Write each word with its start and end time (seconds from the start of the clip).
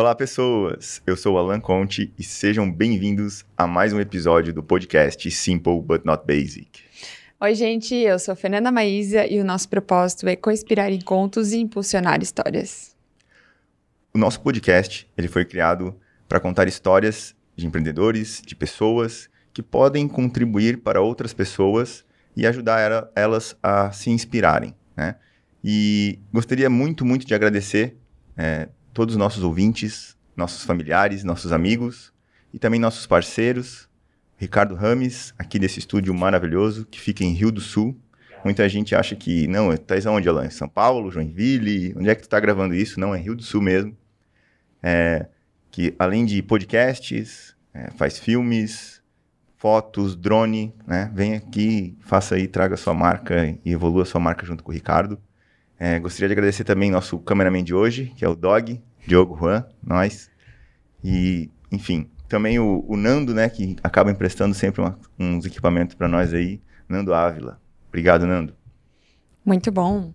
Olá, 0.00 0.14
pessoas! 0.14 1.02
Eu 1.04 1.16
sou 1.16 1.34
o 1.34 1.38
Alan 1.38 1.58
Conte 1.58 2.14
e 2.16 2.22
sejam 2.22 2.70
bem-vindos 2.70 3.44
a 3.56 3.66
mais 3.66 3.92
um 3.92 3.98
episódio 3.98 4.54
do 4.54 4.62
podcast 4.62 5.28
Simple 5.28 5.82
But 5.82 6.04
Not 6.04 6.24
Basic. 6.24 6.68
Oi, 7.40 7.52
gente, 7.56 7.96
eu 7.96 8.16
sou 8.16 8.36
Fernanda 8.36 8.70
Maísa 8.70 9.26
e 9.26 9.40
o 9.40 9.44
nosso 9.44 9.68
propósito 9.68 10.28
é 10.28 10.36
co-inspirar 10.36 10.92
em 10.92 11.00
contos 11.00 11.52
e 11.52 11.58
impulsionar 11.58 12.22
histórias. 12.22 12.94
O 14.14 14.18
nosso 14.18 14.40
podcast 14.40 15.10
ele 15.18 15.26
foi 15.26 15.44
criado 15.44 15.96
para 16.28 16.38
contar 16.38 16.68
histórias 16.68 17.34
de 17.56 17.66
empreendedores, 17.66 18.40
de 18.46 18.54
pessoas 18.54 19.28
que 19.52 19.64
podem 19.64 20.06
contribuir 20.06 20.78
para 20.78 21.00
outras 21.00 21.34
pessoas 21.34 22.04
e 22.36 22.46
ajudar 22.46 23.10
elas 23.16 23.56
a 23.60 23.90
se 23.90 24.10
inspirarem, 24.10 24.76
né? 24.96 25.16
E 25.64 26.20
gostaria 26.32 26.70
muito, 26.70 27.04
muito 27.04 27.26
de 27.26 27.34
agradecer 27.34 27.96
é, 28.36 28.68
todos 28.98 29.14
os 29.14 29.18
nossos 29.18 29.44
ouvintes, 29.44 30.16
nossos 30.34 30.64
familiares, 30.64 31.22
nossos 31.22 31.52
amigos 31.52 32.12
e 32.52 32.58
também 32.58 32.80
nossos 32.80 33.06
parceiros. 33.06 33.88
Ricardo 34.36 34.74
Rames, 34.74 35.32
aqui 35.38 35.56
desse 35.56 35.78
estúdio 35.78 36.12
maravilhoso 36.12 36.84
que 36.84 37.00
fica 37.00 37.22
em 37.22 37.32
Rio 37.32 37.52
do 37.52 37.60
Sul. 37.60 37.96
Muita 38.44 38.68
gente 38.68 38.96
acha 38.96 39.14
que, 39.14 39.46
não, 39.46 39.76
tá 39.76 39.94
onde, 40.10 40.28
Alan? 40.28 40.50
São 40.50 40.68
Paulo, 40.68 41.12
Joinville? 41.12 41.94
Onde 41.96 42.10
é 42.10 42.14
que 42.16 42.22
tu 42.22 42.24
está 42.24 42.40
gravando 42.40 42.74
isso? 42.74 42.98
Não, 42.98 43.14
é 43.14 43.20
Rio 43.20 43.36
do 43.36 43.42
Sul 43.44 43.62
mesmo. 43.62 43.96
É, 44.82 45.28
que 45.70 45.94
além 45.96 46.24
de 46.24 46.42
podcasts, 46.42 47.54
é, 47.72 47.92
faz 47.92 48.18
filmes, 48.18 49.00
fotos, 49.56 50.16
drone, 50.16 50.74
né? 50.84 51.08
Vem 51.14 51.36
aqui, 51.36 51.96
faça 52.00 52.34
aí, 52.34 52.48
traga 52.48 52.76
sua 52.76 52.94
marca 52.94 53.56
e 53.64 53.70
evolua 53.70 54.04
sua 54.04 54.20
marca 54.20 54.44
junto 54.44 54.64
com 54.64 54.72
o 54.72 54.74
Ricardo. 54.74 55.20
É, 55.78 56.00
gostaria 56.00 56.26
de 56.26 56.32
agradecer 56.32 56.64
também 56.64 56.90
nosso 56.90 57.16
cameraman 57.20 57.62
de 57.62 57.72
hoje, 57.72 58.12
que 58.16 58.24
é 58.24 58.28
o 58.28 58.34
Dog, 58.34 58.82
Diogo 59.08 59.36
Juan, 59.36 59.64
nós. 59.82 60.30
E, 61.02 61.50
enfim, 61.72 62.10
também 62.28 62.58
o, 62.58 62.84
o 62.86 62.96
Nando, 62.96 63.34
né, 63.34 63.48
que 63.48 63.74
acaba 63.82 64.10
emprestando 64.10 64.54
sempre 64.54 64.82
uma, 64.82 64.98
uns 65.18 65.46
equipamentos 65.46 65.94
para 65.94 66.06
nós 66.06 66.34
aí, 66.34 66.60
Nando 66.88 67.14
Ávila. 67.14 67.60
Obrigado, 67.88 68.26
Nando. 68.26 68.54
Muito 69.44 69.72
bom. 69.72 70.12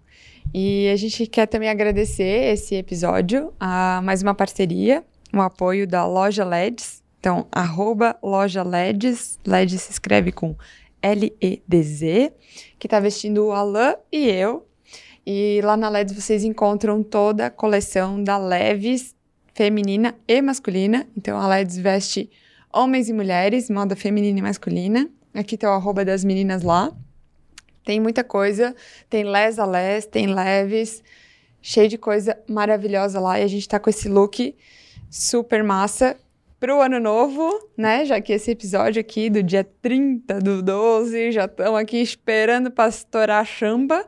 E 0.54 0.88
a 0.90 0.96
gente 0.96 1.26
quer 1.26 1.48
também 1.48 1.70
agradecer 1.70 2.54
esse 2.54 2.76
episódio 2.76 3.52
a 3.60 4.00
mais 4.04 4.22
uma 4.22 4.36
parceria, 4.36 5.04
um 5.34 5.42
apoio 5.42 5.88
da 5.88 6.06
Loja 6.06 6.46
LEDs. 6.46 7.02
Então, 7.20 7.48
arroba 7.52 8.16
Loja 8.22 8.62
LEDs, 8.62 9.40
LEDs 9.46 9.82
se 9.82 9.92
escreve 9.92 10.32
com 10.32 10.56
L-E-D-Z, 11.02 12.34
que 12.78 12.86
está 12.86 13.00
vestindo 13.00 13.48
o 13.48 13.52
Alain 13.52 13.96
e 14.12 14.30
eu 14.30 14.68
e 15.26 15.62
lá 15.64 15.78
na 15.78 15.90
LEDs 15.90 16.14
vocês 16.16 16.44
encontram 16.44 17.02
toda 17.02 17.46
a 17.46 17.50
coleção 17.50 18.22
da 18.22 18.38
Leves 18.38 19.16
feminina 19.54 20.16
e 20.28 20.42
masculina. 20.42 21.08
Então 21.16 21.40
a 21.40 21.48
LEDs 21.48 21.78
veste 21.78 22.30
homens 22.72 23.08
e 23.08 23.14
mulheres, 23.14 23.70
moda 23.70 23.96
feminina 23.96 24.40
e 24.40 24.42
masculina. 24.42 25.10
Aqui 25.34 25.58
tá 25.58 25.70
o 25.70 25.74
arroba 25.74 26.04
das 26.04 26.24
meninas 26.24 26.62
lá. 26.62 26.92
Tem 27.86 28.00
muita 28.00 28.24
coisa, 28.24 28.76
tem 29.10 29.24
les 29.24 29.60
a 29.60 29.66
les, 29.66 30.06
tem 30.06 30.28
leves, 30.28 31.04
cheio 31.62 31.88
de 31.88 31.98
coisa 31.98 32.38
maravilhosa 32.48 33.20
lá. 33.20 33.40
E 33.40 33.44
a 33.44 33.48
gente 33.48 33.68
tá 33.68 33.80
com 33.80 33.90
esse 33.90 34.10
look 34.10 34.56
super 35.10 35.64
massa 35.64 36.18
pro 36.60 36.82
ano 36.82 37.00
novo, 37.00 37.70
né? 37.78 38.06
Já 38.06 38.22
que 38.22 38.32
esse 38.32 38.52
episódio 38.52 39.00
aqui 39.02 39.30
do 39.30 39.44
dia 39.44 39.66
30 39.82 40.40
do 40.40 40.62
12, 40.62 41.34
já 41.34 41.46
estamos 41.46 41.80
aqui 41.80 41.98
esperando 41.98 42.72
para 42.72 42.90
estourar 42.90 43.42
a 43.42 43.46
chamba 43.46 44.06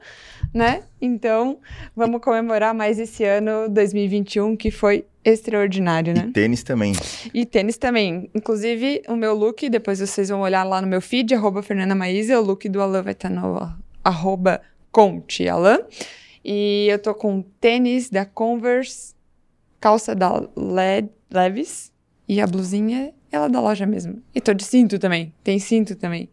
né? 0.55 0.83
Então, 1.01 1.59
vamos 1.93 2.21
comemorar 2.21 2.73
mais 2.73 2.97
esse 2.97 3.25
ano 3.25 3.67
2021 3.67 4.55
que 4.55 4.71
foi 4.71 5.05
extraordinário, 5.21 6.13
né? 6.13 6.27
E 6.29 6.31
tênis 6.31 6.63
também. 6.63 6.93
E 7.33 7.45
tênis 7.45 7.77
também. 7.77 8.29
Inclusive, 8.33 9.01
o 9.09 9.17
meu 9.17 9.35
look, 9.35 9.69
depois 9.69 9.99
vocês 9.99 10.29
vão 10.29 10.39
olhar 10.39 10.63
lá 10.63 10.81
no 10.81 10.87
meu 10.87 11.01
feed, 11.01 11.35
arroba 11.35 11.61
Fernanda 11.61 11.93
Maísa, 11.93 12.39
o 12.39 12.43
look 12.43 12.69
do 12.69 12.81
Alan 12.81 13.01
vai 13.01 13.11
estar 13.11 13.29
tá 13.29 13.35
no 13.35 13.75
arroba 14.01 14.61
Conte 14.93 15.45
Alan. 15.45 15.79
E 16.43 16.87
eu 16.89 16.99
tô 16.99 17.13
com 17.13 17.41
tênis 17.59 18.09
da 18.09 18.23
Converse, 18.25 19.13
calça 19.81 20.15
da 20.15 20.41
LED, 20.55 21.09
Levis 21.29 21.91
e 22.29 22.39
a 22.39 22.47
blusinha, 22.47 23.13
ela 23.29 23.47
é 23.47 23.49
da 23.49 23.59
loja 23.59 23.85
mesmo. 23.85 24.23
E 24.33 24.39
tô 24.39 24.53
de 24.53 24.63
cinto 24.63 24.97
também, 24.99 25.33
tem 25.43 25.59
cinto 25.59 25.97
também. 25.97 26.29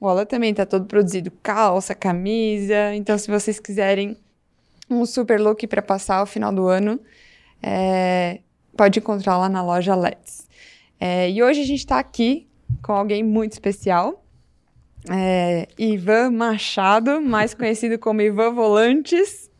O 0.00 0.06
Ola 0.06 0.26
também 0.26 0.52
tá 0.52 0.66
todo 0.66 0.86
produzido, 0.86 1.30
calça, 1.42 1.94
camisa. 1.94 2.94
Então, 2.94 3.16
se 3.16 3.30
vocês 3.30 3.58
quiserem 3.58 4.16
um 4.90 5.04
super 5.06 5.40
look 5.40 5.66
para 5.66 5.82
passar 5.82 6.22
o 6.22 6.26
final 6.26 6.52
do 6.52 6.66
ano, 6.68 7.00
é, 7.62 8.40
pode 8.76 8.98
encontrar 8.98 9.38
lá 9.38 9.48
na 9.48 9.62
loja 9.62 9.94
Let's. 9.94 10.46
É, 11.00 11.30
e 11.30 11.42
hoje 11.42 11.60
a 11.60 11.64
gente 11.64 11.80
está 11.80 11.98
aqui 11.98 12.46
com 12.82 12.92
alguém 12.92 13.22
muito 13.22 13.52
especial. 13.52 14.22
É, 15.10 15.68
Ivan 15.78 16.30
Machado, 16.30 17.20
mais 17.20 17.52
conhecido 17.54 17.98
como 17.98 18.20
Ivan 18.20 18.52
Volantes. 18.52 19.50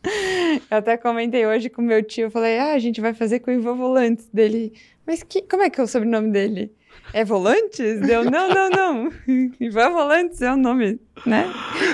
Eu 0.71 0.79
até 0.79 0.97
comentei 0.97 1.47
hoje 1.47 1.69
com 1.69 1.83
meu 1.83 2.03
tio, 2.03 2.31
falei, 2.31 2.59
ah, 2.59 2.73
a 2.73 2.79
gente 2.79 3.01
vai 3.01 3.13
fazer 3.13 3.41
com 3.41 3.51
o 3.51 3.55
Ivan 3.55 3.75
Volantes 3.75 4.29
dele. 4.33 4.73
Mas 5.07 5.23
que, 5.23 5.43
como 5.43 5.63
é 5.63 5.71
que 5.71 5.81
é 5.81 5.85
o 5.85 5.87
sobrenome 5.87 6.31
dele? 6.31 6.73
É 7.13 7.25
Volantes? 7.25 8.01
Deu, 8.01 8.25
não, 8.31 8.49
não, 8.49 8.69
não. 8.69 9.13
Ivan 9.61 9.91
Volantes 9.91 10.43
é 10.43 10.53
o 10.53 10.57
nome, 10.57 10.99
né? 11.25 11.47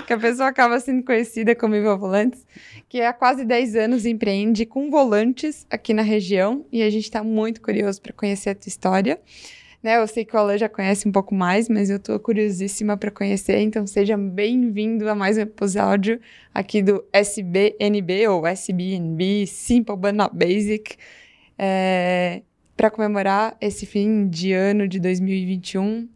Que 0.07 0.13
a 0.13 0.19
pessoa 0.19 0.49
acaba 0.49 0.81
sendo 0.81 1.05
conhecida 1.05 1.55
como 1.55 1.75
Ivan 1.75 1.97
Volantes, 1.97 2.47
que 2.89 3.01
há 3.01 3.13
quase 3.13 3.45
10 3.45 3.77
anos 3.77 4.07
empreende 4.07 4.67
com 4.67 4.91
volantes 4.91 5.67
aqui 5.71 5.95
na 5.95 6.03
região 6.03 6.67
e 6.73 6.83
a 6.83 6.91
gente 6.91 7.05
está 7.05 7.23
muito 7.23 7.61
curioso 7.61 8.01
para 8.01 8.13
conhecer 8.13 8.51
a 8.51 8.55
tua 8.55 8.69
história. 8.69 9.21
Né, 9.83 9.97
eu 9.97 10.07
sei 10.07 10.25
que 10.25 10.37
o 10.37 10.39
Alan 10.39 10.57
já 10.57 10.69
conhece 10.69 11.09
um 11.09 11.13
pouco 11.13 11.35
mais, 11.35 11.69
mas 11.69 11.91
eu 11.91 11.97
estou 11.97 12.17
curiosíssima 12.21 12.97
para 12.97 13.11
conhecer, 13.11 13.59
então 13.59 13.85
seja 13.85 14.17
bem-vindo 14.17 15.09
a 15.09 15.15
mais 15.15 15.37
um 15.37 15.41
episódio 15.41 16.21
aqui 16.55 16.81
do 16.81 17.05
SBNB 17.13 18.29
ou 18.29 18.47
SBNB, 18.47 19.45
Simple 19.49 19.97
But 19.97 20.13
Not 20.15 20.37
Basic. 20.37 20.97
É, 21.59 22.43
para 22.77 22.91
comemorar 22.91 23.57
esse 23.61 23.87
fim 23.87 24.29
de 24.29 24.53
ano 24.53 24.89
de 24.89 24.99
2021. 25.01 26.09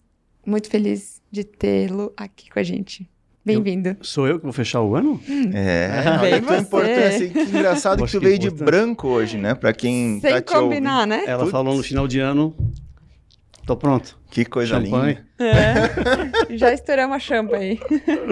Muito 0.44 0.70
feliz 0.70 1.20
de 1.30 1.44
tê-lo 1.44 2.12
aqui 2.16 2.50
com 2.50 2.58
a 2.58 2.62
gente. 2.62 3.08
Bem-vindo. 3.44 3.96
Sou 4.00 4.26
eu 4.26 4.38
que 4.38 4.44
vou 4.44 4.52
fechar 4.52 4.80
o 4.80 4.96
ano? 4.96 5.20
Hum. 5.28 5.50
É, 5.54 5.88
olha 6.20 6.40
que 6.40 6.54
importância. 6.54 7.28
Que 7.28 7.40
engraçado 7.40 8.04
que 8.04 8.10
tu 8.10 8.20
veio 8.20 8.38
de 8.38 8.50
branco 8.50 9.06
hoje, 9.06 9.38
né? 9.38 9.54
Para 9.54 9.72
quem 9.72 10.20
Sem 10.20 10.32
tá 10.32 10.42
te 10.42 10.52
combinar, 10.52 11.02
ouvindo. 11.02 11.10
né? 11.10 11.24
Ela 11.26 11.40
Putz. 11.44 11.52
falou 11.52 11.76
no 11.76 11.82
final 11.82 12.08
de 12.08 12.18
ano, 12.18 12.56
tô 13.64 13.76
pronto. 13.76 14.18
Que 14.32 14.44
coisa 14.44 14.80
Champanhe. 14.80 15.18
linda. 15.38 15.58
É. 16.50 16.56
Já 16.58 16.72
estouramos 16.72 17.14
a 17.14 17.20
champa 17.20 17.56
aí. 17.56 17.78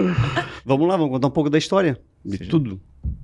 vamos 0.65 0.87
lá, 0.87 0.97
vamos 0.97 1.11
contar 1.11 1.27
um 1.27 1.31
pouco 1.31 1.49
da 1.49 1.57
história, 1.57 1.97
de 2.23 2.37
seja, 2.37 2.49
tudo. 2.49 2.81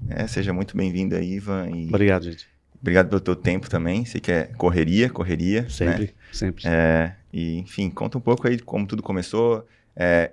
É, 0.08 0.28
seja 0.28 0.54
muito 0.54 0.78
bem-vindo 0.78 1.14
aí, 1.16 1.34
Ivan. 1.34 1.70
E... 1.72 1.88
Obrigado, 1.90 2.24
gente. 2.24 2.48
Obrigado 2.82 3.10
pelo 3.10 3.22
teu 3.22 3.36
tempo 3.36 3.70
também. 3.70 4.04
Sei 4.06 4.20
que 4.20 4.32
é 4.32 4.44
correria, 4.58 5.10
correria. 5.10 5.70
Sempre, 5.70 6.06
né? 6.06 6.10
sempre. 6.32 6.64
É, 6.66 7.16
e, 7.32 7.60
enfim, 7.60 7.90
conta 7.92 8.18
um 8.18 8.22
pouco 8.22 8.48
aí 8.48 8.60
como 8.60 8.88
tudo 8.88 9.04
começou. 9.04 9.66
É, 9.96 10.32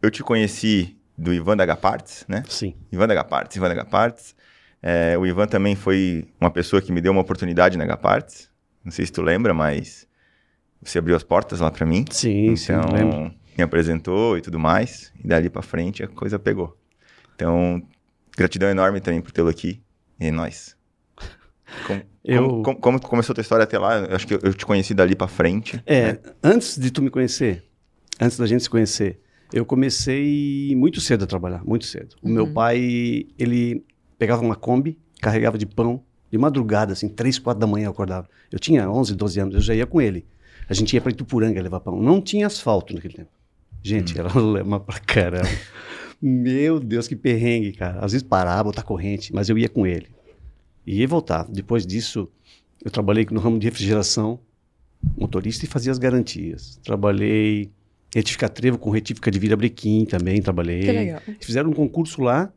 eu 0.00 0.10
te 0.10 0.22
conheci 0.22 0.96
do 1.16 1.34
Ivan 1.34 1.56
da 1.56 1.66
Gapartes, 1.66 2.24
né? 2.26 2.42
Sim. 2.48 2.74
Ivan 2.90 3.06
da 3.06 3.14
Gapartes, 3.14 3.56
Ivan 3.56 3.68
da 3.68 3.74
Gapartes. 3.74 4.34
É, 4.82 5.16
o 5.18 5.26
Ivan 5.26 5.46
também 5.46 5.76
foi 5.76 6.26
uma 6.40 6.50
pessoa 6.50 6.80
que 6.80 6.90
me 6.90 7.00
deu 7.00 7.12
uma 7.12 7.20
oportunidade 7.20 7.76
na 7.76 7.84
Gapartes. 7.84 8.48
Não 8.82 8.90
sei 8.90 9.04
se 9.04 9.12
tu 9.12 9.20
lembra, 9.20 9.52
mas 9.52 10.08
você 10.82 10.98
abriu 10.98 11.14
as 11.14 11.22
portas 11.22 11.60
lá 11.60 11.70
para 11.70 11.86
mim. 11.86 12.04
Sim, 12.10 12.52
então, 12.52 12.56
sim, 12.56 12.92
lembro. 12.92 13.34
me 13.56 13.62
apresentou 13.62 14.36
e 14.36 14.40
tudo 14.40 14.58
mais. 14.58 15.12
E 15.22 15.28
dali 15.28 15.50
para 15.50 15.62
frente 15.62 16.02
a 16.02 16.08
coisa 16.08 16.38
pegou. 16.38 16.76
Então, 17.36 17.82
gratidão 18.36 18.68
enorme 18.70 19.00
também 19.00 19.20
por 19.20 19.30
tê-lo 19.30 19.48
aqui. 19.48 19.80
E 20.18 20.26
é 20.26 20.30
nóis. 20.30 20.76
Como, 21.86 22.02
eu... 22.24 22.48
como, 22.48 22.62
como, 22.62 22.80
como, 22.80 23.00
começou 23.00 23.32
a 23.32 23.34
tua 23.34 23.42
história 23.42 23.64
até 23.64 23.78
lá? 23.78 23.98
Eu 23.98 24.16
acho 24.16 24.26
que 24.26 24.34
eu 24.34 24.54
te 24.54 24.64
conheci 24.64 24.94
dali 24.94 25.14
para 25.14 25.28
frente. 25.28 25.82
É, 25.86 26.12
né? 26.12 26.18
antes 26.42 26.78
de 26.78 26.90
tu 26.90 27.02
me 27.02 27.10
conhecer, 27.10 27.64
antes 28.20 28.36
da 28.36 28.46
gente 28.46 28.62
se 28.62 28.70
conhecer, 28.70 29.20
eu 29.52 29.64
comecei 29.64 30.74
muito 30.76 31.00
cedo 31.00 31.24
a 31.24 31.26
trabalhar, 31.26 31.64
muito 31.64 31.84
cedo. 31.84 32.16
O 32.22 32.28
uhum. 32.28 32.34
meu 32.34 32.46
pai, 32.52 33.26
ele 33.38 33.84
pegava 34.18 34.42
uma 34.42 34.56
Kombi, 34.56 34.98
carregava 35.20 35.58
de 35.58 35.66
pão, 35.66 36.02
de 36.30 36.38
madrugada, 36.38 36.92
assim, 36.92 37.08
três, 37.08 37.38
quatro 37.38 37.60
da 37.60 37.66
manhã 37.66 37.86
eu 37.86 37.90
acordava. 37.90 38.28
Eu 38.50 38.58
tinha 38.58 38.90
11, 38.90 39.14
12 39.14 39.40
anos, 39.40 39.54
eu 39.54 39.60
já 39.60 39.74
ia 39.74 39.86
com 39.86 40.00
ele. 40.00 40.24
A 40.68 40.74
gente 40.74 40.94
ia 40.94 41.00
para 41.00 41.12
Itupuranga 41.12 41.60
levar 41.60 41.80
pão. 41.80 42.00
Não 42.00 42.20
tinha 42.20 42.46
asfalto 42.46 42.94
naquele 42.94 43.14
tempo. 43.14 43.30
Gente, 43.82 44.14
uhum. 44.14 44.20
era 44.20 44.38
lama 44.40 44.80
pra 44.80 44.98
caramba. 45.00 45.48
Meu 46.20 46.78
Deus, 46.78 47.08
que 47.08 47.16
perrengue, 47.16 47.72
cara. 47.72 47.98
Às 48.02 48.12
vezes 48.12 48.26
parava, 48.26 48.64
botar 48.64 48.82
corrente, 48.82 49.34
mas 49.34 49.48
eu 49.48 49.58
ia 49.58 49.68
com 49.68 49.86
ele. 49.86 50.06
E 50.86 51.00
ia 51.00 51.08
voltar. 51.08 51.46
Depois 51.48 51.86
disso, 51.86 52.28
eu 52.84 52.90
trabalhei 52.90 53.26
no 53.30 53.40
ramo 53.40 53.58
de 53.58 53.66
refrigeração, 53.66 54.40
motorista 55.16 55.64
e 55.64 55.68
fazia 55.68 55.92
as 55.92 55.98
garantias. 55.98 56.80
Trabalhei 56.84 57.70
retificar 58.14 58.50
trevo 58.50 58.78
com 58.78 58.90
retífica 58.90 59.30
de 59.30 59.38
vira 59.38 59.56
brequim 59.56 60.04
também, 60.04 60.42
trabalhei. 60.42 60.80
Que 60.80 60.92
legal. 60.92 61.20
Fizeram 61.40 61.70
um 61.70 61.72
concurso 61.72 62.20
lá 62.20 62.52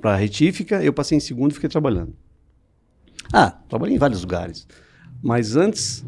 para 0.00 0.16
retífica, 0.16 0.82
eu 0.82 0.92
passei 0.92 1.16
em 1.16 1.20
segundo 1.20 1.52
e 1.52 1.54
fiquei 1.54 1.68
trabalhando. 1.68 2.14
Ah, 3.32 3.50
trabalhei 3.68 3.94
em 3.94 3.98
vários 3.98 4.22
lugares. 4.22 4.66
Mas 5.22 5.56
antes, 5.56 6.04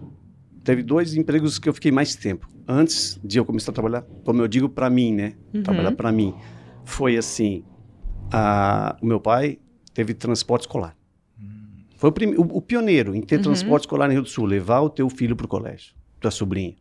teve 0.64 0.82
dois 0.82 1.14
empregos 1.14 1.58
que 1.58 1.68
eu 1.68 1.74
fiquei 1.74 1.92
mais 1.92 2.14
tempo. 2.14 2.48
Antes 2.66 3.18
de 3.24 3.38
eu 3.38 3.44
começar 3.44 3.70
a 3.70 3.74
trabalhar, 3.74 4.02
como 4.24 4.42
eu 4.42 4.48
digo 4.48 4.68
para 4.68 4.90
mim, 4.90 5.14
né? 5.14 5.34
Uhum. 5.54 5.62
Trabalhar 5.62 5.92
para 5.92 6.12
mim. 6.12 6.34
Foi 6.84 7.16
assim, 7.16 7.64
a, 8.30 8.96
o 9.00 9.06
meu 9.06 9.20
pai 9.20 9.58
teve 9.94 10.12
transporte 10.12 10.62
escolar. 10.62 10.97
Foi 11.98 12.08
o, 12.08 12.12
prim, 12.12 12.28
o, 12.36 12.40
o, 12.56 12.62
pioneiro 12.62 13.14
em 13.14 13.20
ter 13.20 13.36
Uhum. 13.36 13.42
transporte 13.42 13.82
escolar 13.82 14.06
no 14.06 14.12
Rio 14.14 14.22
do 14.22 14.28
Sul, 14.28 14.46
levar 14.46 14.80
o 14.80 14.88
teu 14.88 15.10
filho 15.10 15.36
para 15.36 15.44
o 15.44 15.48
colégio, 15.48 15.92
tua 16.20 16.30
sobrinha. 16.30 16.74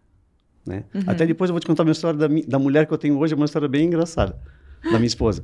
Né? 0.65 0.85
Uhum. 0.93 1.01
Até 1.07 1.25
depois 1.25 1.49
eu 1.49 1.53
vou 1.53 1.59
te 1.59 1.67
contar 1.67 1.83
uma 1.83 1.91
história 1.91 2.17
da, 2.17 2.27
da 2.47 2.57
mulher 2.59 2.85
que 2.85 2.93
eu 2.93 2.97
tenho 2.97 3.17
hoje, 3.17 3.33
é 3.33 3.35
uma 3.35 3.45
história 3.45 3.67
bem 3.67 3.87
engraçada, 3.87 4.37
da 4.83 4.91
minha 4.99 5.07
esposa. 5.07 5.43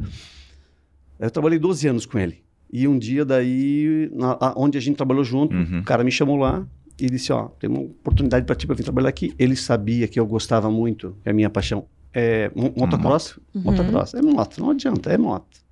Eu 1.20 1.32
trabalhei 1.32 1.58
12 1.60 1.88
anos 1.88 2.06
com 2.06 2.18
ele. 2.20 2.44
E 2.72 2.88
um 2.88 2.98
dia 2.98 3.24
daí, 3.24 4.10
na- 4.14 4.38
a- 4.40 4.54
onde 4.58 4.78
a 4.78 4.82
gente 4.82 4.96
trabalhou 4.96 5.24
junto, 5.24 5.56
Uhum. 5.56 5.80
o 5.80 5.84
cara 5.84 6.04
me 6.04 6.12
chamou 6.12 6.38
lá 6.38 6.66
e 7.00 7.08
disse, 7.08 7.32
ó, 7.32 7.46
tem 7.60 7.70
uma 7.70 7.80
oportunidade 7.82 8.46
para 8.46 8.56
ti 8.56 8.66
para 8.68 8.76
vir 8.76 8.84
trabalhar 8.84 9.10
aqui. 9.10 9.34
Ele 9.40 9.56
sabia 9.56 10.08
que 10.08 10.20
eu 10.20 10.26
gostava 10.26 10.70
muito, 10.70 11.16
que 11.24 11.30
a 11.30 11.34
minha 11.34 11.50
paixão 11.50 11.86
é 12.14 12.52
mo- 12.56 12.74
motocross. 12.76 13.40
Uhum. 13.56 13.62
Motocross, 13.64 14.14
é 14.14 14.22
moto, 14.22 14.60
não 14.60 14.72
adianta, 14.72 15.12
é 15.12 15.18
moto. 15.18 15.63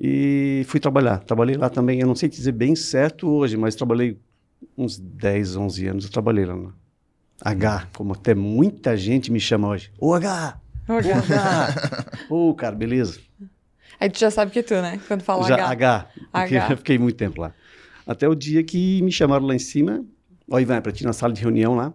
E 0.00 0.62
fui 0.66 0.78
trabalhar. 0.78 1.18
Trabalhei 1.18 1.56
lá 1.56 1.70
também, 1.70 2.00
eu 2.00 2.06
não 2.06 2.14
sei 2.14 2.28
dizer 2.28 2.52
bem 2.52 2.76
certo 2.76 3.28
hoje, 3.28 3.56
mas 3.56 3.74
trabalhei 3.74 4.18
uns 4.76 4.98
10, 4.98 5.56
11 5.56 5.86
anos, 5.86 6.04
eu 6.04 6.10
trabalhei 6.10 6.44
lá 6.44 6.54
na 6.54 6.72
H, 7.40 7.88
como 7.94 8.12
até 8.12 8.34
muita 8.34 8.96
gente 8.96 9.30
me 9.30 9.40
chama 9.40 9.68
hoje. 9.68 9.90
Ô 9.98 10.14
H! 10.14 10.60
Ô 10.88 10.92
H! 10.92 12.26
Ô, 12.30 12.54
cara, 12.54 12.74
beleza. 12.74 13.18
Aí 13.98 14.10
tu 14.10 14.18
já 14.18 14.30
sabe 14.30 14.50
que 14.50 14.58
é 14.58 14.62
tu, 14.62 14.74
né? 14.74 15.00
Quando 15.08 15.22
fala 15.22 15.46
Já, 15.46 15.68
H. 15.70 16.08
H. 16.32 16.70
Eu 16.70 16.76
fiquei 16.78 16.98
muito 16.98 17.16
tempo 17.16 17.40
lá. 17.40 17.52
Até 18.06 18.28
o 18.28 18.34
dia 18.34 18.62
que 18.62 19.02
me 19.02 19.10
chamaram 19.10 19.46
lá 19.46 19.54
em 19.54 19.58
cima. 19.58 20.04
Ó, 20.50 20.58
Ivan, 20.60 20.76
é 20.76 20.80
pra 20.80 20.92
ti 20.92 21.04
na 21.04 21.12
sala 21.12 21.32
de 21.32 21.40
reunião 21.40 21.74
lá. 21.74 21.92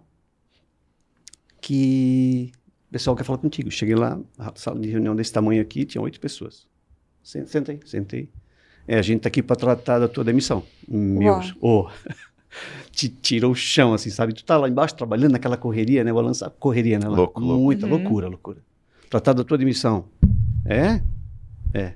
Que 1.60 2.52
o 2.88 2.92
pessoal 2.92 3.16
quer 3.16 3.24
falar 3.24 3.38
contigo. 3.38 3.70
Cheguei 3.70 3.94
lá, 3.94 4.18
a 4.38 4.52
sala 4.56 4.78
de 4.78 4.88
reunião 4.90 5.14
desse 5.14 5.32
tamanho 5.32 5.62
aqui, 5.62 5.84
tinha 5.84 6.02
oito 6.02 6.20
pessoas. 6.20 6.66
Sen- 7.22 7.46
Sentei, 7.46 7.80
sentei. 7.84 8.28
É, 8.86 8.98
a 8.98 9.02
gente 9.02 9.20
tá 9.22 9.28
aqui 9.28 9.42
para 9.42 9.56
tratar 9.56 9.98
da 9.98 10.08
tua 10.08 10.24
demissão. 10.24 10.64
Meu, 10.88 11.38
ô, 11.60 11.88
te 12.90 13.08
tirou 13.08 13.52
o 13.52 13.54
chão, 13.54 13.94
assim, 13.94 14.10
sabe? 14.10 14.32
Tu 14.34 14.44
tá 14.44 14.56
lá 14.58 14.68
embaixo 14.68 14.94
trabalhando 14.96 15.32
naquela 15.32 15.56
correria, 15.56 16.02
né? 16.02 16.12
Balança, 16.12 16.50
correria, 16.50 16.98
né? 16.98 17.08
lá. 17.08 17.16
Louco, 17.16 17.40
louco. 17.40 17.62
Muita 17.62 17.86
Uhum. 17.86 17.92
loucura, 17.92 18.28
loucura. 18.28 18.62
Tratar 19.08 19.32
da 19.34 19.44
tua 19.44 19.56
demissão. 19.56 20.08
É? 20.64 21.00
É. 21.72 21.94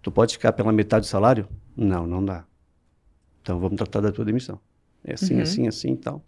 Tu 0.00 0.10
pode 0.10 0.32
ficar 0.34 0.52
pela 0.52 0.72
metade 0.72 1.06
do 1.06 1.08
salário? 1.08 1.48
Não, 1.76 2.06
não 2.06 2.24
dá. 2.24 2.44
Então 3.42 3.58
vamos 3.60 3.76
tratar 3.76 4.00
da 4.00 4.10
tua 4.12 4.24
demissão. 4.24 4.58
É 5.04 5.14
assim, 5.14 5.34
Uhum. 5.36 5.42
assim, 5.42 5.68
assim 5.68 5.92
e 5.92 5.96
tal. 5.96 6.24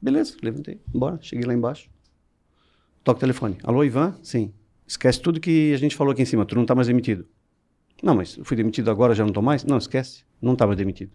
Beleza, 0.00 0.36
levantei, 0.42 0.80
bora, 0.92 1.18
cheguei 1.20 1.44
lá 1.44 1.54
embaixo. 1.54 1.88
Toca 3.04 3.18
o 3.18 3.20
telefone. 3.20 3.58
Alô, 3.62 3.84
Ivan? 3.84 4.16
Sim. 4.22 4.52
Esquece 4.92 5.18
tudo 5.22 5.40
que 5.40 5.72
a 5.72 5.78
gente 5.78 5.96
falou 5.96 6.12
aqui 6.12 6.20
em 6.20 6.26
cima, 6.26 6.44
tu 6.44 6.54
não 6.54 6.66
tá 6.66 6.74
mais 6.74 6.86
demitido. 6.86 7.26
Não, 8.02 8.14
mas 8.14 8.36
eu 8.36 8.44
fui 8.44 8.54
demitido 8.54 8.90
agora, 8.90 9.14
já 9.14 9.24
não 9.24 9.32
tô 9.32 9.40
mais? 9.40 9.64
Não, 9.64 9.78
esquece, 9.78 10.22
não 10.40 10.54
tá 10.54 10.66
mais 10.66 10.76
demitido. 10.76 11.10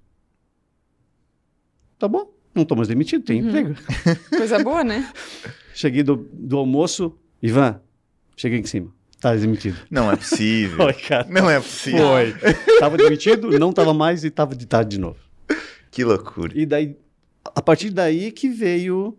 Tá 1.99 2.07
bom, 2.07 2.33
não 2.55 2.65
tô 2.65 2.75
mais 2.75 2.87
demitido, 2.87 3.23
tem 3.23 3.39
Uhum. 3.39 3.47
emprego. 3.49 3.75
Coisa 4.35 4.57
boa, 4.63 4.83
né? 4.83 5.11
Cheguei 5.75 6.01
do, 6.01 6.27
do 6.33 6.57
almoço, 6.57 7.15
Ivan, 7.39 7.79
cheguei 8.35 8.57
aqui 8.57 8.67
em 8.67 8.71
cima, 8.71 8.91
tá 9.21 9.35
demitido. 9.35 9.77
Não 9.91 10.11
é 10.11 10.15
possível. 10.15 10.81
Oi, 10.85 10.93
cara. 10.93 11.27
Não 11.29 11.47
é 11.47 11.59
possível. 11.59 11.99
Foi. 12.07 12.33
tava 12.79 12.97
demitido, 12.97 13.59
não 13.59 13.71
tava 13.71 13.93
mais 13.93 14.23
e 14.23 14.31
tava 14.31 14.55
de 14.55 14.65
tarde 14.65 14.95
de 14.95 14.99
novo. 14.99 15.19
Que 15.91 16.03
loucura. 16.03 16.51
E 16.55 16.65
daí, 16.65 16.97
a 17.45 17.61
partir 17.61 17.91
daí 17.91 18.31
que 18.31 18.49
veio 18.49 19.15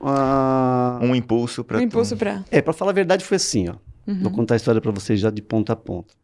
a... 0.00 0.98
Um 1.02 1.14
impulso 1.14 1.62
para 1.64 1.78
Um 1.78 1.82
impulso 1.82 2.16
pra. 2.16 2.44
É, 2.50 2.60
pra 2.62 2.72
falar 2.72 2.90
a 2.92 2.94
verdade 2.94 3.24
foi 3.24 3.36
assim, 3.36 3.68
ó. 3.68 3.76
Uhum. 4.06 4.22
Vou 4.22 4.32
contar 4.32 4.54
a 4.54 4.56
história 4.56 4.80
pra 4.80 4.90
vocês 4.90 5.20
já 5.20 5.30
de 5.30 5.42
ponta 5.42 5.72
a 5.72 5.76
ponta. 5.76 6.14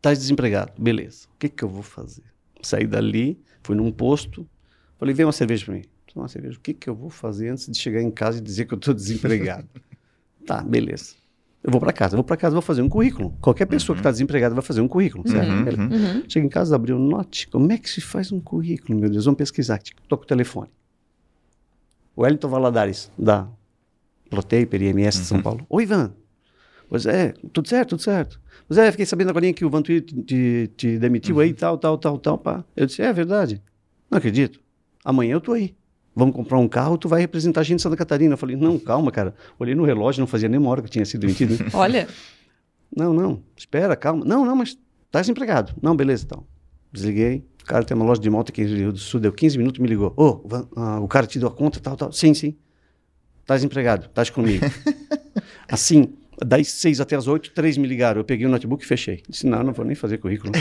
Tá 0.00 0.12
desempregado, 0.14 0.72
beleza. 0.80 1.26
O 1.34 1.38
que 1.38 1.48
que 1.48 1.64
eu 1.64 1.68
vou 1.68 1.82
fazer? 1.82 2.22
Saí 2.62 2.86
dali, 2.86 3.40
fui 3.62 3.74
num 3.74 3.90
posto, 3.90 4.48
falei, 4.98 5.14
vem 5.14 5.26
uma 5.26 5.32
cerveja 5.32 5.64
pra 5.64 5.74
mim. 5.74 5.82
Toma 6.12 6.22
Uma 6.24 6.28
cerveja. 6.28 6.56
O 6.56 6.60
que 6.60 6.72
que 6.72 6.88
eu 6.88 6.94
vou 6.94 7.10
fazer 7.10 7.48
antes 7.48 7.66
de 7.66 7.76
chegar 7.78 8.00
em 8.00 8.10
casa 8.10 8.38
e 8.38 8.40
dizer 8.40 8.66
que 8.66 8.74
eu 8.74 8.78
tô 8.78 8.92
desempregado? 8.94 9.68
tá, 10.46 10.62
beleza. 10.62 11.14
Eu 11.62 11.72
vou 11.72 11.80
pra 11.80 11.92
casa, 11.92 12.14
eu 12.14 12.18
vou 12.18 12.24
pra 12.24 12.36
casa, 12.36 12.54
vou 12.54 12.62
fazer 12.62 12.80
um 12.82 12.88
currículo. 12.88 13.36
Qualquer 13.40 13.66
pessoa 13.66 13.96
que 13.96 14.02
tá 14.02 14.10
desempregada 14.12 14.54
vai 14.54 14.62
fazer 14.62 14.80
um 14.80 14.86
currículo, 14.86 15.28
certo? 15.28 15.50
Uhum, 15.50 15.64
Beleza. 15.64 15.82
uhum. 15.82 16.16
Uhum. 16.16 16.22
Chega 16.28 16.46
em 16.46 16.48
casa, 16.48 16.76
abriu 16.76 16.96
o 16.96 17.00
note. 17.00 17.48
Como 17.48 17.70
é 17.72 17.76
que 17.76 17.90
se 17.90 18.00
faz 18.00 18.30
um 18.30 18.40
currículo, 18.40 18.96
meu 18.98 19.10
Deus? 19.10 19.24
Vamos 19.24 19.36
pesquisar. 19.38 19.80
Toca 20.08 20.22
o 20.22 20.26
telefone. 20.26 20.70
O 22.18 22.22
Wellington 22.22 22.48
Valadares, 22.48 23.12
da 23.16 23.46
Protaper 24.28 24.82
IMS 24.82 25.20
de 25.20 25.24
São 25.24 25.40
Paulo. 25.40 25.64
Oi, 25.70 25.84
Ivan. 25.84 26.12
Pois 26.88 27.06
é, 27.06 27.32
tudo 27.52 27.68
certo, 27.68 27.90
tudo 27.90 28.02
certo. 28.02 28.40
Pois 28.66 28.76
é, 28.76 28.90
fiquei 28.90 29.06
sabendo 29.06 29.30
agora 29.30 29.52
que 29.52 29.64
o 29.64 29.70
Vantuí 29.70 30.00
te, 30.00 30.22
te, 30.24 30.70
te 30.76 30.98
demitiu 30.98 31.38
aí, 31.38 31.54
tal, 31.54 31.78
tal, 31.78 31.96
tal, 31.96 32.18
tal, 32.18 32.36
pá. 32.36 32.64
Eu 32.74 32.86
disse, 32.86 33.02
é 33.02 33.12
verdade. 33.12 33.62
Não 34.10 34.18
acredito. 34.18 34.60
Amanhã 35.04 35.34
eu 35.34 35.40
tô 35.40 35.52
aí. 35.52 35.76
Vamos 36.12 36.34
comprar 36.34 36.58
um 36.58 36.66
carro, 36.66 36.98
tu 36.98 37.08
vai 37.08 37.20
representar 37.20 37.60
a 37.60 37.62
gente 37.62 37.78
em 37.78 37.82
Santa 37.84 37.96
Catarina. 37.96 38.34
Eu 38.34 38.38
falei, 38.38 38.56
não, 38.56 38.80
calma, 38.80 39.12
cara. 39.12 39.32
Olhei 39.56 39.76
no 39.76 39.84
relógio, 39.84 40.18
não 40.18 40.26
fazia 40.26 40.48
nem 40.48 40.58
uma 40.58 40.70
hora 40.70 40.82
que 40.82 40.86
eu 40.88 40.90
tinha 40.90 41.04
sido 41.04 41.20
demitido. 41.20 41.52
né? 41.52 41.70
Olha. 41.72 42.08
Não, 42.96 43.14
não, 43.14 43.44
espera, 43.56 43.94
calma. 43.94 44.24
Não, 44.24 44.44
não, 44.44 44.56
mas 44.56 44.76
tá 45.08 45.20
desempregado. 45.20 45.72
Não, 45.80 45.94
beleza, 45.94 46.24
então. 46.24 46.44
Desliguei. 46.92 47.46
O 47.68 47.70
cara 47.70 47.84
tem 47.84 47.94
uma 47.94 48.06
loja 48.06 48.18
de 48.18 48.30
moto 48.30 48.48
aqui 48.48 48.64
no 48.64 48.74
Rio 48.74 48.92
do 48.92 48.98
Sul, 48.98 49.20
deu 49.20 49.30
15 49.30 49.58
minutos, 49.58 49.78
me 49.78 49.86
ligou. 49.86 50.10
Ô, 50.16 50.40
ah, 50.74 50.98
o 51.00 51.06
cara 51.06 51.26
te 51.26 51.38
deu 51.38 51.48
a 51.48 51.50
conta, 51.50 51.78
tal, 51.78 51.98
tal. 51.98 52.10
Sim, 52.10 52.32
sim. 52.32 52.56
Tá 53.44 53.54
desempregado, 53.56 54.08
tá 54.08 54.24
comigo. 54.30 54.64
assim, 55.68 56.14
das 56.42 56.66
seis 56.68 56.98
até 56.98 57.14
as 57.14 57.26
oito, 57.26 57.50
três 57.50 57.76
me 57.76 57.86
ligaram. 57.86 58.22
Eu 58.22 58.24
peguei 58.24 58.46
o 58.46 58.48
notebook 58.48 58.82
e 58.82 58.86
fechei. 58.86 59.22
Disse, 59.28 59.46
não, 59.46 59.62
não 59.62 59.74
vou 59.74 59.84
nem 59.84 59.94
fazer 59.94 60.16
currículo. 60.16 60.50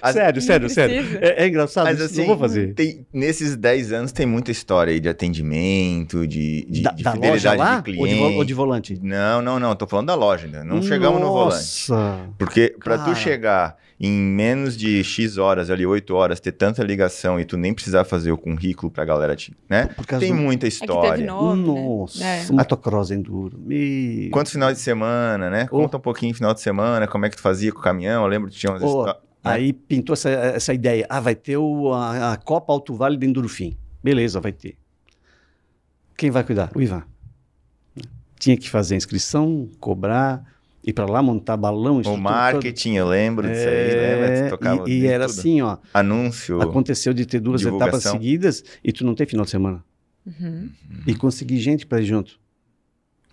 As- 0.00 0.14
sério, 0.14 0.40
sério, 0.40 0.70
sério. 0.70 1.18
É, 1.20 1.44
é 1.44 1.48
engraçado, 1.48 1.84
Mas 1.84 2.00
assim, 2.00 2.20
não 2.20 2.28
vou 2.28 2.38
fazer. 2.38 2.72
tem- 2.74 3.04
nesses 3.12 3.54
10 3.54 3.92
anos 3.92 4.12
tem 4.12 4.24
muita 4.24 4.50
história 4.50 4.92
aí 4.92 5.00
de 5.00 5.10
atendimento, 5.10 6.26
de, 6.26 6.64
de, 6.70 6.82
da 6.82 6.92
de 6.92 7.02
da 7.02 7.12
fidelidade 7.12 7.44
loja 7.44 7.52
lá? 7.54 7.80
de 7.80 7.90
ou, 7.98 8.06
de 8.06 8.14
cliente. 8.14 8.36
ou 8.38 8.44
de 8.44 8.54
volante? 8.54 8.98
Não, 9.02 9.42
não, 9.42 9.60
não. 9.60 9.76
Tô 9.76 9.86
falando 9.86 10.06
da 10.06 10.14
loja 10.14 10.46
ainda. 10.46 10.64
Não 10.64 10.80
chegamos 10.80 11.20
no 11.20 11.26
volante. 11.28 11.54
Nossa. 11.90 12.20
Porque 12.38 12.74
pra 12.82 12.96
Cara. 12.98 13.10
tu 13.12 13.18
chegar 13.18 13.76
em 14.00 14.12
menos 14.12 14.76
de 14.76 15.02
X 15.02 15.38
horas, 15.38 15.70
ali 15.70 15.84
8 15.84 16.14
horas, 16.14 16.38
ter 16.38 16.52
tanta 16.52 16.84
ligação 16.84 17.40
e 17.40 17.44
tu 17.44 17.56
nem 17.56 17.74
precisar 17.74 18.04
fazer 18.04 18.30
o 18.30 18.38
currículo 18.38 18.92
pra 18.92 19.04
galera 19.04 19.34
te, 19.34 19.52
né? 19.68 19.88
Tem 20.20 20.30
do- 20.30 20.36
muita 20.40 20.66
É 20.66 20.70
que 20.70 20.78
teve 20.78 20.92
história. 20.92 21.26
nome. 21.26 21.66
Nossa, 21.66 22.20
Né? 22.20 22.44
É. 22.48 22.52
motocross 22.52 23.10
enduro. 23.10 23.58
Meu. 23.58 24.30
Quantos 24.30 24.52
finais 24.52 24.76
de 24.76 24.82
semana, 24.82 25.50
né? 25.50 25.64
Oh. 25.70 25.78
Conta 25.78 25.96
um 25.96 26.00
pouquinho 26.00 26.32
final 26.34 26.54
de 26.54 26.60
semana, 26.60 27.08
como 27.08 27.26
é 27.26 27.30
que 27.30 27.36
tu 27.36 27.42
fazia 27.42 27.72
com 27.72 27.80
o 27.80 27.82
caminhão. 27.82 28.22
Eu 28.22 28.28
lembro 28.28 28.48
que 28.50 28.56
tinha 28.56 28.70
umas 28.72 28.82
Oh, 28.82 28.86
histó- 29.06 29.20
Aí 29.44 29.72
pintou 29.72 30.12
essa, 30.12 30.28
essa 30.30 30.74
ideia. 30.74 31.06
Ah, 31.08 31.20
vai 31.20 31.34
ter 31.34 31.56
o, 31.56 31.92
a, 31.92 32.32
a 32.34 32.36
Copa 32.36 32.72
Alto 32.72 32.94
Vale 32.94 33.16
de 33.16 33.26
Endurofim. 33.26 33.76
Beleza, 34.02 34.40
vai 34.40 34.52
ter. 34.52 34.76
Quem 36.16 36.30
vai 36.30 36.44
cuidar? 36.44 36.70
O 36.74 36.80
Ivan. 36.82 37.02
Tinha 38.38 38.56
que 38.56 38.68
fazer 38.70 38.94
a 38.94 38.96
inscrição, 38.98 39.68
cobrar, 39.80 40.44
ir 40.88 40.92
para 40.92 41.06
lá, 41.06 41.22
montar 41.22 41.56
balão. 41.56 42.00
O 42.00 42.16
marketing, 42.16 42.94
eu 42.94 43.08
lembro 43.08 43.46
disso 43.46 43.68
aí? 43.68 43.74
É, 43.74 44.44
Tu 44.44 44.50
tocava 44.50 44.88
e, 44.88 45.00
e 45.00 45.06
era 45.06 45.26
tudo. 45.26 45.38
assim, 45.38 45.60
ó. 45.60 45.76
Anúncio. 45.92 46.60
Aconteceu 46.62 47.12
de 47.12 47.26
ter 47.26 47.40
duas 47.40 47.62
etapas 47.62 48.02
seguidas 48.02 48.64
e 48.82 48.92
tu 48.92 49.04
não 49.04 49.14
tem 49.14 49.26
final 49.26 49.44
de 49.44 49.50
semana. 49.50 49.84
Uhum. 50.26 50.70
E 51.06 51.14
conseguir 51.14 51.58
gente 51.58 51.86
para 51.86 52.00
ir 52.00 52.04
junto. 52.04 52.38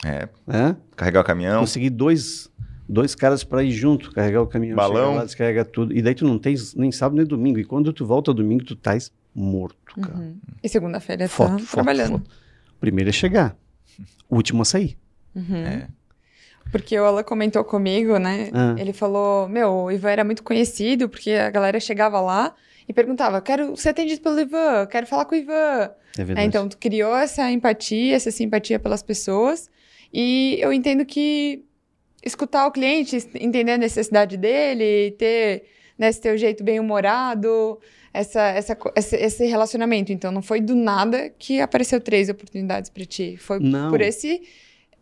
É, 0.03 0.27
né? 0.45 0.75
carregar 0.95 1.21
o 1.21 1.23
caminhão. 1.23 1.61
Consegui 1.61 1.89
dois, 1.89 2.51
dois 2.87 3.15
caras 3.15 3.43
para 3.43 3.63
ir 3.63 3.71
junto, 3.71 4.11
carregar 4.11 4.41
o 4.41 4.47
caminhão, 4.47 4.75
Balão. 4.75 5.15
lá, 5.15 5.25
descarregar 5.25 5.65
tudo. 5.65 5.95
E 5.95 6.01
daí 6.01 6.13
tu 6.13 6.25
não 6.27 6.37
tens 6.37 6.75
nem 6.75 6.91
sábado 6.91 7.17
nem 7.17 7.25
domingo. 7.25 7.57
E 7.57 7.63
quando 7.63 7.91
tu 7.93 8.05
volta 8.05 8.33
domingo, 8.33 8.63
tu 8.65 8.73
estás 8.73 9.11
morto, 9.33 9.99
cara. 9.99 10.17
Uhum. 10.17 10.35
E 10.61 10.67
segunda-feira 10.69 11.25
tá 11.25 11.29
foto, 11.29 11.65
trabalhando. 11.65 12.19
foto. 12.19 12.29
Primeiro 12.79 13.09
é 13.09 13.13
chegar, 13.13 13.57
o 14.29 14.35
último 14.35 14.61
a 14.61 14.65
sair. 14.65 14.97
Uhum. 15.33 15.55
É. 15.55 15.87
Porque 16.71 16.99
o 16.99 17.05
Alan 17.05 17.23
comentou 17.23 17.63
comigo, 17.63 18.17
né? 18.17 18.49
Ah. 18.53 18.75
Ele 18.77 18.91
falou: 18.93 19.47
Meu, 19.47 19.69
o 19.71 19.91
Ivan 19.91 20.09
era 20.09 20.23
muito 20.23 20.43
conhecido, 20.43 21.07
porque 21.07 21.31
a 21.31 21.49
galera 21.49 21.79
chegava 21.79 22.19
lá 22.19 22.53
e 22.87 22.93
perguntava: 22.93 23.41
Quero 23.41 23.75
ser 23.77 23.89
atendido 23.89 24.21
pelo 24.21 24.39
Ivan, 24.39 24.85
quero 24.87 25.07
falar 25.07 25.25
com 25.25 25.35
o 25.35 25.37
Ivan. 25.37 25.53
É 26.17 26.21
É, 26.21 26.23
verdade. 26.23 26.47
então, 26.47 26.67
tu 26.69 26.77
criou 26.77 27.15
essa 27.15 27.49
empatia, 27.51 28.15
essa 28.15 28.31
simpatia 28.31 28.79
pelas 28.79 29.03
pessoas. 29.03 29.69
E 30.13 30.57
eu 30.61 30.71
entendo 30.71 31.05
que 31.05 31.63
escutar 32.23 32.65
o 32.65 32.71
cliente, 32.71 33.17
entender 33.35 33.73
a 33.73 33.77
necessidade 33.77 34.35
dele, 34.37 35.11
ter 35.11 35.63
né, 35.97 36.09
esse 36.09 36.19
teu 36.21 36.37
jeito 36.37 36.63
bem 36.63 36.79
humorado, 36.79 37.77
essa, 38.13 38.41
essa, 38.41 38.77
esse 38.95 39.45
relacionamento. 39.45 40.11
Então, 40.11 40.31
não 40.31 40.41
foi 40.41 40.61
do 40.61 40.73
nada 40.75 41.29
que 41.37 41.59
apareceu 41.61 41.99
três 42.01 42.29
oportunidades 42.29 42.89
para 42.89 43.05
ti. 43.05 43.35
Foi 43.37 43.59
Não. 43.59 43.89
por 43.91 43.99
esse 44.01 44.41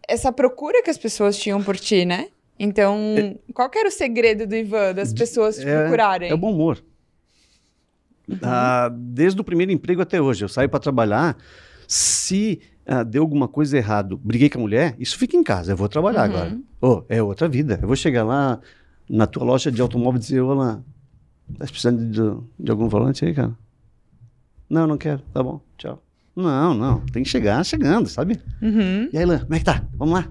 essa 0.08 0.32
procura 0.32 0.82
que 0.84 0.90
as 0.90 0.98
pessoas 0.98 1.38
tinham 1.38 1.64
por 1.64 1.78
ti, 1.78 2.06
né? 2.06 2.28
Então, 2.60 3.16
qual 3.54 3.70
que 3.70 3.80
era 3.80 3.90
o 3.90 3.92
segredo 3.92 4.46
do 4.46 4.56
Ivan, 4.56 4.94
das 4.94 5.14
pessoas 5.14 5.58
te 5.58 5.68
é- 5.68 5.82
procurarem? 5.82 6.30
É 6.30 6.34
o 6.34 6.38
bom 6.38 6.52
humor. 6.54 6.84
Ah, 8.42 8.90
desde 8.94 9.40
o 9.42 9.44
primeiro 9.44 9.72
emprego 9.72 10.02
até 10.02 10.22
hoje. 10.22 10.44
Eu 10.46 10.50
saio 10.50 10.70
para 10.70 10.80
trabalhar. 10.80 11.38
Se 11.88 12.62
ah, 12.86 13.04
deu 13.04 13.22
alguma 13.22 13.48
coisa 13.48 13.78
errado, 13.78 14.18
briguei 14.18 14.50
com 14.50 14.60
a 14.60 14.62
mulher, 14.62 14.96
isso 14.98 15.18
fica 15.18 15.36
em 15.36 15.44
casa. 15.44 15.74
Eu 15.74 15.78
vou 15.78 15.90
trabalhar 15.90 16.20
Uhum. 16.30 16.36
agora. 16.36 16.58
Oh, 16.82 17.04
é 17.10 17.22
outra 17.22 17.48
vida. 17.50 17.80
Eu 17.82 17.88
vou 17.88 17.96
chegar 17.96 18.24
lá 18.24 18.60
na 19.10 19.28
tua 19.28 19.44
loja 19.44 19.72
de 19.72 19.82
automóvel 19.82 20.18
e 20.18 20.20
dizer: 20.22 20.40
Olá, 20.42 20.82
tá 21.58 21.66
precisando 21.66 22.06
de, 22.10 22.64
de 22.64 22.72
algum 22.72 22.88
volante 22.88 23.26
aí, 23.26 23.34
cara? 23.34 23.54
Não, 24.70 24.88
não 24.88 24.98
quero. 24.98 25.22
Tá 25.34 25.44
bom, 25.44 25.60
tchau. 25.78 26.02
Não, 26.36 26.74
não. 26.74 27.00
Tem 27.12 27.24
que 27.24 27.30
chegar 27.30 27.64
chegando, 27.64 28.08
sabe? 28.10 28.40
Uhum. 28.62 29.10
E 29.12 29.18
aí, 29.18 29.26
Lan, 29.26 29.40
como 29.40 29.54
é 29.54 29.60
que 29.60 29.66
tá? 29.66 29.84
Vamos 29.94 30.16
lá? 30.16 30.28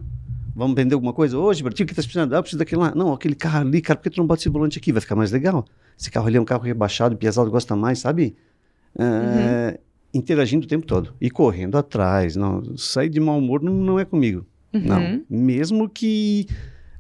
Vamos 0.55 0.77
vender 0.77 0.95
alguma 0.95 1.13
coisa 1.13 1.39
hoje? 1.39 1.63
Bratil, 1.63 1.85
o 1.85 1.87
que 1.89 1.95
tá 1.95 2.03
precisando? 2.03 2.35
Ah, 2.35 2.39
eu 2.39 2.43
preciso 2.43 2.59
daquele 2.59 2.81
lá. 2.81 2.95
Não, 2.95 3.13
aquele 3.13 3.35
carro 3.35 3.67
ali, 3.67 3.81
cara, 3.81 3.97
por 3.97 4.05
que 4.05 4.11
tu 4.11 4.19
não 4.19 4.27
bota 4.27 4.41
esse 4.41 4.49
volante 4.49 4.79
aqui? 4.79 4.93
Vai 4.93 5.01
ficar 5.01 5.17
mais 5.17 5.31
legal. 5.33 5.65
Esse 5.99 6.11
carro 6.11 6.27
ali 6.27 6.37
é 6.37 6.41
um 6.41 6.45
carro 6.45 6.63
rebaixado, 6.63 7.17
pesado, 7.17 7.51
gosta 7.51 7.75
mais, 7.75 8.01
sabe? 8.01 8.37
É, 8.99 9.79
Interagindo 10.13 10.67
o 10.67 10.69
tempo 10.69 10.85
todo. 10.85 11.15
E 11.21 11.31
correndo 11.31 11.79
atrás. 11.79 12.37
Não, 12.37 12.77
sair 12.77 13.09
de 13.09 13.19
mau 13.19 13.39
humor 13.39 13.63
não, 13.63 13.73
não 13.73 13.99
é 13.99 14.05
comigo. 14.05 14.45
Não. 14.73 15.01
Uhum. 15.01 15.25
Mesmo 15.29 15.89
que 15.89 16.47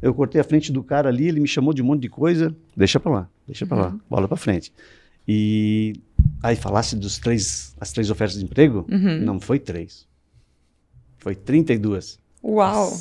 eu 0.00 0.14
cortei 0.14 0.40
a 0.40 0.44
frente 0.44 0.72
do 0.72 0.82
cara 0.82 1.08
ali, 1.08 1.28
ele 1.28 1.40
me 1.40 1.48
chamou 1.48 1.74
de 1.74 1.82
um 1.82 1.84
monte 1.84 2.02
de 2.02 2.08
coisa, 2.08 2.54
deixa 2.76 2.98
pra 2.98 3.12
lá, 3.12 3.28
deixa 3.46 3.66
pra 3.66 3.76
lá, 3.76 3.96
bola 4.10 4.26
pra 4.26 4.36
frente. 4.36 4.72
E 5.26 5.94
aí 6.42 6.56
falasse 6.56 6.96
dos 6.96 7.18
três, 7.18 7.74
as 7.80 7.92
três 7.92 8.10
ofertas 8.10 8.38
de 8.38 8.44
emprego? 8.44 8.86
Uhum. 8.90 9.20
Não 9.20 9.40
foi 9.40 9.58
três. 9.58 10.06
Foi 11.18 11.34
32. 11.34 12.18
Uau. 12.42 12.92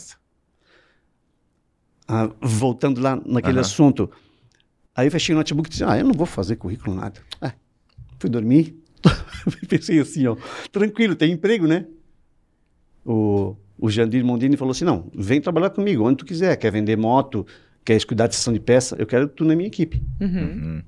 Ah, 2.08 2.30
voltando 2.42 3.02
lá 3.02 3.20
naquele 3.26 3.58
Aham. 3.58 3.62
assunto. 3.62 4.12
Aí 4.96 5.08
eu 5.08 5.12
fechei 5.12 5.34
o 5.34 5.38
notebook 5.38 5.68
e 5.68 5.72
disse, 5.72 5.84
ah, 5.84 5.98
eu 5.98 6.04
não 6.06 6.14
vou 6.14 6.26
fazer 6.26 6.58
currículo 6.58 6.96
nada. 6.96 7.20
Ah, 7.42 7.54
fui 8.20 8.30
dormir. 8.30 8.76
Pensei 9.68 10.00
assim, 10.00 10.28
ó, 10.28 10.36
tranquilo, 10.72 11.16
tem 11.16 11.32
emprego, 11.32 11.66
né? 11.66 11.88
O, 13.04 13.56
o 13.80 13.90
Jandir 13.90 14.24
Mondini 14.24 14.56
falou 14.56 14.72
assim, 14.74 14.86
não, 14.86 15.10
vem 15.16 15.42
trabalhar 15.42 15.72
comigo, 15.72 16.04
onde 16.04 16.18
tu 16.18 16.26
quiser. 16.26 16.56
Quer 16.58 16.72
vender 16.72 16.98
moto, 16.98 17.48
quer 17.84 18.04
cuidar 18.06 18.28
de 18.28 18.36
sessão 18.36 18.54
de 18.54 18.60
peça, 18.60 18.96
eu 19.00 19.08
quero 19.08 19.28
tu 19.28 19.44
na 19.44 19.56
minha 19.56 19.68
equipe. 19.68 20.04
Uhum. 20.20 20.44
Uhum. 20.44 20.84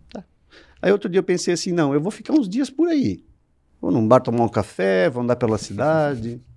Aí 0.83 0.91
outro 0.91 1.09
dia 1.09 1.19
eu 1.19 1.23
pensei 1.23 1.53
assim, 1.53 1.71
não, 1.71 1.93
eu 1.93 2.01
vou 2.01 2.11
ficar 2.11 2.33
uns 2.33 2.49
dias 2.49 2.69
por 2.69 2.89
aí. 2.89 3.23
Vou 3.79 3.89
num 3.89 4.05
bar 4.05 4.19
tomar 4.19 4.43
um 4.43 4.49
café, 4.49 5.09
vou 5.09 5.23
andar 5.23 5.37
pela 5.37 5.57
cidade. 5.57 6.41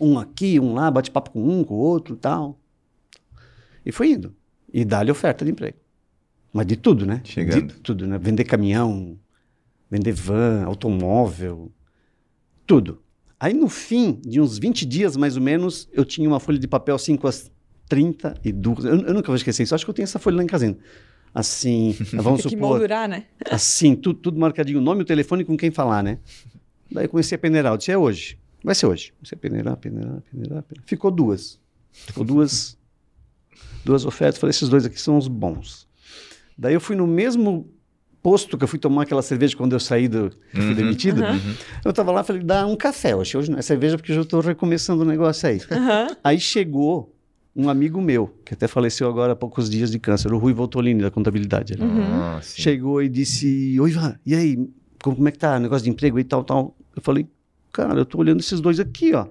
Um 0.00 0.16
aqui, 0.16 0.60
um 0.60 0.74
lá, 0.74 0.88
bate 0.92 1.10
papo 1.10 1.32
com 1.32 1.42
um, 1.42 1.64
com 1.64 1.74
o 1.74 1.78
outro 1.78 2.14
e 2.14 2.18
tal. 2.18 2.56
E 3.84 3.90
foi 3.90 4.12
indo. 4.12 4.32
E 4.72 4.84
dá-lhe 4.84 5.10
oferta 5.10 5.44
de 5.44 5.50
emprego. 5.50 5.76
Mas 6.52 6.66
de 6.66 6.76
tudo, 6.76 7.04
né? 7.04 7.20
Chegando. 7.24 7.66
De 7.66 7.80
tudo, 7.80 8.06
né? 8.06 8.16
Vender 8.16 8.44
caminhão, 8.44 9.18
vender 9.90 10.12
van, 10.12 10.62
automóvel, 10.66 11.72
tudo. 12.64 13.02
Aí 13.40 13.52
no 13.52 13.68
fim 13.68 14.20
de 14.24 14.40
uns 14.40 14.56
20 14.56 14.86
dias, 14.86 15.16
mais 15.16 15.34
ou 15.34 15.42
menos, 15.42 15.88
eu 15.92 16.04
tinha 16.04 16.28
uma 16.28 16.38
folha 16.38 16.60
de 16.60 16.68
papel 16.68 16.94
assim 16.94 17.16
com 17.16 17.26
as 17.26 17.50
32. 17.88 18.84
Eu, 18.84 19.00
eu 19.00 19.14
nunca 19.14 19.26
vou 19.26 19.36
esquecer 19.36 19.64
isso. 19.64 19.74
Acho 19.74 19.84
que 19.84 19.90
eu 19.90 19.94
tenho 19.94 20.04
essa 20.04 20.20
folha 20.20 20.36
lá 20.36 20.44
em 20.44 20.46
casa 20.46 20.64
ainda. 20.64 20.78
Assim, 21.34 21.94
vamos 22.14 22.42
Tem 22.42 22.50
que 22.50 22.56
supor. 22.56 22.70
moldurar, 22.70 23.08
né? 23.08 23.24
Assim, 23.50 23.94
tudo, 23.94 24.18
tudo 24.18 24.38
marcadinho, 24.40 24.78
o 24.78 24.82
nome, 24.82 25.02
o 25.02 25.04
telefone 25.04 25.44
com 25.44 25.56
quem 25.56 25.70
falar, 25.70 26.02
né? 26.02 26.18
Daí 26.90 27.04
eu 27.04 27.08
comecei 27.08 27.36
a 27.36 27.38
peneirar, 27.38 27.72
eu 27.72 27.76
disse, 27.76 27.90
é 27.92 27.98
hoje. 27.98 28.38
Vai 28.64 28.74
ser 28.74 28.86
hoje. 28.86 29.12
Comecei 29.18 29.36
a 29.36 29.40
peneirar, 29.40 29.76
peneirar, 29.76 30.20
peneirar, 30.30 30.62
peneirar. 30.62 30.84
Ficou 30.86 31.10
duas. 31.10 31.60
Ficou 31.92 32.24
duas, 32.24 32.76
duas 33.84 34.04
ofertas. 34.04 34.38
Falei, 34.40 34.50
esses 34.50 34.68
dois 34.68 34.84
aqui 34.86 35.00
são 35.00 35.16
os 35.18 35.28
bons. 35.28 35.86
Daí 36.56 36.74
eu 36.74 36.80
fui 36.80 36.96
no 36.96 37.06
mesmo 37.06 37.70
posto 38.22 38.58
que 38.58 38.64
eu 38.64 38.68
fui 38.68 38.78
tomar 38.78 39.02
aquela 39.02 39.22
cerveja 39.22 39.56
quando 39.56 39.74
eu 39.74 39.80
saí 39.80 40.08
do... 40.08 40.30
que 40.30 40.36
eu 40.58 40.62
fui 40.62 40.70
Uhum. 40.70 40.74
demitido. 40.74 41.22
Eu 41.84 41.92
tava 41.92 42.10
lá, 42.10 42.24
falei, 42.24 42.42
dá 42.42 42.66
um 42.66 42.74
café 42.74 43.14
hoje. 43.14 43.36
Hoje 43.36 43.50
não 43.50 43.58
é 43.58 43.62
cerveja 43.62 43.96
porque 43.96 44.10
eu 44.12 44.16
já 44.16 44.24
tô 44.24 44.40
recomeçando 44.40 45.02
o 45.02 45.06
negócio 45.06 45.48
aí. 45.48 45.60
Aham. 45.70 46.16
Aí 46.24 46.40
chegou 46.40 47.14
um 47.58 47.68
amigo 47.68 48.00
meu, 48.00 48.32
que 48.44 48.54
até 48.54 48.68
faleceu 48.68 49.08
agora 49.08 49.32
há 49.32 49.36
poucos 49.36 49.68
dias 49.68 49.90
de 49.90 49.98
câncer, 49.98 50.32
o 50.32 50.38
Rui 50.38 50.52
Voltolini, 50.52 51.02
da 51.02 51.10
contabilidade. 51.10 51.72
Ele 51.74 51.82
Ah, 51.82 52.38
sim. 52.40 52.62
chegou 52.62 53.02
e 53.02 53.08
disse: 53.08 53.78
Oi, 53.80 53.90
Ivan, 53.90 54.16
e 54.24 54.34
aí? 54.34 54.56
Como, 55.02 55.16
como 55.16 55.28
é 55.28 55.32
que 55.32 55.38
tá? 55.38 55.58
Negócio 55.58 55.82
de 55.84 55.90
emprego 55.90 56.18
e 56.20 56.24
tal, 56.24 56.44
tal. 56.44 56.76
Eu 56.94 57.02
falei: 57.02 57.26
Cara, 57.72 57.98
eu 57.98 58.06
tô 58.06 58.18
olhando 58.18 58.38
esses 58.40 58.60
dois 58.60 58.78
aqui, 58.78 59.12
ó. 59.12 59.26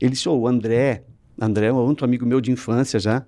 Ele 0.00 0.12
disse: 0.12 0.28
Ô, 0.28 0.38
o 0.38 0.46
André, 0.46 1.02
André 1.40 1.66
é 1.66 1.72
um 1.72 1.76
outro 1.76 2.04
amigo 2.04 2.24
meu 2.24 2.40
de 2.40 2.52
infância 2.52 3.00
já, 3.00 3.26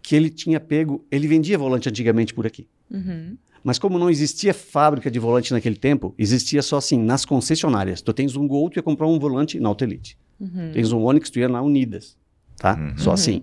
que 0.00 0.14
ele 0.14 0.30
tinha 0.30 0.60
pego. 0.60 1.04
Ele 1.10 1.26
vendia 1.26 1.58
volante 1.58 1.88
antigamente 1.88 2.32
por 2.32 2.46
aqui. 2.46 2.68
Uhum. 2.88 3.36
Mas 3.64 3.76
como 3.76 3.98
não 3.98 4.08
existia 4.08 4.54
fábrica 4.54 5.10
de 5.10 5.18
volante 5.18 5.52
naquele 5.52 5.74
tempo, 5.76 6.14
existia 6.16 6.62
só 6.62 6.76
assim, 6.76 6.96
nas 6.96 7.24
concessionárias. 7.24 8.00
Tu 8.00 8.12
tens 8.12 8.36
um 8.36 8.46
Gol, 8.46 8.70
tu 8.70 8.78
ia 8.78 8.82
comprar 8.84 9.08
um 9.08 9.18
volante 9.18 9.58
na 9.58 9.68
Autelite. 9.68 10.16
Uhum. 10.38 10.70
Tens 10.72 10.92
um 10.92 11.02
Onix, 11.02 11.28
tu 11.28 11.40
ia 11.40 11.48
na 11.48 11.60
Unidas, 11.60 12.16
tá? 12.58 12.76
Uhum. 12.76 12.98
Só 12.98 13.12
assim. 13.12 13.42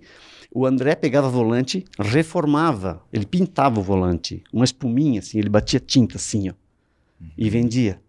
O 0.53 0.65
André 0.65 0.95
pegava 0.95 1.27
volante, 1.29 1.84
reformava, 2.00 3.01
ele 3.12 3.25
pintava 3.25 3.79
o 3.79 3.84
volante, 3.84 4.41
uma 4.53 4.63
espuminha 4.63 5.19
assim, 5.19 5.38
ele 5.38 5.50
batia 5.50 5.81
tinta 5.81 6.15
assim, 6.15 6.50
ó, 6.50 6.53
e 7.38 7.50
vendia. 7.50 8.00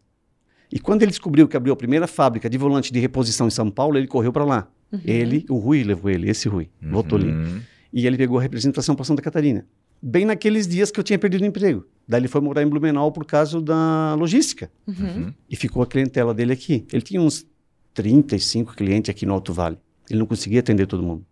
E 0.72 0.78
quando 0.78 1.02
ele 1.02 1.10
descobriu 1.10 1.48
que 1.48 1.56
abriu 1.56 1.72
a 1.72 1.76
primeira 1.76 2.06
fábrica 2.06 2.48
de 2.48 2.56
volante 2.56 2.92
de 2.92 3.00
reposição 3.00 3.48
em 3.48 3.50
São 3.50 3.70
Paulo, 3.70 3.98
ele 3.98 4.06
correu 4.06 4.32
para 4.32 4.44
lá. 4.44 4.68
Ele, 5.04 5.44
o 5.50 5.56
Rui 5.56 5.82
levou 5.82 6.10
ele, 6.10 6.30
esse 6.30 6.48
Rui, 6.48 6.68
Voltolini. 6.80 7.32
Uhum. 7.32 7.60
E 7.92 8.06
ele 8.06 8.16
pegou 8.16 8.38
a 8.38 8.42
representação 8.42 8.94
para 8.94 9.04
Santa 9.04 9.22
Catarina. 9.22 9.66
Bem 10.00 10.24
naqueles 10.24 10.66
dias 10.66 10.90
que 10.90 11.00
eu 11.00 11.04
tinha 11.04 11.18
perdido 11.18 11.42
o 11.42 11.46
emprego. 11.46 11.84
Daí 12.06 12.20
ele 12.20 12.28
foi 12.28 12.40
morar 12.40 12.62
em 12.62 12.68
Blumenau 12.68 13.10
por 13.10 13.24
causa 13.24 13.60
da 13.60 14.14
logística. 14.14 14.70
Uhum. 14.86 15.32
E 15.50 15.56
ficou 15.56 15.82
a 15.82 15.86
clientela 15.86 16.32
dele 16.32 16.52
aqui. 16.52 16.86
Ele 16.92 17.02
tinha 17.02 17.20
uns 17.20 17.46
35 17.94 18.74
clientes 18.74 19.10
aqui 19.10 19.26
no 19.26 19.32
Alto 19.32 19.52
Vale. 19.52 19.78
Ele 20.10 20.18
não 20.18 20.26
conseguia 20.26 20.60
atender 20.60 20.86
todo 20.86 21.02
mundo. 21.02 21.24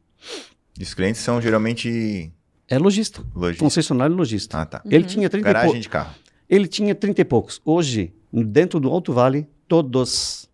E 0.79 0.83
os 0.83 0.95
clientes 0.95 1.21
são 1.21 1.41
geralmente 1.41 2.33
É 2.69 2.79
lojista. 2.79 3.25
Concessionário 3.59 4.15
lojista. 4.17 4.61
Ah, 4.61 4.67
tá. 4.67 4.83
Ele 4.85 5.05
tinha 5.05 5.29
30 5.31 5.49
e 5.49 5.53
Garagem 5.53 5.81
de 5.81 5.89
carro. 5.89 6.15
Ele 6.49 6.67
tinha 6.67 6.95
30 6.95 7.21
e 7.21 7.25
poucos. 7.25 7.61
Hoje, 7.65 8.13
dentro 8.33 8.79
do 8.81 8.89
Alto 8.91 9.13
Vale, 9.13 9.47
todos, 9.69 10.49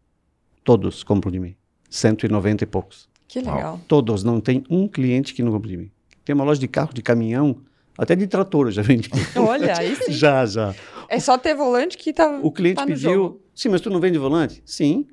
todos 0.63 1.03
compram 1.03 1.31
de 1.33 1.39
mim. 1.41 1.57
190 1.89 2.65
e 2.65 2.67
poucos. 2.67 3.09
Que 3.27 3.41
legal. 3.41 3.81
Todos. 3.89 4.23
Não 4.23 4.41
tem 4.41 4.65
um 4.71 4.87
cliente 4.87 5.33
que 5.35 5.43
não 5.43 5.53
compra 5.53 5.71
de 5.71 5.77
mim. 5.77 5.91
Tem 6.25 6.35
uma 6.35 6.45
loja 6.45 6.61
de 6.61 6.69
carro, 6.69 6.93
de 6.93 7.03
caminhão, 7.03 7.63
até 7.99 8.15
de 8.15 8.27
trator 8.27 8.67
eu 8.69 8.73
já 8.73 8.83
vendi. 8.83 9.09
Olha, 9.37 9.77
aí 9.79 9.97
sim. 10.05 10.13
já, 10.13 10.45
já. 10.47 10.75
É 11.09 11.19
só 11.19 11.37
ter 11.39 11.55
volante 11.55 11.97
que 11.97 12.13
tá, 12.13 12.39
O 12.43 12.53
cliente 12.53 12.77
tá 12.77 12.83
no 12.83 12.89
pediu, 12.89 13.13
jogo. 13.13 13.41
sim, 13.55 13.69
mas 13.69 13.81
tu 13.81 13.91
não 13.91 13.99
vende 14.01 14.19
volante? 14.19 14.63
Sim. 14.65 15.07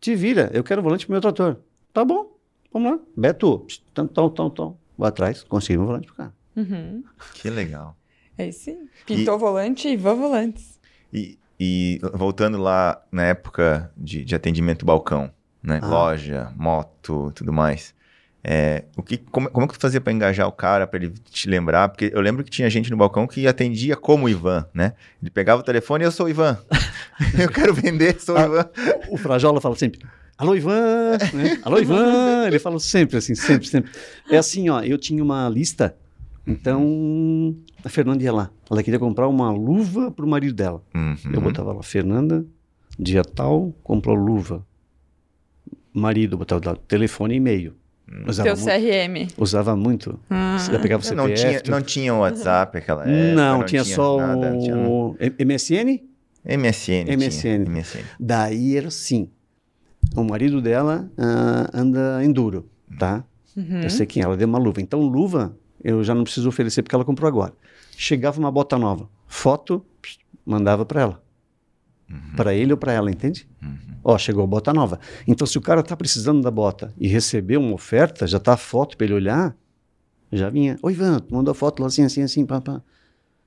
Te 0.00 0.14
vira, 0.14 0.50
eu 0.52 0.62
quero 0.64 0.82
volante 0.82 1.06
pro 1.06 1.12
meu 1.12 1.20
trator. 1.20 1.56
Tá 1.92 2.04
bom, 2.04 2.30
vamos 2.72 2.92
lá. 2.92 2.98
Beto, 3.16 3.66
tão, 3.94 4.06
tão, 4.06 4.30
tão, 4.30 4.50
tão. 4.50 4.76
Vou 4.96 5.06
atrás, 5.06 5.42
conseguimos 5.42 5.84
um 5.84 5.86
volante 5.88 6.06
pro 6.06 6.16
cara. 6.16 6.32
Uhum. 6.56 7.02
Que 7.34 7.48
legal. 7.50 7.96
Aí 8.38 8.52
sim. 8.52 8.88
Pintou 9.06 9.38
volante 9.38 9.88
e 9.88 9.96
vã 9.96 10.14
volantes. 10.14 10.78
E, 11.12 11.38
e 11.58 12.00
voltando 12.14 12.58
lá 12.58 13.02
na 13.10 13.24
época 13.24 13.90
de, 13.96 14.24
de 14.24 14.34
atendimento 14.34 14.84
balcão, 14.84 15.30
né? 15.62 15.78
Ah. 15.82 15.86
Loja, 15.86 16.52
moto, 16.56 17.32
tudo 17.34 17.52
mais. 17.52 17.94
É, 18.42 18.84
o 18.96 19.02
que, 19.02 19.18
como, 19.18 19.50
como 19.50 19.68
que 19.68 19.74
tu 19.74 19.80
fazia 19.82 20.00
pra 20.00 20.12
engajar 20.12 20.48
o 20.48 20.52
cara, 20.52 20.86
pra 20.86 20.98
ele 20.98 21.10
te 21.30 21.46
lembrar? 21.48 21.90
Porque 21.90 22.10
eu 22.14 22.20
lembro 22.22 22.42
que 22.42 22.50
tinha 22.50 22.70
gente 22.70 22.90
no 22.90 22.96
balcão 22.96 23.26
que 23.26 23.46
atendia 23.46 23.96
como 23.96 24.28
Ivan, 24.30 24.66
né? 24.72 24.94
Ele 25.20 25.30
pegava 25.30 25.60
o 25.60 25.64
telefone 25.64 26.04
e 26.04 26.06
eu 26.06 26.10
sou 26.10 26.24
o 26.24 26.28
Ivan. 26.30 26.58
eu 27.38 27.50
quero 27.50 27.74
vender, 27.74 28.18
sou 28.18 28.34
o 28.34 28.38
Ah. 28.38 28.44
Ivan. 28.44 28.70
O 29.10 29.18
Frajola 29.18 29.60
fala 29.60 29.76
sempre, 29.76 30.00
alô 30.40 30.54
Ivan, 30.56 31.18
né? 31.34 31.58
alô 31.62 31.78
Ivan, 31.78 32.46
ele 32.46 32.58
fala 32.58 32.78
sempre 32.80 33.16
assim, 33.18 33.34
sempre, 33.34 33.66
sempre. 33.68 33.90
É 34.30 34.36
assim, 34.38 34.68
ó, 34.68 34.80
eu 34.80 34.98
tinha 34.98 35.22
uma 35.22 35.48
lista, 35.48 35.94
então 36.46 37.54
a 37.84 37.88
Fernanda 37.88 38.22
ia 38.24 38.32
lá, 38.32 38.50
ela 38.70 38.82
queria 38.82 38.98
comprar 38.98 39.28
uma 39.28 39.50
luva 39.52 40.10
pro 40.10 40.26
marido 40.26 40.54
dela. 40.54 40.82
Uhum. 40.94 41.16
Eu 41.32 41.40
botava 41.40 41.72
lá, 41.72 41.82
Fernanda, 41.82 42.44
dia 42.98 43.22
tal, 43.22 43.72
comprou 43.82 44.14
luva. 44.16 44.66
Marido, 45.92 46.36
botava 46.38 46.70
lá, 46.70 46.76
telefone 46.88 47.34
e 47.34 47.36
e-mail. 47.38 47.74
Usava, 48.26 48.48
Teu 48.48 48.56
mu- 48.56 48.64
CRM. 48.66 49.28
usava 49.38 49.76
muito. 49.76 50.18
Ah. 50.28 50.56
Você 50.58 50.76
pegava 50.78 51.02
o 51.02 51.06
É, 51.06 51.14
não, 51.14 51.26
CPF. 51.28 51.62
tinha, 51.62 51.76
não 51.76 51.82
tinha 51.82 52.14
WhatsApp 52.14 52.78
aquela 52.78 53.02
época. 53.08 53.34
não, 53.34 53.64
tinha, 53.64 53.84
só 53.84 54.16
nada, 54.18 54.50
não 54.50 54.58
tinha 54.60 54.76
o 54.76 55.16
MSN. 55.38 56.00
MSN. 56.44 57.04
tinha, 57.04 57.16
MSN. 57.16 57.64
MSN. 57.68 58.04
Daí 58.18 58.76
era 58.76 58.88
assim. 58.88 59.28
O 60.16 60.24
marido 60.24 60.60
dela 60.60 61.10
ah, 61.16 61.70
anda 61.72 62.24
enduro, 62.24 62.68
tá? 62.98 63.24
Uhum. 63.56 63.82
Eu 63.82 63.90
sei 63.90 64.06
quem 64.06 64.22
é, 64.22 64.26
ela 64.26 64.36
deu 64.36 64.48
uma 64.48 64.58
luva. 64.58 64.80
Então, 64.80 65.00
luva, 65.00 65.56
eu 65.82 66.02
já 66.02 66.14
não 66.14 66.24
preciso 66.24 66.48
oferecer 66.48 66.82
porque 66.82 66.94
ela 66.94 67.04
comprou 67.04 67.28
agora. 67.28 67.52
Chegava 67.96 68.38
uma 68.38 68.50
bota 68.50 68.78
nova, 68.78 69.08
foto, 69.26 69.84
pss, 70.00 70.18
mandava 70.44 70.84
para 70.84 71.00
ela. 71.00 71.22
Para 72.36 72.54
ele 72.54 72.72
ou 72.72 72.78
para 72.78 72.92
ela, 72.92 73.10
entende? 73.10 73.48
Ó, 74.02 74.18
chegou 74.18 74.42
a 74.42 74.46
bota 74.46 74.72
nova. 74.72 74.98
Então, 75.26 75.46
se 75.46 75.58
o 75.58 75.60
cara 75.60 75.82
tá 75.82 75.96
precisando 75.96 76.42
da 76.42 76.50
bota 76.50 76.92
e 76.98 77.06
recebeu 77.06 77.60
uma 77.60 77.74
oferta, 77.74 78.26
já 78.26 78.40
tá 78.40 78.54
a 78.54 78.56
foto 78.56 78.96
para 78.96 79.06
ele 79.06 79.14
olhar, 79.14 79.56
já 80.32 80.48
vinha. 80.48 80.76
Oi, 80.82 80.92
Ivan, 80.92 81.18
tu 81.20 81.34
mandou 81.34 81.52
a 81.52 81.54
foto 81.54 81.80
lá 81.80 81.86
assim, 81.86 82.02
assim, 82.02 82.22
assim, 82.22 82.46
pá, 82.46 82.60
pá. 82.60 82.82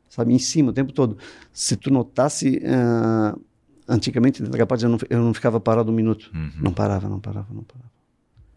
sabe? 0.10 0.34
Em 0.34 0.40
cima 0.40 0.70
o 0.70 0.74
tempo 0.74 0.94
todo. 0.94 1.18
Se 1.52 1.76
tu 1.76 1.92
notasse, 1.92 2.62
uh, 2.64 3.40
antigamente, 3.88 4.42
capaz, 4.44 4.84
eu 4.84 4.90
não, 4.90 4.98
eu 5.10 5.20
não 5.20 5.34
ficava 5.34 5.60
parado 5.60 5.92
um 5.92 5.96
minuto. 5.96 6.32
Uhum. 6.34 6.52
Não 6.62 6.74
parava, 6.74 7.08
não 7.10 7.20
parava, 7.20 7.48
não 7.54 7.64
parava. 7.64 7.92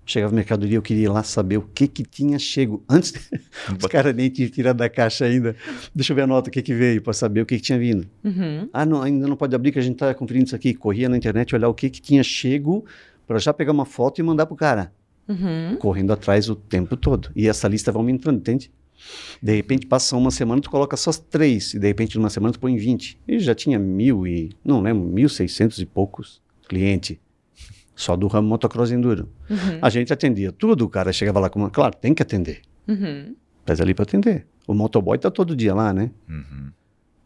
Chegava 0.09 0.33
mercadoria, 0.33 0.77
eu 0.77 0.83
queria 0.83 1.05
ir 1.05 1.09
lá 1.09 1.25
saber 1.25 1.57
o 1.57 1.63
que 1.63 1.89
que 1.89 2.05
tinha 2.05 2.39
chego. 2.39 2.85
Antes, 2.89 3.13
os 3.77 3.87
caras 3.87 4.15
nem 4.15 4.31
tinham 4.31 4.49
tirado 4.49 4.77
da 4.77 4.89
caixa 4.89 5.25
ainda. 5.25 5.57
Deixa 5.93 6.13
eu 6.13 6.15
ver 6.15 6.23
a 6.23 6.27
nota, 6.29 6.49
o 6.49 6.53
que 6.53 6.63
que 6.63 6.73
veio, 6.73 7.03
para 7.03 7.13
saber 7.13 7.41
o 7.41 7.47
que 7.47 7.57
que 7.57 7.63
tinha 7.63 7.79
vindo. 7.79 8.07
Uhum. 8.23 8.69
Ah, 8.73 8.87
não, 8.87 9.03
ainda 9.03 9.27
não 9.27 9.37
pode 9.37 9.55
abrir, 9.57 9.73
que 9.73 9.81
a 9.81 9.83
gente 9.83 9.95
está 9.95 10.15
conferindo 10.15 10.47
isso 10.47 10.55
aqui. 10.55 10.75
Corria 10.75 11.09
na 11.09 11.17
internet, 11.17 11.55
olhar 11.57 11.69
o 11.69 11.75
que 11.75 11.91
que 11.91 12.01
tinha 12.01 12.23
chego, 12.23 12.85
para 13.27 13.39
já 13.41 13.53
pegar 13.53 13.73
uma 13.73 13.85
foto 13.85 14.21
e 14.21 14.23
mandar 14.23 14.47
pro 14.47 14.55
cara. 14.55 14.93
Uhum. 15.29 15.77
Correndo 15.81 16.13
atrás 16.13 16.49
o 16.49 16.55
tempo 16.55 16.97
todo. 16.97 17.31
E 17.35 17.49
essa 17.49 17.67
lista 17.67 17.91
vai 17.91 18.01
aumentando, 18.01 18.39
entende? 18.39 18.71
De 19.43 19.55
repente, 19.55 19.87
passa 19.87 20.17
uma 20.17 20.31
semana, 20.31 20.61
tu 20.61 20.71
coloca 20.71 20.97
só 20.97 21.11
três. 21.13 21.75
E 21.75 21.79
de 21.79 21.87
repente, 21.87 22.17
numa 22.17 22.31
semana, 22.31 22.53
tu 22.53 22.61
põe 22.61 22.77
20. 22.77 23.19
E 23.29 23.39
já 23.39 23.55
tinha 23.55 23.79
mil 23.79 24.27
e... 24.27 24.51
Não 24.65 24.81
lembro, 24.81 25.05
mil 25.09 25.29
seiscentos 25.29 25.79
e 25.79 25.87
poucos 25.87 26.41
clientes. 26.69 27.19
Só 27.95 28.15
do 28.17 28.27
ramo 28.27 28.49
motocross 28.49 28.91
enduro. 28.91 29.29
Uhum. 29.49 29.79
A 29.81 29.89
gente 29.89 30.13
atendia 30.13 30.53
tudo, 30.53 30.85
o 30.85 30.89
cara 30.89 31.13
chegava 31.13 31.41
lá 31.41 31.49
com 31.49 31.59
uma... 31.59 31.71
Claro, 31.71 31.97
tem 31.97 32.13
que 32.15 32.23
atender. 32.23 32.61
Uhum. 32.87 33.35
Mas 33.67 33.81
ali 33.81 33.95
para 33.95 34.03
atender. 34.03 34.47
O 34.67 34.75
motoboy 34.75 35.17
tá 35.19 35.31
todo 35.31 35.57
dia 35.57 35.75
lá, 35.75 35.93
né? 35.93 36.11
Uhum. 36.29 36.71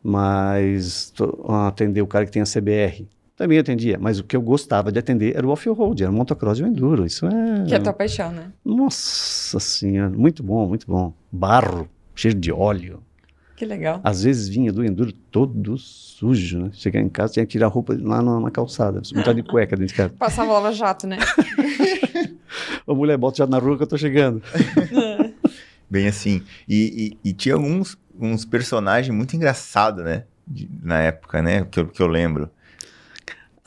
Mas 0.03 1.11
to- 1.11 1.45
atender 1.67 2.03
o 2.03 2.07
cara 2.07 2.25
que 2.25 2.33
tem 2.33 2.43
a 2.43 2.47
CBR. 2.47 3.09
Também 3.41 3.59
atendia, 3.59 3.97
mas 3.99 4.19
o 4.19 4.25
que 4.25 4.37
eu 4.37 4.43
gostava 4.43 4.93
de 4.93 4.99
atender 4.99 5.35
era 5.35 5.47
o 5.47 5.51
off-road, 5.51 6.03
era 6.03 6.13
o 6.13 6.15
motocross 6.15 6.59
e 6.59 6.63
o 6.63 6.67
enduro. 6.67 7.07
Isso 7.07 7.25
é. 7.27 7.65
Que 7.67 7.73
é 7.73 7.79
a 7.79 7.81
tua 7.81 7.95
paixão, 7.95 8.31
né? 8.31 8.53
Nossa 8.63 9.59
senhora, 9.59 10.11
muito 10.11 10.43
bom, 10.43 10.69
muito 10.69 10.87
bom. 10.87 11.15
Barro, 11.33 11.89
cheiro 12.15 12.39
de 12.39 12.53
óleo. 12.53 13.03
Que 13.57 13.65
legal. 13.65 13.99
Às 14.05 14.25
vezes 14.25 14.47
vinha 14.47 14.71
do 14.71 14.85
enduro 14.85 15.11
todo 15.31 15.79
sujo, 15.79 16.59
né? 16.65 16.71
Chegar 16.75 17.01
em 17.01 17.09
casa, 17.09 17.33
tinha 17.33 17.47
que 17.47 17.53
tirar 17.53 17.69
a 17.69 17.71
roupa 17.71 17.97
lá 17.99 18.21
na, 18.21 18.39
na 18.41 18.51
calçada, 18.51 19.01
montar 19.17 19.33
de 19.33 19.43
cueca 19.43 19.75
dentro 19.75 19.95
de 19.95 19.95
casa. 19.95 20.13
Passava 20.19 20.53
lava 20.53 20.71
jato, 20.71 21.07
né? 21.07 21.17
Ô 22.87 22.95
mulher, 22.95 23.17
bota 23.17 23.39
já 23.39 23.47
na 23.47 23.57
rua 23.57 23.79
que 23.79 23.85
eu 23.85 23.87
tô 23.87 23.97
chegando. 23.97 24.43
Bem 25.89 26.07
assim. 26.09 26.43
E, 26.69 27.17
e- 27.25 27.31
e 27.31 27.33
tinha 27.33 27.55
alguns 27.55 27.97
uns 28.21 28.45
personagens 28.45 29.17
muito 29.17 29.35
engraçados, 29.35 30.05
né? 30.05 30.25
De- 30.47 30.69
na 30.83 31.01
época, 31.01 31.41
né? 31.41 31.65
Que 31.65 31.81
eu, 31.81 31.89
que 31.89 32.03
eu 32.03 32.07
lembro. 32.07 32.51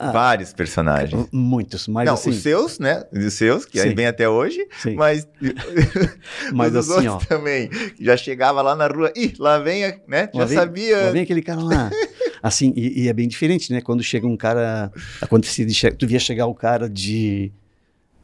Ah. 0.08 0.10
Vários 0.12 0.52
personagens. 0.52 1.26
Muitos, 1.32 1.88
mas 1.88 2.06
Não, 2.06 2.14
assim. 2.14 2.30
os 2.30 2.36
seus, 2.36 2.78
né? 2.78 3.04
Os 3.12 3.34
seus, 3.34 3.64
que 3.64 3.80
aí 3.80 3.88
Sim. 3.90 3.94
vem 3.94 4.06
até 4.06 4.28
hoje, 4.28 4.66
sim. 4.82 4.94
mas, 4.94 5.26
Mas 6.52 6.74
os 6.74 6.90
assim, 6.90 7.08
outros 7.08 7.28
também. 7.28 7.70
Já 8.00 8.16
chegava 8.16 8.60
lá 8.62 8.74
na 8.76 8.86
rua, 8.86 9.12
ih, 9.16 9.34
lá 9.38 9.58
vem, 9.58 9.84
a- 9.84 9.96
né? 10.06 10.28
Já 10.32 10.40
Lá 10.40 10.44
vem- 10.46 10.58
sabia. 10.58 10.96
Lá 11.06 11.10
vem 11.10 11.22
aquele 11.22 11.42
cara 11.42 11.62
lá. 11.62 11.90
Assim, 12.42 12.74
e, 12.76 13.04
e 13.04 13.08
é 13.08 13.12
bem 13.14 13.26
diferente, 13.26 13.72
né? 13.72 13.80
Quando 13.80 14.02
chega 14.02 14.26
um 14.26 14.36
cara. 14.36 14.92
Acontecia 15.20 15.64
de 15.64 15.72
che- 15.72 15.90
tu 15.92 16.06
via 16.06 16.18
chegar 16.18 16.44
o 16.46 16.54
cara 16.54 16.90
de 16.90 17.50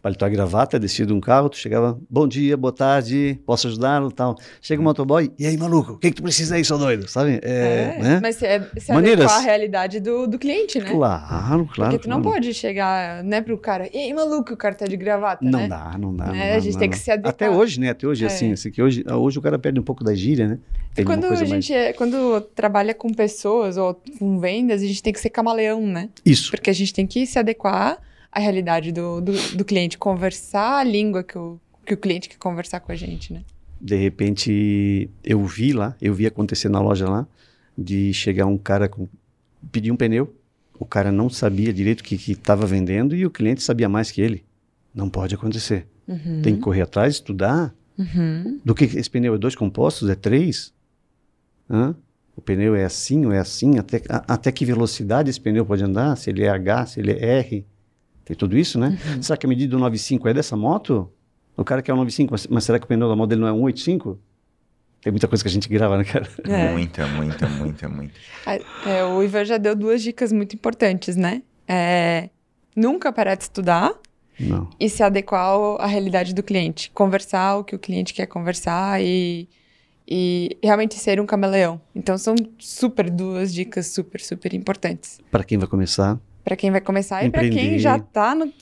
paletó 0.03 0.27
e 0.27 0.31
gravata, 0.31 0.79
descia 0.79 1.05
de 1.05 1.13
um 1.13 1.21
carro, 1.21 1.49
tu 1.51 1.57
chegava, 1.57 1.99
bom 2.09 2.27
dia, 2.27 2.57
boa 2.57 2.73
tarde, 2.73 3.39
posso 3.45 3.67
ajudá-lo 3.69 4.11
tal. 4.11 4.37
Chega 4.61 4.81
o 4.81 4.85
motoboy, 4.85 5.31
e 5.39 5.47
aí, 5.47 5.57
maluco, 5.57 5.93
o 5.93 5.99
que, 5.99 6.09
que 6.11 6.17
tu 6.17 6.23
precisa 6.23 6.55
aí, 6.55 6.65
seu 6.65 6.79
doido? 6.79 7.07
Sabe? 7.09 7.39
É, 7.43 7.99
né? 8.01 8.19
Mas 8.23 8.37
se, 8.37 8.47
é, 8.47 8.61
se 8.79 8.93
Maneiras. 8.93 9.25
adequar 9.27 9.39
à 9.39 9.45
realidade 9.45 10.01
do, 10.01 10.27
do 10.27 10.39
cliente, 10.39 10.79
né? 10.79 10.91
Claro, 10.91 11.67
claro. 11.67 11.91
Porque 11.93 11.99
tu 11.99 12.09
não 12.09 12.23
claro. 12.23 12.37
pode 12.37 12.55
chegar, 12.55 13.23
né, 13.25 13.41
pro 13.41 13.59
cara, 13.59 13.89
e 13.93 13.97
aí, 13.99 14.15
maluco, 14.15 14.55
o 14.55 14.57
cara 14.57 14.75
tá 14.75 14.87
de 14.87 14.97
gravata, 14.97 15.45
Não 15.45 15.61
né? 15.61 15.69
dá, 15.69 15.97
não 15.99 16.15
dá. 16.17 16.27
Né? 16.27 16.33
não 16.33 16.45
A 16.45 16.55
dá, 16.55 16.59
gente 16.61 16.73
não 16.73 16.81
tem 16.81 16.89
dá. 16.91 16.97
que 16.97 17.03
se 17.03 17.11
adequar. 17.11 17.31
Até 17.31 17.51
hoje, 17.51 17.81
né? 17.81 17.91
Até 17.91 18.07
hoje, 18.07 18.25
É. 18.25 18.27
assim, 18.27 18.53
assim, 18.53 18.71
que 18.71 18.83
hoje, 18.83 19.05
hoje 19.11 19.39
o 19.39 19.43
cara 19.43 19.59
perde 19.59 19.79
um 19.79 19.83
pouco 19.85 20.03
da 20.03 20.15
gíria, 20.15 20.49
né? 20.49 20.59
Tem 20.95 21.05
quando 21.05 21.27
coisa 21.27 21.45
a 21.45 21.49
mais- 21.49 21.65
gente 21.65 21.73
é- 21.75 21.93
quando 21.93 22.41
trabalha 22.55 22.95
com 22.95 23.13
pessoas 23.13 23.77
ou 23.77 24.01
com 24.19 24.39
vendas, 24.39 24.83
a 24.83 24.87
gente 24.87 25.03
tem 25.03 25.13
que 25.13 25.21
ser 25.21 25.31
camaleão, 25.31 25.87
né? 25.87 26.09
Isso. 26.25 26.51
Porque 26.51 26.71
a 26.71 26.73
gente 26.73 26.93
tem 26.95 27.07
que 27.07 27.27
se 27.27 27.39
adequar 27.39 27.99
à 28.33 28.38
realidade 28.40 28.93
do, 28.93 29.21
do, 29.21 29.33
do 29.57 29.64
cliente, 29.64 29.99
conversar 29.99 30.79
a 30.79 30.85
língua 30.85 31.23
que 31.25 31.37
o, 31.38 31.59
que 31.85 31.95
o 31.95 31.97
cliente 31.97 32.29
quer 32.29 32.37
conversar 32.38 32.81
com 32.81 32.93
a 32.93 32.95
gente, 32.95 33.33
né? 33.33 33.43
De 33.81 33.97
repente, 33.97 35.09
eu 35.25 35.45
vi 35.45 35.73
lá, 35.73 35.97
eu 36.01 36.12
vi 36.14 36.27
acontecer 36.27 36.69
na 36.69 36.81
loja 36.81 37.09
lá, 37.09 37.27
de 37.77 38.12
chegar 38.12 38.47
um 38.47 38.59
cara 38.59 38.88
com. 38.88 39.09
pedir 39.73 39.90
um 39.90 39.97
pneu, 39.97 40.35
o 40.79 40.85
cara 40.85 41.11
não 41.11 41.31
sabia 41.31 41.73
direito 41.73 42.01
o 42.01 42.05
que 42.05 42.14
estava 42.31 42.66
vendendo 42.66 43.14
e 43.16 43.25
o 43.25 43.31
cliente 43.31 43.62
sabia 43.62 43.88
mais 43.88 44.11
que 44.11 44.21
ele. 44.21 44.45
Não 44.95 45.09
pode 45.09 45.35
acontecer. 45.35 45.87
Uhum. 46.07 46.43
Tem 46.43 46.57
que 46.57 46.61
correr 46.61 46.83
atrás, 46.83 47.14
estudar. 47.14 47.75
Uhum. 47.99 48.61
Do 48.64 48.75
que 48.75 48.87
que 48.87 48.99
esse 48.99 49.09
pneu 49.09 49.35
é 49.35 49.38
dois 49.38 49.55
compostos? 49.55 50.09
É 50.11 50.14
três? 50.14 50.73
Hã? 51.69 51.95
O 52.37 52.40
pneu 52.40 52.75
é 52.75 52.85
assim 52.85 53.25
ou 53.27 53.33
é 53.33 53.38
assim? 53.38 53.79
Até, 53.79 54.03
a- 54.09 54.25
até 54.35 54.51
que 54.51 54.64
velocidade 54.64 55.31
esse 55.31 55.40
pneu 55.40 55.64
pode 55.64 55.85
andar? 55.85 56.16
Se 56.16 56.31
ele 56.31 56.43
é 56.43 56.49
H, 56.49 56.87
se 56.87 57.01
ele 57.01 57.12
é 57.12 57.38
R? 57.40 57.64
Tem 58.31 58.37
tudo 58.37 58.57
isso, 58.57 58.79
né? 58.79 58.97
Uhum. 59.07 59.21
Será 59.23 59.37
que 59.37 59.45
a 59.45 59.49
medida 59.49 59.73
do 59.73 59.79
95 59.81 60.29
é 60.29 60.33
dessa 60.35 60.57
moto? 60.57 61.11
O 61.57 61.64
cara 61.64 61.83
quer 61.83 61.93
um 61.93 61.97
95, 61.97 62.31
mas, 62.31 62.47
mas 62.47 62.62
será 62.62 62.79
que 62.79 62.85
o 62.85 62.87
pneu 62.88 63.09
da 63.09 63.16
moto 63.16 63.29
dele 63.31 63.40
não 63.40 63.49
é 63.49 63.53
um 63.53 63.62
85? 63.62 64.16
Tem 65.03 65.11
muita 65.11 65.27
coisa 65.27 65.43
que 65.43 65.49
a 65.49 65.51
gente 65.51 65.69
grava, 65.69 65.99
né, 65.99 66.05
cara? 66.05 66.29
É. 66.45 66.71
Muita, 66.71 67.09
muita, 67.09 67.49
muita, 67.49 67.88
muita. 67.88 68.14
A- 68.47 68.88
é, 68.88 69.05
o 69.05 69.21
Ivan 69.21 69.45
já 69.45 69.59
deu 69.59 69.75
duas 69.75 70.01
dicas 70.01 70.31
muito 70.31 70.55
importantes, 70.55 71.16
né? 71.16 71.43
É, 71.66 72.31
nunca 72.77 73.12
parar 73.12 73.35
de 73.35 73.43
estudar 73.43 73.95
Não. 74.38 74.71
e 74.79 74.88
se 74.88 75.03
adequar 75.03 75.57
à 75.81 75.87
realidade 75.87 76.33
do 76.33 76.43
cliente. 76.45 76.88
Conversar 76.95 77.57
o 77.57 77.64
que 77.64 77.75
o 77.75 77.81
cliente 77.81 78.14
quer 78.14 78.27
conversar 78.27 79.03
e, 79.03 79.49
e 80.07 80.57
realmente 80.62 80.95
ser 80.95 81.21
um 81.21 81.27
camaleão. 81.27 81.81
Então, 81.97 82.16
são 82.16 82.37
super 82.61 83.11
duas 83.11 83.53
dicas 83.53 83.88
super, 83.88 84.21
super 84.21 84.55
importantes. 84.55 85.19
Para 85.33 85.43
quem 85.43 85.59
vai 85.59 85.66
começar. 85.66 86.16
Para 86.51 86.57
quem 86.57 86.73
vai 86.73 86.81
começar 86.81 87.25
e 87.25 87.31
para 87.31 87.49
quem 87.49 87.79
já 87.79 87.97
tá 87.97 88.35
no, 88.35 88.53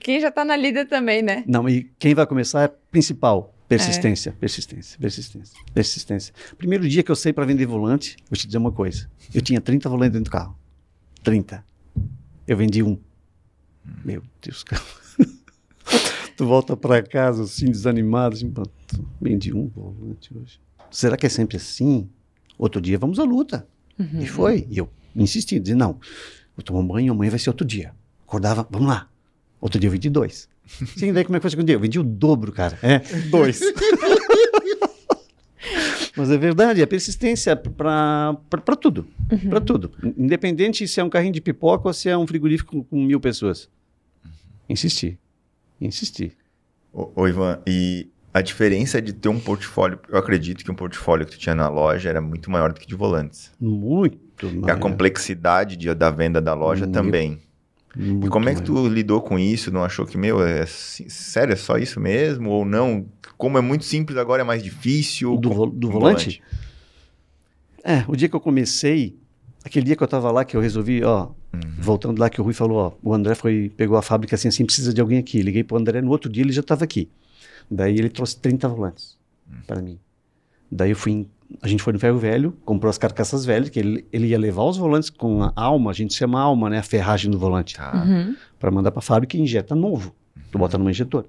quem 0.00 0.20
já 0.20 0.30
tá 0.30 0.44
na 0.44 0.54
lida 0.54 0.84
também, 0.84 1.22
né? 1.22 1.44
Não, 1.46 1.66
e 1.66 1.90
quem 1.98 2.14
vai 2.14 2.26
começar 2.26 2.64
é 2.64 2.68
principal. 2.90 3.54
Persistência, 3.66 4.32
persistência, 4.38 4.98
persistência, 5.00 5.58
persistência. 5.72 6.34
Primeiro 6.58 6.86
dia 6.86 7.02
que 7.02 7.10
eu 7.10 7.16
saí 7.16 7.32
para 7.32 7.46
vender 7.46 7.64
volante, 7.64 8.18
vou 8.28 8.36
te 8.36 8.46
dizer 8.46 8.58
uma 8.58 8.70
coisa. 8.70 9.10
Eu 9.32 9.40
tinha 9.40 9.62
30 9.62 9.88
volantes 9.88 10.12
dentro 10.12 10.30
do 10.30 10.30
carro. 10.30 10.58
30. 11.22 11.64
Eu 12.46 12.54
vendi 12.54 12.82
um. 12.82 12.98
Meu 14.04 14.22
Deus, 14.42 14.62
cara. 14.62 14.82
tu 16.36 16.44
volta 16.44 16.76
para 16.76 17.02
casa 17.02 17.44
assim, 17.44 17.70
desanimado, 17.70 18.34
assim, 18.34 18.50
pronto. 18.50 18.70
Vendi 19.18 19.54
um 19.54 19.68
volante 19.68 20.36
hoje. 20.36 20.60
Será 20.90 21.16
que 21.16 21.24
é 21.24 21.30
sempre 21.30 21.56
assim? 21.56 22.10
Outro 22.58 22.78
dia 22.78 22.98
vamos 22.98 23.18
à 23.18 23.24
luta. 23.24 23.66
Uhum. 23.98 24.20
E 24.20 24.26
foi. 24.26 24.66
E 24.68 24.76
eu 24.76 24.90
insisti, 25.16 25.58
dizia, 25.58 25.76
não, 25.76 25.98
vou 26.58 26.64
tomar 26.64 26.80
um 26.80 26.86
banho, 26.86 27.12
amanhã 27.12 27.30
vai 27.30 27.38
ser 27.38 27.50
outro 27.50 27.64
dia. 27.64 27.94
Acordava, 28.26 28.66
vamos 28.68 28.88
lá. 28.88 29.08
Outro 29.60 29.78
dia 29.78 29.86
eu 29.86 29.92
vendi 29.92 30.10
dois. 30.10 30.48
Sim, 30.96 31.12
daí 31.12 31.24
como 31.24 31.36
é 31.36 31.38
que 31.38 31.42
foi 31.42 31.48
o 31.48 31.50
segundo 31.52 31.66
dia? 31.66 31.76
Eu 31.76 31.80
vendi 31.80 32.00
o 32.00 32.02
dobro, 32.02 32.50
cara. 32.50 32.76
É, 32.82 32.98
dois. 33.30 33.60
Mas 36.16 36.32
é 36.32 36.36
verdade, 36.36 36.82
é 36.82 36.86
persistência 36.86 37.54
para 37.54 38.36
tudo. 38.80 39.06
Uhum. 39.30 39.50
Para 39.50 39.60
tudo. 39.60 39.92
Independente 40.16 40.88
se 40.88 40.98
é 40.98 41.04
um 41.04 41.08
carrinho 41.08 41.32
de 41.32 41.40
pipoca 41.40 41.86
ou 41.86 41.94
se 41.94 42.08
é 42.08 42.18
um 42.18 42.26
frigorífico 42.26 42.72
com, 42.72 42.82
com 42.82 43.04
mil 43.04 43.20
pessoas. 43.20 43.68
Insistir. 44.68 45.16
Insistir. 45.80 46.32
Ô, 46.92 47.08
ô, 47.14 47.28
Ivan, 47.28 47.60
e 47.64 48.08
a 48.32 48.40
diferença 48.40 49.00
de 49.00 49.12
ter 49.12 49.28
um 49.28 49.40
portfólio, 49.40 49.98
eu 50.08 50.18
acredito 50.18 50.64
que 50.64 50.70
um 50.70 50.74
portfólio 50.74 51.26
que 51.26 51.32
tu 51.32 51.38
tinha 51.38 51.54
na 51.54 51.68
loja 51.68 52.08
era 52.08 52.20
muito 52.20 52.50
maior 52.50 52.72
do 52.72 52.78
que 52.80 52.86
de 52.86 52.94
volantes. 52.94 53.50
Muito 53.60 54.46
E 54.46 54.48
a 54.48 54.60
maior. 54.60 54.78
complexidade 54.78 55.76
de- 55.76 55.92
da 55.94 56.10
venda 56.10 56.40
da 56.40 56.54
loja 56.54 56.84
Muito 56.86 56.94
também. 56.94 57.38
E 57.96 58.00
Muito 58.00 58.30
como 58.30 58.48
é 58.48 58.54
que 58.54 58.60
maior. 58.60 58.82
tu 58.82 58.88
lidou 58.88 59.20
com 59.20 59.38
isso? 59.38 59.72
Não 59.72 59.82
achou 59.82 60.06
que, 60.06 60.16
meu, 60.18 60.40
é 60.42 60.64
sério, 60.66 61.52
é 61.52 61.56
só 61.56 61.78
isso 61.78 61.98
mesmo? 61.98 62.50
Ou 62.50 62.64
não? 62.64 63.06
Como 63.36 63.56
é 63.58 63.60
muito 63.60 63.84
simples, 63.84 64.16
agora 64.18 64.42
é 64.42 64.44
mais 64.44 64.62
difícil? 64.62 65.36
Do 65.38 65.50
vo- 65.50 65.66
do 65.66 65.88
com 65.88 65.94
volante? 65.94 66.40
É, 67.82 68.04
o 68.06 68.14
dia 68.16 68.28
que 68.28 68.36
eu 68.36 68.40
comecei, 68.40 69.16
aquele 69.64 69.86
dia 69.86 69.96
que 69.96 70.02
eu 70.02 70.08
tava 70.08 70.30
lá, 70.30 70.44
que 70.44 70.56
eu 70.56 70.60
resolvi, 70.60 71.02
ó, 71.02 71.28
Uhum. 71.54 71.60
voltando 71.78 72.18
lá 72.20 72.28
que 72.28 72.40
o 72.40 72.44
Rui 72.44 72.52
falou, 72.52 72.76
ó, 72.78 72.92
o 73.02 73.14
André 73.14 73.34
foi, 73.34 73.72
pegou 73.76 73.96
a 73.96 74.02
fábrica 74.02 74.34
assim, 74.34 74.48
assim, 74.48 74.64
precisa 74.66 74.92
de 74.92 75.00
alguém 75.00 75.18
aqui. 75.18 75.40
Liguei 75.40 75.64
pro 75.64 75.76
André, 75.78 76.00
no 76.02 76.10
outro 76.10 76.30
dia 76.30 76.42
ele 76.42 76.52
já 76.52 76.60
estava 76.60 76.84
aqui. 76.84 77.08
Daí 77.70 77.96
ele 77.98 78.08
trouxe 78.08 78.38
30 78.38 78.68
volantes 78.68 79.18
para 79.66 79.80
mim. 79.82 79.98
Daí 80.70 80.90
eu 80.90 80.96
fui, 80.96 81.12
em- 81.12 81.30
a 81.62 81.68
gente 81.68 81.82
foi 81.82 81.92
no 81.92 81.98
ferro 81.98 82.18
velho, 82.18 82.52
comprou 82.64 82.88
as 82.90 82.98
carcaças 82.98 83.44
velhas, 83.44 83.68
que 83.70 83.78
ele, 83.78 84.06
ele 84.12 84.26
ia 84.28 84.38
levar 84.38 84.64
os 84.64 84.76
volantes 84.76 85.08
com 85.10 85.42
a 85.42 85.52
alma, 85.56 85.90
a 85.90 85.94
gente 85.94 86.14
chama 86.14 86.40
alma, 86.40 86.68
né, 86.70 86.78
a 86.78 86.82
ferragem 86.82 87.30
do 87.30 87.38
volante, 87.38 87.76
Tá. 87.76 88.04
Uhum. 88.04 88.36
para 88.58 88.70
mandar 88.70 88.90
para 88.90 88.98
a 89.00 89.02
fábrica 89.02 89.36
e 89.36 89.40
injeta 89.40 89.74
novo. 89.74 90.14
Tu 90.50 90.58
bota 90.58 90.76
numa 90.78 90.90
injetora. 90.90 91.26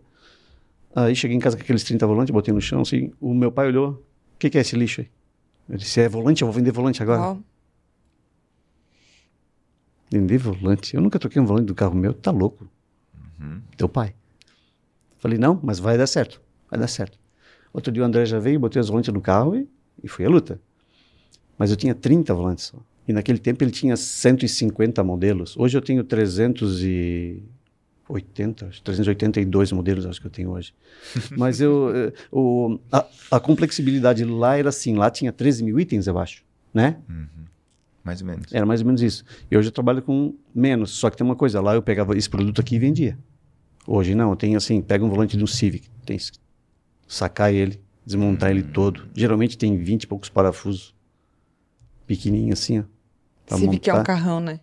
Aí 0.95 1.15
cheguei 1.15 1.37
em 1.37 1.39
casa 1.39 1.55
com 1.55 1.63
aqueles 1.63 1.83
30 1.83 2.05
volantes, 2.07 2.31
botei 2.33 2.53
no 2.53 2.59
chão, 2.61 2.81
assim, 2.81 3.11
o 3.21 3.33
meu 3.33 3.51
pai 3.51 3.67
olhou, 3.67 3.91
o 3.91 4.37
que, 4.39 4.49
que 4.49 4.57
é 4.57 4.61
esse 4.61 4.75
lixo 4.75 5.01
aí? 5.01 5.09
Eu 5.69 5.77
disse, 5.77 6.01
é 6.01 6.09
volante, 6.09 6.41
eu 6.41 6.47
vou 6.47 6.53
vender 6.53 6.71
volante 6.71 7.01
agora. 7.03 7.21
Uau. 7.21 7.39
Vender 10.11 10.37
volante? 10.39 10.95
Eu 10.95 11.01
nunca 11.01 11.19
troquei 11.19 11.41
um 11.41 11.45
volante 11.45 11.67
do 11.67 11.75
carro 11.75 11.95
meu, 11.95 12.13
tá 12.13 12.31
louco. 12.31 12.67
Uhum. 13.39 13.61
Teu 13.77 13.87
pai. 13.87 14.13
Falei, 15.19 15.37
não, 15.37 15.59
mas 15.61 15.79
vai 15.79 15.97
dar 15.97 16.07
certo, 16.07 16.41
vai 16.69 16.79
dar 16.79 16.87
certo. 16.87 17.19
Outro 17.73 17.91
dia 17.91 18.01
o 18.01 18.05
André 18.05 18.25
já 18.25 18.39
veio, 18.39 18.59
botei 18.59 18.79
as 18.79 18.87
volantes 18.87 19.13
no 19.13 19.21
carro 19.21 19.55
e, 19.55 19.67
e 20.03 20.07
fui 20.07 20.25
à 20.25 20.29
luta. 20.29 20.59
Mas 21.57 21.69
eu 21.69 21.75
tinha 21.75 21.93
30 21.93 22.33
volantes 22.33 22.65
só. 22.65 22.77
E 23.07 23.13
naquele 23.13 23.37
tempo 23.37 23.63
ele 23.63 23.71
tinha 23.71 23.97
150 23.97 25.03
modelos. 25.03 25.55
Hoje 25.57 25.77
eu 25.77 25.81
tenho 25.81 26.03
380, 26.03 28.67
acho, 28.67 28.81
382 28.81 29.71
modelos, 29.71 30.05
acho 30.05 30.21
que 30.21 30.27
eu 30.27 30.31
tenho 30.31 30.51
hoje. 30.51 30.73
Mas 31.35 31.59
eu, 31.59 31.91
eh, 31.93 32.13
o, 32.31 32.79
a, 32.91 33.05
a 33.31 33.39
complexibilidade 33.39 34.23
lá 34.23 34.57
era 34.57 34.69
assim, 34.69 34.95
lá 34.95 35.11
tinha 35.11 35.33
13 35.33 35.63
mil 35.63 35.79
itens, 35.79 36.07
eu 36.07 36.17
acho, 36.17 36.43
né? 36.73 36.97
Mais 38.03 38.21
ou 38.21 38.27
menos. 38.27 38.53
Era 38.53 38.65
mais 38.65 38.81
ou 38.81 38.87
menos 38.87 39.01
isso. 39.01 39.23
E 39.51 39.57
hoje 39.57 39.67
eu 39.67 39.71
trabalho 39.71 40.01
com 40.01 40.33
menos. 40.53 40.91
Só 40.91 41.09
que 41.09 41.17
tem 41.17 41.25
uma 41.25 41.35
coisa, 41.35 41.61
lá 41.61 41.75
eu 41.75 41.81
pegava 41.81 42.17
esse 42.17 42.29
produto 42.29 42.61
aqui 42.61 42.75
e 42.75 42.79
vendia. 42.79 43.17
Hoje 43.87 44.13
não, 44.15 44.29
eu 44.31 44.35
tenho 44.35 44.57
assim, 44.57 44.81
pega 44.81 45.03
um 45.03 45.09
volante 45.09 45.35
de 45.37 45.43
um 45.43 45.47
Civic, 45.47 45.87
tem 46.05 46.17
que 46.17 46.25
sacar 47.07 47.53
ele, 47.53 47.81
desmontar 48.05 48.51
ele 48.51 48.63
todo. 48.63 49.07
Geralmente 49.15 49.57
tem 49.57 49.77
20 49.77 50.03
e 50.03 50.07
poucos 50.07 50.29
parafusos. 50.29 50.93
Pequenininho 52.05 52.53
assim, 52.53 52.79
ó. 52.79 52.83
pra 53.45 53.57
Civic 53.57 53.89
é 53.89 53.93
um 53.93 53.97
montar. 53.97 54.05
carrão, 54.13 54.39
né? 54.39 54.59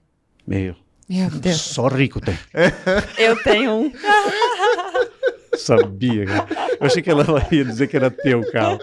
Meu, 0.47 0.75
Meu 1.09 1.31
Deus. 1.31 1.61
só 1.61 1.89
rico 1.89 2.21
tem. 2.21 2.39
Eu 3.19 3.43
tenho 3.43 3.73
um. 3.73 3.93
Sabia, 5.57 6.27
cara. 6.27 6.47
Eu 6.79 6.87
achei 6.87 7.03
que 7.03 7.11
ela 7.11 7.25
ia 7.51 7.65
dizer 7.65 7.87
que 7.89 7.97
era 7.97 8.11
teu 8.11 8.49
carro. 8.53 8.79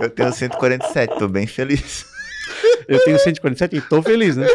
Eu 0.00 0.10
tenho 0.10 0.32
147, 0.32 1.18
tô 1.18 1.28
bem 1.28 1.46
feliz. 1.46 2.06
Eu 2.86 3.02
tenho 3.04 3.18
147 3.18 3.76
e 3.76 3.80
tô 3.80 4.02
feliz, 4.02 4.36
né? 4.36 4.46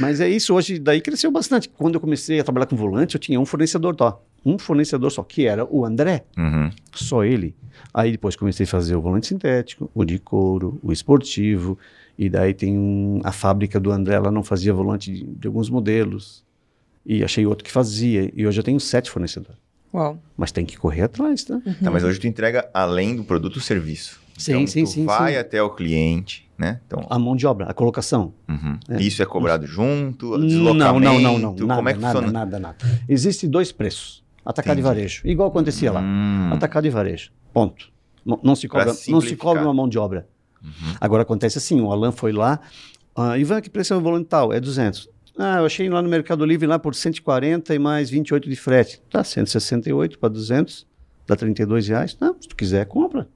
Mas 0.00 0.20
é 0.20 0.28
isso, 0.28 0.54
hoje 0.54 0.78
daí 0.78 1.00
cresceu 1.00 1.30
bastante. 1.30 1.68
Quando 1.68 1.94
eu 1.94 2.00
comecei 2.00 2.38
a 2.40 2.44
trabalhar 2.44 2.66
com 2.66 2.76
volante, 2.76 3.14
eu 3.14 3.20
tinha 3.20 3.38
um 3.40 3.46
fornecedor 3.46 3.94
só. 3.98 4.22
Um 4.44 4.58
fornecedor 4.58 5.10
só, 5.10 5.22
que 5.22 5.46
era 5.46 5.64
o 5.64 5.84
André. 5.84 6.24
Uhum. 6.36 6.70
Só 6.94 7.24
ele. 7.24 7.54
Aí 7.92 8.12
depois 8.12 8.36
comecei 8.36 8.64
a 8.64 8.66
fazer 8.68 8.94
o 8.96 9.00
volante 9.00 9.26
sintético, 9.26 9.90
o 9.94 10.04
de 10.04 10.18
couro, 10.18 10.78
o 10.82 10.92
esportivo. 10.92 11.78
E 12.18 12.28
daí 12.30 12.54
tem 12.54 12.78
um- 12.78 13.20
a 13.24 13.32
fábrica 13.32 13.78
do 13.80 13.90
André, 13.90 14.14
ela 14.14 14.30
não 14.30 14.42
fazia 14.42 14.72
volante 14.72 15.12
de, 15.12 15.24
de 15.24 15.46
alguns 15.48 15.68
modelos. 15.68 16.44
E 17.04 17.22
achei 17.22 17.44
outro 17.46 17.64
que 17.64 17.70
fazia. 17.72 18.30
E 18.34 18.46
hoje 18.46 18.58
eu 18.60 18.64
tenho 18.64 18.80
sete 18.80 19.10
fornecedores. 19.10 19.58
Uau. 19.92 20.18
Mas 20.36 20.52
tem 20.52 20.64
que 20.66 20.76
correr 20.76 21.02
atrás, 21.02 21.44
tá? 21.44 21.60
Tá, 21.82 21.90
mas 21.90 22.04
hoje 22.04 22.18
tu 22.20 22.26
entrega 22.26 22.68
além 22.74 23.16
do 23.16 23.24
produto 23.24 23.56
o 23.56 23.60
serviço. 23.60 24.20
Sim, 24.36 24.52
então, 24.52 24.66
sim, 24.66 24.84
tu 24.84 24.90
sim, 24.90 25.04
vai 25.06 25.32
sim. 25.32 25.38
até 25.38 25.62
o 25.62 25.70
cliente, 25.70 26.45
né? 26.58 26.80
Então, 26.86 27.06
A 27.10 27.18
mão 27.18 27.36
de 27.36 27.46
obra, 27.46 27.66
a 27.66 27.74
colocação. 27.74 28.32
uhum. 28.48 28.78
É. 28.88 29.02
isso 29.02 29.22
é 29.22 29.26
cobrado 29.26 29.66
junto, 29.66 30.38
Não, 30.38 30.46
deslocamento, 30.46 31.00
não, 31.04 31.20
não, 31.20 31.38
não. 31.38 31.66
Nada, 31.66 31.74
como 31.76 31.88
é 31.88 31.94
que 31.94 32.00
nada, 32.00 32.14
funciona? 32.14 32.32
nada, 32.38 32.58
nada. 32.58 32.76
Existem 33.08 33.48
dois 33.48 33.72
preços. 33.72 34.24
Atacado 34.44 34.74
Entendi. 34.78 34.86
e 34.86 34.94
varejo. 34.94 35.22
Igual 35.24 35.48
acontecia 35.48 35.90
lá. 35.92 36.00
Hum, 36.00 36.50
Atacado 36.52 36.86
e 36.86 36.90
varejo. 36.90 37.30
Ponto. 37.52 37.90
Não, 38.24 38.38
não 38.42 38.54
se 38.56 38.68
cobra, 38.68 38.92
não 39.08 39.20
se 39.20 39.36
cobra 39.36 39.62
uma 39.62 39.74
mão 39.74 39.88
de 39.88 39.98
obra. 39.98 40.26
Agora 41.00 41.22
acontece 41.22 41.58
assim, 41.58 41.80
o 41.80 41.92
Alan 41.92 42.10
foi 42.12 42.32
lá, 42.32 42.58
ah, 43.14 43.38
Ivan, 43.38 43.60
que 43.60 43.70
preço 43.70 43.94
é 43.94 43.96
o 43.96 44.00
volante 44.00 44.26
tal? 44.28 44.52
É 44.52 44.58
200. 44.60 45.08
Ah, 45.38 45.58
eu 45.58 45.66
achei 45.66 45.88
lá 45.88 46.00
no 46.02 46.08
Mercado 46.08 46.44
Livre 46.44 46.66
lá 46.66 46.78
por 46.78 46.94
140 46.94 47.74
e 47.74 47.78
mais 47.78 48.08
28 48.10 48.48
de 48.48 48.56
frete. 48.56 49.00
Tá, 49.10 49.22
168 49.22 50.18
para 50.18 50.28
200, 50.30 50.86
dá 51.26 51.36
32 51.36 51.88
reais. 51.88 52.16
Não, 52.20 52.34
se 52.40 52.48
tu 52.48 52.56
quiser, 52.56 52.84
compra. 52.86 53.28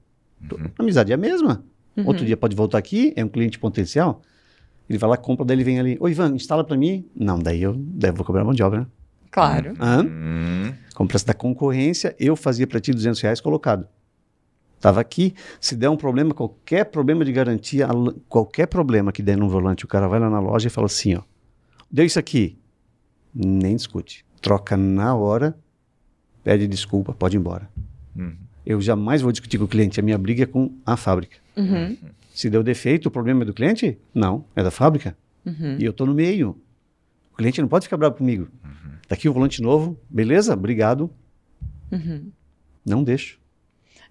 Tu- 0.49 0.59
A 0.77 0.81
amizade 0.81 1.11
é 1.11 1.15
a 1.15 1.17
mesma. 1.17 1.63
Outro 2.05 2.25
dia 2.25 2.37
pode 2.37 2.55
voltar 2.55 2.77
aqui, 2.77 3.13
é 3.15 3.23
um 3.23 3.29
cliente 3.29 3.59
potencial. 3.59 4.21
Ele 4.89 4.97
vai 4.97 5.09
lá, 5.09 5.17
compra, 5.17 5.45
daí 5.45 5.55
ele 5.57 5.63
vem 5.63 5.79
ali. 5.79 5.97
Ô, 5.99 6.07
Ivan, 6.09 6.35
instala 6.35 6.63
para 6.63 6.75
mim. 6.77 7.05
Não, 7.15 7.37
daí 7.39 7.61
eu, 7.61 7.73
daí 7.77 8.09
eu 8.11 8.13
vou 8.15 8.25
cobrar 8.25 8.43
mão 8.43 8.53
de 8.53 8.63
obra, 8.63 8.81
né? 8.81 8.87
Claro. 9.29 9.73
Hum, 9.79 10.73
preço 11.07 11.25
da 11.25 11.33
concorrência, 11.33 12.15
eu 12.19 12.35
fazia 12.35 12.67
para 12.67 12.79
ti 12.79 12.91
200 12.91 13.19
reais 13.21 13.39
colocado. 13.39 13.87
Estava 14.75 14.99
aqui, 14.99 15.33
se 15.59 15.75
der 15.75 15.89
um 15.89 15.95
problema, 15.95 16.33
qualquer 16.33 16.85
problema 16.85 17.23
de 17.23 17.31
garantia, 17.31 17.85
al- 17.87 18.13
qualquer 18.27 18.65
problema 18.67 19.11
que 19.11 19.21
der 19.21 19.37
no 19.37 19.47
volante, 19.47 19.85
o 19.85 19.87
cara 19.87 20.07
vai 20.07 20.19
lá 20.19 20.29
na 20.29 20.39
loja 20.39 20.67
e 20.67 20.69
fala 20.71 20.87
assim, 20.87 21.15
ó, 21.15 21.21
deu 21.89 22.03
isso 22.03 22.17
aqui, 22.17 22.57
nem 23.33 23.75
discute, 23.75 24.25
troca 24.41 24.75
na 24.75 25.15
hora, 25.15 25.55
pede 26.43 26.67
desculpa, 26.67 27.13
pode 27.13 27.37
ir 27.37 27.39
embora. 27.39 27.69
Uhum. 28.15 28.35
Eu 28.65 28.79
jamais 28.81 29.21
vou 29.21 29.31
discutir 29.31 29.57
com 29.57 29.65
o 29.65 29.67
cliente, 29.67 29.99
a 29.99 30.03
minha 30.03 30.17
briga 30.17 30.43
é 30.43 30.45
com 30.45 30.71
a 30.85 30.95
fábrica. 30.95 31.37
Uhum. 31.57 31.97
Se 32.33 32.49
deu 32.49 32.63
defeito, 32.63 33.07
o 33.07 33.11
problema 33.11 33.43
é 33.43 33.45
do 33.45 33.53
cliente? 33.53 33.97
Não, 34.13 34.45
é 34.55 34.63
da 34.63 34.71
fábrica. 34.71 35.17
Uhum. 35.45 35.77
E 35.79 35.85
eu 35.85 35.91
estou 35.91 36.07
no 36.07 36.13
meio. 36.13 36.57
O 37.33 37.37
cliente 37.37 37.61
não 37.61 37.67
pode 37.67 37.85
ficar 37.85 37.97
bravo 37.97 38.15
comigo. 38.15 38.47
Daqui 39.09 39.27
o 39.27 39.33
volante 39.33 39.61
novo, 39.61 39.99
beleza? 40.09 40.53
Obrigado. 40.53 41.09
Uhum. 41.91 42.31
Não 42.85 43.03
deixo. 43.03 43.39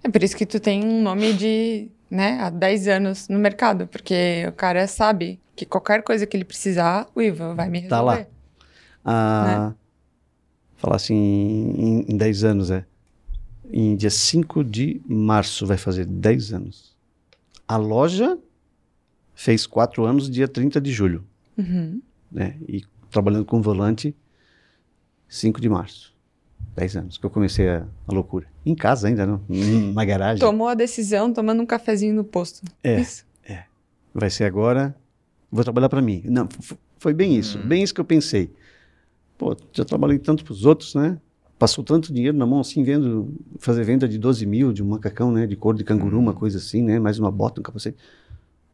É 0.03 0.09
por 0.09 0.23
isso 0.23 0.37
que 0.37 0.47
tu 0.47 0.59
tem 0.59 0.85
um 0.85 1.03
nome 1.03 1.33
de, 1.33 1.89
né, 2.11 2.39
há 2.41 2.51
10 2.51 2.89
anos 2.89 3.29
no 3.29 3.39
mercado, 3.39 3.87
porque 3.87 4.45
o 4.49 4.53
cara 4.53 4.87
sabe 4.87 5.39
que 5.55 5.65
qualquer 5.65 6.03
coisa 6.03 6.27
que 6.27 6.37
ele 6.37 6.45
precisar, 6.45 7.07
o 7.15 7.21
Ivan 7.21 7.55
vai 7.55 7.69
me 7.69 7.81
resolver. 7.81 7.89
Tá 7.89 8.03
lá. 8.03 8.27
Ah, 9.05 9.75
Falar 10.77 10.97
assim, 10.97 11.15
em, 11.15 12.07
em 12.09 12.17
10 12.17 12.45
anos, 12.45 12.71
é. 12.71 12.87
Em 13.73 13.97
dia 13.97 14.11
5 14.11 14.65
de 14.65 15.01
março 15.07 15.67
vai 15.67 15.77
fazer 15.77 16.05
10 16.05 16.53
anos. 16.53 16.97
A 17.67 17.77
loja 17.77 18.39
fez 19.35 19.67
4 19.67 20.05
anos, 20.05 20.29
dia 20.29 20.49
30 20.49 20.81
de 20.81 20.93
julho. 20.93 21.25
Uhum. 21.57 22.01
Né? 22.31 22.57
E 22.69 22.83
trabalhando 23.11 23.45
com 23.45 23.63
volante, 23.63 24.15
5 25.29 25.61
de 25.61 25.69
março. 25.69 26.15
10 26.77 26.97
anos, 26.97 27.19
que 27.19 27.27
eu 27.27 27.31
comecei 27.31 27.69
a, 27.69 27.87
a 28.07 28.13
loucura. 28.13 28.47
Em 28.65 28.75
casa 28.75 29.09
ainda, 29.09 29.27
não? 29.27 29.41
Na 29.95 30.05
garagem. 30.05 30.41
Tomou 30.41 30.69
a 30.69 30.75
decisão 30.75 31.33
tomando 31.33 31.63
um 31.63 31.67
cafezinho 31.67 32.15
no 32.15 32.25
posto. 32.25 32.63
É. 32.83 33.01
Isso. 33.01 33.25
vai 34.15 34.31
ser 34.31 34.45
agora, 34.45 34.95
vou 35.51 35.63
trabalhar 35.65 35.89
para 35.89 36.03
mim. 36.03 36.23
Não, 36.25 36.49
foi 36.99 37.15
bem 37.15 37.37
isso, 37.37 37.59
bem 37.59 37.83
isso 37.83 37.95
que 37.95 38.01
eu 38.01 38.05
pensei. 38.05 38.53
Pô, 39.39 39.57
já 39.73 39.85
trabalhei 39.85 40.19
tanto 40.19 40.45
para 40.45 40.53
os 40.53 40.67
outros, 40.67 40.95
né? 40.95 41.19
Passou 41.61 41.85
tanto 41.85 42.11
dinheiro 42.11 42.39
na 42.39 42.47
mão 42.47 42.61
assim, 42.61 42.83
vendo, 42.83 43.35
fazer 43.59 43.85
venda 43.85 44.09
de 44.09 44.17
12 44.17 44.47
mil 44.47 44.73
de 44.73 44.83
um 44.83 44.87
macacão, 44.87 45.31
né? 45.31 45.47
De 45.47 45.57
cor 45.57 45.75
de 45.75 45.85
canguru, 45.85 46.19
uma 46.19 46.33
coisa 46.33 46.57
assim, 46.57 46.83
né? 46.83 46.99
Mais 46.99 47.19
uma 47.19 47.31
bota, 47.31 47.61
um 47.61 47.63
capacete. 47.63 47.99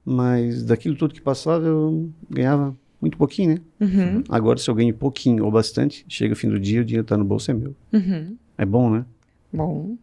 Mas 0.05 0.62
daquilo 0.62 0.94
tudo 0.94 1.12
que 1.12 1.20
passava, 1.20 1.66
eu 1.66 2.09
ganhava 2.31 2.77
muito 3.01 3.18
pouquinho, 3.18 3.57
né? 3.57 3.61
Uhum. 3.81 4.22
Agora, 4.29 4.57
se 4.57 4.70
eu 4.70 4.75
ganho 4.77 4.94
pouquinho 4.94 5.44
ou 5.44 5.51
bastante, 5.51 6.07
chega 6.09 6.35
o 6.35 6.37
fim 6.37 6.49
do 6.49 6.61
dia, 6.61 6.83
o 6.83 6.85
dinheiro 6.85 7.05
tá 7.05 7.16
no 7.16 7.25
bolso, 7.25 7.51
é 7.51 7.55
meu. 7.55 7.75
Uhum. 7.92 8.37
É 8.57 8.64
bom, 8.64 8.88
né? 8.88 9.05
Bom. 9.53 9.96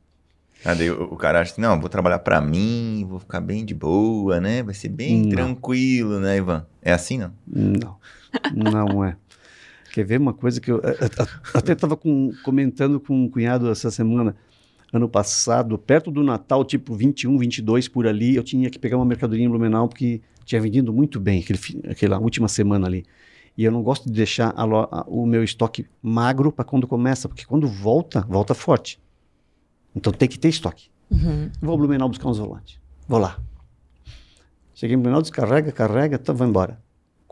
Ah, 0.65 0.73
daí 0.73 0.91
o, 0.91 1.03
o 1.03 1.15
cara 1.15 1.39
acha 1.39 1.55
que, 1.55 1.61
não, 1.61 1.79
vou 1.79 1.87
trabalhar 1.87 2.19
pra 2.19 2.41
mim, 2.41 3.05
vou 3.07 3.19
ficar 3.19 3.39
bem 3.39 3.63
de 3.63 3.73
boa, 3.73 4.41
né? 4.41 4.61
Vai 4.61 4.73
ser 4.73 4.89
bem 4.89 5.21
Não. 5.21 5.29
tranquilo, 5.29 6.19
né, 6.19 6.35
Ivan? 6.35 6.65
É 6.81 6.91
assim, 6.91 7.17
não? 7.17 7.31
Não, 7.47 7.95
não 8.53 9.05
é. 9.05 9.15
Quer 9.93 10.03
ver 10.06 10.19
uma 10.19 10.34
coisa 10.34 10.60
que 10.60 10.71
eu 10.71 10.77
a- 10.77 11.23
a- 11.23 11.60
até 11.60 11.73
estava 11.73 11.95
comentando 12.43 12.99
com 12.99 13.13
um 13.25 13.29
cunhado 13.29 13.69
essa 13.69 13.91
semana. 13.91 14.36
Ano 14.91 15.08
passado, 15.08 15.77
perto 15.77 16.10
do 16.10 16.23
Natal, 16.23 16.65
tipo 16.65 16.95
21, 16.95 17.38
22 17.38 17.88
por 17.88 18.08
ali, 18.08 18.36
eu 18.36 18.43
tinha 18.43 18.69
que 18.71 18.79
pegar 18.79 18.97
uma 18.97 19.06
mercadoria 19.06 19.45
em 19.45 19.49
Blumenau 19.49 19.88
porque 19.88 20.19
tinha 20.45 20.60
vendido 20.60 20.91
muito 20.91 21.19
bem 21.19 21.41
aquele, 21.41 21.60
aquela 21.89 22.17
última 22.19 22.47
semana 22.47 22.88
ali. 22.88 23.06
E 23.56 23.63
eu 23.63 23.71
não 23.71 23.84
gosto 23.84 24.06
de 24.10 24.13
deixar 24.13 24.49
a 24.58 24.63
a- 24.63 25.03
o 25.08 25.27
meu 25.27 25.43
estoque 25.43 25.86
magro 26.01 26.51
para 26.51 26.65
quando 26.65 26.88
começa, 26.88 27.29
porque 27.29 27.45
quando 27.45 27.67
volta, 27.67 28.21
volta 28.21 28.56
forte. 28.56 28.99
Então 29.95 30.12
tem 30.12 30.27
que 30.27 30.39
ter 30.39 30.49
estoque. 30.49 30.89
Uhum. 31.12 31.51
Vou 31.62 31.71
ao 31.73 31.77
Blumenau 31.77 32.10
buscar 32.10 32.29
uns 32.29 32.39
volantes. 32.39 32.79
Vou 33.08 33.19
lá. 33.19 33.38
Cheguei 34.73 34.95
em 34.95 34.99
Blumenau, 34.99 35.21
descarrega, 35.21 35.71
carrega, 35.71 36.15
então 36.15 36.34
vou 36.36 36.47
embora. 36.47 36.82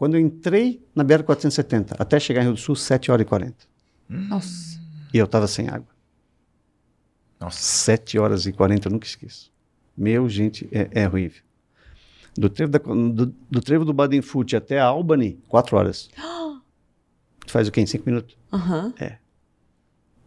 Quando 0.02 0.16
eu 0.16 0.20
entrei 0.20 0.84
na 0.96 1.06
BR-470, 1.06 1.94
até 2.00 2.20
chegar 2.20 2.42
em 2.42 2.46
Rio 2.46 2.54
do 2.54 2.60
Sul, 2.60 2.76
7 2.76 3.12
horas 3.12 3.22
e 3.22 3.30
40. 3.30 3.56
Nossa. 4.10 4.82
E 5.14 5.18
eu 5.20 5.26
estava 5.26 5.46
sem 5.46 5.70
água. 5.70 5.90
Nossa. 7.40 7.60
7 7.62 8.18
horas 8.18 8.48
e 8.48 8.52
40, 8.52 8.88
eu 8.88 8.94
nunca 8.94 9.06
esqueço. 9.06 9.54
Meu, 9.96 10.28
gente, 10.28 10.68
é, 10.72 10.90
é 11.04 11.08
horrível. 11.08 11.44
Do 12.36 12.50
trevo, 12.50 12.72
da, 12.72 12.80
do, 12.80 13.28
do 13.28 13.62
trevo 13.62 13.86
do 13.86 13.94
Baden-Furt 13.94 14.56
até 14.56 14.80
a 14.80 14.86
Albany, 14.86 15.40
4 15.48 15.78
horas. 15.78 16.10
Tu 17.46 17.52
faz 17.52 17.68
o 17.68 17.72
quê? 17.72 17.82
Em 17.82 17.86
5 17.86 18.04
minutos? 18.04 18.36
Aham. 18.52 18.96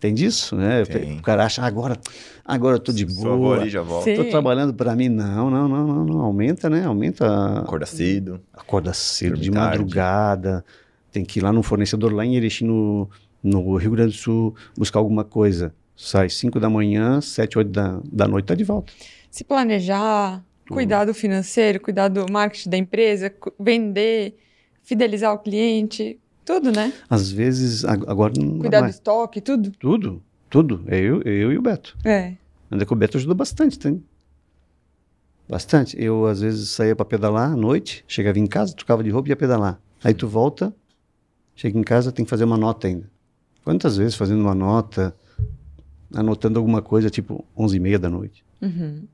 Tem 0.04 0.12
disso, 0.12 0.54
né? 0.54 0.84
Tem. 0.84 1.16
O 1.16 1.22
cara 1.22 1.46
acha, 1.46 1.62
"Ah, 1.62 1.66
agora, 1.66 1.96
agora 2.44 2.76
eu 2.76 2.78
tô 2.78 2.92
de 2.92 3.10
Só 3.10 3.22
vou 3.22 3.38
boa. 3.38 3.60
ali, 3.62 3.70
já 3.70 3.80
volto. 3.80 4.04
Sim. 4.04 4.16
Tô 4.16 4.24
trabalhando 4.26 4.74
para 4.74 4.94
mim. 4.94 5.08
Não, 5.08 5.48
não, 5.48 5.66
não, 5.66 5.86
não, 5.86 6.04
não. 6.04 6.20
Aumenta, 6.20 6.68
né? 6.68 6.84
Aumenta 6.84 7.26
a- 7.26 7.60
Acorda 7.60 7.86
cedo. 7.86 8.38
acorda 8.52 8.92
cedo, 8.92 9.38
de 9.38 9.50
tarde. 9.50 9.78
madrugada, 9.78 10.62
tem 11.10 11.24
que 11.24 11.38
ir 11.38 11.42
lá 11.42 11.50
no 11.54 11.62
fornecedor 11.62 12.12
lá 12.12 12.22
em 12.22 12.36
Erechim, 12.36 12.66
no, 12.66 13.08
no 13.42 13.76
Rio 13.76 13.92
Grande 13.92 14.12
do 14.12 14.18
Sul, 14.18 14.54
buscar 14.76 14.98
alguma 14.98 15.24
coisa. 15.24 15.74
Sai 15.96 16.28
5 16.28 16.60
da 16.60 16.68
manhã, 16.68 17.22
7, 17.22 17.56
8 17.56 17.70
da, 17.70 17.98
da 18.12 18.28
noite, 18.28 18.44
tá 18.44 18.54
de 18.54 18.62
volta. 18.62 18.92
Se 19.30 19.42
planejar, 19.42 20.44
cuidar 20.68 21.06
do 21.06 21.14
financeiro, 21.14 21.80
cuidar 21.80 22.08
do 22.08 22.26
marketing 22.30 22.68
da 22.68 22.76
empresa, 22.76 23.32
vender, 23.58 24.36
fidelizar 24.82 25.32
o 25.32 25.38
cliente, 25.38 26.18
tudo, 26.44 26.70
né? 26.72 26.92
Às 27.08 27.30
vezes, 27.30 27.84
ag- 27.84 28.04
agora 28.08 28.32
não 28.36 28.58
Cuidar 28.58 28.82
do 28.82 28.88
estoque, 28.88 29.40
tudo. 29.40 29.70
Tudo, 29.72 30.22
tudo. 30.50 30.84
É 30.86 30.98
eu, 30.98 31.22
eu 31.22 31.52
e 31.52 31.58
o 31.58 31.62
Beto. 31.62 31.96
É. 32.04 32.34
Ainda 32.70 32.84
que 32.84 32.92
o 32.92 32.96
Beto 32.96 33.16
ajudou 33.16 33.34
bastante, 33.34 33.78
tem. 33.78 34.02
Bastante. 35.48 36.00
Eu, 36.02 36.26
às 36.26 36.40
vezes, 36.40 36.70
saía 36.70 36.96
para 36.96 37.04
pedalar 37.04 37.52
à 37.52 37.56
noite, 37.56 38.04
chegava 38.08 38.38
em 38.38 38.46
casa, 38.46 38.74
trocava 38.74 39.02
de 39.02 39.10
roupa 39.10 39.28
e 39.28 39.30
ia 39.30 39.36
pedalar. 39.36 39.78
Aí 40.02 40.14
tu 40.14 40.26
volta, 40.26 40.74
chega 41.54 41.78
em 41.78 41.82
casa, 41.82 42.10
tem 42.12 42.24
que 42.24 42.30
fazer 42.30 42.44
uma 42.44 42.56
nota 42.56 42.86
ainda. 42.86 43.10
Quantas 43.62 43.96
vezes 43.96 44.14
fazendo 44.14 44.40
uma 44.40 44.54
nota, 44.54 45.14
anotando 46.14 46.58
alguma 46.58 46.82
coisa, 46.82 47.10
tipo 47.10 47.44
11 47.56 47.76
e 47.76 47.80
meia 47.80 47.98
da 47.98 48.08
noite. 48.08 48.44
Uhum. 48.60 49.06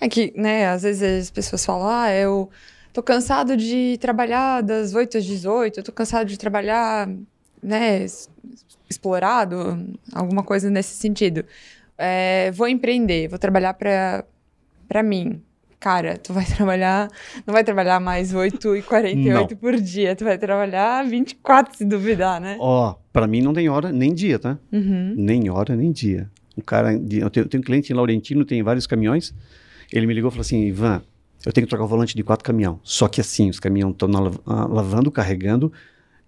É 0.00 0.08
que, 0.08 0.32
né, 0.36 0.68
às 0.68 0.82
vezes 0.82 1.02
as 1.24 1.30
pessoas 1.30 1.64
falam, 1.64 1.88
ah, 1.88 2.10
eu 2.12 2.48
tô 2.92 3.02
cansado 3.02 3.56
de 3.56 3.96
trabalhar 3.98 4.62
das 4.62 4.94
8 4.94 5.18
às 5.18 5.24
18, 5.24 5.80
eu 5.80 5.84
tô 5.84 5.92
cansado 5.92 6.26
de 6.26 6.38
trabalhar, 6.38 7.08
né, 7.62 8.04
explorado, 8.88 9.88
alguma 10.12 10.42
coisa 10.42 10.68
nesse 10.70 10.96
sentido. 10.96 11.44
É, 11.96 12.50
vou 12.52 12.66
empreender, 12.66 13.28
vou 13.28 13.38
trabalhar 13.38 13.74
pra, 13.74 14.24
pra 14.88 15.02
mim. 15.02 15.40
Cara, 15.78 16.18
tu 16.18 16.32
vai 16.32 16.44
trabalhar, 16.56 17.08
não 17.46 17.52
vai 17.54 17.64
trabalhar 17.64 18.00
mais 18.00 18.34
8 18.34 18.76
e 18.76 18.82
48 18.82 19.56
por 19.56 19.76
dia, 19.80 20.14
tu 20.14 20.24
vai 20.24 20.36
trabalhar 20.36 21.04
24 21.04 21.76
se 21.76 21.84
duvidar, 21.84 22.40
né? 22.40 22.56
Ó, 22.60 22.94
pra 23.12 23.26
mim 23.26 23.40
não 23.40 23.52
tem 23.52 23.68
hora 23.68 23.90
nem 23.90 24.12
dia, 24.12 24.38
tá? 24.38 24.58
Uhum. 24.72 25.14
Nem 25.16 25.48
hora, 25.48 25.74
nem 25.74 25.90
dia. 25.90 26.30
Um 26.56 26.60
cara, 26.60 26.92
eu 26.92 27.30
tenho, 27.30 27.44
eu 27.44 27.48
tenho 27.48 27.60
um 27.62 27.64
cliente 27.64 27.92
em 27.92 27.96
Laurentino, 27.96 28.44
tem 28.44 28.62
vários 28.62 28.86
caminhões. 28.86 29.34
Ele 29.92 30.06
me 30.06 30.14
ligou 30.14 30.28
e 30.28 30.32
falou 30.32 30.42
assim: 30.42 30.62
Ivan, 30.66 31.02
eu 31.44 31.52
tenho 31.52 31.66
que 31.66 31.70
trocar 31.70 31.84
o 31.84 31.88
volante 31.88 32.14
de 32.14 32.22
quatro 32.22 32.44
caminhão. 32.44 32.80
Só 32.82 33.08
que 33.08 33.20
assim, 33.20 33.48
os 33.48 33.58
caminhões 33.58 33.92
estão 33.92 34.08
lavando, 34.46 35.10
carregando, 35.10 35.72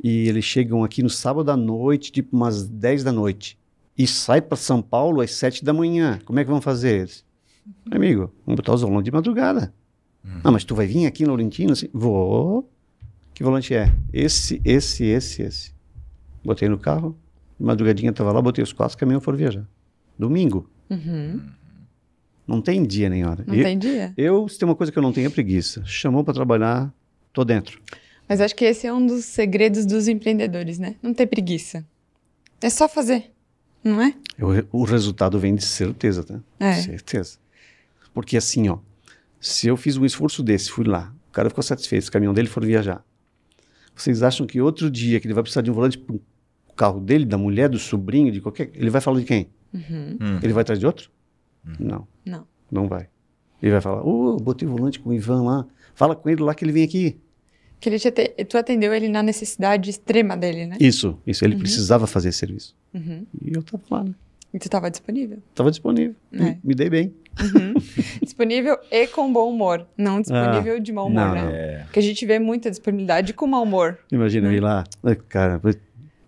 e 0.03 0.29
eles 0.29 0.45
chegam 0.45 0.83
aqui 0.83 1.03
no 1.03 1.11
sábado 1.11 1.51
à 1.51 1.57
noite, 1.57 2.11
tipo 2.11 2.37
umas 2.37 2.67
10 2.67 3.05
da 3.05 3.13
noite. 3.13 3.59
E 3.97 4.07
sai 4.07 4.41
para 4.41 4.57
São 4.57 4.81
Paulo 4.81 5.21
às 5.21 5.33
7 5.33 5.65
da 5.65 5.73
manhã. 5.73 6.19
Como 6.25 6.39
é 6.39 6.45
que 6.45 6.51
vão 6.51 6.61
fazer 6.61 7.01
eles? 7.01 7.25
Amigo, 7.91 8.33
vamos 8.45 8.57
botar 8.57 8.75
os 8.75 8.81
volantes 8.83 9.05
de 9.05 9.13
madrugada. 9.13 9.73
Ah, 10.43 10.51
mas 10.51 10.65
tu 10.65 10.75
vai 10.75 10.87
vir 10.87 11.07
aqui 11.07 11.25
em 11.25 11.27
Laurentino? 11.27 11.73
Assim, 11.73 11.89
Vou. 11.93 12.69
Que 13.35 13.43
volante 13.43 13.75
é? 13.75 13.93
Esse, 14.13 14.61
esse, 14.65 15.05
esse, 15.05 15.43
esse. 15.43 15.75
Botei 16.45 16.69
no 16.69 16.79
carro, 16.79 17.17
de 17.59 17.65
madrugadinha 17.65 18.13
tava 18.13 18.33
lá, 18.33 18.43
botei 18.43 18.63
os 18.63 18.73
quatro, 18.73 18.97
caminhões 18.97 19.25
foram 19.25 19.39
viajar. 19.39 19.67
Domingo. 20.19 20.69
Uhum. 20.91 21.41
Não 22.47 22.61
tem 22.61 22.83
dia 22.85 23.09
nem 23.09 23.25
hora. 23.25 23.45
Não 23.47 23.55
E- 23.55 23.63
tem 23.63 23.79
dia. 23.79 24.13
Eu, 24.17 24.49
se 24.49 24.59
tem 24.59 24.69
uma 24.69 24.75
coisa 24.75 24.91
que 24.93 24.99
eu 24.99 25.03
não 25.03 25.13
tenho, 25.13 25.27
é 25.27 25.31
preguiça. 25.31 25.83
Chamou 25.85 26.25
para 26.25 26.35
trabalhar, 26.35 26.93
tô 27.33 27.45
dentro. 27.45 27.81
Mas 28.29 28.41
acho 28.41 28.55
que 28.55 28.65
esse 28.65 28.87
é 28.87 28.93
um 28.93 29.05
dos 29.07 29.25
segredos 29.25 29.85
dos 29.87 30.09
empreendedores, 30.09 30.79
né? 30.79 30.97
Não 31.03 31.13
ter 31.15 31.27
preguiça. 31.27 31.85
É 32.61 32.71
só 32.71 32.89
fazer, 32.89 33.31
não 33.83 34.01
é? 34.01 34.15
Eu- 34.39 34.67
o 34.73 34.85
resultado 34.85 35.39
vem 35.39 35.55
de 35.55 35.65
certeza, 35.65 36.23
tá? 36.25 36.41
É. 36.59 36.75
Certeza. 36.75 37.39
Porque 38.15 38.37
assim, 38.37 38.69
ó, 38.69 38.79
se 39.41 39.67
eu 39.69 39.77
fiz 39.77 39.97
um 39.97 40.05
esforço 40.05 40.43
desse, 40.43 40.71
fui 40.71 40.85
lá, 40.85 41.13
o 41.29 41.33
cara 41.33 41.49
ficou 41.49 41.63
satisfeito, 41.63 42.07
o 42.09 42.13
caminhão 42.13 42.35
dele 42.35 42.49
foram 42.49 42.67
viajar. 42.67 43.05
Vocês 43.95 44.23
acham 44.23 44.47
que 44.47 44.61
outro 44.61 44.91
dia 44.91 45.21
que 45.21 45.27
ele 45.27 45.35
vai 45.35 45.43
precisar 45.43 45.63
de 45.63 45.71
um 45.71 45.75
volante 45.75 45.99
pro 45.99 46.21
carro 46.77 47.01
dele, 47.01 47.25
da 47.25 47.37
mulher, 47.37 47.69
do 47.69 47.79
sobrinho, 47.79 48.33
de 48.33 48.41
qualquer, 48.41 48.71
ele 48.75 48.91
vai 48.91 49.01
falar 49.01 49.21
de 49.21 49.27
quem? 49.27 49.49
Uhum. 49.73 50.17
Hum. 50.21 50.39
Ele 50.43 50.53
vai 50.53 50.63
atrás 50.63 50.79
de 50.79 50.87
outro? 50.87 51.11
Não. 51.79 52.07
Não. 52.25 52.47
Não 52.71 52.89
vai. 52.89 53.09
Ele 53.63 53.73
vai 53.73 53.81
falar, 53.81 54.03
ô, 54.03 54.37
botei 54.39 54.67
o 54.67 54.71
volante 54.71 54.99
com 54.99 55.11
o 55.11 55.15
Ivan 55.15 55.43
lá, 55.43 55.67
fala 55.95 56.17
com 56.17 56.29
ele 56.29 56.43
lá 56.43 56.55
que 56.55 56.65
ele 56.65 56.73
vem 56.73 56.85
aqui. 56.85 57.21
Que 57.79 57.89
ele 57.89 57.99
te 57.99 58.11
tu 58.49 58.59
atendeu 58.59 58.95
ele 58.95 59.09
na 59.09 59.23
necessidade 59.23 59.91
extrema 59.91 60.37
dele, 60.37 60.67
né? 60.67 60.77
Isso, 60.81 61.19
isso, 61.27 61.45
ele 61.45 61.57
precisava 61.57 62.07
fazer 62.07 62.29
esse 62.29 62.39
serviço. 62.39 62.77
Uhum. 62.95 63.27
E 63.41 63.53
eu 63.55 63.63
tava 63.63 63.83
lá, 63.91 64.05
né? 64.05 64.15
E 64.55 64.59
tu 64.59 64.67
estava 64.67 64.91
disponível. 64.91 65.39
Tava 65.55 65.71
disponível. 65.71 66.15
É. 66.33 66.57
Me, 66.63 66.75
dei 66.75 66.91
bem. 66.91 67.15
Uhum. 67.41 67.75
disponível 68.23 68.79
e 68.91 69.07
com 69.07 69.33
bom 69.33 69.51
humor. 69.51 69.87
Não 69.97 70.21
disponível 70.21 70.79
de 70.79 70.93
mau 70.93 71.07
humor, 71.07 71.27
não, 71.27 71.35
né? 71.35 71.51
É. 71.53 71.83
Porque 71.85 71.99
a 72.01 72.03
gente 72.03 72.25
vê 72.27 72.39
muita 72.39 72.71
disponibilidade 72.71 73.33
com 73.33 73.47
mau 73.47 73.63
humor. 73.63 73.99
Imagina 74.13 74.49
eu 74.49 74.53
ir 74.53 74.61
lá, 74.61 74.85
ai, 75.03 75.17
cara, 75.17 75.61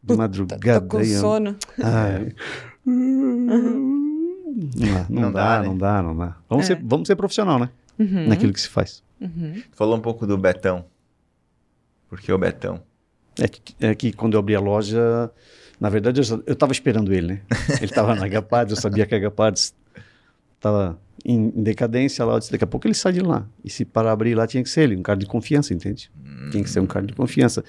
de 0.03 0.17
madrugada. 0.17 0.81
Tô 0.81 0.87
com 0.87 1.05
sono. 1.05 1.57
Ai. 1.83 2.33
Não, 2.87 3.94
não, 4.55 5.07
Não 5.23 5.33
dá, 5.33 5.57
dá, 5.57 5.61
né? 5.63 5.67
não 5.69 5.77
dá, 5.79 6.03
não 6.03 6.17
dá. 6.17 6.37
Vamos, 6.49 6.65
É. 6.71 6.75
ser, 6.75 6.83
vamos 6.85 7.07
ser 7.09 7.17
profissional, 7.17 7.59
né? 7.59 7.71
Uhum. 7.99 8.29
Naquilo 8.29 8.53
que 8.53 8.61
se 8.61 8.69
faz. 8.69 9.03
Uhum. 9.21 9.63
Falou 9.73 9.97
um 9.97 10.01
pouco 10.01 10.27
do 10.27 10.37
Betão. 10.39 10.85
Por 12.09 12.21
que 12.21 12.33
o 12.33 12.39
Betão? 12.39 12.81
É 13.39 13.49
que, 13.49 13.75
é 13.85 13.95
que 13.95 14.13
quando 14.13 14.35
eu 14.35 14.41
abri 14.41 14.55
a 14.55 14.61
loja, 14.61 15.31
na 15.81 15.89
verdade 15.89 16.21
eu, 16.21 16.25
só- 16.25 16.41
eu 16.47 16.55
tava 16.55 16.73
esperando 16.73 17.13
ele, 17.13 17.27
né? 17.27 17.41
Ele 17.81 17.91
tava 17.93 18.15
na 18.15 18.27
Agapards, 18.27 18.77
eu 18.77 18.81
sabia 18.81 19.05
que 19.07 19.15
a 19.15 19.19
Agapards 19.19 19.75
tava 20.61 20.99
em, 21.25 21.47
em 21.57 21.63
decadência 21.63 22.25
lá, 22.25 22.35
eu 22.35 22.39
disse, 22.39 22.53
daqui 22.53 22.63
a 22.65 22.67
pouco 22.67 22.87
ele 22.87 22.95
sai 22.95 23.13
de 23.13 23.21
lá. 23.21 23.47
E 23.65 23.71
se 23.71 23.85
para 23.85 24.13
abrir 24.13 24.35
lá 24.37 24.47
tinha 24.47 24.63
que 24.63 24.69
ser 24.71 24.83
ele, 24.83 24.97
um 24.97 25.03
cara 25.03 25.19
de 25.19 25.27
confiança, 25.27 25.75
entende? 25.75 26.11
Tinha 26.51 26.63
que 26.63 26.71
ser 26.71 26.81
um 26.81 26.87
cara 26.87 27.05
de 27.07 27.13
confiança. 27.15 27.65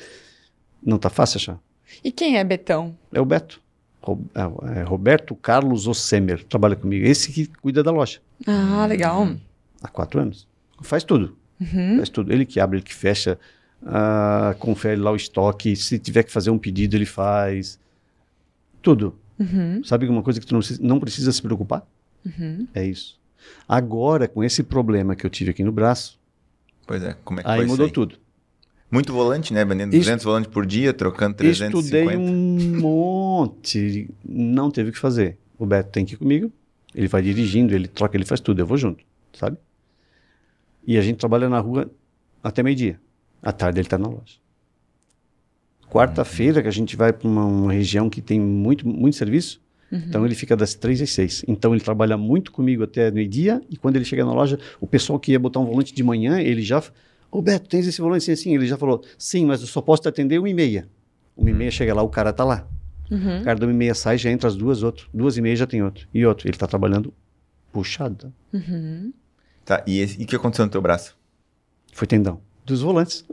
Não 0.83 0.99
tá 0.99 1.09
fácil 1.09 1.37
achar. 1.37 1.59
E 2.03 2.11
quem 2.11 2.37
é 2.37 2.43
Betão? 2.43 2.95
É 3.11 3.19
o 3.19 3.25
Beto. 3.25 3.59
É, 4.33 4.79
é 4.79 4.83
Roberto 4.83 5.35
Carlos 5.35 5.87
Ossemer, 5.87 6.43
trabalha 6.43 6.75
comigo. 6.75 7.05
Esse 7.05 7.31
que 7.31 7.47
cuida 7.47 7.81
da 7.83 7.91
loja 7.91 8.19
Ah, 8.45 8.85
legal. 8.87 9.35
há 9.81 9.87
quatro 9.87 10.19
anos. 10.19 10.47
Faz 10.81 11.03
tudo. 11.03 11.37
Uhum. 11.59 11.97
Faz 11.97 12.09
tudo. 12.09 12.31
Ele 12.33 12.45
que 12.45 12.59
abre, 12.59 12.77
ele 12.79 12.83
que 12.85 12.93
fecha, 12.93 13.39
ah, 13.85 14.55
confere 14.59 14.99
lá 14.99 15.11
o 15.11 15.15
estoque. 15.15 15.75
Se 15.75 15.97
tiver 15.99 16.23
que 16.23 16.31
fazer 16.31 16.49
um 16.49 16.57
pedido, 16.57 16.95
ele 16.95 17.05
faz. 17.05 17.79
Tudo. 18.81 19.15
Uhum. 19.39 19.83
Sabe 19.83 20.05
alguma 20.05 20.21
coisa 20.23 20.39
que 20.39 20.45
tu 20.45 20.53
não 20.53 20.59
precisa, 20.59 20.83
não 20.83 20.99
precisa 20.99 21.31
se 21.31 21.41
preocupar? 21.41 21.85
Uhum. 22.25 22.67
É 22.73 22.85
isso. 22.85 23.19
Agora, 23.67 24.27
com 24.27 24.43
esse 24.43 24.63
problema 24.63 25.15
que 25.15 25.25
eu 25.25 25.29
tive 25.29 25.51
aqui 25.51 25.63
no 25.63 25.71
braço, 25.71 26.19
Pois 26.87 27.01
é, 27.03 27.15
como 27.23 27.39
é 27.39 27.43
que 27.43 27.49
aí 27.49 27.57
foi 27.57 27.65
mudou 27.67 27.85
isso 27.87 27.89
aí? 27.89 27.93
tudo. 27.93 28.17
Muito 28.95 29.13
volante, 29.13 29.53
né? 29.53 29.63
Vendendo 29.65 29.93
Isso- 29.93 30.01
200 30.03 30.23
volantes 30.25 30.49
por 30.51 30.65
dia, 30.65 30.93
trocando 30.93 31.35
350. 31.35 31.77
Estudei 31.79 32.17
um 32.17 32.79
monte, 32.79 34.09
não 34.27 34.71
teve 34.71 34.89
o 34.89 34.93
que 34.93 34.97
fazer. 34.99 35.37
O 35.59 35.65
Beto 35.65 35.89
tem 35.91 36.05
que 36.05 36.13
ir 36.15 36.17
comigo, 36.17 36.51
ele 36.93 37.07
vai 37.07 37.21
dirigindo, 37.21 37.75
ele 37.75 37.87
troca, 37.87 38.15
ele 38.17 38.25
faz 38.25 38.39
tudo, 38.39 38.59
eu 38.61 38.65
vou 38.65 38.77
junto, 38.77 39.03
sabe? 39.33 39.57
E 40.87 40.97
a 40.97 41.01
gente 41.01 41.17
trabalha 41.17 41.47
na 41.49 41.59
rua 41.59 41.91
até 42.43 42.63
meio-dia. 42.63 42.99
À 43.41 43.51
tarde 43.51 43.79
ele 43.79 43.85
está 43.85 43.97
na 43.97 44.07
loja. 44.07 44.35
Quarta-feira 45.89 46.61
que 46.61 46.67
a 46.67 46.71
gente 46.71 46.95
vai 46.95 47.13
para 47.13 47.27
uma, 47.27 47.45
uma 47.45 47.71
região 47.73 48.09
que 48.09 48.21
tem 48.21 48.39
muito, 48.39 48.87
muito 48.87 49.15
serviço, 49.15 49.61
então 49.91 50.25
ele 50.25 50.35
fica 50.35 50.55
das 50.57 50.73
três 50.73 51.01
às 51.01 51.11
seis. 51.11 51.43
Então 51.47 51.73
ele 51.73 51.81
trabalha 51.83 52.17
muito 52.17 52.51
comigo 52.51 52.83
até 52.83 53.11
meio-dia 53.11 53.61
e 53.69 53.77
quando 53.77 53.95
ele 53.95 54.03
chega 54.05 54.25
na 54.25 54.33
loja, 54.33 54.59
o 54.81 54.87
pessoal 54.87 55.19
que 55.19 55.31
ia 55.31 55.39
botar 55.39 55.59
um 55.59 55.65
volante 55.65 55.93
de 55.93 56.03
manhã, 56.03 56.39
ele 56.39 56.61
já... 56.61 56.83
Ô 57.31 57.41
Beto, 57.41 57.67
tens 57.67 57.85
esse 57.87 57.99
volante 58.01 58.23
assim, 58.31 58.31
assim? 58.31 58.55
Ele 58.55 58.65
já 58.65 58.77
falou, 58.77 59.03
sim, 59.17 59.45
mas 59.45 59.61
eu 59.61 59.67
só 59.67 59.81
posso 59.81 60.03
te 60.03 60.07
atender 60.07 60.39
uma 60.39 60.49
e 60.49 60.53
meia. 60.53 60.87
Uma 61.35 61.49
e 61.49 61.53
meia 61.53 61.71
chega 61.71 61.93
lá, 61.93 62.01
o 62.01 62.09
cara 62.09 62.31
tá 62.31 62.43
lá. 62.43 62.67
Uhum. 63.11 63.41
O 63.41 63.43
cara 63.43 63.59
da 63.59 63.65
uma 63.65 63.73
e 63.73 63.75
meia 63.75 63.93
sai, 63.93 64.17
já 64.17 64.31
entra 64.31 64.47
às 64.47 64.55
duas, 64.55 64.83
outro. 64.83 65.09
Duas 65.13 65.37
e 65.37 65.41
meia 65.41 65.55
já 65.55 65.67
tem 65.67 65.83
outro. 65.83 66.07
E 66.13 66.25
outro. 66.25 66.47
Ele 66.47 66.57
tá 66.57 66.65
trabalhando 66.67 67.13
puxado. 67.71 68.15
tá? 68.15 68.57
Uhum. 68.57 69.13
Tá, 69.65 69.83
e 69.85 70.03
o 70.03 70.25
que 70.25 70.35
aconteceu 70.35 70.65
no 70.65 70.71
teu 70.71 70.81
braço? 70.81 71.17
Foi 71.93 72.07
tendão. 72.07 72.39
Dos 72.65 72.81
volantes. 72.81 73.25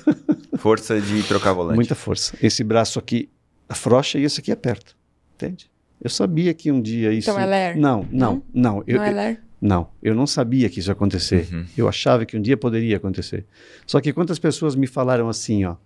Força 0.58 1.00
de 1.00 1.22
trocar 1.24 1.52
volante. 1.52 1.76
muita 1.76 1.94
força. 1.94 2.36
Esse 2.42 2.62
braço 2.64 2.98
aqui 2.98 3.28
afrouxa 3.68 4.18
e 4.18 4.24
esse 4.24 4.40
aqui 4.40 4.50
aperta. 4.50 4.92
Entende? 5.34 5.70
Eu 6.00 6.10
sabia 6.10 6.52
que 6.54 6.72
um 6.72 6.80
dia 6.80 7.12
isso... 7.12 7.30
Então 7.30 7.40
é 7.40 7.46
ler? 7.46 7.76
Não, 7.76 8.06
não, 8.10 8.42
não. 8.52 8.82
Eu, 8.86 8.96
Não 8.98 9.04
é 9.04 9.10
ler? 9.10 9.42
Não, 9.60 9.88
eu 10.02 10.14
não 10.14 10.26
sabia 10.26 10.70
que 10.70 10.80
isso 10.80 10.88
ia 10.88 10.92
acontecer. 10.92 11.46
Uhum. 11.52 11.66
Eu 11.76 11.88
achava 11.88 12.24
que 12.24 12.36
um 12.36 12.40
dia 12.40 12.56
poderia 12.56 12.96
acontecer. 12.96 13.44
Só 13.86 14.00
que 14.00 14.12
quantas 14.12 14.38
pessoas 14.38 14.74
me 14.74 14.86
falaram 14.86 15.28
assim, 15.28 15.64
ó, 15.64 15.76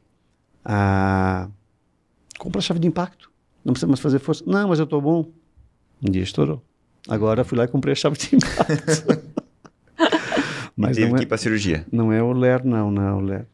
ah, 0.64 1.48
compra 2.38 2.60
a 2.60 2.62
chave 2.62 2.78
de 2.78 2.86
impacto, 2.86 3.30
não 3.64 3.72
precisa 3.72 3.88
mais 3.88 4.00
fazer 4.00 4.20
força. 4.20 4.44
Não, 4.46 4.68
mas 4.68 4.78
eu 4.78 4.86
tô 4.86 5.00
bom. 5.00 5.28
Um 6.00 6.10
dia 6.10 6.22
estourou. 6.22 6.62
Agora 7.08 7.44
fui 7.44 7.58
lá 7.58 7.64
e 7.64 7.68
comprei 7.68 7.92
a 7.92 7.96
chave 7.96 8.16
de 8.16 8.36
impacto. 8.36 9.34
mas 10.76 10.96
Teve 10.96 11.08
não 11.08 11.16
que 11.16 11.22
é, 11.22 11.24
ir 11.24 11.26
pra 11.26 11.36
cirurgia. 11.36 11.84
não 11.90 12.12
é 12.12 12.22
o 12.22 12.32
LER, 12.32 12.64
não, 12.64 12.90
não 12.90 13.02
é 13.02 13.12
o 13.12 13.20
LER. 13.20 13.46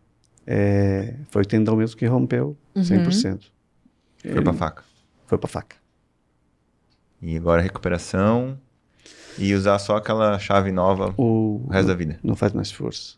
É, 0.46 1.14
foi 1.30 1.42
o 1.42 1.46
tendão 1.46 1.76
mesmo 1.76 1.96
que 1.96 2.06
rompeu 2.06 2.56
100%. 2.76 3.44
Foi 4.22 4.42
pra 4.42 4.52
faca. 4.52 4.84
Foi 5.26 5.38
pra 5.38 5.48
faca. 5.48 5.76
E 7.22 7.36
agora 7.36 7.62
recuperação. 7.62 8.58
E 9.38 9.54
usar 9.54 9.78
só 9.78 9.96
aquela 9.96 10.38
chave 10.38 10.72
nova 10.72 11.14
O, 11.16 11.62
o 11.66 11.68
resto 11.70 11.88
da 11.88 11.94
vida. 11.94 12.18
Não 12.22 12.34
faz 12.36 12.52
mais 12.52 12.70
força. 12.70 13.14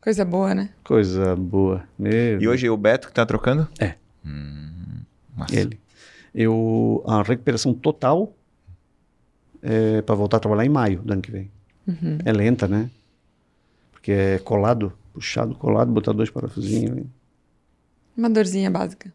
Coisa 0.00 0.24
boa, 0.24 0.54
né? 0.54 0.70
Coisa 0.82 1.36
boa. 1.36 1.84
Meu 1.98 2.40
E 2.40 2.48
hoje 2.48 2.66
é 2.66 2.70
o 2.70 2.76
Beto 2.76 3.08
que 3.08 3.14
tá 3.14 3.26
trocando? 3.26 3.68
É. 3.78 3.94
Hum, 4.24 5.02
massa. 5.36 5.54
Ele. 5.54 5.78
Eu, 6.34 7.02
a 7.06 7.22
recuperação 7.22 7.74
total 7.74 8.32
é 9.62 10.00
para 10.00 10.14
voltar 10.14 10.38
a 10.38 10.40
trabalhar 10.40 10.64
em 10.64 10.70
maio 10.70 11.02
do 11.02 11.12
ano 11.12 11.20
que 11.20 11.30
vem. 11.30 11.50
Uhum. 11.86 12.18
É 12.24 12.32
lenta, 12.32 12.66
né? 12.66 12.90
Porque 13.92 14.12
é 14.12 14.38
colado, 14.38 14.92
puxado, 15.12 15.54
colado, 15.54 15.92
botar 15.92 16.12
dois 16.12 16.30
parafusinhos. 16.30 17.04
Uma 18.16 18.30
dorzinha 18.30 18.70
básica. 18.70 19.12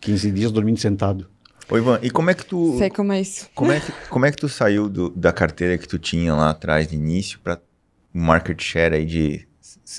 15 0.00 0.30
dias 0.30 0.52
dormindo 0.52 0.78
sentado. 0.78 1.26
Ô, 1.70 1.76
Ivan, 1.78 1.98
e 2.02 2.10
como 2.10 2.30
é 2.30 2.34
que 2.34 2.44
tu. 2.44 2.76
Sei 2.78 2.90
como 2.90 3.12
é 3.12 3.20
isso. 3.20 3.48
Como 3.54 3.72
é 3.72 3.80
que, 3.80 3.92
como 4.10 4.26
é 4.26 4.30
que 4.30 4.36
tu 4.36 4.48
saiu 4.48 4.88
do- 4.88 5.10
da 5.10 5.32
carteira 5.32 5.78
que 5.78 5.88
tu 5.88 5.98
tinha 5.98 6.34
lá 6.34 6.50
atrás 6.50 6.88
no 6.88 6.94
início 6.94 7.38
pra 7.42 7.58
um 8.14 8.20
market 8.22 8.60
share 8.62 8.94
aí 8.94 9.04
de. 9.06 9.46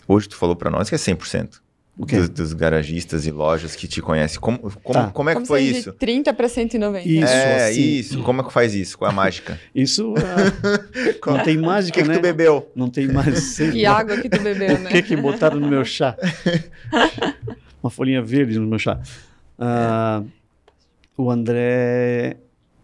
Hoje 0.07 0.29
tu 0.29 0.35
falou 0.35 0.55
para 0.55 0.69
nós 0.69 0.89
que 0.89 0.95
é 0.95 0.97
100%. 0.97 1.61
O 1.97 2.05
quê? 2.05 2.17
Dos, 2.17 2.27
dos 2.29 2.53
garagistas 2.53 3.25
e 3.25 3.31
lojas 3.31 3.73
que 3.73 3.87
te 3.87 4.01
conhecem. 4.01 4.37
Como, 4.39 4.59
como, 4.59 4.93
Tá. 4.93 5.07
como 5.11 5.29
é 5.29 5.33
que 5.33 5.35
Como 5.35 5.45
foi 5.47 5.61
isso? 5.61 5.91
De 5.93 5.97
30 5.97 6.33
para 6.33 6.49
190. 6.49 7.07
Isso. 7.07 7.25
é, 7.33 7.67
assim. 7.69 7.81
isso. 7.81 8.21
Como 8.23 8.41
é 8.41 8.43
que 8.43 8.51
faz 8.51 8.75
isso? 8.75 8.97
Qual 8.97 9.09
é 9.09 9.13
a 9.13 9.15
mágica? 9.15 9.57
Isso 9.73 10.13
ah, 10.17 11.31
não 11.31 11.39
tem 11.43 11.57
O 11.57 11.61
mágica, 11.65 11.93
que, 11.99 12.01
que 12.03 12.09
né? 12.09 12.15
tu 12.15 12.21
bebeu? 12.21 12.69
Não 12.75 12.89
tem 12.89 13.07
mais. 13.07 13.57
E 13.73 13.85
água 13.85 14.17
que 14.17 14.27
tu 14.29 14.41
bebeu, 14.41 14.75
O 14.75 14.79
né? 14.79 14.89
que 14.91 15.01
que 15.03 15.15
botaram 15.15 15.57
no 15.57 15.69
meu 15.69 15.85
chá? 15.85 16.17
Uma 17.81 17.89
folhinha 17.89 18.21
verde 18.21 18.59
no 18.59 18.67
meu 18.67 18.77
chá. 18.79 18.99
Ah, 19.57 20.21
o 21.17 21.29
André, 21.31 22.37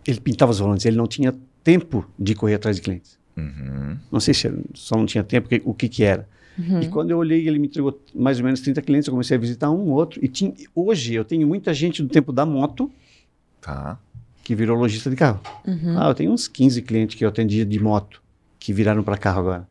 ele 0.08 0.20
pintava 0.20 0.52
os 0.52 0.60
volantes, 0.60 0.86
ele 0.86 0.98
não 0.98 1.08
tinha 1.08 1.34
tempo 1.63 2.06
de 2.17 2.34
correr 2.36 2.56
atrás 2.56 2.76
de 2.78 2.82
clientes. 2.82 3.17
Uhum. 3.38 3.98
Não 4.12 4.20
sei 4.20 4.34
se 4.34 4.48
ele 4.48 4.62
só 4.74 4.96
não 4.98 5.06
tinha 5.06 5.24
tempo, 5.24 5.48
que- 5.48 5.62
o 5.65 5.74
que 5.74 5.88
que 5.88 6.04
era. 6.04 6.28
Uhum. 6.58 6.82
E 6.82 6.88
quando 6.89 7.12
eu 7.12 7.17
olhei, 7.17 7.48
ele 7.48 7.58
me 7.60 7.67
entregou 7.67 8.00
mais 8.13 8.38
ou 8.39 8.44
menos 8.46 8.60
30 8.62 8.82
clientes, 8.82 9.08
eu 9.08 9.12
comecei 9.13 9.38
a 9.38 9.39
visitar 9.39 9.70
um, 9.72 9.89
outro. 9.91 10.20
E 10.24 10.28
tinha, 10.28 10.54
hoje 10.76 11.13
eu 11.13 11.24
tenho 11.24 11.48
muita 11.48 11.74
gente 11.74 12.02
do 12.04 12.10
tempo 12.10 12.32
da 12.34 12.46
moto 12.46 12.91
Tá. 13.62 13.98
que 14.44 14.56
virou 14.56 14.78
lojista 14.78 15.10
de 15.10 15.15
carro. 15.15 15.39
Uhum. 15.65 15.98
Ah, 16.00 16.10
eu 16.10 16.13
tenho 16.15 16.32
uns 16.32 16.48
15 16.48 16.82
clientes 16.82 17.15
que 17.15 17.24
eu 17.24 17.30
atendia 17.30 17.65
de 17.65 17.80
moto, 17.80 18.22
que 18.60 18.74
viraram 18.74 19.02
para 19.04 19.17
carro 19.17 19.39
agora. 19.39 19.67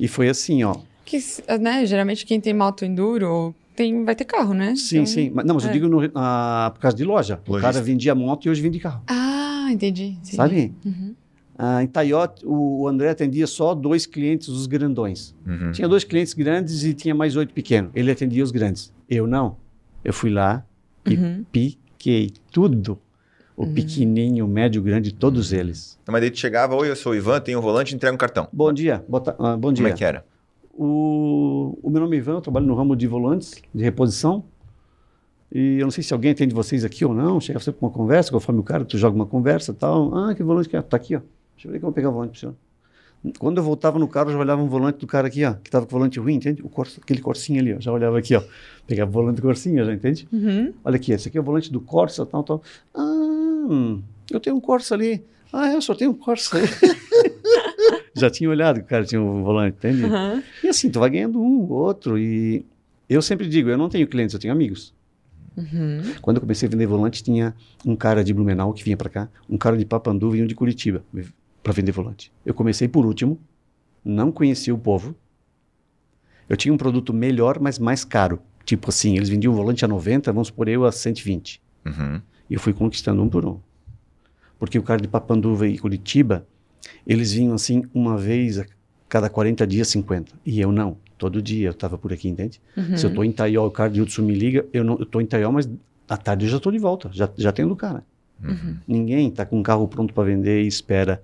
E 0.00 0.08
foi 0.08 0.28
assim, 0.28 0.64
ó. 0.64 0.76
Que, 1.04 1.18
né, 1.60 1.84
geralmente 1.86 2.24
quem 2.26 2.40
tem 2.40 2.54
moto 2.54 2.84
enduro 2.84 3.54
tem, 3.74 4.04
vai 4.04 4.14
ter 4.14 4.24
carro, 4.24 4.54
né? 4.54 4.74
Sim, 4.76 4.96
Então- 4.96 5.06
sim. 5.06 5.30
Mas, 5.34 5.44
não, 5.44 5.54
mas 5.54 5.64
eu 5.64 5.70
é. 5.70 5.72
digo 5.72 5.88
no, 5.88 6.00
ah, 6.14 6.70
por 6.74 6.80
causa 6.80 6.96
de 6.96 7.04
loja. 7.04 7.40
O 7.46 7.52
Lojista. 7.52 7.72
cara 7.72 7.84
vendia 7.84 8.14
moto 8.14 8.46
e 8.46 8.50
hoje 8.50 8.60
vende 8.62 8.78
carro. 8.78 9.02
Ah, 9.06 9.68
entendi. 9.70 10.04
entendi. 10.18 10.36
Sabe? 10.36 10.74
Uhum. 10.84 11.14
Ah, 11.58 11.82
em 11.82 11.86
Taiote, 11.86 12.44
o, 12.46 12.80
o 12.82 12.88
André 12.88 13.10
atendia 13.10 13.46
só 13.46 13.74
dois 13.74 14.06
clientes, 14.06 14.48
os 14.48 14.66
grandões. 14.66 15.34
Uhum. 15.46 15.70
Tinha 15.72 15.86
dois 15.88 16.02
clientes 16.02 16.32
grandes 16.34 16.82
e 16.84 16.94
tinha 16.94 17.14
mais 17.14 17.36
oito 17.36 17.52
pequenos. 17.54 17.90
Ele 17.94 18.10
atendia 18.10 18.42
os 18.42 18.50
grandes. 18.50 18.92
Eu 19.08 19.26
não. 19.26 19.56
Eu 20.04 20.12
fui 20.12 20.30
lá 20.30 20.64
e 21.06 21.14
Uhum. 21.14 21.44
piquei 21.52 22.30
tudo. 22.50 22.98
O 23.54 23.66
pequenininho, 23.66 24.46
o 24.46 24.48
médio, 24.48 24.80
o 24.80 24.84
grande, 24.84 25.12
todos 25.12 25.52
eles. 25.52 25.98
Mas 26.08 26.20
daí 26.22 26.30
tu 26.30 26.38
chegava, 26.38 26.74
oi, 26.74 26.90
eu 26.90 26.96
sou 26.96 27.12
o 27.12 27.14
Ivan, 27.14 27.38
tenho 27.38 27.58
um 27.58 27.62
volante, 27.62 27.94
entrega 27.94 28.12
um 28.12 28.18
cartão. 28.18 28.48
Bom 28.52 28.72
dia. 28.72 29.04
Bota, 29.06 29.36
ah, 29.38 29.52
bom 29.56 29.68
Como 29.68 29.72
dia. 29.74 29.88
é 29.88 29.92
que 29.92 30.02
era? 30.04 30.24
O, 30.74 31.78
o 31.82 31.90
meu 31.90 32.00
nome 32.00 32.16
é 32.16 32.18
Ivan, 32.18 32.34
eu 32.34 32.40
trabalho 32.40 32.66
no 32.66 32.74
ramo 32.74 32.96
de 32.96 33.06
volantes, 33.06 33.54
de 33.74 33.84
reposição. 33.84 34.44
E 35.54 35.78
eu 35.78 35.84
não 35.84 35.90
sei 35.90 36.02
se 36.02 36.14
alguém 36.14 36.30
atende 36.30 36.54
vocês 36.54 36.84
aqui 36.84 37.04
ou 37.04 37.12
não. 37.12 37.40
Chega 37.40 37.60
sempre 37.60 37.80
com 37.80 37.86
uma 37.86 37.92
conversa, 37.92 38.32
conforme 38.32 38.60
o 38.60 38.64
cara, 38.64 38.84
tu 38.84 38.96
joga 38.96 39.14
uma 39.14 39.26
conversa 39.26 39.72
e 39.72 39.74
tal. 39.74 40.14
Ah, 40.16 40.34
que 40.34 40.42
volante 40.42 40.68
que 40.68 40.76
é? 40.76 40.82
Tá 40.82 40.96
aqui, 40.96 41.14
ó. 41.14 41.20
Deixa 41.54 41.68
eu 41.68 41.72
ver 41.72 41.78
que 41.78 41.84
eu 41.84 41.88
vou 41.88 41.92
pegar 41.92 42.08
o 42.08 42.12
volante 42.12 42.30
pro 42.30 42.40
senhor. 42.40 42.54
Quando 43.38 43.58
eu 43.58 43.62
voltava 43.62 43.98
no 44.00 44.08
carro, 44.08 44.30
eu 44.30 44.32
já 44.32 44.38
olhava 44.38 44.60
um 44.60 44.68
volante 44.68 44.98
do 44.98 45.06
cara 45.06 45.28
aqui, 45.28 45.44
ó, 45.44 45.54
que 45.54 45.70
tava 45.70 45.86
com 45.86 45.94
o 45.94 45.98
volante 45.98 46.18
ruim, 46.18 46.34
entende? 46.34 46.60
O 46.60 46.70
aquele 47.00 47.20
Corsinha 47.20 47.60
ali, 47.60 47.74
ó. 47.74 47.80
Já 47.80 47.92
olhava 47.92 48.18
aqui, 48.18 48.34
ó. 48.34 48.42
Pegava 48.84 49.10
o 49.10 49.12
volante 49.12 49.36
do 49.36 49.42
Corsinha, 49.42 49.84
já 49.84 49.92
entende? 49.92 50.26
Uhum. 50.32 50.72
Olha 50.84 50.96
aqui, 50.96 51.12
esse 51.12 51.28
aqui 51.28 51.38
é 51.38 51.40
o 51.40 51.44
volante 51.44 51.70
do 51.70 51.80
Corsa, 51.80 52.26
tal, 52.26 52.42
tal. 52.42 52.62
Ah, 52.92 53.00
hum, 53.00 54.02
eu 54.28 54.40
tenho 54.40 54.56
um 54.56 54.60
Corsa 54.60 54.94
ali. 54.94 55.22
Ah, 55.52 55.72
eu 55.72 55.80
só 55.80 55.94
tenho 55.94 56.10
um 56.10 56.14
Corsa. 56.14 56.56
já 58.14 58.30
tinha 58.30 58.48
olhado 58.48 58.80
que 58.80 58.86
o 58.86 58.88
cara 58.88 59.04
tinha 59.04 59.20
um 59.20 59.42
volante, 59.42 59.76
entende? 59.78 60.04
Uhum. 60.04 60.42
E 60.62 60.68
assim, 60.68 60.90
tu 60.90 61.00
vai 61.00 61.10
ganhando 61.10 61.40
um, 61.40 61.70
outro. 61.70 62.18
E 62.18 62.64
eu 63.08 63.22
sempre 63.22 63.48
digo, 63.48 63.68
eu 63.68 63.78
não 63.78 63.88
tenho 63.88 64.06
clientes, 64.06 64.34
eu 64.34 64.40
tenho 64.40 64.52
amigos. 64.52 64.94
Uhum. 65.56 66.14
Quando 66.20 66.36
eu 66.38 66.40
comecei 66.40 66.66
a 66.66 66.70
vender 66.70 66.86
volante, 66.86 67.22
tinha 67.22 67.54
um 67.84 67.94
cara 67.94 68.24
de 68.24 68.32
Blumenau 68.32 68.72
que 68.72 68.82
vinha 68.82 68.96
para 68.96 69.08
cá, 69.08 69.28
um 69.48 69.58
cara 69.58 69.76
de 69.76 69.84
Papanduva 69.84 70.36
e 70.36 70.42
um 70.42 70.46
de 70.46 70.54
Curitiba 70.54 71.04
para 71.62 71.72
vender 71.72 71.92
volante. 71.92 72.32
Eu 72.44 72.54
comecei 72.54 72.88
por 72.88 73.04
último, 73.04 73.38
não 74.04 74.32
conhecia 74.32 74.74
o 74.74 74.78
povo. 74.78 75.14
Eu 76.48 76.56
tinha 76.56 76.72
um 76.72 76.76
produto 76.76 77.12
melhor, 77.12 77.58
mas 77.60 77.78
mais 77.78 78.04
caro. 78.04 78.40
Tipo 78.64 78.88
assim, 78.90 79.16
eles 79.16 79.28
vendiam 79.28 79.52
o 79.52 79.56
volante 79.56 79.84
a 79.84 79.88
90, 79.88 80.32
vamos 80.32 80.50
por 80.50 80.68
eu 80.68 80.84
a 80.84 80.92
120. 80.92 81.60
Uhum. 81.84 82.20
E 82.48 82.54
eu 82.54 82.60
fui 82.60 82.72
conquistando 82.72 83.22
um 83.22 83.28
por 83.28 83.44
um. 83.44 83.58
Porque 84.58 84.78
o 84.78 84.82
cara 84.82 85.00
de 85.00 85.08
Papanduva 85.08 85.66
e 85.66 85.78
Curitiba, 85.78 86.46
eles 87.06 87.32
vinham 87.32 87.54
assim 87.54 87.82
uma 87.94 88.16
vez 88.16 88.58
a 88.58 88.66
cada 89.08 89.28
40 89.28 89.66
dias, 89.66 89.88
50. 89.88 90.32
E 90.44 90.60
eu 90.60 90.72
não. 90.72 90.96
Todo 91.18 91.42
dia 91.42 91.68
eu 91.68 91.72
estava 91.72 91.98
por 91.98 92.12
aqui, 92.12 92.28
entende? 92.28 92.60
Uhum. 92.76 92.96
Se 92.96 93.04
eu 93.06 93.10
estou 93.10 93.24
em 93.24 93.30
Taió, 93.30 93.66
o 93.66 93.70
cara 93.70 93.90
de 93.90 94.00
Utsu 94.00 94.22
me 94.22 94.34
liga, 94.34 94.66
eu 94.72 94.82
não, 94.82 95.00
estou 95.00 95.20
em 95.20 95.26
Taió, 95.26 95.52
mas 95.52 95.68
à 96.08 96.16
tarde 96.16 96.46
eu 96.46 96.50
já 96.50 96.56
estou 96.56 96.72
de 96.72 96.78
volta, 96.78 97.10
já, 97.12 97.28
já 97.36 97.52
tenho 97.52 97.68
do 97.68 97.76
cara. 97.76 98.02
Uhum. 98.42 98.76
Ninguém 98.88 99.28
está 99.28 99.46
com 99.46 99.58
um 99.58 99.62
carro 99.62 99.86
pronto 99.86 100.12
para 100.12 100.24
vender 100.24 100.64
e 100.64 100.66
espera 100.66 101.22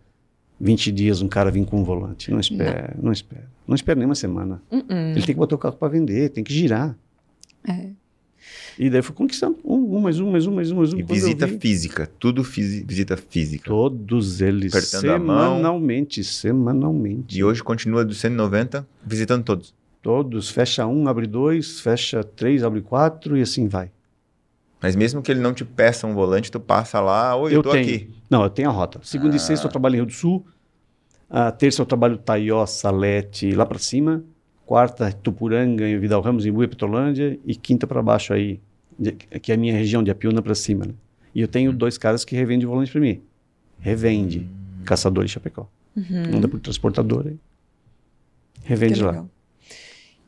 20 0.61 0.93
dias 0.93 1.23
um 1.23 1.29
cara 1.29 1.51
vir 1.51 1.65
com 1.65 1.81
um 1.81 1.85
volante. 1.85 2.31
Não 2.31 2.41
espera, 2.41 2.95
não, 3.01 3.13
espera. 3.13 3.49
Não 3.67 3.75
espera 3.75 3.99
nem 3.99 4.07
uma 4.07 4.15
semana. 4.15 4.63
Uhum. 4.71 5.11
Ele 5.11 5.23
tem 5.23 5.35
que 5.35 5.35
botar 5.35 5.57
o 5.57 5.59
carro 5.59 5.77
para 5.77 5.89
vender, 5.89 6.31
tem 6.31 6.45
que 6.45 6.53
girar. 6.53 6.97
É. 7.67 7.91
E 8.79 8.89
daí 8.89 9.03
fui 9.03 9.15
conquistando 9.15 9.59
um, 9.65 9.97
um, 9.97 10.01
mais 10.01 10.21
um, 10.21 10.31
mais 10.31 10.47
um, 10.47 10.55
mais 10.55 10.71
um, 10.71 10.77
mais 10.77 10.93
um. 10.95 10.99
E 10.99 11.03
visita 11.03 11.47
vi- 11.47 11.59
física, 11.59 12.09
tudo 12.19 12.45
fisi- 12.45 12.85
visita 12.87 13.17
física. 13.17 13.65
Todos 13.69 14.41
eles, 14.41 14.73
Apertando 14.73 15.11
a 15.11 15.19
mão. 15.19 15.57
semanalmente, 15.57 16.23
semanalmente. 16.23 17.37
E 17.39 17.43
hoje 17.43 17.63
continua 17.63 18.05
dos 18.05 18.19
190, 18.19 18.87
visitando 19.05 19.43
todos. 19.43 19.75
Todos, 20.01 20.49
fecha 20.49 20.87
um, 20.87 21.09
abre 21.09 21.27
dois, 21.27 21.81
fecha 21.81 22.23
três, 22.23 22.63
abre 22.63 22.81
quatro 22.81 23.37
e 23.37 23.43
assim 23.43 23.67
vai. 23.67 23.91
Mas 24.81 24.95
mesmo 24.95 25.21
que 25.21 25.33
ele 25.33 25.41
não 25.41 25.53
te 25.53 25.65
peça 25.65 26.07
um 26.07 26.15
volante, 26.15 26.53
tu 26.53 26.61
passa 26.61 27.01
lá, 27.01 27.35
oi, 27.35 27.51
eu, 27.51 27.57
Eu 27.57 27.63
tô 27.65 27.73
tenho. 27.73 27.85
aqui. 27.85 28.11
Não, 28.31 28.45
eu 28.45 28.51
tenho 28.51 28.69
a 28.69 28.73
rota. 28.73 29.01
Segunda 29.03 29.35
Ah. 29.35 29.37
e 29.37 29.41
sexta 29.41 29.67
eu 29.67 29.71
trabalho 29.73 29.95
em 29.95 29.97
Rio 29.97 30.07
do 30.07 30.13
Sul. 30.13 30.47
A 31.29 31.51
terça 31.51 31.83
eu 31.83 31.87
trabalho 31.87 32.17
Taió, 32.17 32.65
Salete, 32.65 33.51
lá 33.57 33.67
para 33.67 33.79
cima. 33.81 34.23
Quarta, 34.65 35.11
Tupuranga, 35.13 35.87
em 35.89 35.99
Vidal 35.99 36.21
Ramos, 36.21 36.47
em 36.47 36.53
Buia, 36.53 36.69
Petrolândia. 36.69 37.39
E 37.45 37.57
quinta 37.57 37.87
para 37.89 38.01
baixo 38.01 38.33
aí, 38.33 38.61
de- 38.99 39.13
que 39.13 39.53
é 39.53 39.55
a 39.55 39.59
minha 39.59 39.73
região, 39.75 40.03
de 40.03 40.11
Apiúna 40.11 40.43
para 40.43 40.55
cima. 40.55 40.87
Né? 40.87 40.95
E 41.35 41.41
eu 41.41 41.49
tenho 41.49 41.73
dois 41.73 41.97
caras 41.99 42.25
que 42.25 42.35
revendem 42.35 42.67
volante 42.67 42.91
para 42.91 43.01
mim. 43.01 43.21
Revende. 43.81 44.47
Caçador 44.85 45.25
e 45.25 45.29
Chapecó. 45.29 45.69
Uhum. 45.97 46.37
Anda 46.37 46.49
por 46.49 46.59
transportadora. 46.61 47.31
Que 48.63 48.69
Revende 48.69 49.03
lá. 49.03 49.11
legal. 49.11 49.31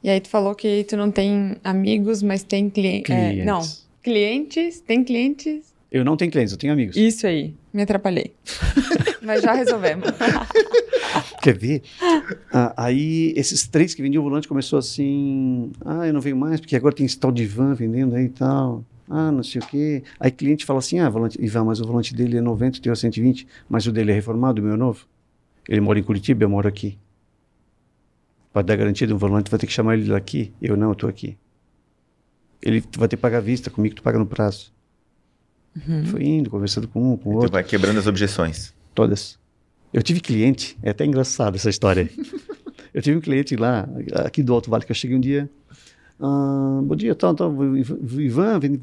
E 0.03 0.09
aí 0.09 0.21
tu 0.21 0.29
falou 0.29 0.55
que 0.55 0.85
tu 0.85 0.97
não 0.97 1.11
tem 1.11 1.57
amigos, 1.65 2.23
mas 2.23 2.43
tem 2.43 2.71
clientes. 2.71 3.05
Clientes. 3.07 3.45
não, 3.45 3.61
clientes, 4.03 4.81
tem 4.81 5.05
clientes. 5.05 5.75
Eu 5.93 6.05
não 6.05 6.17
tenho 6.17 6.31
clientes, 6.31 6.53
eu 6.53 6.59
tenho 6.59 6.73
amigos. 6.73 6.97
Isso 6.97 7.27
aí, 7.27 7.55
me 7.73 7.83
atrapalhei. 7.83 8.33
mas 9.23 9.43
já 9.43 9.53
resolvemos. 9.53 10.09
Quer 11.43 11.57
ver? 11.57 11.83
Ah, 12.53 12.75
aí, 12.77 13.33
esses 13.37 13.67
três 13.67 13.95
que 13.95 14.03
vendiam 14.03 14.21
o 14.23 14.25
volante 14.29 14.47
começou 14.49 14.79
assim: 14.79 15.73
ah, 15.85 16.07
eu 16.07 16.13
não 16.13 16.21
venho 16.21 16.37
mais, 16.37 16.61
porque 16.61 16.77
agora 16.77 16.95
tem 16.95 17.07
esse 17.07 17.19
tal 17.19 17.33
de 17.33 17.47
van 17.47 17.75
vendendo 17.75 18.15
aí 18.15 18.27
e 18.27 18.29
tal. 18.29 18.85
Ah, 19.09 19.33
não 19.33 19.43
sei 19.43 19.61
o 19.61 19.67
quê. 19.67 20.03
Aí 20.21 20.31
cliente 20.31 20.65
fala 20.65 20.79
assim: 20.79 20.99
ah, 20.99 21.09
volante, 21.09 21.43
Ivan, 21.43 21.65
mas 21.65 21.81
o 21.81 21.87
volante 21.87 22.15
dele 22.15 22.37
é 22.37 22.41
90, 22.41 22.79
o 22.79 22.81
teu 22.83 22.93
é 22.93 22.97
120, 22.97 23.47
mas 23.69 23.87
o 23.87 23.93
dele 23.93 24.13
é 24.13 24.15
reformado, 24.15 24.61
o 24.61 24.65
meu 24.65 24.75
é 24.75 24.77
novo. 24.77 25.07
Ele 25.69 25.81
mora 25.81 25.99
em 25.99 26.03
Curitiba, 26.03 26.45
eu 26.45 26.49
moro 26.51 26.69
aqui. 26.69 26.99
Para 28.53 28.63
dar 28.63 28.77
garantia 28.77 29.07
de 29.07 29.15
um 29.15 29.19
volante, 29.19 29.51
vai 29.51 29.59
ter 29.61 29.67
que 29.67 29.73
chamar 29.73 29.97
ele 29.97 30.09
daqui. 30.09 30.53
Eu 30.61 30.77
não, 30.77 30.91
eu 30.91 30.95
tô 30.95 31.07
aqui. 31.07 31.37
Ele 32.63 32.81
tu 32.81 32.99
vai 32.99 33.09
ter 33.09 33.17
que 33.17 33.23
pagar 33.23 33.39
à 33.39 33.41
vista, 33.41 33.71
comigo 33.71 33.95
tu 33.95 34.03
paga 34.03 34.19
no 34.19 34.27
prazo. 34.27 34.73
Foi 36.11 36.23
indo, 36.25 36.51
conversando 36.51 36.89
com 36.89 37.13
um, 37.13 37.17
com 37.17 37.31
o 37.31 37.33
E 37.33 37.35
outro. 37.37 37.51
tu 37.51 37.53
vai 37.53 37.63
quebrando 37.65 37.99
as 37.99 38.07
objeções. 38.09 38.75
Todas. 38.95 39.39
Eu 39.93 40.03
tive 40.03 40.21
cliente, 40.21 40.79
é 40.83 40.91
até 40.91 41.05
engraçado 41.05 41.57
essa 41.57 41.69
história. 41.71 42.03
aí. 42.05 42.27
eu 42.95 43.03
tive 43.03 43.17
um 43.17 43.21
cliente 43.21 43.57
lá, 43.57 43.89
aqui 44.25 44.43
do 44.43 44.53
Alto 44.55 44.71
Vale, 44.71 44.85
que 44.85 44.93
eu 44.93 44.97
cheguei 44.97 45.17
um 45.17 45.21
dia. 45.21 45.49
ah, 46.21 46.81
bom 46.85 46.95
dia, 46.95 47.15
tal, 47.15 47.35
tal, 47.35 47.51
o 47.51 47.77
Ivan, 48.21 48.59
vim- 48.61 48.81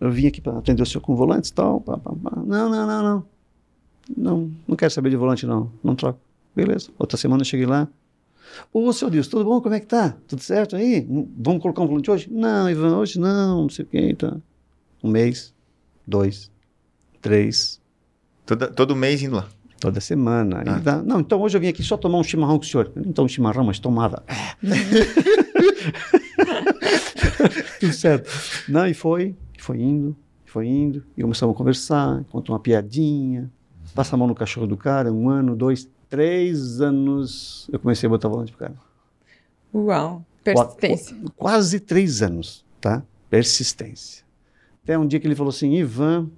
vim 0.00 0.26
aqui 0.26 0.40
para 0.40 0.58
atender 0.58 0.82
o 0.82 0.86
senhor 0.86 1.00
com 1.02 1.14
volantes 1.14 1.50
e 1.50 1.54
tal. 1.54 1.80
pá, 1.80 1.98
pá, 1.98 2.12
pá. 2.12 2.36
Não, 2.36 2.70
não, 2.70 2.86
não, 2.86 3.02
não. 3.02 3.24
Não, 4.16 4.50
não 4.68 4.76
quero 4.76 4.90
saber 4.92 5.10
de 5.10 5.16
volante, 5.16 5.44
não. 5.46 5.70
Não 5.82 5.94
troco. 5.96 6.20
Beleza. 6.54 6.90
Outra 6.98 7.16
semana 7.18 7.42
eu 7.42 7.44
cheguei 7.46 7.66
lá. 7.66 7.88
Ô, 8.72 8.90
seu 8.92 9.10
Deus, 9.10 9.26
tudo 9.28 9.44
bom? 9.44 9.60
Como 9.60 9.74
é 9.74 9.80
que 9.80 9.86
tá? 9.86 10.16
Tudo 10.28 10.40
certo 10.40 10.76
aí? 10.76 11.04
Hum, 11.10 11.28
Vamos 11.36 11.60
colocar 11.60 11.82
um 11.82 11.86
volante 11.88 12.10
hoje? 12.10 12.28
Não, 12.30 12.70
Ivan, 12.70 12.96
hoje 12.96 13.18
não, 13.18 13.62
não 13.62 13.68
sei 13.68 13.84
o 13.84 13.88
que. 13.88 14.14
Tá. 14.14 14.36
Um 15.02 15.10
mês, 15.10 15.52
dois, 16.06 16.50
três, 17.20 17.80
Toda, 18.46 18.68
todo 18.68 18.94
mês 18.96 19.22
indo 19.22 19.36
lá. 19.36 19.46
Toda 19.80 20.00
semana. 20.00 20.62
Ah. 20.66 20.78
Dá- 20.78 21.02
não, 21.02 21.20
então 21.20 21.40
hoje 21.42 21.56
eu 21.56 21.60
vim 21.60 21.68
aqui 21.68 21.82
só 21.82 21.96
tomar 21.98 22.18
um 22.18 22.22
chimarrão 22.24 22.58
com 22.58 22.64
o 22.64 22.66
senhor. 22.66 22.90
Então 22.96 23.24
um 23.24 23.28
chimarrão, 23.28 23.64
mas 23.64 23.78
tomava. 23.78 24.22
Tudo 27.80 27.92
certo. 27.92 28.30
Não, 28.68 28.86
e 28.86 28.94
foi, 28.94 29.34
foi 29.58 29.80
indo, 29.80 30.16
foi 30.44 30.66
indo. 30.66 31.04
E 31.16 31.22
começamos 31.22 31.54
a 31.54 31.56
conversar, 31.58 32.24
contou 32.30 32.54
uma 32.54 32.60
piadinha. 32.60 33.50
Passa 33.94 34.14
a 34.16 34.18
mão 34.18 34.26
no 34.26 34.34
cachorro 34.34 34.66
do 34.66 34.76
cara, 34.76 35.12
um 35.12 35.28
ano, 35.28 35.54
dois, 35.56 35.88
três 36.08 36.80
anos. 36.80 37.68
Eu 37.72 37.78
comecei 37.78 38.06
a 38.06 38.10
botar 38.10 38.28
volante 38.28 38.52
pro 38.52 38.60
cara. 38.60 38.74
Uau, 39.74 40.24
persistência. 40.42 41.16
qua- 41.16 41.32
Quase 41.36 41.80
três 41.80 42.22
anos, 42.22 42.64
tá? 42.80 43.02
Persistência. 43.30 44.24
Até 44.82 44.98
um 44.98 45.06
dia 45.06 45.18
que 45.20 45.26
ele 45.26 45.34
falou 45.34 45.50
assim, 45.50 45.72
Ivan, 45.74 46.28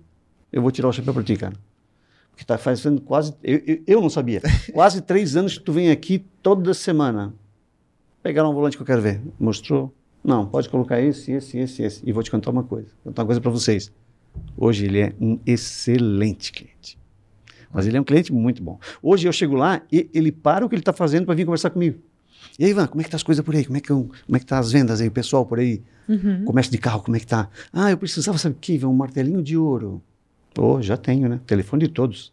eu 0.52 0.62
vou 0.62 0.70
tirar 0.70 0.88
o 0.88 0.92
chapéu 0.92 1.12
para 1.14 1.22
ti, 1.22 1.36
cara. 1.36 1.54
Porque 2.38 2.46
tá 2.46 2.56
fazendo 2.56 3.00
quase, 3.00 3.34
eu, 3.42 3.60
eu, 3.66 3.82
eu 3.84 4.00
não 4.00 4.08
sabia, 4.08 4.40
quase 4.72 5.00
três 5.00 5.34
anos 5.34 5.58
que 5.58 5.64
tu 5.64 5.72
vem 5.72 5.90
aqui 5.90 6.24
toda 6.40 6.72
semana. 6.72 7.34
Pegaram 8.22 8.52
um 8.52 8.54
volante 8.54 8.76
que 8.76 8.82
eu 8.82 8.86
quero 8.86 9.02
ver. 9.02 9.20
Mostrou. 9.40 9.92
Não, 10.22 10.46
pode 10.46 10.68
colocar 10.68 11.00
esse, 11.00 11.32
esse, 11.32 11.58
esse, 11.58 11.82
esse. 11.82 12.08
E 12.08 12.12
vou 12.12 12.22
te 12.22 12.30
contar 12.30 12.52
uma 12.52 12.62
coisa. 12.62 12.90
Vou 13.02 13.10
contar 13.10 13.22
uma 13.22 13.26
coisa 13.26 13.40
para 13.40 13.50
vocês. 13.50 13.90
Hoje 14.56 14.84
ele 14.84 15.00
é 15.00 15.12
um 15.20 15.36
excelente 15.44 16.52
cliente. 16.52 16.96
Mas 17.72 17.88
ele 17.88 17.96
é 17.96 18.00
um 18.00 18.04
cliente 18.04 18.32
muito 18.32 18.62
bom. 18.62 18.78
Hoje 19.02 19.26
eu 19.26 19.32
chego 19.32 19.56
lá 19.56 19.82
e 19.90 20.08
ele 20.14 20.30
para 20.30 20.64
o 20.64 20.68
que 20.68 20.76
ele 20.76 20.82
está 20.82 20.92
fazendo 20.92 21.26
para 21.26 21.34
vir 21.34 21.44
conversar 21.44 21.70
comigo. 21.70 21.98
E 22.56 22.64
aí, 22.64 22.70
Ivan, 22.70 22.86
como 22.86 23.00
é 23.00 23.04
que 23.04 23.10
tá 23.10 23.16
as 23.16 23.24
coisas 23.24 23.44
por 23.44 23.56
aí? 23.56 23.64
Como 23.64 23.78
é 23.78 23.80
que, 23.80 23.90
eu, 23.90 24.08
como 24.26 24.36
é 24.36 24.38
que 24.38 24.46
tá 24.46 24.60
as 24.60 24.70
vendas 24.70 25.00
aí, 25.00 25.08
o 25.08 25.12
pessoal 25.12 25.44
por 25.44 25.58
aí? 25.58 25.82
Uhum. 26.08 26.44
Comércio 26.44 26.70
de 26.70 26.78
carro, 26.78 27.02
como 27.02 27.16
é 27.16 27.20
que 27.20 27.26
tá? 27.26 27.48
Ah, 27.72 27.90
eu 27.90 27.98
precisava, 27.98 28.38
sabe 28.38 28.54
o 28.54 28.58
que, 28.60 28.74
Ivan? 28.74 28.88
Um 28.88 28.94
martelinho 28.94 29.42
de 29.42 29.56
ouro. 29.56 30.00
Oh, 30.60 30.82
já 30.82 30.96
tenho, 30.96 31.28
né? 31.28 31.40
Telefone 31.46 31.84
de 31.86 31.88
todos. 31.92 32.32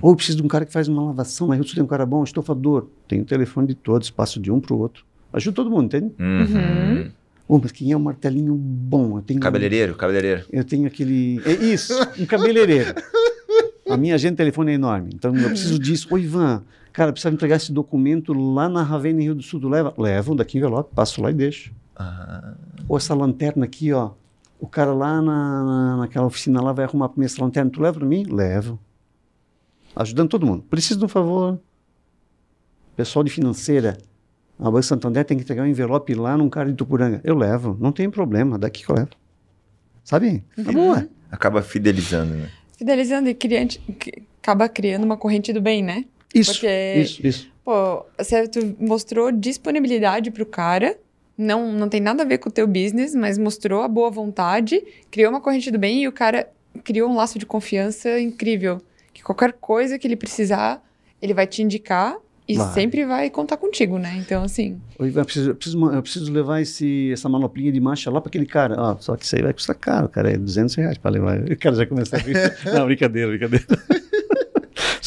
Ou 0.00 0.12
eu 0.12 0.16
preciso 0.16 0.38
de 0.38 0.42
um 0.42 0.48
cara 0.48 0.64
que 0.64 0.72
faz 0.72 0.88
uma 0.88 1.02
lavação, 1.02 1.48
mas 1.48 1.58
eu 1.58 1.64
tem 1.64 1.82
um 1.82 1.86
cara 1.86 2.06
bom, 2.06 2.24
estofador. 2.24 2.86
Tenho 3.06 3.22
o 3.22 3.26
telefone 3.26 3.66
de 3.68 3.74
todos, 3.74 4.08
passo 4.10 4.40
de 4.40 4.50
um 4.50 4.58
para 4.58 4.74
o 4.74 4.78
outro. 4.78 5.04
Ajuda 5.32 5.54
todo 5.56 5.70
mundo, 5.70 5.84
entende? 5.84 6.12
Uhum. 6.18 7.10
Oh, 7.46 7.58
mas 7.58 7.72
quem 7.72 7.92
é 7.92 7.96
um 7.96 8.00
martelinho 8.00 8.54
bom? 8.54 9.18
Eu 9.18 9.22
tenho, 9.22 9.40
Cabeleireiro, 9.40 9.94
cabeleireiro. 9.94 10.44
Eu 10.50 10.64
tenho 10.64 10.86
aquele. 10.86 11.40
É 11.44 11.52
isso, 11.52 11.92
um 12.18 12.24
cabeleireiro. 12.24 12.94
A 13.88 13.96
minha 13.96 14.14
agenda 14.14 14.32
de 14.32 14.36
telefone 14.38 14.70
é 14.72 14.74
enorme. 14.74 15.10
Então 15.14 15.36
eu 15.36 15.48
preciso 15.48 15.78
disso. 15.78 16.06
Ô, 16.10 16.16
Ivan, 16.16 16.62
cara, 16.92 17.12
precisa 17.12 17.32
entregar 17.34 17.56
esse 17.56 17.72
documento 17.72 18.32
lá 18.32 18.68
na 18.68 18.82
Ravena, 18.82 19.20
em 19.20 19.24
Rio 19.24 19.34
do 19.34 19.42
Sul. 19.42 19.60
Leva? 19.68 19.92
Levo 19.98 20.34
daqui 20.34 20.58
envelope, 20.58 20.94
passo 20.94 21.20
lá 21.20 21.30
e 21.30 21.34
deixo. 21.34 21.72
Ah, 21.96 22.54
Ou 22.88 22.96
essa 22.96 23.14
lanterna 23.14 23.64
aqui, 23.64 23.92
ó. 23.92 24.12
O 24.60 24.66
cara 24.68 24.92
lá 24.92 25.22
na, 25.22 25.64
na- 25.64 25.96
naquela 25.98 26.26
oficina 26.26 26.60
lá 26.62 26.72
vai 26.72 26.84
arrumar 26.84 27.08
pra 27.08 27.18
mim 27.18 27.24
essa 27.24 27.42
lanterna. 27.42 27.70
Tu 27.70 27.80
leva 27.80 27.98
pra 27.98 28.06
mim? 28.06 28.24
Levo. 28.24 28.78
Ajudando 29.96 30.28
todo 30.28 30.46
mundo. 30.46 30.62
Preciso 30.68 30.98
de 30.98 31.04
um 31.06 31.08
favor. 31.08 31.58
Pessoal 32.96 33.24
de 33.24 33.30
financeira. 33.30 33.96
A 34.58 34.64
Banco 34.64 34.82
Santander 34.82 35.24
tem 35.24 35.36
que 35.38 35.42
entregar 35.44 35.62
um 35.62 35.66
envelope 35.66 36.12
lá 36.14 36.36
num 36.36 36.50
cara 36.50 36.68
de 36.68 36.74
Tupuranga. 36.76 37.20
Eu 37.24 37.34
levo. 37.34 37.76
Não 37.80 37.90
tem 37.90 38.10
problema. 38.10 38.58
Daqui 38.58 38.84
que 38.84 38.90
eu 38.90 38.96
levo. 38.96 39.08
Sabe? 40.04 40.44
Tá 40.62 40.70
boa. 40.72 41.08
acaba 41.30 41.62
fidelizando, 41.62 42.34
né? 42.34 42.50
Fidelizando 42.76 43.28
e 43.28 43.34
criante, 43.34 43.80
acaba 44.42 44.68
criando 44.68 45.04
uma 45.04 45.16
corrente 45.16 45.52
do 45.52 45.60
bem, 45.60 45.82
né? 45.82 46.04
Isso. 46.34 46.52
Porque- 46.52 46.94
Isso, 46.96 47.26
isso. 47.26 47.50
Pô, 47.64 48.04
você 48.18 48.48
tu 48.48 48.74
mostrou 48.80 49.30
disponibilidade 49.30 50.30
pro 50.30 50.44
cara, 50.46 50.98
não, 51.40 51.72
não 51.72 51.88
tem 51.88 52.00
nada 52.00 52.22
a 52.22 52.26
ver 52.26 52.38
com 52.38 52.48
o 52.48 52.52
teu 52.52 52.66
business, 52.66 53.14
mas 53.14 53.38
mostrou 53.38 53.82
a 53.82 53.88
boa 53.88 54.10
vontade, 54.10 54.82
criou 55.10 55.30
uma 55.30 55.40
corrente 55.40 55.70
do 55.70 55.78
bem 55.78 56.02
e 56.02 56.08
o 56.08 56.12
cara 56.12 56.48
criou 56.84 57.10
um 57.10 57.16
laço 57.16 57.38
de 57.38 57.46
confiança 57.46 58.20
incrível. 58.20 58.80
Que 59.12 59.22
qualquer 59.22 59.52
coisa 59.54 59.98
que 59.98 60.06
ele 60.06 60.16
precisar, 60.16 60.82
ele 61.20 61.34
vai 61.34 61.46
te 61.46 61.62
indicar 61.62 62.16
e 62.46 62.56
Vai. 62.56 62.74
sempre 62.74 63.04
vai 63.04 63.30
contar 63.30 63.56
contigo, 63.56 63.96
né? 63.96 64.16
Então, 64.16 64.42
assim, 64.42 64.80
eu 64.98 65.24
preciso, 65.24 65.50
eu 65.50 65.54
preciso, 65.54 65.92
eu 65.92 66.02
preciso 66.02 66.32
levar 66.32 66.60
esse, 66.60 67.12
essa 67.12 67.28
manoplinha 67.28 67.70
de 67.70 67.80
marcha 67.80 68.10
lá 68.10 68.20
para 68.20 68.28
aquele 68.28 68.46
cara. 68.46 68.74
Ah, 68.76 68.96
só 68.98 69.16
que 69.16 69.24
isso 69.24 69.36
aí 69.36 69.42
vai 69.42 69.52
custar 69.52 69.76
caro, 69.76 70.08
cara. 70.08 70.32
É 70.32 70.36
200 70.36 70.74
reais 70.74 70.98
para 70.98 71.12
levar. 71.12 71.38
O 71.40 71.56
cara 71.56 71.76
já 71.76 71.86
começa 71.86 72.16
a 72.16 72.18
rir. 72.18 72.34
Não, 72.74 72.86
brincadeira, 72.86 73.28
brincadeira. 73.28 73.66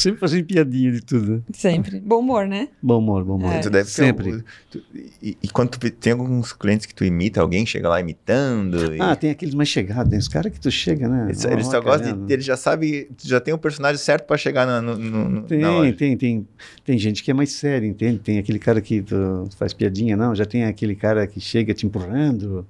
Sempre 0.04 0.20
fazendo 0.20 0.44
piadinha 0.44 0.92
de 0.92 1.00
tudo. 1.00 1.42
sempre. 1.52 1.98
Bom 2.00 2.20
humor, 2.20 2.46
né? 2.46 2.68
Bom 2.82 2.98
humor, 2.98 3.24
bom 3.24 3.36
humor. 3.36 3.52
É. 3.54 3.60
Tu 3.60 3.70
deve 3.70 3.88
Sempre. 3.88 4.26
algum- 4.30 4.42
tu- 4.70 4.82
e, 5.22 5.36
e 5.42 5.48
quando 5.48 5.70
tu 5.70 5.90
tem 5.90 6.12
alguns 6.12 6.52
clientes 6.52 6.84
que 6.86 6.94
tu 6.94 7.04
imita, 7.04 7.40
alguém 7.40 7.64
chega 7.64 7.88
lá 7.88 8.00
imitando. 8.00 8.94
e- 8.94 9.00
Ah, 9.00 9.16
tem 9.16 9.30
aqueles 9.30 9.54
mais 9.54 9.68
chegados, 9.68 10.12
né? 10.12 10.18
Os 10.18 10.28
caras 10.28 10.52
que 10.52 10.60
tu 10.60 10.70
chega, 10.70 11.08
né? 11.08 11.24
eles, 11.26 11.44
eles 11.44 11.66
só 11.66 11.80
gostam 11.80 12.26
de. 12.26 12.32
Eles 12.32 12.44
já 12.44 12.56
sabem. 12.56 13.06
Tu 13.16 13.26
já 13.26 13.40
tem 13.40 13.54
o 13.54 13.58
personagem 13.58 13.98
certo 13.98 14.26
pra 14.26 14.36
chegar 14.36 14.66
na, 14.66 14.82
no, 14.82 14.96
no- 14.98 15.28
no- 15.28 15.42
Tem, 15.42 15.58
na 15.60 15.70
loja. 15.70 15.92
tem, 15.94 16.16
tem. 16.16 16.46
Tem 16.84 16.98
gente 16.98 17.22
que 17.22 17.30
é 17.30 17.34
mais 17.34 17.52
séria, 17.52 17.86
entende? 17.86 18.18
Tem 18.18 18.38
aquele 18.38 18.58
cara 18.58 18.80
que 18.80 19.00
tu 19.02 19.48
faz 19.56 19.72
piadinha, 19.72 20.16
não. 20.16 20.34
Já 20.34 20.44
tem 20.44 20.64
aquele 20.64 20.94
cara 20.94 21.26
que 21.26 21.40
chega 21.40 21.72
te 21.72 21.86
empurrando. 21.86 22.66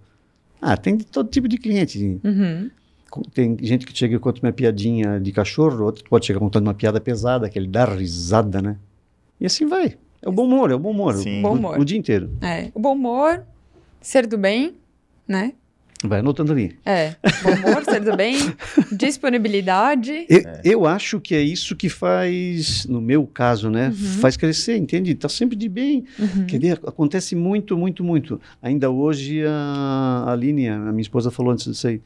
Ah, 0.62 0.76
tem 0.76 0.96
de 0.96 1.04
todo 1.04 1.28
tipo 1.28 1.48
de 1.48 1.58
cliente. 1.58 2.20
Uhum. 2.24 2.70
Tem 3.32 3.56
gente 3.60 3.86
que 3.86 3.96
chega 3.96 4.16
e 4.16 4.18
conta 4.18 4.40
uma 4.42 4.52
piadinha 4.52 5.18
de 5.20 5.30
cachorro, 5.32 5.84
outro 5.84 6.04
pode 6.08 6.26
chegar 6.26 6.38
contando 6.40 6.66
uma 6.66 6.74
piada 6.74 7.00
pesada, 7.00 7.48
que 7.48 7.58
ele 7.58 7.68
dá 7.68 7.84
risada, 7.84 8.60
né? 8.62 8.76
E 9.40 9.46
assim 9.46 9.66
vai. 9.66 9.96
É 10.22 10.28
o 10.28 10.32
bom 10.32 10.44
humor, 10.46 10.70
é 10.70 10.74
o 10.74 10.78
bom 10.78 10.90
humor. 10.90 11.14
Sim. 11.14 11.40
O, 11.40 11.42
Bom 11.42 11.50
o- 11.50 11.58
humor. 11.58 11.78
o 11.78 11.84
dia 11.84 11.98
inteiro. 11.98 12.30
É. 12.40 12.70
O 12.74 12.80
bom 12.80 12.92
humor, 12.94 13.42
ser 14.00 14.26
do 14.26 14.38
bem, 14.38 14.74
né? 15.28 15.52
Vai 16.06 16.20
anotando 16.20 16.52
ali. 16.52 16.76
É. 16.84 17.14
Bom 17.42 17.50
humor, 17.70 17.84
ser 17.84 18.00
do 18.00 18.14
bem, 18.16 18.36
disponibilidade. 18.92 20.26
Eu, 20.28 20.42
eu 20.64 20.86
acho 20.86 21.20
que 21.20 21.34
é 21.34 21.40
isso 21.40 21.74
que 21.74 21.88
faz, 21.88 22.84
no 22.86 23.00
meu 23.00 23.26
caso, 23.26 23.70
né? 23.70 23.88
Uhum. 23.88 23.94
Faz 24.20 24.36
crescer, 24.36 24.76
entende? 24.76 25.14
Tá 25.14 25.28
sempre 25.28 25.56
de 25.56 25.68
bem. 25.68 26.04
Uhum. 26.18 26.46
Quer 26.46 26.58
ver? 26.60 26.80
Acontece 26.86 27.34
muito, 27.34 27.76
muito, 27.76 28.04
muito. 28.04 28.40
Ainda 28.62 28.90
hoje 28.90 29.42
a 29.46 30.24
Aline, 30.28 30.68
a 30.68 30.78
minha 30.78 31.00
esposa, 31.02 31.30
falou 31.30 31.52
antes 31.52 31.64
disso 31.66 31.86
aí. 31.88 32.00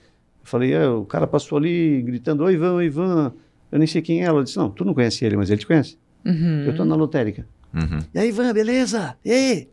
Eu 0.48 0.50
falei, 0.50 0.72
é, 0.72 0.88
o 0.88 1.04
cara 1.04 1.26
passou 1.26 1.58
ali 1.58 2.00
gritando, 2.00 2.42
oi 2.42 2.54
Ivan, 2.54 2.72
oi 2.76 2.86
Ivan. 2.86 3.34
Eu 3.70 3.78
nem 3.78 3.86
sei 3.86 4.00
quem 4.00 4.22
é. 4.22 4.24
Ela 4.24 4.42
disse, 4.42 4.56
não, 4.56 4.70
tu 4.70 4.82
não 4.82 4.94
conhece 4.94 5.22
ele, 5.26 5.36
mas 5.36 5.50
ele 5.50 5.60
te 5.60 5.66
conhece. 5.66 5.98
Uhum. 6.24 6.64
Eu 6.64 6.74
tô 6.74 6.86
na 6.86 6.94
lotérica. 6.96 7.46
Uhum. 7.74 7.98
E 8.14 8.18
aí, 8.18 8.28
Ivan, 8.30 8.54
beleza? 8.54 9.14
E 9.22 9.30
aí? 9.30 9.68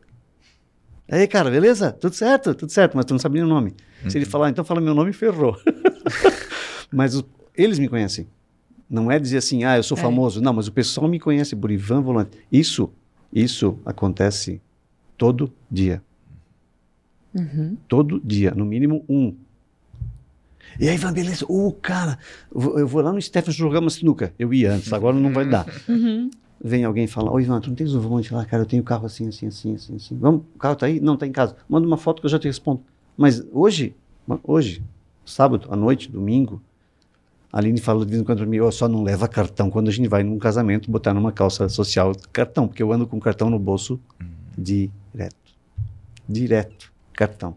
E 1.07 1.15
aí, 1.15 1.27
cara, 1.27 1.49
beleza? 1.49 1.93
Tudo 1.93 2.13
certo? 2.13 2.53
Tudo 2.53 2.71
certo, 2.73 2.95
mas 2.97 3.05
tu 3.05 3.11
não 3.13 3.19
sabe 3.19 3.35
nem 3.35 3.43
o 3.43 3.47
nome. 3.47 3.73
Se 4.09 4.17
ele 4.17 4.25
falar, 4.25 4.49
então 4.49 4.65
fala 4.65 4.81
meu 4.81 4.93
nome, 4.93 5.13
ferrou. 5.13 5.55
mas 6.91 7.15
o- 7.15 7.25
eles 7.55 7.79
me 7.79 7.87
conhecem. 7.87 8.27
Não 8.89 9.09
é 9.09 9.17
dizer 9.17 9.37
assim, 9.37 9.63
ah, 9.63 9.77
eu 9.77 9.83
sou 9.83 9.97
É. 9.97 10.01
famoso. 10.01 10.41
Não, 10.41 10.51
mas 10.51 10.67
o 10.67 10.73
pessoal 10.73 11.07
me 11.07 11.19
conhece 11.21 11.55
por 11.55 11.71
Ivan 11.71 12.01
Volante. 12.01 12.37
Isso, 12.51 12.91
isso 13.31 13.79
acontece 13.85 14.61
todo 15.17 15.53
dia. 15.71 16.03
Uhum. 17.33 17.77
Todo 17.87 18.19
dia, 18.23 18.51
no 18.51 18.65
mínimo 18.65 19.05
um. 19.07 19.35
E 20.79 20.87
aí, 20.89 20.95
Ivan, 20.95 21.13
beleza? 21.13 21.45
Ô, 21.47 21.71
cara, 21.71 22.17
eu 22.53 22.59
vou- 22.61 22.79
eu 22.79 23.01
lá 23.01 23.11
no 23.13 23.21
Stefan 23.21 23.51
jogar 23.51 23.79
uma 23.79 23.89
sinuca. 23.89 24.33
Eu 24.37 24.53
ia 24.53 24.71
antes, 24.73 24.91
agora 24.91 25.15
não 25.15 25.31
vai 25.33 25.45
dar. 25.47 25.65
Uhum. 25.87 26.29
Vem 26.63 26.83
alguém 26.85 27.05
falar, 27.05 27.31
ô 27.31 27.39
Ivan, 27.39 27.59
tu 27.59 27.69
não 27.69 27.75
tens 27.75 27.93
um 27.93 27.99
volante 27.99 28.33
lá, 28.33 28.43
cara, 28.45 28.63
eu 28.63 28.65
tenho 28.65 28.81
carro 28.81 29.05
assim, 29.05 29.27
assim, 29.27 29.47
assim, 29.47 29.75
assim, 29.75 29.95
assim. 29.97 30.17
Vamos, 30.17 30.41
o 30.55 30.57
carro 30.57 30.75
tá 30.75 30.85
aí? 30.85 30.99
Não, 30.99 31.15
tá 31.17 31.27
em 31.27 31.31
casa. 31.31 31.55
Manda 31.69 31.85
uma 31.85 31.97
foto 31.97 32.21
que 32.21 32.25
eu 32.25 32.29
já 32.29 32.39
te 32.39 32.47
respondo. 32.47 32.81
Mas 33.15 33.43
hoje, 33.51 33.93
hoje, 34.43 34.81
sábado, 35.25 35.67
à 35.69 35.75
noite, 35.75 36.09
domingo, 36.09 36.61
a 37.51 37.59
Aline 37.59 37.79
fala 37.79 38.03
de 38.05 38.09
vez 38.11 38.21
em 38.21 38.25
quando 38.25 38.39
pra 38.39 38.47
mim, 38.47 38.59
ó, 38.61 38.71
só 38.71 38.87
não 38.87 39.03
leva 39.03 39.27
cartão 39.27 39.69
quando 39.69 39.89
a 39.89 39.91
gente 39.91 40.07
vai 40.09 40.23
num 40.23 40.39
casamento 40.39 40.89
botar 40.89 41.13
numa 41.13 41.31
calça 41.31 41.69
social 41.69 42.13
cartão, 42.33 42.67
porque 42.67 42.81
eu 42.81 42.91
ando 42.91 43.05
com 43.05 43.19
cartão 43.19 43.49
no 43.49 43.59
bolso 43.59 43.99
direto. 44.57 45.35
Direto, 46.27 46.91
cartão. 47.13 47.55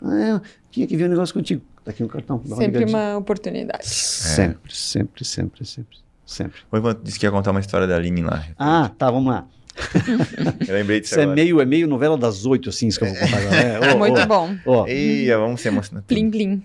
Ah, 0.00 0.14
eu 0.14 0.40
tinha 0.70 0.86
que 0.86 0.96
ver 0.96 1.06
um 1.06 1.10
negócio 1.10 1.34
contigo. 1.34 1.62
Tá 1.88 1.92
aqui 1.92 2.04
um 2.04 2.08
cartão. 2.08 2.36
dá 2.44 2.54
uma 2.54 2.56
Sempre 2.56 2.80
ligadinha. 2.80 2.98
uma 2.98 3.16
oportunidade. 3.16 3.86
Sempre, 3.86 4.74
sempre, 4.74 5.24
sempre, 5.24 5.64
sempre, 5.64 5.96
sempre. 6.26 6.58
O 6.70 6.76
Ivan 6.76 6.94
disse 7.02 7.18
que 7.18 7.24
ia 7.24 7.30
contar 7.32 7.50
uma 7.50 7.60
história 7.60 7.86
da 7.86 7.96
Aline 7.96 8.20
lá. 8.20 8.44
Ah, 8.58 8.90
tá, 8.98 9.10
vamos 9.10 9.32
lá. 9.32 9.46
Eu 10.68 10.74
lembrei 10.74 11.00
disso 11.00 11.14
Isso 11.14 11.20
é 11.20 11.22
agora. 11.22 11.34
meio, 11.34 11.60
é 11.62 11.64
meio 11.64 11.86
novela 11.88 12.18
das 12.18 12.44
oito, 12.44 12.68
assim, 12.68 12.88
isso 12.88 12.98
que 12.98 13.06
eu 13.06 13.08
vou 13.08 13.18
contar 13.18 13.38
agora. 13.38 13.56
É, 13.56 13.94
ó, 13.94 13.96
Muito 13.96 14.20
ó, 14.20 14.26
bom. 14.26 14.54
ó, 14.66 14.86
Eia, 14.86 15.38
vamos 15.38 15.62
se 15.62 15.68
emocionar. 15.68 16.04
Plim, 16.06 16.30
plim. 16.30 16.62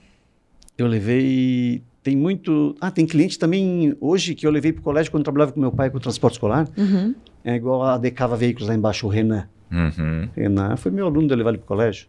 eu 0.78 0.88
levei. 0.88 1.82
Tem 2.04 2.18
muito. 2.18 2.76
Ah, 2.82 2.92
tem 2.92 3.06
cliente 3.06 3.40
também 3.40 3.96
hoje 4.02 4.36
que 4.36 4.46
eu 4.46 4.52
levei 4.52 4.74
para 4.74 4.82
o 4.82 4.84
colégio 4.84 5.10
quando 5.10 5.22
eu 5.22 5.26
trabalhava 5.26 5.54
com 5.54 5.60
meu 5.62 5.72
pai 5.72 5.90
com 5.90 5.96
o 5.96 6.02
transporte 6.02 6.34
escolar. 6.34 6.68
Uhum. 6.76 7.16
É 7.46 7.56
igual 7.56 7.82
a 7.84 7.98
Decava 7.98 8.36
Veículos 8.36 8.68
lá 8.68 8.76
embaixo, 8.76 9.08
o 9.08 9.10
Renan. 9.10 9.48
Uhum. 9.72 10.28
Renan 10.36 10.76
foi 10.76 10.92
meu 10.92 11.06
aluno 11.06 11.28
de 11.28 11.34
eu 11.34 11.38
levar 11.38 11.52
ele 11.52 11.60
para 11.60 11.64
o 11.66 11.68
colégio. 11.68 12.08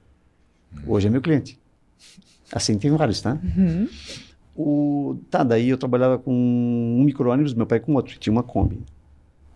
Hoje 0.85 1.07
é 1.07 1.11
meu 1.11 1.21
cliente. 1.21 1.57
Assim 2.53 2.79
tem 2.79 2.91
vários, 2.91 3.21
tá? 3.21 3.39
Uhum. 3.57 3.89
O, 4.57 5.17
tá, 5.31 5.43
daí 5.43 5.69
eu 5.69 5.77
trabalhava 5.77 6.19
com 6.19 6.33
um 6.33 7.03
micro-ônibus, 7.05 7.55
meu 7.55 7.67
pai 7.67 7.81
com 7.81 7.95
outro, 7.95 8.19
tinha 8.19 8.33
uma 8.33 8.43
Kombi. 8.43 8.81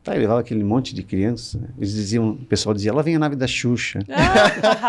Tá, 0.03 0.15
eu 0.15 0.21
levava 0.21 0.41
aquele 0.41 0.65
monte 0.65 0.95
de 0.95 1.03
criança. 1.03 1.61
Eles 1.77 1.93
diziam, 1.93 2.31
o 2.31 2.37
pessoal 2.47 2.75
dizia, 2.75 2.93
lá 2.93 3.03
vem 3.03 3.17
a 3.17 3.19
nave 3.19 3.37
da 3.37 3.47
Xuxa. 3.47 3.99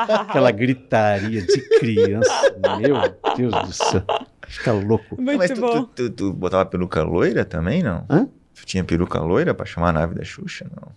Aquela 0.10 0.50
gritaria 0.52 1.41
de 1.41 1.62
criança. 1.80 2.56
Meu 2.80 2.95
Deus 3.36 3.68
do 3.68 3.74
céu. 3.74 4.04
Fica 4.47 4.72
louco. 4.72 5.22
Muito 5.22 5.38
Mas 5.38 5.52
tu, 5.52 5.62
bom. 5.62 5.84
tu, 5.84 6.10
tu, 6.10 6.10
tu 6.10 6.34
botava 6.34 6.66
peruca 6.66 7.04
loira 7.04 7.43
também, 7.43 7.84
não? 7.84 8.06
Hã? 8.10 8.28
Tu 8.56 8.66
tinha 8.66 8.84
peruca 8.84 9.20
loira 9.20 9.54
pra 9.54 9.66
chamar 9.66 9.89
a 9.89 9.93
nave 9.93 10.16
da 10.16 10.24
Xuxa? 10.24 10.66
Não. 10.76 10.91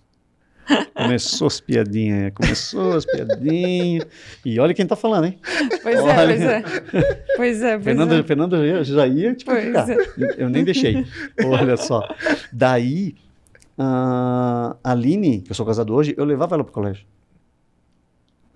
Começou 0.94 1.46
as 1.48 1.60
piadinhas, 1.60 2.24
é, 2.26 2.30
começou 2.30 2.92
as 2.96 3.04
piadinhas. 3.04 4.06
E 4.44 4.58
olha 4.60 4.72
quem 4.72 4.86
tá 4.86 4.94
falando, 4.96 5.24
hein? 5.26 5.38
Pois 5.82 5.96
é, 5.96 6.00
Olha. 6.00 6.26
pois 6.26 6.40
é. 6.40 6.62
Pois 7.36 7.62
é, 7.62 7.72
pois 7.74 7.84
Fernanda, 7.84 8.14
é. 8.18 8.22
Fernanda 8.22 8.68
já- 8.68 8.94
já 8.94 9.06
ia 9.06 9.34
te 9.34 9.44
Pois 9.44 9.58
criticar. 9.58 9.88
Eu 10.38 10.48
nem 10.48 10.64
deixei. 10.64 11.04
Olha 11.44 11.76
só. 11.76 12.06
Daí, 12.52 13.14
a 13.76 14.76
Aline, 14.84 15.40
que 15.40 15.50
eu 15.50 15.54
sou 15.54 15.66
casado 15.66 15.92
hoje, 15.94 16.14
eu 16.16 16.24
levava 16.24 16.54
ela 16.54 16.62
pro 16.64 16.72
colégio. 16.72 17.04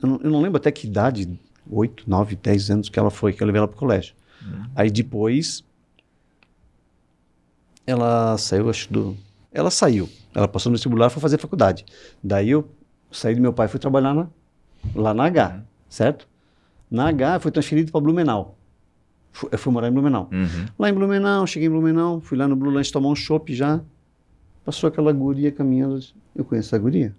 Eu 0.03 0.09
não, 0.09 0.21
eu 0.23 0.31
não 0.31 0.41
lembro 0.43 0.59
até 0.59 0.71
que 0.71 0.87
idade, 0.87 1.29
8, 1.71 2.05
9, 2.07 2.37
10 2.37 2.71
anos 2.71 2.89
que 2.89 2.99
ela 2.99 3.11
foi, 3.11 3.33
que 3.33 3.43
eu 3.43 3.47
levei 3.47 3.59
ela 3.59 3.69
pro 3.69 3.77
colégio. 3.79 4.15
Aí 4.77 4.91
depois, 4.91 5.65
ela 7.87 8.37
saiu, 8.39 8.69
acho 8.71 8.93
do... 8.93 9.17
Ela 9.53 9.71
saiu. 9.71 10.09
Ela 10.37 10.47
passou 10.47 10.69
no 10.71 10.77
vestibular 10.77 11.07
e 11.07 11.11
foi 11.11 11.23
fazer 11.23 11.39
faculdade. 11.39 11.87
Daí 12.23 12.51
eu 12.51 12.69
saí 13.11 13.35
do 13.35 13.41
meu 13.41 13.55
pai 13.55 13.65
e 13.65 13.69
fui 13.71 13.81
trabalhar 13.81 14.13
na, 14.13 14.27
lá 14.95 15.15
na 15.15 15.25
H, 15.25 15.63
certo? 15.89 16.29
Na 16.91 17.09
H, 17.09 17.41
fui 17.41 17.51
transferido 17.51 17.91
para 17.91 18.03
Blumenau. 18.03 18.55
Fu- 19.33 19.49
Eu 19.51 19.57
fui 19.59 19.73
morar 19.73 19.89
em 19.89 19.93
Blumenau. 19.93 20.29
Uhum. 20.31 20.67
Lá 20.79 20.91
em 20.91 20.93
Blumenau, 20.93 21.47
cheguei 21.47 21.69
em 21.69 21.71
Blumenau, 21.71 22.21
fui 22.21 22.37
lá 22.37 22.47
no 22.47 22.55
Blue 22.55 22.71
Lunch 22.71 22.93
tomar 22.93 23.09
um 23.09 23.15
chopp 23.15 23.55
já. 23.55 23.81
Passou 24.63 24.89
aquela 24.89 25.11
guria 25.11 25.51
caminhando. 25.51 26.01
Eu 26.35 26.45
conheço 26.45 26.77
a 26.77 26.79
guria? 26.79 27.15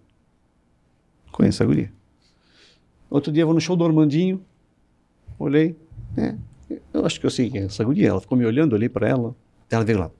Conheço 1.32 1.64
a 1.64 1.66
guria. 1.66 1.92
Outro 3.10 3.32
dia 3.32 3.42
eu 3.44 3.48
vou 3.48 3.54
no 3.56 3.62
show 3.62 3.76
do 3.76 3.84
Armandinho. 3.84 4.40
Olhei. 5.40 5.76
É, 6.16 6.36
eu 6.94 7.04
acho 7.06 7.20
que 7.20 7.26
eu 7.26 7.30
sei 7.32 7.50
quem 7.50 7.62
é 7.62 7.66
essa 7.66 7.84
guria. 7.84 8.10
Ela 8.10 8.22
ficou 8.22 8.38
me 8.38 8.46
olhando, 8.46 8.74
olhei 8.74 8.90
para 8.90 9.08
ela. 9.08 9.36
Ela 9.72 9.84
veio 9.84 10.00
lá. 10.00 10.12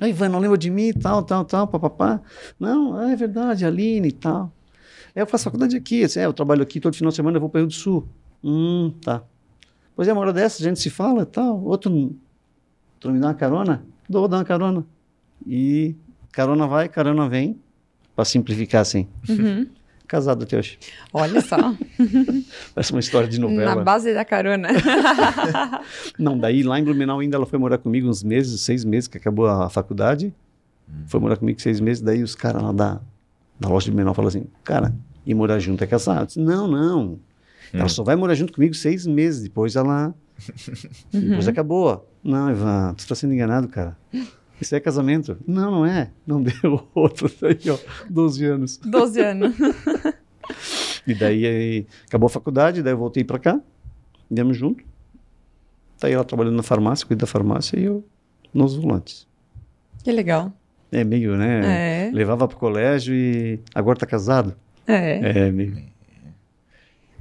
Aí, 0.00 0.10
Ivan, 0.10 0.28
não 0.28 0.38
lembra 0.38 0.58
de 0.58 0.70
mim, 0.70 0.92
tal, 0.92 1.22
tal, 1.22 1.44
tal, 1.44 1.66
papapá. 1.66 2.20
Não, 2.60 2.96
ah, 2.98 3.10
é 3.10 3.16
verdade, 3.16 3.64
Aline 3.64 4.08
e 4.08 4.12
tal. 4.12 4.52
É, 5.14 5.22
eu 5.22 5.26
faço 5.26 5.44
faculdade 5.44 5.74
aqui. 5.76 6.04
assim, 6.04 6.20
é, 6.20 6.26
eu 6.26 6.32
trabalho 6.32 6.62
aqui 6.62 6.78
todo 6.78 6.94
final 6.94 7.10
de 7.10 7.16
semana, 7.16 7.36
eu 7.38 7.40
vou 7.40 7.48
para 7.48 7.60
Rio 7.60 7.68
do 7.68 7.72
Sul. 7.72 8.06
Hum, 8.44 8.92
tá. 9.02 9.22
Pois 9.94 10.06
é, 10.06 10.12
uma 10.12 10.20
hora 10.20 10.32
dessa, 10.32 10.62
a 10.62 10.68
gente 10.68 10.78
se 10.78 10.90
fala 10.90 11.22
e 11.22 11.26
tal. 11.26 11.62
Outro, 11.64 12.14
tu 13.00 13.10
me 13.10 13.18
dá 13.18 13.28
uma 13.28 13.34
carona? 13.34 13.82
Dou, 14.08 14.28
dar 14.28 14.36
uma 14.36 14.44
carona. 14.44 14.84
E 15.46 15.96
carona 16.30 16.66
vai, 16.66 16.88
carona 16.88 17.26
vem. 17.28 17.58
Para 18.14 18.24
simplificar 18.26 18.82
assim. 18.82 19.08
Uhum. 19.28 19.66
Casado 20.06 20.44
até 20.44 20.58
hoje. 20.58 20.78
Olha 21.12 21.40
só, 21.40 21.56
Parece 22.74 22.92
uma 22.92 23.00
história 23.00 23.28
de 23.28 23.40
novela. 23.40 23.74
na 23.74 23.82
base 23.82 24.14
da 24.14 24.24
carona. 24.24 24.68
Não, 26.18 26.38
daí 26.38 26.62
lá 26.62 26.78
em 26.78 26.84
Blumenau 26.84 27.18
ainda 27.20 27.36
ela 27.36 27.46
foi 27.46 27.58
morar 27.58 27.78
comigo 27.78 28.08
uns 28.08 28.22
meses, 28.22 28.60
seis 28.60 28.84
meses 28.84 29.08
que 29.08 29.18
acabou 29.18 29.46
a 29.46 29.68
faculdade. 29.68 30.32
Foi 31.06 31.18
morar 31.18 31.36
comigo 31.36 31.60
seis 31.60 31.80
meses, 31.80 32.00
daí 32.00 32.22
os 32.22 32.34
caras 32.36 32.62
lá 32.62 32.72
da, 32.72 33.00
da 33.58 33.68
loja 33.68 33.86
de 33.86 33.90
Blumenau 33.90 34.14
falaram 34.14 34.28
assim, 34.28 34.46
cara, 34.62 34.94
e 35.26 35.34
morar 35.34 35.58
junto 35.58 35.82
é 35.82 35.86
casado? 35.86 36.20
Eu 36.20 36.26
disse, 36.26 36.40
não, 36.40 36.68
não. 36.68 37.18
Ela 37.72 37.88
só 37.88 38.04
vai 38.04 38.14
morar 38.14 38.34
junto 38.34 38.52
comigo 38.52 38.74
seis 38.74 39.06
meses, 39.06 39.42
depois 39.42 39.74
ela... 39.74 40.14
Depois 41.10 41.48
acabou. 41.48 42.06
Não, 42.22 42.50
Ivan, 42.50 42.92
tu 42.94 43.06
tá 43.08 43.14
sendo 43.14 43.32
enganado, 43.32 43.68
cara. 43.68 43.96
Isso 44.60 44.74
é 44.74 44.80
casamento. 44.80 45.36
Não, 45.46 45.70
não 45.70 45.86
é. 45.86 46.10
Não 46.26 46.42
deu 46.42 46.88
outro 46.94 47.30
daí, 47.40 47.58
ó, 47.70 47.78
12 48.08 48.44
anos. 48.44 48.76
12 48.78 49.20
anos. 49.20 49.56
E 51.06 51.14
daí 51.14 51.46
aí, 51.46 51.86
acabou 52.06 52.26
a 52.26 52.30
faculdade, 52.30 52.82
daí 52.82 52.92
eu 52.92 52.98
voltei 52.98 53.22
pra 53.22 53.38
cá, 53.38 53.60
viemos 54.30 54.56
junto. 54.56 54.84
Tá 55.98 56.08
aí 56.08 56.12
ela 56.12 56.24
trabalhando 56.24 56.56
na 56.56 56.62
farmácia, 56.62 57.06
cuida 57.06 57.20
da 57.20 57.26
farmácia 57.26 57.78
e 57.78 57.84
eu 57.84 58.04
nos 58.52 58.74
volantes. 58.74 59.26
Que 60.02 60.12
legal. 60.12 60.52
É 60.90 61.04
meio, 61.04 61.36
né? 61.36 62.08
É. 62.08 62.10
Levava 62.12 62.46
pro 62.46 62.56
colégio 62.56 63.14
e 63.14 63.60
agora 63.74 63.98
tá 63.98 64.06
casado. 64.06 64.56
É. 64.86 65.46
É 65.46 65.50
meio. 65.50 65.82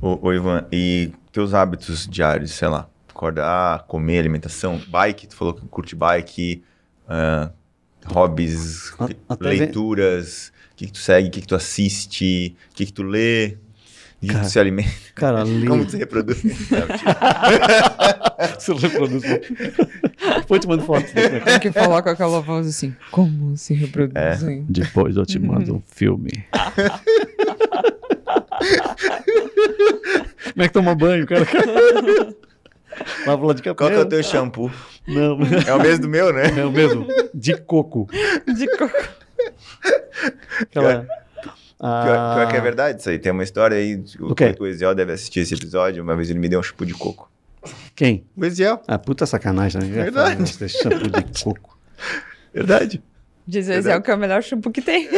Ô, 0.02 0.20
ô, 0.28 0.34
Ivan, 0.34 0.66
e 0.72 1.12
teus 1.32 1.54
hábitos 1.54 2.08
diários, 2.08 2.52
sei 2.52 2.68
lá, 2.68 2.88
acordar, 3.10 3.84
comer, 3.88 4.20
alimentação, 4.20 4.80
bike, 4.88 5.28
tu 5.28 5.36
falou 5.36 5.54
que 5.54 5.66
curte 5.68 5.96
bike, 5.96 6.64
ah, 7.08 7.52
hobbies, 8.06 8.94
A- 9.00 9.10
até 9.30 9.50
leituras, 9.50 10.52
o 10.74 10.76
que, 10.76 10.86
que 10.88 10.92
tu 10.94 11.00
segue, 11.00 11.28
o 11.28 11.32
que, 11.32 11.42
que 11.42 11.48
tu 11.48 11.56
assiste, 11.56 12.56
o 12.72 12.76
que, 12.76 12.86
que 12.86 12.94
tu 12.94 13.04
lê, 13.04 13.58
o 14.22 14.28
que, 14.28 14.34
tu 14.40 14.46
se 14.50 14.60
alimenta, 14.60 14.90
Cara, 15.14 15.42
ali. 15.44 15.66
como 15.68 15.86
tu 15.86 15.92
se 15.92 15.98
reproduz. 15.98 16.38
Se 18.60 18.74
reproduz. 18.74 19.24
Depois 20.38 20.60
te 20.62 20.68
mando 20.68 20.84
foto. 20.84 21.06
Tem 21.44 21.60
que 21.60 21.72
falar 21.72 22.02
com 22.02 22.10
aquela 22.10 22.42
voz 22.42 22.68
assim, 22.68 22.96
como 23.12 23.56
se 23.58 23.74
reproduzem. 23.74 24.66
Depois 24.70 25.16
eu 25.16 25.26
te 25.26 25.40
mando 25.40 25.76
um 25.76 25.82
filme. 25.86 26.46
Como 30.54 30.64
é 30.64 30.68
que 30.68 30.74
toma 30.74 30.96
banho, 30.96 31.26
cara? 31.28 31.46
Lava 33.26 33.46
lá 33.48 33.54
de 33.54 33.62
Qual 33.62 33.76
que 33.76 33.84
é 33.84 33.86
o 33.86 33.90
cabelo. 33.90 34.06
teu 34.10 34.24
shampoo? 34.24 34.72
Não, 35.08 35.38
É 35.68 35.74
o 35.74 35.80
mesmo 35.80 36.02
do 36.04 36.10
meu, 36.10 36.32
né? 36.34 36.44
é 36.60 36.66
o 36.66 36.72
mesmo. 36.72 37.06
De 37.34 37.56
coco. 37.58 38.08
De 38.48 38.68
coco. 38.78 39.08
Aquela... 40.62 41.00
Pior, 41.78 42.36
pior 42.36 42.48
que 42.50 42.56
é 42.56 42.60
Ah, 42.60 42.64
verdade 42.64 43.00
isso 43.00 43.10
aí. 43.10 43.20
Tem 43.20 43.32
uma 43.32 43.44
história 43.44 43.78
aí, 43.78 44.02
o, 44.20 44.34
quê? 44.34 44.56
o 44.60 44.66
Eziel 44.66 44.96
deve 44.96 45.12
assistir 45.12 45.42
esse 45.42 45.54
episódio, 45.54 46.02
uma 46.02 46.16
vez 46.16 46.30
ele 46.30 46.40
me 46.40 46.48
deu 46.48 46.60
um 46.60 46.64
shampoo 46.64 46.86
de 46.86 46.94
coco. 46.94 47.30
Quem? 47.96 48.26
O 48.36 48.46
Eziel, 48.46 48.82
Ah, 48.88 48.98
puta 48.98 49.26
sacanagem, 49.26 49.82
né? 49.82 49.88
Verdade. 50.04 50.42
Esse 50.44 50.70
shampoo 50.70 51.10
de 51.10 51.44
coco. 51.44 51.78
verdade. 52.54 53.04
Diz 53.48 53.68
o 53.68 53.74
Eziel 53.74 54.02
que 54.02 54.10
é 54.10 54.16
o 54.16 54.18
melhor 54.18 54.42
shampoo 54.42 54.72
que 54.72 54.82
tem. 54.82 55.08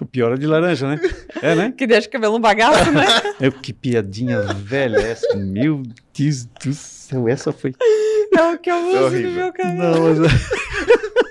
O 0.00 0.06
pior 0.06 0.32
é 0.32 0.36
de 0.36 0.46
laranja, 0.46 0.88
né? 0.88 1.00
É, 1.42 1.54
né? 1.54 1.72
que 1.76 1.86
deixa 1.86 2.08
o 2.08 2.10
cabelo 2.10 2.36
um 2.36 2.40
bagaço, 2.40 2.90
né? 2.92 3.04
É, 3.40 3.50
que 3.50 3.72
piadinha 3.72 4.40
velha 4.42 4.98
essa. 4.98 5.36
Meu 5.36 5.82
Deus 6.16 6.44
do 6.44 6.72
céu, 6.72 7.28
essa 7.28 7.52
foi. 7.52 7.74
É 8.36 8.42
o 8.54 8.58
que 8.58 8.70
eu 8.70 8.76
uso 8.88 8.96
no 9.00 9.04
horrível. 9.06 9.30
meu 9.32 9.52
cabelo. 9.52 9.78
Não, 9.78 10.14
mas... 10.24 10.48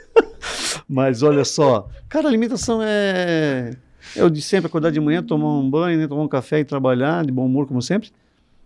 mas 0.87 1.23
olha 1.23 1.43
só. 1.45 1.89
Cara, 2.09 2.27
alimentação 2.27 2.79
é. 2.83 3.75
Eu 4.15 4.29
de 4.29 4.41
sempre 4.41 4.67
acordar 4.67 4.91
de 4.91 4.99
manhã, 4.99 5.21
tomar 5.21 5.49
um 5.59 5.69
banho, 5.69 5.99
né? 5.99 6.07
tomar 6.07 6.23
um 6.23 6.27
café 6.27 6.59
e 6.59 6.65
trabalhar, 6.65 7.25
de 7.25 7.31
bom 7.31 7.45
humor, 7.45 7.67
como 7.67 7.81
sempre. 7.81 8.09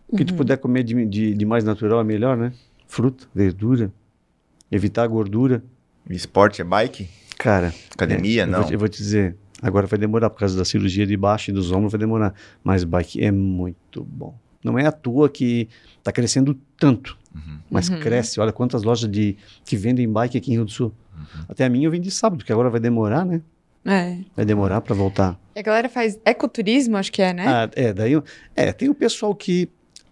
O 0.07 0.15
que 0.15 0.23
tu 0.25 0.33
puder 0.33 0.57
comer 0.57 0.83
de, 0.83 1.05
de, 1.05 1.33
de 1.33 1.45
mais 1.45 1.63
natural 1.63 1.99
é 2.01 2.03
melhor, 2.03 2.37
né? 2.37 2.51
Fruta, 2.87 3.25
verdura, 3.33 3.91
evitar 4.71 5.03
a 5.03 5.07
gordura. 5.07 5.63
E 6.09 6.15
esporte 6.15 6.61
é 6.61 6.65
bike? 6.65 7.09
Cara, 7.37 7.73
Academia, 7.93 8.41
é, 8.41 8.43
eu 8.43 8.47
não. 8.47 8.59
Vou, 8.59 8.67
te- 8.67 8.73
eu 8.73 8.79
vou 8.79 8.87
te 8.89 8.97
dizer, 8.97 9.35
agora 9.61 9.87
vai 9.87 9.99
demorar 9.99 10.29
por 10.29 10.39
causa 10.39 10.57
da 10.57 10.65
cirurgia 10.65 11.05
de 11.05 11.15
baixo 11.15 11.51
e 11.51 11.53
dos 11.53 11.71
ombros, 11.71 11.91
vai 11.91 11.99
demorar. 11.99 12.33
Mas 12.63 12.83
bike 12.83 13.23
é 13.23 13.31
muito 13.31 14.03
bom. 14.03 14.35
Não 14.63 14.77
é 14.77 14.85
à 14.85 14.91
toa 14.91 15.27
que 15.29 15.67
está 15.97 16.11
crescendo 16.11 16.57
tanto, 16.77 17.17
mas 17.69 17.89
Uhum. 17.89 17.99
cresce. 17.99 18.39
Olha 18.39 18.51
quantas 18.51 18.83
lojas 18.83 19.09
de 19.09 19.35
que 19.65 19.75
vendem 19.75 20.07
bike 20.11 20.37
aqui 20.37 20.51
em 20.51 20.55
Rio 20.55 20.65
do 20.65 20.71
Sul. 20.71 20.93
Uhum. 21.15 21.45
Até 21.49 21.65
a 21.65 21.69
minha 21.69 21.87
eu 21.87 21.91
vendi 21.91 22.11
sábado, 22.11 22.43
que 22.45 22.51
agora 22.51 22.69
vai 22.69 22.79
demorar, 22.79 23.25
né? 23.25 23.41
É. 23.83 24.17
Vai 24.35 24.45
demorar 24.45 24.81
para 24.81 24.93
voltar. 24.93 25.39
E 25.55 25.59
a 25.59 25.63
galera 25.63 25.89
faz 25.89 26.19
ecoturismo, 26.23 26.97
acho 26.97 27.11
que 27.11 27.21
é, 27.21 27.33
né? 27.33 27.43
Ah, 27.47 27.69
é, 27.75 27.91
daí 27.91 28.13
é, 28.55 28.71
tem 28.71 28.87
o 28.89 28.93
pessoal 28.93 29.33
que 29.33 29.67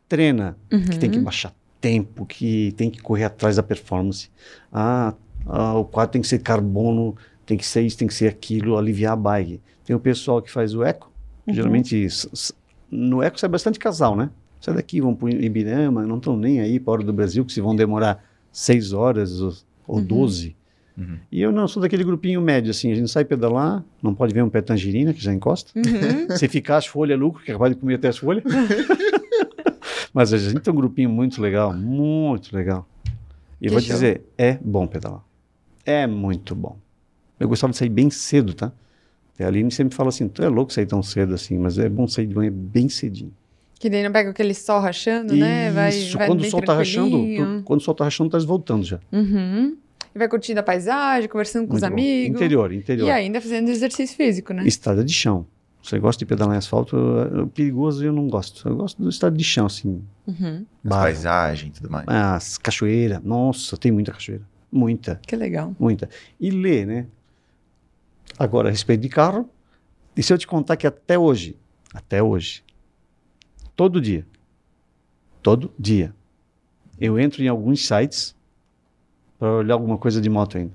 treina, 0.08 0.58
que 0.70 0.98
tem 0.98 1.10
que 1.12 1.18
Uhum. 1.20 1.24
baixar 1.24 1.54
tempo, 1.80 2.26
que 2.26 2.74
tem 2.76 2.90
que 2.90 3.00
correr 3.00 3.26
atrás 3.26 3.56
da 3.58 3.64
performance. 3.64 4.30
Ah, 4.74 5.14
ah, 5.46 5.76
o 5.76 5.86
quadro 5.86 6.14
tem 6.14 6.22
que 6.22 6.28
ser 6.28 6.40
carbono, 6.40 7.16
tem 7.50 7.58
que 7.58 7.66
ser 7.66 7.82
isso, 7.82 7.98
tem 7.98 8.08
que 8.08 8.14
ser 8.14 8.28
aquilo, 8.28 8.78
aliviar 8.78 9.14
a 9.14 9.16
bike. 9.16 9.60
Tem 9.84 9.96
o 9.96 10.00
pessoal 10.00 10.40
que 10.40 10.52
faz 10.52 10.76
o 10.76 10.84
eco, 10.84 11.12
Uhum. 11.48 11.54
geralmente 11.56 12.08
no 12.92 13.24
eco 13.24 13.40
sai 13.40 13.50
bastante 13.50 13.80
casal, 13.80 14.16
né? 14.16 14.30
Sai 14.62 14.76
daqui, 14.76 15.02
vão 15.02 15.16
para 15.16 15.32
Ibirama, 15.32 16.06
não 16.06 16.18
estão 16.18 16.38
nem 16.38 16.60
aí 16.62 16.80
para 16.80 16.92
a 16.92 16.94
hora 16.94 17.04
do 17.04 17.12
Brasil, 17.14 17.44
que 17.44 17.52
se 17.52 17.60
vão 17.60 17.76
demorar 17.76 18.24
seis 18.52 18.94
horas 18.94 19.42
ou, 19.42 19.54
ou 19.88 19.98
Uhum. 19.98 20.04
12. 20.06 20.56
Uhum. 20.96 21.18
E 21.32 21.42
eu 21.42 21.52
não 21.52 21.68
sou 21.68 21.82
daquele 21.82 22.04
grupinho 22.04 22.40
médio, 22.42 22.70
assim, 22.70 22.92
a 22.92 22.96
gente 22.96 23.10
sai 23.10 23.26
pedalar, 23.26 23.84
não 24.04 24.14
pode 24.14 24.32
ver 24.34 24.44
um 24.44 24.50
pé 24.50 24.62
tangerina, 24.62 25.12
que 25.14 25.24
já 25.24 25.34
encosta. 25.34 25.72
Uhum. 25.76 26.38
Se 26.38 26.48
ficar 26.48 26.78
as 26.78 26.86
folhas, 26.86 27.18
é 27.18 27.20
lucro, 27.20 27.42
que 27.44 27.50
é 27.50 27.54
capaz 27.54 27.74
de 27.74 27.80
comer 27.80 27.96
até 27.96 28.10
as 28.10 28.18
folhas. 28.18 28.44
Mas 30.14 30.34
a 30.34 30.38
gente 30.38 30.60
tem 30.60 30.74
um 30.74 30.76
grupinho 30.78 31.10
muito 31.10 31.42
legal, 31.42 31.74
muito 31.74 32.56
legal. 32.56 32.88
E 33.62 33.66
eu 33.66 33.70
Que 33.70 33.70
vou 33.70 33.82
te 33.82 33.88
show. 33.88 33.96
dizer, 33.96 34.24
é 34.38 34.58
bom 34.64 34.86
pedalar. 34.88 35.24
É 35.86 36.06
muito 36.08 36.54
bom. 36.56 36.78
Eu 37.40 37.48
gostava 37.48 37.72
de 37.72 37.78
sair 37.78 37.90
bem 37.90 38.10
cedo, 38.10 38.54
tá? 38.54 38.72
E 39.40 39.44
a 39.44 39.48
Aline 39.48 39.72
sempre 39.72 39.96
fala 39.96 40.10
assim, 40.10 40.28
tu 40.28 40.44
é 40.44 40.50
louco 40.50 40.74
sair 40.74 40.86
tão 40.86 41.02
cedo 41.02 41.34
assim, 41.34 41.58
mas 41.58 41.78
é 41.78 41.88
bom 41.88 42.08
sair 42.08 42.28
de 42.28 42.36
manhã 42.36 42.52
bem 42.54 42.90
cedinho. 42.90 43.32
Que 43.80 43.90
daí 43.90 44.04
não 44.04 44.12
pega 44.12 44.32
aquele 44.32 44.54
sol 44.54 44.82
rachando, 44.82 45.34
né? 45.34 45.72
Vai, 45.72 45.90
Isso, 45.90 46.18
vai 46.18 46.28
quando 46.28 46.42
o 46.42 46.50
sol 46.50 46.62
tá 46.62 46.74
rachando, 46.74 47.18
tu- 47.18 47.62
quando 47.64 47.80
o 47.80 47.84
sol 47.84 47.96
tá 47.96 48.04
rachando, 48.04 48.30
tá 48.30 48.38
voltando 48.40 48.84
já. 48.84 49.00
Uhum. 49.12 49.78
E 50.14 50.20
vai 50.20 50.28
curtindo 50.28 50.60
a 50.60 50.64
paisagem, 50.64 51.30
conversando 51.30 51.68
com 51.68 51.76
os 51.76 51.82
Muito 51.82 51.92
bom. 51.94 51.98
amigos. 52.02 52.36
Interior, 52.36 52.74
interior. 52.74 53.08
E 53.08 53.12
ainda 53.12 53.40
fazendo 53.40 53.70
exercício 53.70 54.18
físico, 54.18 54.54
né? 54.54 54.68
Estrada 54.68 55.02
de 55.06 55.14
chão. 55.14 55.46
Você 55.82 55.98
gosta 55.98 56.20
de 56.20 56.26
pedalar 56.26 56.56
em 56.56 56.58
asfalto, 56.58 56.98
perigoso 57.54 58.04
eu 58.04 58.12
não 58.12 58.28
gosto. 58.28 58.68
Eu 58.68 58.76
gosto 58.76 59.02
do 59.02 59.08
estado 59.10 59.38
de 59.38 59.44
chão, 59.46 59.66
assim. 59.68 60.02
Uhum. 60.28 60.66
As 60.84 60.90
paisagens 60.90 61.78
e 61.78 61.82
tudo 61.82 61.90
mais. 61.90 62.06
As 62.06 62.58
cachoeiras. 62.58 63.22
Nossa, 63.24 63.78
tem 63.78 63.90
muita 63.94 64.12
cachoeira. 64.12 64.44
Muita, 64.70 65.22
Que 65.26 65.38
legal. 65.38 65.74
muita. 65.80 66.10
E 66.38 66.52
ler, 66.52 66.86
né? 66.86 67.06
Agora, 68.40 68.70
a 68.70 68.72
respeito 68.72 69.02
de 69.02 69.10
carro, 69.10 69.50
e 70.16 70.24
se 70.24 70.32
eu 70.32 70.38
te 70.38 70.48
contar 70.48 70.78
que 70.78 70.88
até 70.88 71.20
hoje, 71.20 71.58
até 71.94 72.24
hoje, 72.24 72.64
todo 73.76 74.00
dia, 74.00 74.26
todo 75.44 75.74
dia, 75.78 76.16
eu 76.98 77.20
entro 77.20 77.44
em 77.44 77.50
alguns 77.50 77.86
sites 77.86 78.34
para 79.38 79.52
olhar 79.58 79.74
alguma 79.74 79.98
coisa 79.98 80.22
de 80.22 80.30
moto 80.30 80.58
ainda. 80.58 80.74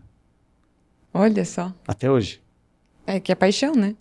Olha 1.13 1.45
só. 1.47 1.73
Até 1.89 2.11
hoje. 2.11 2.43
É 3.07 3.19
que 3.19 3.33
é 3.33 3.35
paixão, 3.35 3.75
né? 3.75 3.97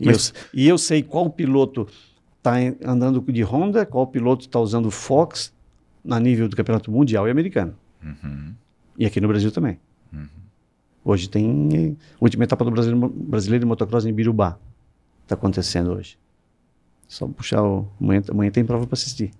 E, 0.00 0.06
Mas- 0.06 0.32
eu, 0.34 0.60
e 0.60 0.68
eu 0.68 0.78
sei 0.78 1.02
qual 1.02 1.28
piloto 1.28 1.86
está 2.38 2.54
andando 2.82 3.20
de 3.32 3.42
Honda, 3.42 3.84
qual 3.84 4.06
piloto 4.06 4.46
está 4.46 4.58
usando 4.58 4.90
Fox 4.90 5.52
na 6.04 6.18
nível 6.18 6.48
do 6.48 6.56
campeonato 6.56 6.90
mundial 6.90 7.26
e 7.28 7.30
americano. 7.30 7.74
Uhum. 8.02 8.54
E 8.98 9.06
aqui 9.06 9.20
no 9.20 9.28
Brasil 9.28 9.50
também. 9.50 9.78
Hoje 11.04 11.28
tem 11.28 11.68
eh, 11.74 12.04
a 12.14 12.24
última 12.24 12.44
etapa 12.44 12.64
do 12.64 12.70
brasileiro, 12.70 13.08
brasileiro 13.08 13.64
de 13.64 13.68
motocross 13.68 14.06
em 14.06 14.12
Birubá. 14.12 14.58
Está 15.22 15.34
acontecendo 15.34 15.92
hoje. 15.92 16.18
Só 17.06 17.26
puxar 17.28 17.62
o. 17.62 17.86
Amanhã, 18.00 18.22
amanhã 18.30 18.50
tem 18.50 18.64
prova 18.64 18.86
para 18.86 18.94
assistir. 18.94 19.30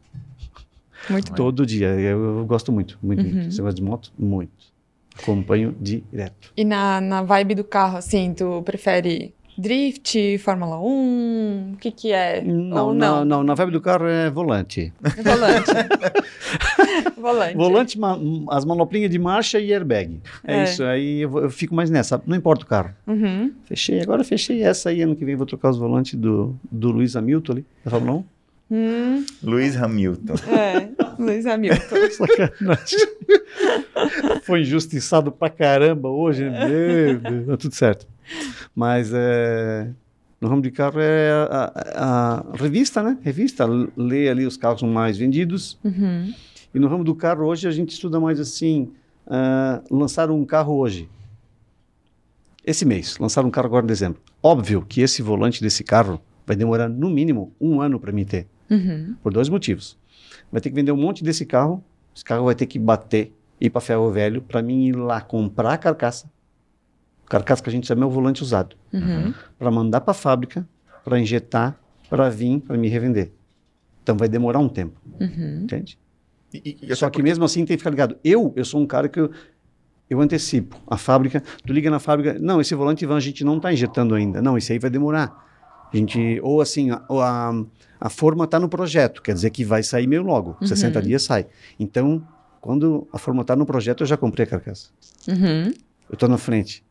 Muito 1.08 1.30
bom. 1.30 1.36
Todo 1.36 1.66
dia. 1.66 1.88
Eu, 1.88 2.38
eu 2.38 2.46
gosto 2.46 2.70
muito. 2.70 2.98
Muito. 3.02 3.22
Uhum. 3.22 3.32
muito. 3.32 3.54
Você 3.54 3.62
gosta 3.62 3.76
de 3.76 3.82
moto? 3.82 4.12
Muito. 4.18 4.74
Acompanho 5.16 5.74
direto. 5.80 6.52
E 6.56 6.64
na, 6.64 7.00
na 7.00 7.22
vibe 7.22 7.54
do 7.54 7.64
carro, 7.64 7.96
assim, 7.96 8.34
tu 8.34 8.62
prefere 8.62 9.34
drift, 9.58 10.38
Fórmula 10.38 10.78
1? 10.80 11.72
O 11.74 11.76
que 11.78 11.90
que 11.90 12.12
é? 12.12 12.42
Não, 12.42 12.88
Ou 12.88 12.94
não, 12.94 13.16
não? 13.18 13.24
não. 13.24 13.44
Na 13.44 13.54
vibe 13.54 13.72
do 13.72 13.80
carro 13.80 14.06
é 14.06 14.30
volante. 14.30 14.92
Volante. 15.22 15.70
Volante. 17.16 17.56
Volante, 17.56 17.98
ma- 17.98 18.18
as 18.50 18.64
manoplinhas 18.64 19.10
de 19.10 19.18
marcha 19.18 19.58
e 19.58 19.72
airbag. 19.72 20.20
É, 20.46 20.58
É. 20.60 20.64
isso. 20.64 20.84
Aí 20.84 21.22
eu, 21.22 21.28
vou- 21.30 21.42
eu 21.42 21.50
fico 21.50 21.74
mais 21.74 21.88
nessa. 21.90 22.20
Não 22.26 22.36
importa 22.36 22.64
o 22.64 22.68
carro. 22.68 22.90
Uhum. 23.06 23.52
Fechei. 23.64 24.00
Agora 24.00 24.22
fechei 24.24 24.62
essa 24.62 24.90
aí. 24.90 25.00
Ano 25.02 25.16
que 25.16 25.24
vem 25.24 25.34
vou 25.36 25.46
trocar 25.46 25.70
os 25.70 25.78
volantes 25.78 26.14
do, 26.14 26.54
do 26.70 26.90
Luiz 26.90 27.16
Hamilton 27.16 27.52
ali. 27.52 27.64
Da 27.84 27.90
Fórmula 27.90 28.18
1. 28.18 28.24
Hum, 28.70 29.24
Luiz 29.42 29.76
Hamilton. 29.76 30.34
é, 30.50 30.88
Luiz 31.18 31.46
Hamilton. 31.46 31.96
Sacanagem. 32.12 32.98
Foi 34.42 34.60
injustiçado 34.62 35.30
pra 35.32 35.48
caramba 35.50 36.08
hoje. 36.08 36.44
né? 36.48 36.66
Meu 36.68 37.18
Deus, 37.20 37.46
tá 37.46 37.56
tudo 37.56 37.74
certo. 37.74 38.06
Mas 38.74 39.10
é, 39.14 39.88
no 40.40 40.48
ramo 40.48 40.62
de 40.62 40.70
carro 40.70 40.98
é 41.00 41.30
a, 41.32 41.72
a- 41.74 42.44
a 42.52 42.56
revista, 42.56 43.02
né? 43.02 43.18
Revista, 43.22 43.66
lê 43.96 44.28
ali 44.28 44.46
os 44.46 44.56
carros 44.56 44.82
mais 44.82 45.16
vendidos. 45.18 45.78
Uhum. 45.84 46.32
E 46.74 46.78
no 46.78 46.88
ramo 46.88 47.04
do 47.04 47.14
carro 47.14 47.44
hoje 47.46 47.68
a 47.68 47.70
gente 47.70 47.90
estuda 47.92 48.18
mais 48.18 48.40
assim, 48.40 48.90
ah, 49.26 49.80
lançar 49.90 50.30
um 50.30 50.44
carro 50.44 50.74
hoje. 50.76 51.08
Esse 52.66 52.84
mês, 52.84 53.18
lançar 53.18 53.44
um 53.44 53.50
carro 53.50 53.66
agora 53.66 53.84
em 53.84 53.88
dezembro. 53.88 54.20
Óbvio 54.42 54.84
que 54.88 55.00
esse 55.02 55.20
volante 55.22 55.60
desse 55.62 55.84
carro 55.84 56.20
vai 56.46 56.56
demorar 56.56 56.88
no 56.88 57.10
mínimo 57.10 57.52
um 57.60 57.80
ano 57.80 58.00
para 58.00 58.10
mim 58.12 58.24
ter. 58.24 58.46
Uhum. 58.70 59.14
Por 59.22 59.32
dois 59.32 59.48
motivos. 59.48 59.98
Vai 60.50 60.60
ter 60.60 60.70
que 60.70 60.74
vender 60.74 60.92
um 60.92 60.96
monte 60.96 61.22
desse 61.22 61.44
carro, 61.44 61.82
esse 62.14 62.24
carro 62.24 62.44
vai 62.46 62.54
ter 62.54 62.66
que 62.66 62.78
bater, 62.78 63.32
ir 63.60 63.70
para 63.70 63.80
ferro 63.80 64.10
velho, 64.10 64.40
para 64.40 64.62
mim 64.62 64.86
ir 64.86 64.96
lá 64.96 65.20
comprar 65.20 65.74
a 65.74 65.78
carcaça. 65.78 66.30
Carcaça 67.28 67.62
que 67.62 67.68
a 67.68 67.72
gente 67.72 67.86
chama 67.86 68.02
é 68.02 68.06
o 68.06 68.10
volante 68.10 68.42
usado. 68.42 68.76
Uhum. 68.92 69.32
Para 69.58 69.70
mandar 69.70 70.00
para 70.00 70.12
a 70.12 70.14
fábrica, 70.14 70.66
para 71.04 71.18
injetar, 71.18 71.78
para 72.08 72.28
vir, 72.28 72.60
para 72.60 72.76
me 72.76 72.88
revender. 72.88 73.32
Então 74.02 74.16
vai 74.16 74.28
demorar 74.28 74.58
um 74.58 74.68
tempo, 74.68 75.00
Uhum. 75.20 75.62
entende? 75.62 75.98
E, 76.52 76.78
e, 76.82 76.94
Só 76.94 77.08
que 77.10 77.22
mesmo 77.22 77.44
assim 77.44 77.64
tem 77.64 77.76
que 77.76 77.78
ficar 77.78 77.90
ligado. 77.90 78.16
Eu, 78.22 78.52
eu 78.54 78.64
sou 78.64 78.80
um 78.80 78.86
cara 78.86 79.08
que 79.08 79.18
eu, 79.18 79.30
eu 80.08 80.20
antecipo. 80.20 80.76
A 80.86 80.96
fábrica, 80.96 81.42
tu 81.66 81.72
liga 81.72 81.90
na 81.90 81.98
fábrica, 81.98 82.38
não, 82.38 82.60
esse 82.60 82.74
volante 82.74 83.04
Ivan 83.04 83.16
a 83.16 83.20
gente 83.20 83.42
não 83.42 83.56
está 83.56 83.72
injetando 83.72 84.14
ainda. 84.14 84.40
Não, 84.40 84.56
esse 84.56 84.72
aí 84.72 84.78
vai 84.78 84.90
demorar. 84.90 85.42
A 85.92 85.96
gente, 85.96 86.40
ou 86.42 86.60
assim, 86.60 86.90
a, 86.90 87.02
a, 87.08 87.64
a 88.00 88.10
forma 88.10 88.44
está 88.44 88.60
no 88.60 88.68
projeto, 88.68 89.22
quer 89.22 89.32
dizer 89.32 89.50
que 89.50 89.64
vai 89.64 89.82
sair 89.82 90.06
meio 90.06 90.22
logo. 90.22 90.56
60 90.62 91.00
dias 91.02 91.22
sai. 91.22 91.46
Então, 91.78 92.26
quando 92.60 93.06
a 93.12 93.18
forma 93.18 93.42
está 93.42 93.56
no 93.56 93.64
projeto, 93.66 94.02
eu 94.02 94.06
já 94.06 94.16
comprei 94.16 94.44
a 94.44 94.48
carcaça. 94.48 94.90
Uhum. 95.28 95.66
Eu 96.08 96.14
estou 96.14 96.28
na 96.28 96.38
frente. 96.38 96.84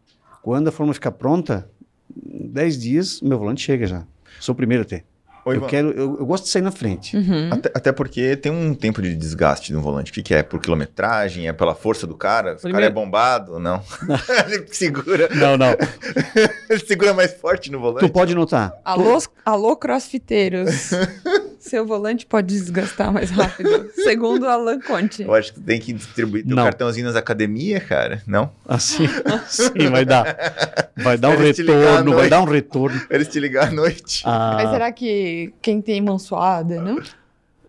Quando 0.43 0.67
a 0.67 0.71
forma 0.73 0.93
ficar 0.93 1.13
pronta, 1.13 1.69
10 2.13 2.77
dias, 2.77 3.21
meu 3.21 3.39
volante 3.39 3.61
chega 3.63 3.87
já. 3.87 4.03
Sou 4.41 4.51
o 4.51 4.55
primeiro 4.55 4.83
a 4.83 4.85
ter. 4.85 5.05
Ô, 5.45 5.51
eu, 5.51 5.57
Ivan, 5.57 5.67
quero, 5.67 5.91
eu, 5.91 6.17
eu 6.19 6.25
gosto 6.25 6.43
de 6.45 6.49
sair 6.49 6.61
na 6.61 6.71
frente. 6.71 7.15
Uhum. 7.15 7.49
Até, 7.51 7.71
até 7.73 7.91
porque 7.91 8.35
tem 8.35 8.51
um 8.51 8.73
tempo 8.73 9.01
de 9.01 9.15
desgaste 9.15 9.71
no 9.71 9.81
volante. 9.81 10.11
O 10.11 10.13
que, 10.13 10.21
que 10.21 10.33
é? 10.33 10.43
Por 10.43 10.59
quilometragem? 10.59 11.47
É 11.47 11.53
pela 11.53 11.73
força 11.73 12.05
do 12.05 12.15
cara? 12.15 12.57
O 12.61 12.71
cara 12.71 12.85
é 12.85 12.89
bombado? 12.89 13.57
Não. 13.57 13.81
Ele 14.51 14.65
segura, 14.67 15.29
Não, 15.33 15.57
não. 15.57 15.71
ele 16.69 16.85
segura 16.85 17.13
mais 17.13 17.33
forte 17.33 17.71
no 17.71 17.79
volante. 17.79 18.05
tu 18.05 18.11
pode 18.11 18.35
notar. 18.35 18.73
Alô, 18.83 19.17
alô, 19.45 19.75
crossfiteiros. 19.75 20.91
Seu 21.63 21.85
volante 21.85 22.25
pode 22.25 22.47
desgastar 22.47 23.09
mais 23.11 23.31
rápido. 23.31 23.89
Segundo 23.95 24.45
Alan 24.47 24.79
Conte. 24.81 25.23
Eu 25.23 25.33
acho 25.33 25.53
que 25.53 25.61
tu 25.61 25.65
tem 25.65 25.79
que 25.79 25.93
distribuir 25.93 26.45
teu 26.45 26.55
Não. 26.57 26.63
cartãozinho 26.63 27.05
nas 27.05 27.15
academias, 27.15 27.81
cara. 27.85 28.21
Não? 28.27 28.51
Assim, 28.67 29.05
sim, 29.47 29.89
vai 29.89 30.03
dar. 30.03 30.91
Vai 30.97 31.17
dar 31.17 31.29
um 31.29 31.41
Eles 31.41 31.57
retorno, 31.57 32.13
vai 32.15 32.29
dar 32.29 32.41
um 32.41 32.45
retorno. 32.45 33.01
Eles 33.09 33.29
te 33.29 33.39
ligar 33.39 33.69
à 33.69 33.71
noite. 33.71 34.23
Ah, 34.25 34.55
Mas 34.55 34.69
será 34.71 34.91
que 34.91 35.53
quem 35.61 35.81
tem 35.81 36.01
mão 36.01 36.19
suada, 36.19 36.81
não? 36.81 37.01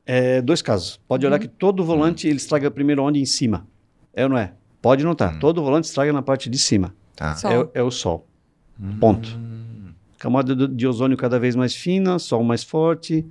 é, 0.05 0.43
dois 0.43 0.61
casos. 0.61 1.01
Pode 1.07 1.25
olhar 1.25 1.39
que 1.39 1.47
todo 1.49 1.85
volante 1.85 2.27
ele 2.27 2.37
estraga 2.37 2.71
primeiro 2.73 3.03
onde? 3.05 3.21
Em 3.21 3.25
cima. 3.27 3.65
É 4.13 4.25
ou 4.25 4.29
não 4.29 4.37
é? 4.39 4.53
Pode 4.83 5.05
notar. 5.05 5.35
Hum. 5.35 5.39
Todo 5.39 5.63
volante 5.63 5.87
estraga 5.87 6.13
na 6.13 6.21
parte 6.21 6.51
de 6.51 6.59
cima. 6.59 6.93
Tá. 7.15 7.37
Sol. 7.37 7.71
É, 7.75 7.79
é 7.79 7.83
o 7.83 7.93
sol. 7.93 8.27
Ponto. 8.99 9.29
Hum. 9.29 9.93
Camada 10.19 10.53
do- 10.55 10.67
de 10.69 10.85
ozônio 10.85 11.17
cada 11.17 11.39
vez 11.39 11.55
mais 11.55 11.75
fina, 11.77 12.19
sol 12.19 12.43
mais 12.43 12.65
forte, 12.65 13.25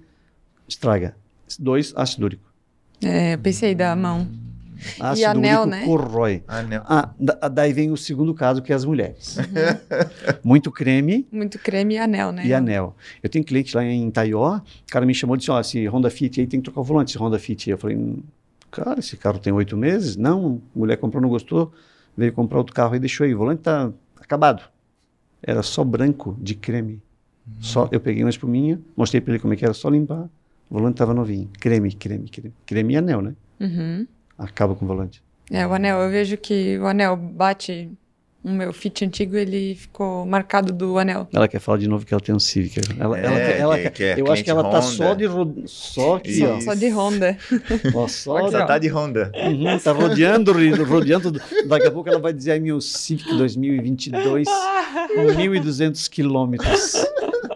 estraga. 0.67 1.15
Dois, 1.59 1.93
ácido 1.95 2.25
úrico. 2.25 2.43
É, 3.03 3.33
eu 3.33 3.37
pensei 3.39 3.75
da 3.75 3.95
mão. 3.95 4.27
Ácido 4.99 5.29
anel, 5.29 5.61
úrico 5.61 5.69
né? 5.77 5.85
corrói. 5.85 6.43
Ah, 6.47 6.61
não. 6.63 6.83
Ah, 6.85 7.09
da- 7.19 7.47
daí 7.47 7.71
vem 7.71 7.91
o 7.91 7.95
segundo 7.97 8.33
caso, 8.33 8.61
que 8.61 8.71
é 8.71 8.75
as 8.75 8.83
mulheres. 8.85 9.37
Uhum. 9.53 10.39
Muito 10.43 10.71
creme, 10.71 11.27
Muito 11.31 11.57
creme 11.59 11.95
e 11.95 11.97
anel, 11.97 12.31
né? 12.31 12.45
e 12.45 12.53
anel. 12.53 12.95
Eu 13.21 13.29
tenho 13.29 13.45
cliente 13.45 13.75
lá 13.75 13.83
em 13.83 14.09
Taió, 14.11 14.57
o 14.57 14.61
cara 14.91 15.05
me 15.05 15.13
chamou 15.13 15.35
e 15.35 15.39
disse, 15.39 15.51
ó, 15.51 15.59
esse 15.59 15.85
Honda 15.87 16.09
Fit 16.09 16.39
aí 16.39 16.47
tem 16.47 16.59
que 16.59 16.65
trocar 16.65 16.81
o 16.81 16.83
volante, 16.83 17.11
esse 17.11 17.17
Honda 17.17 17.37
Fit. 17.39 17.69
Eu 17.69 17.77
falei, 17.77 17.95
"Hum, 17.95 18.21
cara, 18.71 18.99
esse 18.99 19.15
carro 19.15 19.39
tem 19.39 19.53
oito 19.53 19.77
meses? 19.77 20.15
Não, 20.17 20.61
a 20.75 20.79
mulher 20.79 20.97
comprou, 20.97 21.21
não 21.21 21.29
gostou, 21.29 21.71
veio 22.17 22.33
comprar 22.33 22.57
outro 22.57 22.73
carro 22.73 22.95
e 22.95 22.99
deixou 22.99 23.25
aí, 23.25 23.33
o 23.33 23.37
volante 23.37 23.61
tá 23.61 23.91
acabado. 24.19 24.63
Era 25.41 25.61
só 25.63 25.83
branco 25.83 26.35
de 26.41 26.55
creme. 26.55 27.01
Só, 27.61 27.87
eu 27.91 27.99
peguei 27.99 28.23
uma 28.23 28.29
espuminha, 28.29 28.79
mostrei 28.97 29.19
pra 29.21 29.33
ele 29.33 29.39
como 29.41 29.53
é 29.53 29.57
que 29.57 29.63
era, 29.65 29.73
só 29.73 29.89
limpar, 29.89 30.27
o 30.69 30.75
volante 30.77 30.95
tava 30.97 31.13
novinho. 31.13 31.49
Creme, 31.59 31.91
creme, 31.93 32.27
creme. 32.29 32.53
Creme 32.65 32.93
e 32.93 32.97
anel, 32.97 33.21
né? 33.21 33.33
Uhum. 33.59 34.07
Acaba 34.37 34.75
com 34.75 34.85
o 34.85 34.87
volante. 34.87 35.21
É, 35.51 35.65
o 35.67 35.73
anel, 35.73 35.99
eu 35.99 36.09
vejo 36.09 36.37
que 36.37 36.77
o 36.79 36.87
anel 36.87 37.15
bate 37.15 37.91
no 38.43 38.51
meu 38.51 38.73
Fit 38.73 39.05
antigo, 39.05 39.37
ele 39.37 39.73
ficou 39.75 40.25
marcado 40.25 40.73
do 40.73 40.97
anel. 40.97 41.27
Ela 41.31 41.47
quer 41.47 41.59
falar 41.59 41.77
de 41.77 41.87
novo 41.87 42.05
que 42.05 42.13
ela 42.13 42.19
tem 42.19 42.35
um 42.35 42.39
Civic. 42.39 42.81
Ela, 42.99 43.17
É, 43.17 43.23
ela, 43.25 43.35
quer- 43.39 43.59
ela 43.59 43.79
que- 43.79 43.89
que 43.91 44.03
é 44.03 44.19
eu 44.19 44.29
acho 44.31 44.43
que 44.43 44.49
ela 44.49 44.63
tá 44.63 44.79
cliente 44.81 44.95
só 44.97 45.13
Honda. 45.13 45.15
de 45.63 45.69
só 45.69 46.15
aqui, 46.17 46.31
Isso. 46.31 46.45
ó. 46.47 46.59
Só 46.59 46.73
de 46.73 46.89
Honda. 46.89 47.37
Ó, 47.95 48.07
só 48.09 48.49
Só 48.51 48.57
ó. 48.57 48.65
tá 48.65 48.77
de 48.77 48.89
Honda. 48.89 49.31
Uhum, 49.33 49.79
tá 49.79 49.91
rodeando, 49.93 50.51
rodeando. 50.83 51.31
Daqui 51.67 51.87
a 51.87 51.91
pouco 51.91 52.09
ela 52.09 52.19
vai 52.19 52.33
dizer, 52.33 52.51
ai, 52.53 52.59
meu 52.59 52.81
Civic 52.81 53.33
2022, 53.37 54.45
1.200 55.15 56.07
quilômetros. 56.11 56.95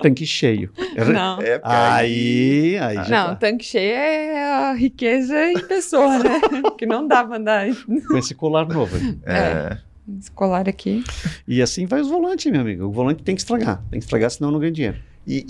Tanque 0.01 0.25
cheio. 0.25 0.71
Não. 1.13 1.39
É, 1.47 1.59
Aí, 1.63 2.77
aí 2.77 2.95
Não, 2.97 3.05
tá. 3.29 3.35
tanque 3.35 3.65
cheio 3.65 3.93
é 3.93 4.43
a 4.43 4.73
riqueza 4.73 5.51
em 5.51 5.59
pessoa, 5.67 6.17
né? 6.19 6.39
que 6.77 6.85
não 6.85 7.07
dá 7.07 7.23
pra 7.23 7.37
andar 7.37 7.67
com 8.07 8.17
esse 8.17 8.33
colar 8.35 8.67
novo. 8.67 8.95
aí. 8.95 9.17
É. 9.25 9.77
esse 10.17 10.31
colar 10.31 10.67
aqui. 10.67 11.03
E 11.47 11.61
assim 11.61 11.85
vai 11.85 12.01
os 12.01 12.07
volantes, 12.09 12.51
meu 12.51 12.61
amigo. 12.61 12.85
O 12.85 12.91
volante 12.91 13.23
tem 13.23 13.35
que 13.35 13.41
estragar. 13.41 13.81
Tem 13.89 13.99
que 13.99 14.05
estragar, 14.05 14.29
senão 14.31 14.51
não 14.51 14.59
ganha 14.59 14.71
dinheiro. 14.71 14.97
E, 15.27 15.45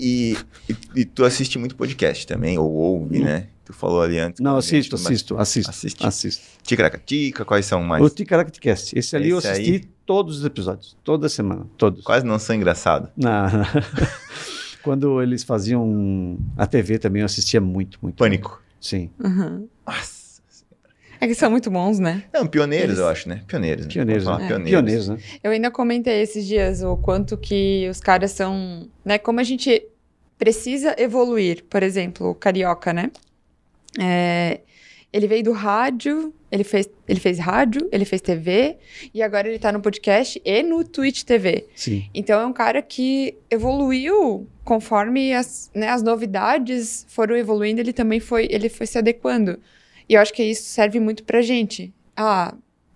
e, 0.68 0.72
e- 0.72 1.00
e 1.00 1.04
tu 1.04 1.24
assiste 1.24 1.56
muito 1.58 1.76
podcast 1.76 2.26
também, 2.26 2.58
ou 2.58 2.68
ouve, 2.70 3.20
né? 3.20 3.46
Tu 3.64 3.72
falou 3.72 4.00
ali 4.02 4.18
antes. 4.18 4.40
Não, 4.40 4.52
com 4.52 4.58
a 4.58 4.60
gente, 4.60 4.92
assisto, 4.94 5.34
mas- 5.34 5.48
assisto, 5.48 5.70
assisto. 5.70 6.06
Assisto. 6.06 6.42
Ticaracatica, 6.62 7.44
quais 7.44 7.64
são 7.66 7.82
mais? 7.84 8.02
O 8.02 8.10
Ticaractecast. 8.10 8.98
Esse 8.98 9.14
ali 9.14 9.28
eu 9.30 9.38
Esse 9.38 9.48
assisti 9.48 9.72
aí? 9.72 9.84
todos 10.06 10.38
os 10.38 10.44
episódios. 10.44 10.96
Toda 11.04 11.28
semana. 11.28 11.66
Todos. 11.76 12.02
Quase 12.02 12.24
não 12.26 12.38
são 12.38 12.56
engraçados. 12.56 13.10
Não. 13.16 13.46
Quando 14.82 15.20
eles 15.22 15.44
faziam 15.44 16.38
a 16.56 16.66
TV 16.66 16.98
também, 16.98 17.20
eu 17.20 17.26
assistia 17.26 17.60
muito, 17.60 17.98
muito. 18.00 18.16
Pânico. 18.16 18.62
Sim. 18.80 19.10
Uhum. 19.22 19.68
Nossa. 19.86 20.17
É 21.20 21.26
que 21.26 21.34
são 21.34 21.50
muito 21.50 21.70
bons, 21.70 21.98
né? 21.98 22.24
Não, 22.32 22.46
pioneiros, 22.46 22.90
Eles- 22.90 22.98
eu 22.98 23.08
acho, 23.08 23.28
né? 23.28 23.42
Pioneiros. 23.46 23.86
né? 23.86 23.92
Pioneiros, 23.92 24.24
né? 24.24 24.36
pioneiros. 24.46 24.70
Pioneiros, 24.70 25.08
né? 25.08 25.18
Eu 25.42 25.50
ainda 25.50 25.70
comentei 25.70 26.20
esses 26.22 26.46
dias 26.46 26.82
o 26.82 26.96
quanto 26.96 27.36
que 27.36 27.88
os 27.90 28.00
caras 28.00 28.32
são, 28.32 28.88
né? 29.04 29.18
Como 29.18 29.40
a 29.40 29.44
gente 29.44 29.82
precisa 30.38 30.94
evoluir. 30.98 31.64
Por 31.68 31.82
exemplo, 31.82 32.28
o 32.30 32.34
Carioca, 32.34 32.92
né? 32.92 33.10
É, 33.98 34.60
ele 35.12 35.26
veio 35.26 35.42
do 35.42 35.52
rádio, 35.52 36.32
ele 36.52 36.62
fez, 36.64 36.88
ele 37.08 37.18
fez 37.18 37.38
rádio, 37.38 37.88
ele 37.90 38.04
fez 38.04 38.20
TV 38.20 38.76
e 39.12 39.22
agora 39.22 39.48
ele 39.48 39.58
tá 39.58 39.72
no 39.72 39.80
podcast 39.80 40.40
e 40.44 40.62
no 40.62 40.84
Twitch 40.84 41.22
TV. 41.24 41.66
Sim. 41.74 42.08
Então 42.14 42.40
é 42.40 42.46
um 42.46 42.52
cara 42.52 42.80
que 42.82 43.34
evoluiu 43.50 44.46
conforme 44.64 45.32
as, 45.32 45.70
né, 45.74 45.88
as 45.88 46.02
novidades 46.02 47.06
foram 47.08 47.34
evoluindo, 47.36 47.80
ele 47.80 47.92
também 47.92 48.20
foi, 48.20 48.46
ele 48.50 48.68
foi 48.68 48.86
se 48.86 48.98
adequando. 48.98 49.58
E 50.08 50.14
eu 50.14 50.20
acho 50.20 50.32
que 50.32 50.42
isso 50.42 50.64
serve 50.64 50.98
muito 51.00 51.22
pra 51.24 51.42
gente. 51.42 51.92
Ah, 52.16 52.54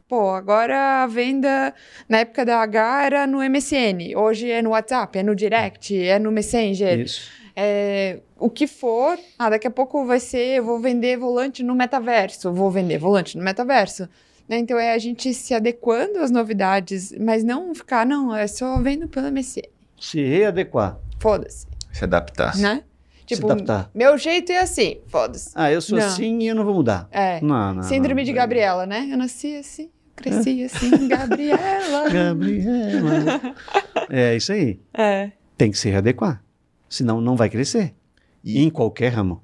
pô, 0.08 0.30
agora 0.30 1.02
a 1.02 1.06
venda 1.06 1.74
na 2.08 2.18
época 2.18 2.44
da 2.44 2.58
H 2.60 3.04
era 3.06 3.26
no 3.26 3.38
MSN, 3.38 4.16
hoje 4.16 4.50
é 4.50 4.62
no 4.62 4.70
WhatsApp, 4.70 5.18
é 5.18 5.22
no 5.22 5.34
Direct, 5.34 5.96
é 5.96 6.18
no 6.18 6.32
Messenger, 6.32 7.00
Isso. 7.00 7.30
é, 7.54 8.20
o 8.38 8.48
que 8.50 8.66
for. 8.66 9.18
Ah, 9.38 9.50
daqui 9.50 9.66
a 9.66 9.70
pouco 9.70 10.04
vai 10.04 10.18
ser, 10.20 10.58
eu 10.58 10.64
vou 10.64 10.78
vender 10.80 11.16
volante 11.18 11.62
no 11.62 11.74
metaverso, 11.74 12.52
vou 12.52 12.70
vender 12.70 12.98
volante 12.98 13.36
no 13.38 13.44
metaverso. 13.44 14.08
Né? 14.48 14.58
Então 14.58 14.78
é 14.78 14.92
a 14.92 14.98
gente 14.98 15.32
se 15.32 15.54
adequando 15.54 16.18
às 16.18 16.30
novidades, 16.30 17.12
mas 17.20 17.44
não 17.44 17.74
ficar, 17.74 18.04
não, 18.04 18.34
é 18.34 18.46
só 18.46 18.80
vendo 18.82 19.06
pelo 19.08 19.30
MSN. 19.30 19.62
Se 20.00 20.20
readequar. 20.20 20.98
Foda-se, 21.20 21.66
Se 21.92 22.02
adaptar. 22.04 22.56
né? 22.56 22.82
Tipo, 23.26 23.46
meu 23.94 24.18
jeito 24.18 24.50
é 24.52 24.60
assim, 24.60 24.98
foda-se. 25.06 25.50
Ah, 25.54 25.70
eu 25.70 25.80
sou 25.80 25.98
Não. 25.98 26.06
assim 26.06 26.38
e 26.40 26.48
eu 26.48 26.54
não 26.54 26.64
vou 26.64 26.74
mudar. 26.74 27.08
É. 27.10 27.40
Não, 27.40 27.74
não, 27.74 27.82
Síndrome 27.82 28.22
não. 28.22 28.24
de 28.26 28.32
Gabriela, 28.32 28.84
né? 28.84 29.08
Eu 29.10 29.16
nasci 29.16 29.56
assim, 29.56 29.90
cresci 30.16 30.64
assim, 30.64 31.08
Gabriela. 31.08 32.08
Gabriela. 32.12 33.54
é 34.10 34.36
isso 34.36 34.52
aí. 34.52 34.80
É. 34.92 35.30
Tem 35.56 35.70
que 35.70 35.78
se 35.78 35.88
readequar. 35.88 36.42
Senão 36.88 37.20
não 37.20 37.36
vai 37.36 37.48
crescer. 37.48 37.94
E- 38.44 38.60
Em 38.62 38.68
qualquer 38.68 39.10
ramo. 39.12 39.42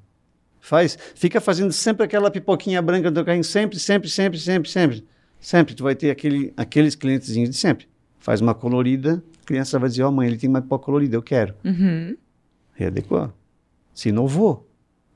Faz, 0.61 0.99
fica 1.15 1.41
fazendo 1.41 1.73
sempre 1.73 2.05
aquela 2.05 2.31
pipoquinha 2.31 2.83
branca 2.83 3.11
do 3.11 3.25
carrinho, 3.25 3.45
sempre, 3.45 3.79
sempre, 3.79 4.09
sempre, 4.11 4.39
sempre, 4.39 4.69
sempre. 4.69 5.05
Sempre. 5.41 5.75
Tu 5.75 5.83
vai 5.83 5.95
ter 5.95 6.11
aquele, 6.11 6.53
aqueles 6.57 6.95
clientezinhos 6.95 7.49
de 7.51 7.57
sempre. 7.57 7.87
Faz 8.19 8.41
uma 8.41 8.55
colorida, 8.55 9.23
a 9.43 9.47
criança 9.47 9.79
vai 9.79 9.89
dizer, 9.89 10.03
ó 10.03 10.11
mãe, 10.11 10.27
ele 10.29 10.37
tem 10.37 10.51
uma 10.51 10.61
pipoca 10.61 10.85
colorida, 10.85 11.17
eu 11.17 11.23
quero. 11.23 11.55
Uhum. 11.65 12.17
Readequar. 12.75 13.33
Se 13.99 14.11
inovou. 14.11 14.65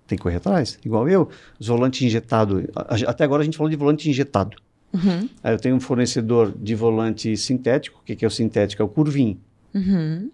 Tem 0.09 0.18
que 0.18 0.22
correr 0.24 0.39
atrás. 0.39 0.76
Igual 0.85 1.09
eu, 1.09 1.28
os 1.57 1.68
volantes 1.68 2.03
injetados. 2.03 2.64
Até 3.07 3.22
agora 3.22 3.43
a 3.43 3.45
gente 3.45 3.57
falou 3.57 3.70
de 3.70 3.76
volante 3.76 4.11
injetado. 4.11 4.57
Uhum. 4.93 5.28
Aí 5.41 5.55
eu 5.55 5.59
tenho 5.61 5.76
um 5.76 5.80
fornecedor 5.80 6.53
de 6.59 6.74
volante 6.74 7.37
sintético. 7.37 8.01
O 8.01 8.03
que, 8.03 8.16
que 8.16 8.24
é 8.24 8.28
o 8.28 8.30
sintético? 8.30 8.83
É 8.83 8.85
o 8.85 8.89
curvim. 8.89 9.39
Uhum. 9.72 10.33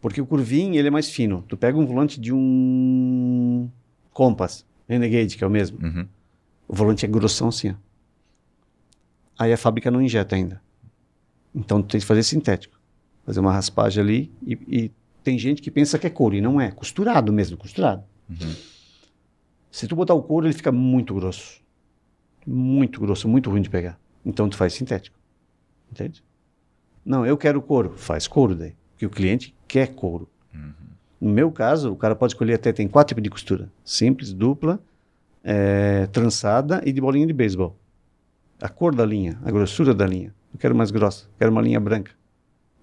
Porque 0.00 0.18
o 0.18 0.24
curvim, 0.24 0.76
ele 0.76 0.88
é 0.88 0.90
mais 0.90 1.10
fino. 1.10 1.44
Tu 1.46 1.54
pega 1.54 1.76
um 1.76 1.84
volante 1.84 2.18
de 2.18 2.32
um 2.32 3.68
Compass, 4.14 4.64
Renegade, 4.88 5.36
que 5.36 5.44
é 5.44 5.46
o 5.46 5.50
mesmo. 5.50 5.78
Uhum. 5.82 6.08
O 6.66 6.74
volante 6.74 7.04
é 7.04 7.08
grossão 7.08 7.48
assim, 7.48 7.72
ó. 7.72 7.74
Aí 9.38 9.52
a 9.52 9.58
fábrica 9.58 9.90
não 9.90 10.00
injeta 10.00 10.36
ainda. 10.36 10.58
Então 11.54 11.82
tu 11.82 11.88
tem 11.88 12.00
que 12.00 12.06
fazer 12.06 12.22
sintético. 12.22 12.80
Fazer 13.26 13.40
uma 13.40 13.52
raspagem 13.52 14.02
ali 14.02 14.32
e, 14.42 14.58
e 14.66 14.90
tem 15.22 15.38
gente 15.38 15.62
que 15.62 15.70
pensa 15.70 15.98
que 15.98 16.06
é 16.06 16.10
couro 16.10 16.34
e 16.34 16.40
não 16.40 16.60
é. 16.60 16.70
Costurado 16.70 17.32
mesmo, 17.32 17.56
costurado. 17.56 18.04
Uhum. 18.28 18.54
Se 19.70 19.86
tu 19.86 19.96
botar 19.96 20.14
o 20.14 20.22
couro, 20.22 20.46
ele 20.46 20.54
fica 20.54 20.72
muito 20.72 21.14
grosso. 21.14 21.60
Muito 22.46 23.00
grosso, 23.00 23.28
muito 23.28 23.50
ruim 23.50 23.62
de 23.62 23.70
pegar. 23.70 23.98
Então 24.24 24.48
tu 24.48 24.56
faz 24.56 24.74
sintético. 24.74 25.18
Entende? 25.90 26.22
Não, 27.04 27.24
eu 27.24 27.36
quero 27.36 27.60
couro. 27.62 27.94
Faz 27.96 28.26
couro 28.26 28.54
daí. 28.54 28.74
Porque 28.92 29.06
o 29.06 29.10
cliente 29.10 29.54
quer 29.66 29.94
couro. 29.94 30.28
No 31.22 31.30
meu 31.30 31.52
caso, 31.52 31.92
o 31.92 31.96
cara 31.96 32.16
pode 32.16 32.32
escolher 32.32 32.54
até, 32.54 32.72
tem 32.72 32.88
quatro 32.88 33.10
tipos 33.10 33.22
de 33.22 33.30
costura. 33.30 33.70
Simples, 33.84 34.32
dupla, 34.32 34.82
eh, 35.44 36.08
trançada 36.08 36.82
e 36.84 36.90
de 36.90 37.00
bolinha 37.00 37.24
de 37.24 37.32
beisebol. 37.32 37.76
A 38.60 38.68
cor 38.68 38.92
da 38.92 39.06
linha, 39.06 39.38
a 39.44 39.50
grossura 39.52 39.94
da 39.94 40.04
linha. 40.04 40.34
Eu 40.52 40.58
quero 40.58 40.74
mais 40.74 40.90
grossa, 40.90 41.28
quero 41.38 41.52
uma 41.52 41.62
linha 41.62 41.78
branca. 41.78 42.10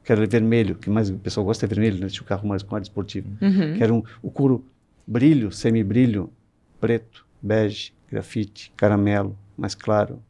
Quero 0.04 0.28
vermelho, 0.28 0.76
que 0.76 0.90
mais 0.90 1.10
o 1.10 1.18
pessoal 1.18 1.46
gosta 1.46 1.66
é 1.66 1.68
vermelho, 1.68 1.96
né? 1.96 2.08
Deixa 2.08 2.22
o 2.22 2.26
carro 2.26 2.48
mais 2.48 2.64
com 2.64 2.76
ar 2.76 2.82
esportivo. 2.82 3.30
Uhum. 3.42 3.78
Quero 3.78 3.96
um, 3.96 4.04
o 4.22 4.32
couro 4.32 4.66
brilho, 5.06 5.52
semibrilho, 5.52 6.32
preto, 6.80 7.26
bege, 7.42 7.94
grafite, 8.10 8.72
caramelo, 8.76 9.38
mais 9.58 9.76
claro, 9.76 10.22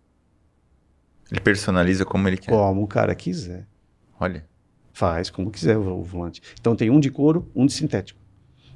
Ele 1.32 1.40
personaliza 1.40 2.04
como 2.06 2.28
ele 2.28 2.38
quer. 2.38 2.52
como 2.52 2.84
o 2.84 2.88
cara 2.88 3.14
quiser. 3.16 3.66
Olha. 4.20 4.44
Faz 4.92 5.30
como 5.30 5.50
quiser 5.52 5.78
o, 5.78 6.00
o 6.00 6.04
volante. 6.04 6.42
Então 6.60 6.76
tem 6.76 6.90
um 6.90 7.00
de 7.00 7.10
couro, 7.10 7.48
um 7.56 7.66
de 7.66 7.72
sintético. 7.74 8.20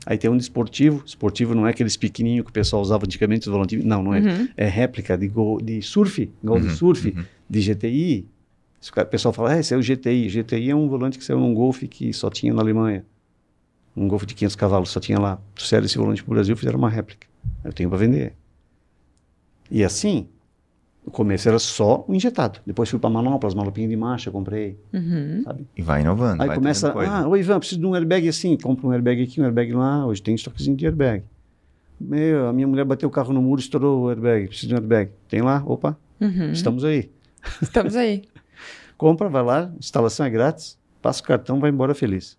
Aí 0.06 0.18
tem 0.18 0.30
um 0.30 0.38
de 0.38 0.44
esportivo. 0.44 1.04
Esportivo 1.06 1.56
não 1.56 1.66
é 1.68 1.72
aqueles 1.72 1.98
pequenininhos 1.98 2.46
que 2.46 2.50
o 2.52 2.54
pessoal 2.54 2.82
usava 2.82 3.06
antigamente, 3.06 3.48
os 3.48 3.52
volantes. 3.52 3.84
Não, 3.84 4.04
não 4.04 4.14
é. 4.14 4.20
Uhum. 4.20 4.48
É 4.56 4.68
réplica 4.68 5.18
de, 5.18 5.28
gol, 5.28 5.60
de 5.62 5.82
surf, 5.82 6.30
gol 6.44 6.58
Uhum, 6.58 6.62
de 6.68 6.70
surf, 6.76 7.10
uhum. 7.16 7.24
de 7.50 7.62
GTI. 7.74 8.28
O 8.92 9.06
pessoal 9.06 9.34
fala, 9.34 9.54
ah, 9.54 9.60
esse 9.60 9.74
é 9.74 9.78
o 9.78 9.82
GTI. 9.82 10.28
GTI 10.30 10.72
é 10.72 10.76
um 10.76 10.88
volante 10.90 11.18
que 11.18 11.24
saiu 11.24 11.40
num 11.40 11.54
Golf 11.54 11.84
que 11.84 12.12
só 12.14 12.30
tinha 12.30 12.54
na 12.54 12.62
Alemanha. 12.62 13.06
Um 13.96 14.08
Golf 14.08 14.24
de 14.26 14.34
500 14.34 14.56
cavalos, 14.56 14.90
só 14.90 15.00
tinha 15.00 15.20
lá. 15.20 15.40
Trouxeram 15.56 15.86
esse 15.86 15.98
volante 15.98 16.24
para 16.24 16.32
o 16.32 16.34
Brasil 16.36 16.56
fizeram 16.58 16.78
uma 16.80 16.90
réplica. 16.90 17.28
Eu 17.64 17.72
tenho 17.72 17.88
para 17.90 17.98
vender. 18.00 18.34
E 19.72 19.84
assim, 19.84 20.28
no 21.06 21.12
começo 21.12 21.48
era 21.48 21.60
só 21.60 22.04
o 22.08 22.14
injetado. 22.14 22.60
Depois 22.66 22.90
fui 22.90 23.00
para 23.00 23.10
manoplas, 23.10 23.54
malopinha 23.54 23.88
de 23.88 23.96
marcha, 23.96 24.30
comprei, 24.32 24.78
Uhum. 24.94 25.42
sabe? 25.44 25.66
E 25.78 25.82
vai 25.82 26.02
inovando. 26.02 26.42
Aí 26.42 26.48
vai 26.48 26.58
começa, 26.58 26.92
ah, 26.92 27.28
oi 27.28 27.40
Ivan, 27.40 27.60
preciso 27.60 27.80
de 27.80 27.86
um 27.86 27.96
airbag 27.96 28.28
assim, 28.28 28.58
compra 28.58 28.88
um 28.88 28.92
airbag 28.92 29.24
aqui, 29.24 29.40
um 29.40 29.46
airbag 29.46 29.72
lá, 29.74 30.06
hoje 30.06 30.22
tem 30.22 30.36
estoquezinho 30.36 30.76
de 30.76 30.86
airbag. 30.86 31.24
Meu, 32.00 32.48
a 32.50 32.54
minha 32.54 32.68
mulher 32.68 32.84
bateu 32.84 33.08
o 33.08 33.12
carro 33.12 33.32
no 33.34 33.42
muro, 33.42 33.62
estourou 33.62 34.04
o 34.06 34.10
airbag, 34.10 34.48
preciso 34.48 34.68
de 34.68 34.74
um 34.74 34.78
airbag. 34.78 35.12
Tem 35.30 35.42
lá, 35.42 35.64
opa, 35.66 35.98
Uhum. 36.20 36.52
estamos 36.52 36.84
aí. 36.84 37.10
Estamos 37.62 37.96
aí. 37.96 38.24
Compra, 39.04 39.28
vai 39.28 39.44
lá, 39.44 39.70
instalação 39.78 40.26
é 40.26 40.30
grátis, 40.30 40.80
passa 41.02 41.22
o 41.22 41.26
cartão, 41.26 41.60
vai 41.60 41.70
embora 41.70 41.94
feliz. 41.94 42.38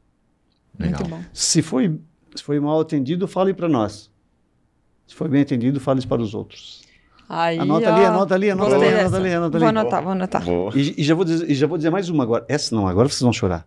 Legal. 0.79 0.99
Muito 0.99 1.11
bom. 1.11 1.23
Se 1.31 1.61
foi, 1.61 2.01
se 2.35 2.43
foi 2.43 2.59
mal 2.59 2.81
atendido, 2.81 3.29
fale 3.29 3.53
para 3.53 3.69
nós. 3.69 4.11
Se 5.07 5.15
foi 5.15 5.29
bem 5.29 5.43
atendido, 5.43 5.79
fale 5.79 6.01
para 6.07 6.23
os 6.23 6.33
outros. 6.33 6.81
Aí, 7.29 7.59
Anota 7.59 7.91
ó, 7.91 7.95
ali, 7.95 8.05
anota 8.07 8.35
ali, 8.35 8.51
anota 8.51 8.77
ali, 8.77 8.87
anota 8.87 9.17
ali, 9.19 9.33
anota 9.35 9.59
Vou 9.59 9.69
ali. 9.69 9.79
anotar, 9.79 10.03
vou 10.03 10.13
anotar. 10.13 10.43
E, 10.75 10.95
e 11.03 11.05
já 11.05 11.15
vou 11.15 11.27
dizer, 11.27 11.51
e 11.51 11.55
já 11.55 11.67
vou 11.67 11.77
dizer 11.77 11.91
mais 11.91 12.09
uma 12.09 12.23
agora. 12.23 12.47
Essa 12.49 12.75
não, 12.75 12.89
agora 12.89 13.11
vocês 13.11 13.21
vão 13.21 13.33
chorar. 13.35 13.67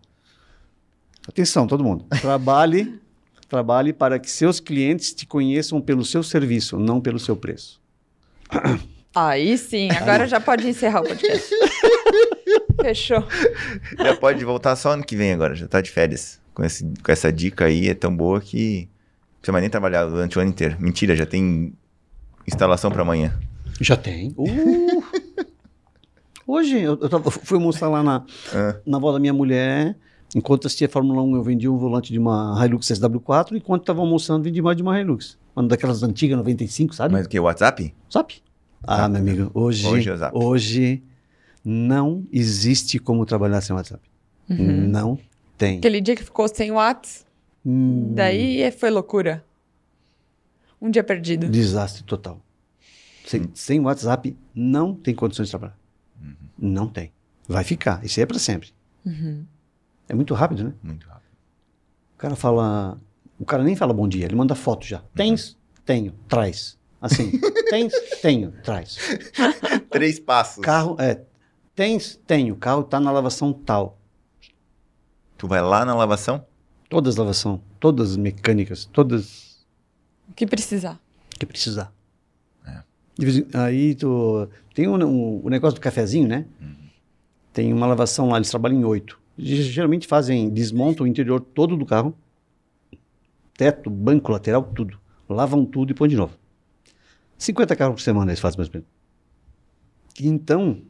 Atenção, 1.28 1.68
todo 1.68 1.84
mundo. 1.84 2.04
Trabalhe, 2.20 3.00
trabalhe 3.48 3.92
para 3.92 4.18
que 4.18 4.28
seus 4.28 4.58
clientes 4.58 5.14
te 5.14 5.24
conheçam 5.24 5.80
pelo 5.80 6.04
seu 6.04 6.24
serviço, 6.24 6.76
não 6.80 7.00
pelo 7.00 7.20
seu 7.20 7.36
preço. 7.36 7.80
Aí 9.14 9.56
sim, 9.56 9.88
agora 9.92 10.26
já 10.26 10.40
pode 10.40 10.68
encerrar 10.68 11.02
o 11.02 11.04
podcast. 11.04 11.54
Fechou. 12.80 13.24
Já 13.96 14.16
pode 14.16 14.44
voltar 14.44 14.76
só 14.76 14.92
ano 14.92 15.04
que 15.04 15.16
vem 15.16 15.32
agora, 15.32 15.54
já 15.54 15.66
tá 15.68 15.80
de 15.80 15.90
férias. 15.90 16.40
Com, 16.54 16.64
esse, 16.64 16.84
com 17.04 17.12
essa 17.12 17.32
dica 17.32 17.66
aí, 17.66 17.88
é 17.88 17.94
tão 17.94 18.14
boa 18.16 18.40
que 18.40 18.88
não 18.88 19.40
precisa 19.40 19.52
mais 19.52 19.62
nem 19.62 19.70
trabalhar 19.70 20.04
durante 20.06 20.36
o 20.38 20.40
ano 20.40 20.50
inteiro. 20.50 20.76
Mentira, 20.80 21.14
já 21.14 21.24
tem 21.26 21.72
instalação 22.46 22.90
para 22.90 23.02
amanhã. 23.02 23.38
Já 23.80 23.96
tem. 23.96 24.34
Uh! 24.36 25.02
Hoje, 26.46 26.80
eu, 26.80 26.98
eu 27.00 27.08
tava- 27.08 27.30
fui 27.30 27.56
almoçar 27.58 27.88
lá 27.88 28.02
na, 28.02 28.24
Ah. 28.54 28.76
na 28.86 28.96
avó 28.96 29.12
da 29.12 29.18
minha 29.18 29.32
mulher. 29.34 29.96
Enquanto 30.34 30.66
assistia 30.66 30.88
Fórmula 30.88 31.22
1, 31.22 31.36
eu 31.36 31.42
vendi 31.42 31.68
um 31.68 31.76
volante 31.76 32.12
de 32.12 32.18
uma 32.18 32.58
Hilux 32.64 32.86
SW4. 32.86 33.52
E 33.52 33.56
enquanto 33.58 33.82
estava 33.82 34.00
almoçando, 34.00 34.44
vendi 34.44 34.60
mais 34.62 34.76
de 34.76 34.82
uma 34.82 34.98
Hilux. 35.00 35.38
Uma 35.54 35.66
daquelas 35.68 36.02
antigas, 36.02 36.36
95, 36.38 36.94
sabe? 36.94 37.12
Mas 37.12 37.26
o 37.26 37.28
que? 37.28 37.38
WhatsApp? 37.38 37.94
Sabe? 38.10 38.34
Ah, 38.82 39.08
meu 39.08 39.20
amigo, 39.20 39.50
hoje, 39.54 39.86
Hoje 39.86 40.08
é 40.10 40.30
hoje 40.32 41.02
não 41.70 42.26
existe 42.32 42.98
como 42.98 43.26
trabalhar 43.26 43.60
sem 43.60 43.76
WhatsApp. 43.76 44.02
Não 44.48 45.18
tem. 45.58 45.78
Aquele 45.78 46.00
dia 46.00 46.16
que 46.16 46.24
ficou 46.24 46.48
sem 46.48 46.70
Whats, 46.70 47.26
Hum, 47.66 48.14
daí 48.14 48.70
foi 48.70 48.88
loucura. 48.88 49.44
Um 50.80 50.90
dia 50.90 51.04
perdido. 51.04 51.48
Desastre 51.50 52.02
total. 52.04 52.40
Sem, 53.26 53.50
sem 53.52 53.80
WhatsApp, 53.80 54.34
não 54.54 54.94
tem 54.94 55.14
condições 55.14 55.48
de 55.48 55.50
trabalhar. 55.50 55.76
Não 56.56 56.88
tem. 56.88 57.12
Vai 57.46 57.64
ficar. 57.64 58.02
Isso 58.02 58.18
aí 58.18 58.22
é 58.22 58.26
para 58.26 58.38
sempre. 58.38 58.70
Uhum. 59.04 59.44
É 60.08 60.14
muito 60.14 60.32
rápido, 60.32 60.64
né? 60.64 60.72
Muito 60.82 61.06
rápido. 61.06 61.30
O 62.14 62.18
cara 62.18 62.34
fala. 62.36 62.98
O 63.38 63.44
cara 63.44 63.62
nem 63.62 63.76
fala 63.76 63.92
bom 63.92 64.08
dia, 64.08 64.24
ele 64.24 64.34
manda 64.34 64.54
foto 64.54 64.86
já. 64.86 65.02
Tens? 65.14 65.58
Tenho. 65.84 66.14
Traz. 66.26 66.78
Assim. 67.02 67.32
Tens? 67.68 67.92
Tenho. 68.22 68.52
Traz. 68.62 68.96
Três 69.90 70.18
passos. 70.18 70.64
Carro, 70.64 70.96
é. 70.98 71.22
Tens? 71.78 72.16
Tenho. 72.26 72.56
Carro 72.56 72.82
tá 72.82 72.98
na 72.98 73.12
lavação 73.12 73.52
tal. 73.52 74.00
Tu 75.36 75.46
vai 75.46 75.62
lá 75.62 75.84
na 75.84 75.94
lavação? 75.94 76.44
Todas 76.88 77.14
lavação, 77.14 77.62
todas 77.78 78.16
mecânicas, 78.16 78.84
todas 78.86 79.64
O 80.28 80.32
que 80.34 80.44
precisar. 80.44 81.00
que 81.38 81.46
precisar. 81.46 81.92
É. 82.66 82.82
Aí 83.54 83.94
tu 83.94 84.48
tem 84.74 84.88
o 84.88 84.96
um, 84.96 85.04
um, 85.04 85.46
o 85.46 85.48
negócio 85.48 85.78
do 85.78 85.80
cafezinho, 85.80 86.26
né? 86.26 86.46
Tem 87.52 87.72
uma 87.72 87.86
lavação 87.86 88.30
lá, 88.30 88.38
eles 88.38 88.50
trabalham 88.50 88.80
em 88.80 88.84
oito. 88.84 89.20
Geralmente 89.38 90.08
fazem, 90.08 90.50
desmontam 90.50 91.06
o 91.06 91.08
interior 91.08 91.40
todo 91.40 91.76
do 91.76 91.86
carro, 91.86 92.12
teto, 93.56 93.88
banco, 93.88 94.32
lateral, 94.32 94.64
tudo. 94.64 94.98
Lavam 95.28 95.64
tudo 95.64 95.92
e 95.92 95.94
põem 95.94 96.08
de 96.08 96.16
novo. 96.16 96.36
50 97.36 97.76
carros 97.76 97.94
por 97.94 98.02
semana 98.02 98.32
eles 98.32 98.40
fazem 98.40 98.58
mais 98.58 98.68
ou 98.68 98.74
menos. 98.74 98.88
Então, 100.20 100.82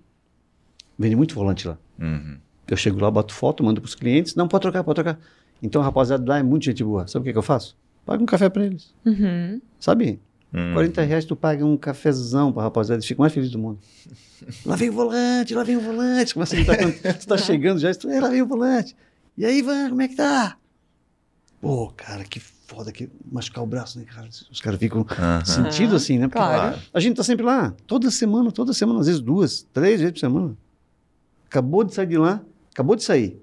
vende 0.98 1.16
muito 1.16 1.34
volante 1.34 1.66
lá. 1.68 1.78
Uhum. 1.98 2.38
Eu 2.66 2.76
chego 2.76 3.00
lá, 3.00 3.10
boto 3.10 3.32
foto, 3.32 3.64
mando 3.64 3.80
para 3.80 3.88
os 3.88 3.94
clientes. 3.94 4.34
Não, 4.34 4.46
pode 4.48 4.62
trocar, 4.62 4.84
pode 4.84 4.96
trocar. 4.96 5.18
Então, 5.62 5.80
a 5.80 5.84
rapaziada 5.84 6.24
lá 6.28 6.38
é 6.38 6.42
muito 6.42 6.64
gente 6.64 6.84
boa. 6.84 7.06
Sabe 7.06 7.22
o 7.22 7.24
que, 7.24 7.32
que 7.32 7.38
eu 7.38 7.42
faço? 7.42 7.76
Pago 8.04 8.22
um 8.22 8.26
café 8.26 8.48
para 8.48 8.64
eles. 8.66 8.94
Uhum. 9.04 9.60
Sabe? 9.80 10.20
Hum. 10.52 10.72
40 10.72 11.02
reais 11.02 11.24
tu 11.26 11.36
paga 11.36 11.64
um 11.64 11.76
cafezão 11.76 12.50
pra 12.52 12.62
rapaziada, 12.62 12.96
eles 12.96 13.06
ficam 13.06 13.22
mais 13.22 13.32
felizes 13.32 13.52
do 13.52 13.58
mundo. 13.58 13.78
lá 14.64 14.76
vem 14.76 14.88
o 14.88 14.92
volante, 14.92 15.54
lá 15.54 15.62
vem 15.62 15.76
o 15.76 15.80
volante. 15.80 16.32
Começa 16.34 16.54
a 16.54 16.56
gritar 16.56 16.76
quando 16.78 17.18
tu 17.18 17.26
tá 17.26 17.36
chegando 17.36 17.78
já, 17.80 17.94
tu, 17.94 18.08
"É, 18.08 18.20
lá 18.20 18.28
vem 18.30 18.40
o 18.42 18.46
volante. 18.46 18.96
E 19.36 19.44
aí, 19.44 19.58
Ivan, 19.58 19.90
como 19.90 20.00
é 20.02 20.08
que 20.08 20.16
tá? 20.16 20.56
Pô, 21.60 21.92
cara, 21.96 22.24
que 22.24 22.38
foda 22.40 22.92
que 22.92 23.08
machucar 23.30 23.62
o 23.64 23.66
braço, 23.66 23.98
né, 23.98 24.04
cara? 24.04 24.28
Os 24.50 24.60
caras 24.60 24.78
ficam 24.78 25.04
Aham. 25.10 25.44
sentido 25.44 25.96
assim, 25.96 26.18
né? 26.18 26.28
Porque 26.28 26.38
Claro. 26.38 26.78
A 26.94 27.00
gente 27.00 27.16
tá 27.16 27.22
sempre 27.24 27.44
lá, 27.44 27.74
toda 27.86 28.10
semana, 28.10 28.50
toda 28.52 28.72
semana, 28.72 29.00
às 29.00 29.06
vezes 29.06 29.20
duas, 29.20 29.66
três 29.72 30.00
vezes 30.00 30.12
por 30.12 30.20
semana. 30.20 30.56
Acabou 31.48 31.82
de 31.84 31.94
sair 31.94 32.06
de 32.06 32.16
lá, 32.18 32.42
acabou 32.72 32.94
de 32.96 33.02
sair. 33.02 33.40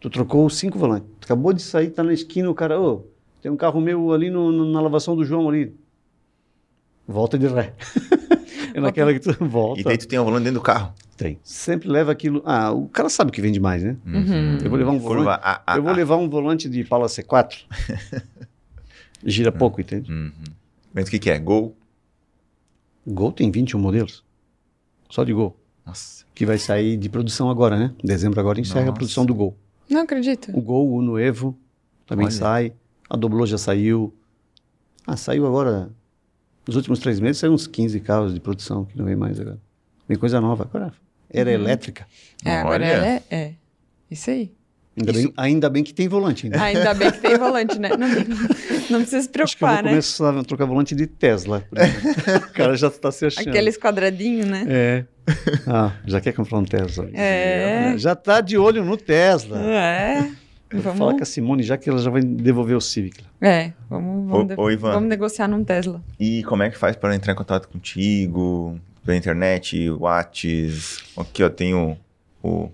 Tu 0.00 0.08
trocou 0.10 0.48
cinco 0.50 0.78
volantes. 0.78 1.08
Acabou 1.22 1.52
de 1.52 1.62
sair, 1.62 1.90
tá 1.90 2.02
na 2.02 2.12
esquina, 2.12 2.50
o 2.50 2.54
cara, 2.54 2.80
ô, 2.80 3.04
Tem 3.42 3.50
um 3.52 3.56
carro 3.56 3.80
meu 3.80 4.12
ali 4.12 4.28
no- 4.30 4.50
no- 4.50 4.72
na 4.72 4.80
lavação 4.80 5.14
do 5.14 5.24
João 5.24 5.48
ali. 5.48 5.72
Volta 7.06 7.38
de 7.38 7.46
ré. 7.46 7.74
é 8.74 8.80
naquela 8.80 9.12
que 9.14 9.20
tu 9.20 9.32
volta. 9.44 9.80
E 9.80 9.84
daí 9.84 9.96
tu 9.96 10.08
tem 10.08 10.18
um 10.18 10.24
volante 10.24 10.44
dentro 10.44 10.58
do 10.60 10.62
carro. 10.64 10.92
Tem. 11.16 11.38
Sempre 11.44 11.88
leva 11.88 12.10
aquilo. 12.10 12.42
Ah, 12.44 12.72
o 12.72 12.88
cara 12.88 13.08
sabe 13.08 13.30
que 13.30 13.40
vende 13.40 13.60
mais, 13.60 13.82
né? 13.84 13.96
Uhum. 14.04 14.58
Eu 14.62 14.68
vou 14.68 14.78
levar 14.78 14.90
um 14.90 14.98
Curva 15.00 15.14
volante. 15.24 15.40
A, 15.44 15.62
A, 15.66 15.76
eu 15.76 15.82
vou 15.82 15.92
levar 15.92 16.16
um 16.16 16.28
volante 16.28 16.68
de 16.68 16.82
Pala 16.84 17.06
C4. 17.06 17.64
Gira 19.24 19.52
pouco, 19.52 19.80
entende? 19.80 20.10
Uhum. 20.12 20.32
Mas 20.92 21.06
o 21.08 21.10
que, 21.10 21.18
que 21.18 21.30
é? 21.30 21.38
Gol? 21.38 21.76
Gol 23.06 23.32
tem 23.32 23.50
21 23.50 23.78
modelos. 23.78 24.24
Só 25.08 25.22
de 25.24 25.32
Gol. 25.32 25.56
Nossa. 25.86 26.24
Que 26.34 26.44
vai 26.44 26.58
sair 26.58 26.96
de 26.96 27.08
produção 27.08 27.48
agora, 27.48 27.78
né? 27.78 27.92
Em 28.02 28.06
dezembro 28.06 28.38
agora 28.40 28.60
encerra 28.60 28.80
a 28.80 28.84
Nossa. 28.86 28.94
produção 28.96 29.24
do 29.24 29.34
Gol. 29.34 29.56
Não 29.88 30.00
acredito. 30.02 30.50
O 30.56 30.60
Gol, 30.60 30.88
o 30.88 30.96
Uno 30.96 31.18
Evo 31.18 31.56
também 32.06 32.26
Olha. 32.26 32.34
sai. 32.34 32.72
A 33.08 33.16
Doblô 33.16 33.46
já 33.46 33.56
saiu. 33.56 34.12
Ah, 35.06 35.16
saiu 35.16 35.46
agora. 35.46 35.88
Nos 36.66 36.74
últimos 36.74 36.98
três 36.98 37.20
meses 37.20 37.38
saiu 37.38 37.52
uns 37.52 37.66
15 37.68 38.00
carros 38.00 38.34
de 38.34 38.40
produção 38.40 38.84
que 38.84 38.98
não 38.98 39.04
vem 39.04 39.14
mais 39.14 39.38
agora. 39.38 39.58
Vem 40.08 40.18
coisa 40.18 40.40
nova. 40.40 40.64
Agora 40.64 40.92
era 41.30 41.50
elétrica. 41.52 42.06
É, 42.44 42.56
agora 42.58 42.84
Olha. 42.84 42.92
ela 42.92 43.06
é, 43.06 43.22
é. 43.30 43.52
Isso 44.10 44.28
aí. 44.30 44.52
Ainda, 44.98 45.10
Isso- 45.12 45.22
bem, 45.24 45.32
ainda 45.36 45.70
bem 45.70 45.84
que 45.84 45.92
tem 45.94 46.08
volante 46.08 46.46
ainda. 46.46 46.62
Ainda 46.62 46.94
bem 46.94 47.10
que 47.12 47.18
tem 47.20 47.36
volante, 47.38 47.78
né? 47.78 47.90
Não, 47.90 48.08
não 48.08 49.00
precisa 49.00 49.22
se 49.22 49.40
Acho 49.40 49.56
que 49.56 49.62
eu 49.62 49.68
vou 49.68 49.76
preocupar, 49.76 49.82
né? 49.84 49.90
começar 49.90 50.36
a 50.38 50.42
trocar 50.44 50.64
volante 50.64 50.94
de 50.94 51.06
Tesla. 51.06 51.64
por 51.68 51.78
exemplo. 51.78 52.48
o 52.48 52.52
cara 52.52 52.76
já 52.76 52.88
está 52.88 53.12
se 53.12 53.26
achando. 53.26 53.48
Aqueles 53.48 53.76
quadradinhos, 53.78 54.46
né? 54.46 54.64
É. 54.68 55.04
Ah, 55.66 55.92
já 56.06 56.20
quer 56.20 56.32
comprar 56.32 56.58
um 56.58 56.64
Tesla. 56.64 57.08
É. 57.12 57.94
Já 57.98 58.14
tá 58.14 58.40
de 58.40 58.56
olho 58.56 58.84
no 58.84 58.96
Tesla. 58.96 59.58
É. 59.60 60.30
Vamos, 60.72 60.98
falar 60.98 61.14
com 61.14 61.22
a 61.22 61.24
Simone 61.26 61.62
já 61.62 61.76
que 61.76 61.88
ela 61.88 61.98
já 62.00 62.10
vai 62.10 62.20
devolver 62.22 62.76
o 62.76 62.80
Civic. 62.80 63.22
é, 63.40 63.72
vamos, 63.88 64.28
vamos, 64.30 64.44
Ô- 64.44 64.44
de- 64.54 64.60
ô, 64.60 64.70
Ivan. 64.70 64.92
vamos 64.94 65.08
negociar 65.08 65.46
num 65.48 65.62
Tesla. 65.64 66.02
E 66.18 66.42
como 66.44 66.62
é 66.64 66.70
que 66.70 66.76
faz 66.76 66.96
para 66.96 67.14
entrar 67.14 67.32
em 67.32 67.36
contato 67.36 67.68
contigo? 67.68 68.78
Pela 69.04 69.16
internet, 69.16 69.88
Whats? 69.90 70.98
Aqui, 71.16 71.44
ó, 71.44 71.48
tem 71.48 71.72
o, 71.74 71.96
o, 72.42 72.68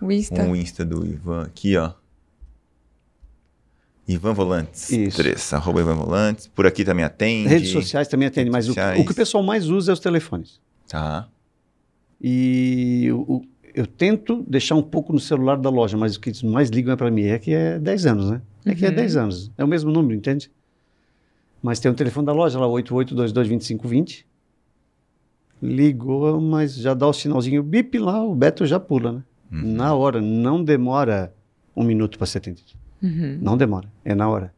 O 0.00 0.10
Insta. 0.10 0.42
um 0.42 0.56
Insta 0.56 0.84
do 0.86 1.04
Ivan 1.06 1.42
aqui, 1.42 1.76
ó. 1.76 1.92
Ivan 4.06 4.32
Volantes. 4.34 4.90
Isso. 4.90 5.16
Três, 5.16 5.52
arroba 5.52 5.80
Ivan 5.80 5.94
Volantes. 5.94 6.46
Por 6.46 6.66
aqui 6.66 6.84
também 6.84 7.04
atende. 7.04 7.48
Redes 7.48 7.70
sociais 7.70 8.08
também 8.08 8.28
atende, 8.28 8.50
mas 8.50 8.68
o, 8.68 8.72
o 8.72 9.04
que 9.04 9.12
o 9.12 9.14
pessoal 9.14 9.42
mais 9.42 9.68
usa 9.68 9.92
é 9.92 9.94
os 9.94 10.00
telefones. 10.00 10.60
Tá. 10.88 11.26
E 12.26 13.10
o- 13.12 13.42
eu 13.74 13.86
tento 13.86 14.42
deixar 14.48 14.76
um 14.76 14.82
pouco 14.82 15.12
no 15.12 15.18
celular 15.20 15.56
da 15.58 15.68
loja, 15.68 15.94
mas 15.94 16.16
o 16.16 16.20
que 16.20 16.32
mais 16.46 16.70
ligam 16.70 16.94
é 16.94 16.96
para 16.96 17.10
mim 17.10 17.24
é 17.24 17.38
que 17.38 17.52
é 17.52 17.78
10 17.78 18.06
anos, 18.06 18.30
né? 18.30 18.40
É 18.64 18.74
que 18.74 18.86
é 18.86 18.88
Uhum. 18.88 18.94
10 18.94 19.16
anos. 19.16 19.52
É 19.58 19.62
o 19.64 19.68
mesmo 19.68 19.90
número, 19.92 20.14
entende? 20.14 20.50
Mas 21.62 21.78
tem 21.80 21.90
o 21.90 21.94
telefone 21.94 22.24
da 22.24 22.32
loja 22.32 22.58
lá, 22.58 22.66
88222520. 22.66 24.24
Ligou, 25.62 26.40
mas 26.40 26.74
já 26.74 26.94
dá 26.94 27.06
o 27.06 27.12
sinalzinho 27.12 27.62
bip 27.62 27.98
lá, 27.98 28.22
o 28.22 28.34
Beto 28.34 28.64
já 28.66 28.78
pula, 28.80 29.12
né? 29.12 29.22
Uhum. 29.52 29.74
Na 29.74 29.94
hora, 29.94 30.20
não 30.20 30.62
demora 30.64 31.32
um 31.76 31.84
minuto 31.84 32.16
para 32.18 32.26
ser 32.26 32.38
atendido. 32.38 32.72
Uhum. 33.02 33.38
Não 33.40 33.56
demora, 33.56 33.88
é 34.04 34.14
na 34.14 34.28
hora. 34.28 34.52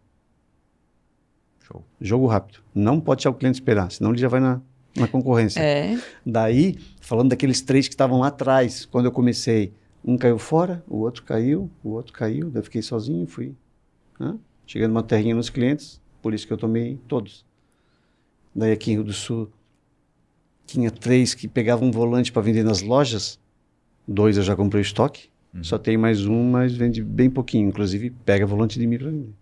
Show. 1.64 1.84
Jogo 2.00 2.26
rápido. 2.26 2.60
Não 2.74 3.00
pode 3.00 3.18
deixar 3.18 3.30
o 3.30 3.34
cliente 3.34 3.56
esperar, 3.56 3.90
senão 3.90 4.10
ele 4.10 4.18
já 4.20 4.28
vai 4.28 4.40
na, 4.40 4.60
na 4.98 5.08
concorrência. 5.08 5.60
É. 5.60 5.98
Daí, 6.24 6.78
falando 7.00 7.30
daqueles 7.30 7.60
três 7.60 7.86
que 7.88 7.94
estavam 7.94 8.20
lá 8.20 8.28
atrás, 8.28 8.84
quando 8.86 9.06
eu 9.06 9.12
comecei, 9.12 9.72
um 10.04 10.16
caiu 10.16 10.38
fora, 10.38 10.82
o 10.88 10.98
outro 10.98 11.22
caiu, 11.24 11.70
o 11.82 11.90
outro 11.90 12.12
caiu, 12.12 12.50
daí 12.50 12.60
eu 12.60 12.64
fiquei 12.64 12.82
sozinho, 12.82 13.26
fui 13.26 13.54
né? 14.18 14.36
chegando 14.66 14.92
uma 14.92 15.02
terrinha 15.02 15.34
nos 15.34 15.50
clientes, 15.50 16.00
por 16.22 16.32
isso 16.34 16.46
que 16.46 16.52
eu 16.52 16.56
tomei 16.58 16.98
todos. 17.08 17.44
Daí 18.54 18.72
aqui 18.72 18.90
em 18.90 18.94
Rio 18.94 19.04
do 19.04 19.12
Sul, 19.12 19.50
tinha 20.66 20.90
três 20.90 21.34
que 21.34 21.46
pegavam 21.46 21.88
um 21.88 21.90
volante 21.90 22.32
para 22.32 22.42
vender 22.42 22.64
nas 22.64 22.82
lojas, 22.82 23.38
dois 24.06 24.36
eu 24.36 24.42
já 24.42 24.56
comprei 24.56 24.80
o 24.80 24.82
estoque, 24.82 25.28
Uhum. 25.54 25.64
só 25.64 25.78
tem 25.78 25.96
mais 25.96 26.26
um, 26.26 26.50
mas 26.50 26.74
vende 26.74 27.02
bem 27.02 27.30
pouquinho, 27.30 27.68
inclusive 27.68 28.10
pega 28.10 28.44
volante 28.44 28.78
de 28.78 28.86
mim 28.86 28.98
para 28.98 29.10
vender. 29.10 29.32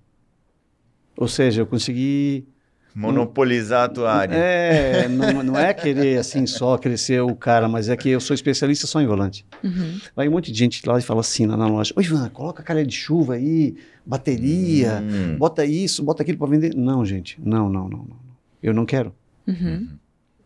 Ou 1.17 1.27
seja, 1.27 1.63
eu 1.63 1.67
consegui 1.67 2.47
Monopolizar 2.95 3.85
a 3.85 3.89
tua 3.89 4.13
área. 4.13 4.35
é, 4.35 5.09
não, 5.09 5.43
não 5.43 5.59
é 5.59 5.75
querer 5.75 6.19
assim 6.19 6.47
só 6.47 6.79
crescer 6.79 7.21
o 7.23 7.35
cara, 7.35 7.69
mas 7.69 7.89
é 7.89 7.97
que 7.97 8.09
eu 8.09 8.21
sou 8.21 8.35
especialista 8.35 8.87
só 8.87 9.01
em 9.01 9.07
volante. 9.07 9.45
Uhum. 9.65 9.99
Vai 10.15 10.29
um 10.29 10.31
monte 10.33 10.53
de 10.53 10.59
gente 10.59 10.87
lá 10.89 10.99
e 10.99 11.03
fala 11.03 11.21
assim 11.21 11.45
lá 11.47 11.57
na 11.57 11.67
loja: 11.67 11.93
Oi, 11.97 12.05
Ivan, 12.05 12.29
coloca 12.29 12.63
calha 12.63 12.87
de 12.87 12.95
chuva 12.95 13.35
aí, 13.35 13.77
bateria, 14.07 15.03
Hum. 15.03 15.37
bota 15.37 15.65
isso, 15.65 16.03
bota 16.03 16.23
aquilo 16.23 16.39
para 16.39 16.47
vender. 16.49 16.75
Não, 16.75 17.05
gente, 17.05 17.41
não, 17.45 17.69
não, 17.69 17.89
não, 17.89 17.99
não. 17.99 18.17
Eu 18.63 18.73
não 18.73 18.87
quero. 18.87 19.13
Uhum. 19.47 19.89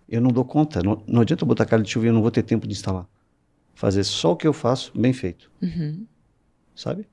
Eu 0.09 0.20
não 0.22 0.30
dou 0.30 0.44
conta. 0.44 0.82
Não, 0.82 1.03
não 1.07 1.20
adianta 1.22 1.44
eu 1.44 1.46
botar 1.49 1.66
calha 1.66 1.82
de 1.82 1.90
chuva 1.90 2.07
e 2.07 2.09
eu 2.09 2.14
não 2.14 2.22
vou 2.22 2.30
ter 2.30 2.42
tempo 2.42 2.66
de 2.66 2.72
instalar. 2.72 3.07
Fazer 3.74 4.03
só 4.05 4.32
o 4.32 4.36
que 4.36 4.46
eu 4.49 4.53
faço, 4.53 4.90
bem 4.99 5.12
feito, 5.12 5.51
Uhum. 5.62 6.05
sabe? 6.74 7.07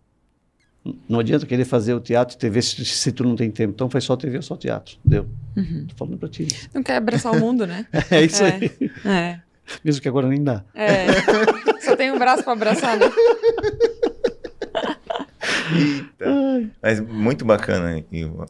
Não 1.09 1.19
adianta 1.19 1.45
querer 1.47 1.65
fazer 1.65 1.93
o 1.95 1.99
teatro 1.99 2.35
e 2.35 2.39
TV 2.39 2.61
se, 2.61 2.85
se 2.85 3.11
tu 3.11 3.23
não 3.23 3.35
tem 3.35 3.49
tempo. 3.49 3.73
Então 3.73 3.89
faz 3.89 4.03
só 4.03 4.15
TV 4.15 4.37
ou 4.37 4.43
só 4.43 4.55
teatro. 4.55 4.97
Deu. 5.03 5.27
Uhum. 5.57 5.85
Tô 5.89 5.95
falando 5.95 6.17
pra 6.17 6.29
ti. 6.29 6.47
Não 6.73 6.83
quer 6.83 6.97
abraçar 6.97 7.31
o 7.31 7.39
mundo, 7.39 7.65
né? 7.65 7.87
É 8.11 8.21
isso 8.23 8.43
É. 8.43 8.53
aí. 8.55 8.71
É. 9.05 9.39
Mesmo 9.83 9.99
que 10.01 10.07
agora 10.07 10.27
nem 10.27 10.43
dá. 10.43 10.63
É. 10.75 11.07
Só 11.81 11.95
tem 11.95 12.11
um 12.11 12.19
braço 12.19 12.43
pra 12.43 12.53
abraçar, 12.53 12.97
né? 12.99 13.05
Eita. 15.75 16.71
Mas 16.81 16.99
muito 16.99 17.43
bacana, 17.45 18.03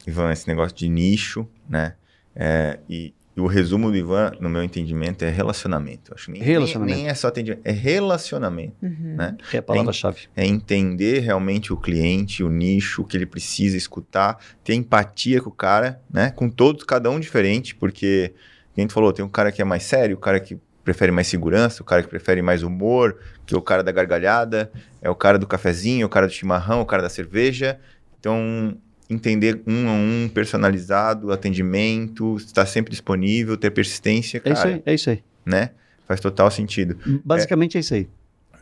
Ivan, 0.05 0.31
esse 0.31 0.47
negócio 0.47 0.75
de 0.75 0.89
nicho, 0.89 1.47
né? 1.69 1.93
É, 2.35 2.79
e, 2.89 3.13
e 3.35 3.41
o 3.41 3.47
resumo 3.47 3.91
do 3.91 3.97
Ivan, 3.97 4.31
no 4.39 4.49
meu 4.49 4.63
entendimento, 4.63 5.23
é 5.25 5.29
relacionamento. 5.29 6.13
Acho 6.13 6.31
nem, 6.31 6.41
Relacionamento. 6.41 6.95
Nem, 6.95 7.03
nem 7.03 7.11
é 7.11 7.13
só 7.13 7.27
atendimento, 7.27 7.61
é 7.65 7.71
relacionamento, 7.71 8.75
Uhum. 8.81 9.15
né? 9.17 9.35
É 9.51 9.57
a 9.57 9.61
palavra-chave. 9.61 10.21
É 10.35 10.45
entender 10.45 11.19
realmente 11.19 11.73
o 11.73 11.77
cliente, 11.77 12.43
o 12.43 12.49
nicho, 12.49 13.01
o 13.01 13.05
que 13.05 13.17
ele 13.17 13.25
precisa 13.25 13.75
escutar, 13.75 14.37
ter 14.63 14.73
empatia 14.73 15.41
com 15.41 15.49
o 15.49 15.53
cara, 15.53 15.99
né? 16.09 16.31
Com 16.31 16.49
todos, 16.49 16.83
cada 16.83 17.09
um 17.09 17.19
diferente, 17.19 17.75
porque, 17.75 18.33
a 18.77 18.79
gente 18.81 18.93
falou, 18.93 19.11
tem 19.11 19.23
um 19.25 19.29
cara 19.29 19.51
que 19.51 19.61
é 19.61 19.65
mais 19.65 19.83
sério, 19.83 20.15
o 20.15 20.19
cara 20.19 20.39
que 20.39 20.57
prefere 20.83 21.11
mais 21.11 21.27
segurança, 21.27 21.81
o 21.81 21.85
cara 21.85 22.03
que 22.03 22.07
prefere 22.07 22.41
mais 22.41 22.61
humor, 22.63 23.17
que 23.45 23.53
é 23.55 23.57
o 23.57 23.61
cara 23.61 23.83
da 23.83 23.91
gargalhada, 23.91 24.71
é 25.01 25.09
o 25.09 25.15
cara 25.15 25.37
do 25.39 25.47
cafezinho, 25.47 26.05
o 26.05 26.09
cara 26.09 26.27
do 26.27 26.31
chimarrão, 26.31 26.79
o 26.81 26.85
cara 26.85 27.01
da 27.01 27.09
cerveja. 27.09 27.79
Então, 28.19 28.77
entender 29.09 29.61
um 29.67 29.87
a 29.89 29.91
um, 29.93 30.29
personalizado, 30.33 31.31
atendimento, 31.31 32.35
estar 32.37 32.65
sempre 32.65 32.91
disponível, 32.91 33.55
ter 33.57 33.71
persistência, 33.71 34.37
É 34.37 34.41
cara, 34.41 34.53
isso 34.55 34.67
aí, 34.67 34.83
é 34.85 34.93
isso 34.93 35.09
aí. 35.09 35.23
né? 35.45 35.69
Faz 36.07 36.19
total 36.19 36.49
sentido. 36.51 36.97
Basicamente 37.23 37.77
é, 37.77 37.79
isso 37.81 37.93
aí. 37.93 38.07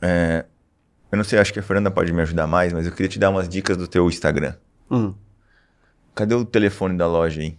É, 0.02 0.46
eu 1.12 1.18
não 1.18 1.24
sei, 1.24 1.39
acho 1.39 1.54
que 1.54 1.60
a 1.60 1.64
Fernanda 1.64 1.89
pode 1.91 2.12
me 2.12 2.22
ajudar 2.22 2.48
mais, 2.48 2.72
mas 2.74 2.86
eu 2.86 2.91
queria 2.91 3.10
te 3.10 3.20
dar 3.20 3.30
umas 3.30 3.48
dicas 3.48 3.78
do 3.78 3.88
teu 3.88 4.08
Instagram. 4.08 4.54
Hum. 4.91 5.14
Cadê 6.16 6.36
o 6.36 6.46
telefone 6.46 6.98
da 6.98 7.08
loja 7.08 7.41
aí? 7.41 7.58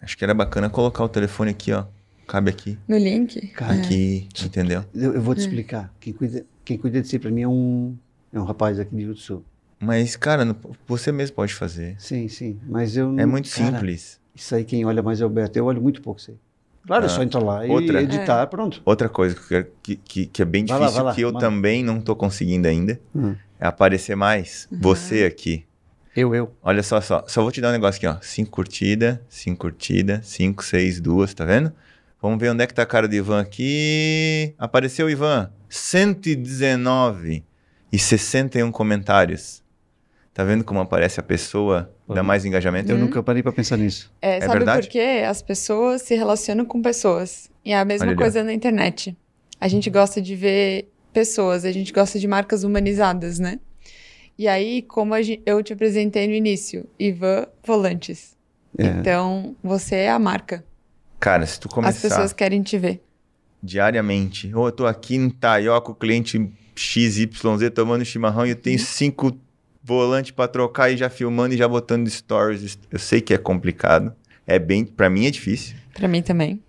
Acho 0.00 0.16
que 0.18 0.24
era 0.24 0.34
bacana 0.34 0.68
colocar 0.68 1.04
o 1.04 1.08
telefone 1.08 1.50
aqui, 1.50 1.72
ó. 1.72 1.84
Cabe 2.26 2.50
aqui. 2.50 2.78
No 2.88 2.96
link. 2.96 3.48
Cara, 3.48 3.74
Aqui, 3.74 4.28
entendeu? 4.44 4.84
Eu, 4.94 5.14
eu 5.14 5.20
vou 5.22 5.34
te 5.34 5.40
É. 5.40 5.44
explicar. 5.44 5.92
Quem 6.00 6.12
cuida, 6.12 6.44
quem 6.64 6.78
cuida 6.78 7.00
de 7.00 7.08
si 7.08 7.18
pra 7.18 7.30
mim 7.30 7.42
é 7.42 7.48
um, 7.48 7.96
é 8.32 8.40
um 8.40 8.44
rapaz 8.44 8.78
aqui 8.80 8.94
de 8.94 9.02
Rio 9.02 9.14
do 9.14 9.18
Sul. 9.20 9.44
Mas, 9.82 10.14
cara, 10.16 10.56
você 10.86 11.10
mesmo 11.10 11.34
pode 11.34 11.52
fazer. 11.54 11.96
Sim, 11.98 12.28
sim. 12.28 12.58
Mas 12.68 12.96
eu 12.96 13.08
É 13.18 13.24
não- 13.24 13.28
muito 13.28 13.50
cara, 13.50 13.72
simples. 13.72 14.20
Isso 14.34 14.54
aí 14.54 14.64
quem 14.64 14.84
olha 14.84 15.02
mais 15.02 15.20
é 15.20 15.26
o 15.26 15.28
Beto. 15.28 15.58
Eu 15.58 15.64
olho 15.66 15.82
muito 15.82 16.00
pouco 16.00 16.20
isso 16.20 16.30
aí. 16.30 16.36
Claro, 16.86 17.04
é 17.04 17.06
Ah, 17.06 17.10
só 17.10 17.22
entrar 17.22 17.40
lá 17.42 17.62
outra. 17.64 18.00
e 18.00 18.04
editar, 18.04 18.46
pronto. 18.46 18.80
Outra 18.84 19.08
coisa 19.08 19.36
que, 19.82 19.96
que, 19.96 20.26
que, 20.26 20.42
é 20.42 20.44
bem 20.44 20.64
Vai 20.64 20.78
lá, 20.78 20.86
difícil, 20.86 21.02
vai 21.04 21.10
lá, 21.10 21.14
que 21.16 21.20
eu 21.22 21.32
também 21.32 21.82
não 21.84 22.00
tô 22.00 22.14
conseguindo 22.16 22.66
ainda, 22.66 22.98
Hum. 23.14 23.34
é 23.60 23.66
aparecer 23.66 24.16
mais. 24.16 24.66
Você 24.70 25.24
aqui. 25.24 25.64
Eu, 26.14 26.34
eu. 26.34 26.52
Olha 26.62 26.82
só, 26.82 27.00
só. 27.00 27.24
Só 27.26 27.42
vou 27.42 27.50
te 27.52 27.60
dar 27.60 27.68
um 27.70 27.72
negócio 27.72 27.98
aqui, 27.98 28.06
ó. 28.06 28.20
Cinco 28.22 28.50
curtida, 28.50 29.22
cinco 29.28 29.60
curtida, 29.62 30.20
cinco, 30.22 30.64
seis, 30.64 31.00
duas, 31.00 31.32
tá 31.34 31.44
vendo? 31.44 31.72
Vamos 32.20 32.38
ver 32.40 32.50
onde 32.50 32.62
é 32.62 32.66
que 32.66 32.74
tá 32.74 32.82
a 32.82 32.86
cara 32.86 33.08
do 33.08 33.14
Ivan 33.14 33.40
aqui. 33.40 34.54
Apareceu 34.58 35.06
o 35.06 35.10
Ivan. 35.10 35.50
119 35.68 37.44
e 37.92 37.98
61 37.98 38.70
comentários. 38.72 39.61
Tá 40.34 40.44
vendo 40.44 40.64
como 40.64 40.80
aparece 40.80 41.20
a 41.20 41.22
pessoa? 41.22 41.94
Dá 42.08 42.20
Uhum. 42.20 42.26
mais 42.26 42.44
engajamento? 42.44 42.90
Eu 42.90 42.96
Uhum. 42.96 43.02
nunca 43.02 43.22
parei 43.22 43.42
pra 43.42 43.52
pensar 43.52 43.76
nisso. 43.76 44.10
É, 44.22 44.38
É 44.38 44.40
sabe 44.40 44.52
verdade? 44.58 44.86
por 44.86 44.92
quê? 44.92 45.22
As 45.26 45.42
pessoas 45.42 46.02
se 46.02 46.14
relacionam 46.14 46.64
com 46.64 46.80
pessoas. 46.80 47.50
E 47.64 47.72
é 47.72 47.78
a 47.78 47.84
mesma 47.84 48.06
Olha 48.06 48.12
ali, 48.12 48.18
coisa 48.18 48.42
na 48.42 48.52
internet. 48.52 49.16
A 49.60 49.68
gente 49.68 49.90
gosta 49.90 50.20
de 50.22 50.34
ver 50.34 50.88
pessoas, 51.12 51.64
a 51.66 51.70
gente 51.72 51.92
gosta 51.92 52.18
de 52.18 52.26
marcas 52.26 52.64
humanizadas, 52.64 53.38
né? 53.38 53.60
E 54.38 54.48
aí, 54.48 54.80
como 54.82 55.12
a 55.12 55.20
gen- 55.20 55.42
eu 55.44 55.62
te 55.62 55.74
apresentei 55.74 56.26
no 56.26 56.32
início, 56.32 56.88
Ivan 56.98 57.46
Volantes. 57.64 58.34
É. 58.78 58.86
Então, 58.86 59.54
você 59.62 59.96
é 59.96 60.10
a 60.10 60.18
marca. 60.18 60.64
Cara, 61.20 61.44
se 61.46 61.60
tu 61.60 61.68
As 61.68 61.74
começar 61.74 62.08
pessoas 62.08 62.32
querem 62.32 62.62
te 62.62 62.78
ver. 62.78 63.02
diariamente, 63.62 64.52
ou 64.54 64.66
eu 64.66 64.72
tô 64.72 64.86
aqui 64.86 65.14
em 65.14 65.28
Taió 65.30 65.78
com 65.80 65.92
o 65.92 65.94
cliente 65.94 66.50
XYZ 66.74 67.70
tomando 67.74 68.04
chimarrão 68.04 68.46
e 68.46 68.50
eu 68.50 68.56
tenho 68.56 68.78
cinco 68.78 69.38
volante 69.82 70.32
pra 70.32 70.46
trocar 70.48 70.90
e 70.90 70.96
já 70.96 71.08
filmando 71.10 71.54
e 71.54 71.58
já 71.58 71.66
botando 71.68 72.08
stories. 72.08 72.78
Eu 72.90 72.98
sei 72.98 73.20
que 73.20 73.34
é 73.34 73.38
complicado. 73.38 74.12
É 74.46 74.58
bem, 74.58 74.84
para 74.84 75.08
mim 75.08 75.26
é 75.26 75.30
difícil, 75.30 75.76
Pra 75.94 76.08
mim 76.08 76.20
também. 76.22 76.60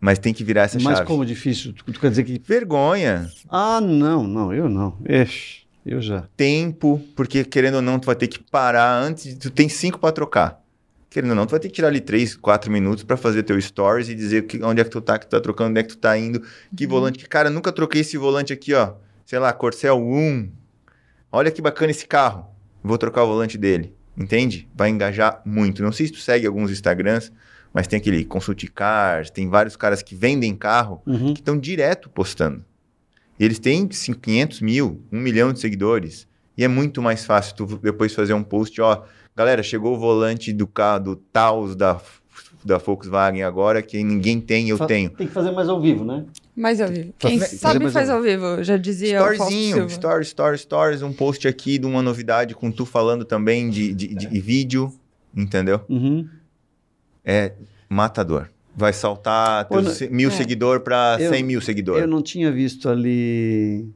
mas 0.00 0.18
tem 0.18 0.32
que 0.32 0.42
virar 0.44 0.62
essa 0.62 0.78
Mas 0.80 0.98
chave. 0.98 1.06
como 1.06 1.24
difícil? 1.24 1.72
Tu, 1.72 1.84
tu 1.92 2.00
quer 2.00 2.10
dizer 2.10 2.24
que. 2.24 2.40
Vergonha, 2.44 3.30
Ah, 3.48 3.80
não, 3.80 4.22
não, 4.26 4.52
eu 4.54 4.68
não. 4.68 4.96
Ixi, 5.08 5.66
eu 5.84 6.00
já. 6.00 6.28
tempo, 6.36 7.00
porque 7.16 7.44
querendo 7.44 7.76
ou 7.76 7.82
não, 7.82 7.98
tu 7.98 8.06
vai 8.06 8.14
ter 8.16 8.26
que 8.28 8.38
parar 8.38 8.92
antes, 9.02 9.34
tu 9.36 9.50
tem 9.50 9.68
cinco 9.68 9.98
pra 9.98 10.12
trocar. 10.12 10.62
Querendo 11.10 11.30
ou 11.30 11.36
não, 11.36 11.46
tu 11.46 11.50
vai 11.52 11.60
ter 11.60 11.68
que 11.68 11.74
tirar 11.74 11.88
ali 11.88 12.00
três, 12.00 12.36
quatro 12.36 12.70
minutos 12.70 13.02
pra 13.02 13.16
fazer 13.16 13.42
teu 13.42 13.58
stories 13.60 14.08
e 14.10 14.14
dizer 14.14 14.42
que, 14.46 14.62
onde 14.62 14.80
é 14.80 14.84
que 14.84 14.90
tu 14.90 15.00
tá, 15.00 15.18
que 15.18 15.26
tu 15.26 15.30
tá 15.30 15.40
trocando, 15.40 15.70
onde 15.70 15.80
é 15.80 15.82
que 15.82 15.88
tu 15.90 15.96
tá 15.98 16.16
indo, 16.18 16.42
que 16.76 16.86
volante. 16.86 17.18
que- 17.18 17.26
Cara, 17.28 17.48
nunca 17.50 17.72
troquei 17.72 18.02
esse 18.02 18.16
volante 18.18 18.52
aqui, 18.52 18.74
ó. 18.74 18.92
Sei 19.26 19.38
lá, 19.38 19.52
Corcel 19.52 19.98
1. 19.98 20.50
Olha 21.30 21.50
que 21.50 21.60
bacana 21.62 21.90
esse 21.90 22.06
carro. 22.06 22.46
Vou 22.82 22.96
trocar 22.98 23.24
o 23.24 23.26
volante 23.28 23.58
dele. 23.58 23.94
Entende? 24.16 24.68
Vai 24.74 24.88
engajar 24.90 25.42
muito. 25.44 25.82
Não 25.82 25.92
sei 25.92 26.06
se 26.06 26.12
tu 26.12 26.18
segue 26.18 26.46
alguns 26.46 26.70
Instagrams, 26.70 27.30
mas 27.72 27.86
tem 27.86 27.98
aquele 27.98 28.24
Consult 28.24 28.64
Cars, 28.74 29.30
tem 29.30 29.48
vários 29.48 29.76
caras 29.76 30.02
que 30.02 30.14
vendem 30.14 30.56
carro 30.56 31.02
Uhum. 31.06 31.34
que 31.34 31.40
estão 31.40 31.58
direto 31.58 32.08
postando. 32.10 32.64
E 33.38 33.44
eles 33.44 33.58
têm 33.60 33.86
500 33.86 34.60
mil, 34.60 35.02
1 35.12 35.20
milhão 35.20 35.52
de 35.52 35.60
seguidores. 35.60 36.26
E 36.56 36.64
é 36.64 36.68
muito 36.68 37.00
mais 37.00 37.24
fácil 37.24 37.54
tu 37.54 37.66
depois 37.78 38.12
fazer 38.12 38.34
um 38.34 38.42
post, 38.42 38.80
ó, 38.80 39.04
galera, 39.36 39.62
chegou 39.62 39.94
o 39.94 39.98
volante 39.98 40.52
do 40.52 40.66
carro 40.66 40.98
do 41.04 41.14
Taos 41.16 41.76
da, 41.76 42.00
da 42.64 42.78
Volkswagen 42.78 43.44
agora, 43.44 43.80
que 43.80 44.02
ninguém 44.02 44.40
tem, 44.40 44.68
eu 44.68 44.76
Fa- 44.76 44.86
tenho. 44.86 45.10
Tem 45.10 45.28
que 45.28 45.32
fazer 45.32 45.52
mais 45.52 45.68
ao 45.68 45.80
vivo, 45.80 46.04
né? 46.04 46.24
Mais 46.58 46.80
ao 46.80 46.88
vivo. 46.88 47.12
Quem 47.18 47.38
sabe 47.40 47.78
mais 47.84 47.92
faz 47.92 48.10
ao- 48.10 48.20
vivo, 48.20 48.62
já 48.64 48.76
dizia 48.76 49.18
Storyzinho, 49.18 49.74
Silva. 49.76 49.88
stories, 49.90 50.28
stories, 50.28 50.60
stories, 50.62 51.02
um 51.02 51.12
post 51.12 51.46
aqui 51.46 51.78
de 51.78 51.86
uma 51.86 52.02
novidade 52.02 52.54
com 52.54 52.70
tu 52.70 52.84
falando 52.84 53.24
também 53.24 53.70
de, 53.70 53.94
de, 53.94 54.08
de- 54.14 54.26
de 54.26 54.40
vídeo, 54.40 54.92
entendeu? 55.36 55.80
Uhum. 55.88 56.28
É 57.24 57.52
matador. 57.88 58.48
Vai 58.76 58.92
saltar 58.92 59.66
se- 59.94 60.08
mil 60.08 60.30
é. 60.30 60.32
seguidores 60.32 60.82
para 60.82 61.16
100 61.18 61.42
mil 61.42 61.60
seguidores. 61.60 62.02
Eu 62.02 62.08
não 62.08 62.22
tinha 62.22 62.50
visto 62.50 62.88
ali 62.88 63.88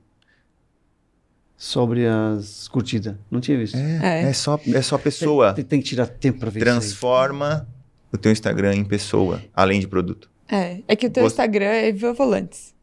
sobre 1.57 2.07
as 2.07 2.67
curtidas. 2.69 3.15
Não 3.31 3.41
tinha 3.41 3.57
visto. 3.59 3.77
É, 3.77 4.23
É. 4.25 4.29
é 4.29 4.33
só, 4.33 4.61
é 4.73 4.83
só 4.83 4.99
pessoa. 4.99 5.53
Tem, 5.53 5.65
tem 5.65 5.81
que 5.81 5.89
tirar 5.89 6.07
tempo 6.07 6.41
pra 6.41 6.51
ver. 6.51 6.61
Transforma 6.61 7.67
o 8.13 8.19
teu 8.19 8.33
Instagram 8.33 8.75
em 8.75 8.85
pessoa, 8.85 9.41
além 9.55 9.79
de 9.81 9.87
produto. 9.87 10.29
É, 10.55 10.83
é 10.87 10.95
que 10.97 11.07
o 11.07 11.11
teu 11.11 11.23
Você- 11.25 11.33
Instagram 11.33 11.65
é 11.67 11.89
Ivan 11.89 12.13
Volantes. 12.13 12.75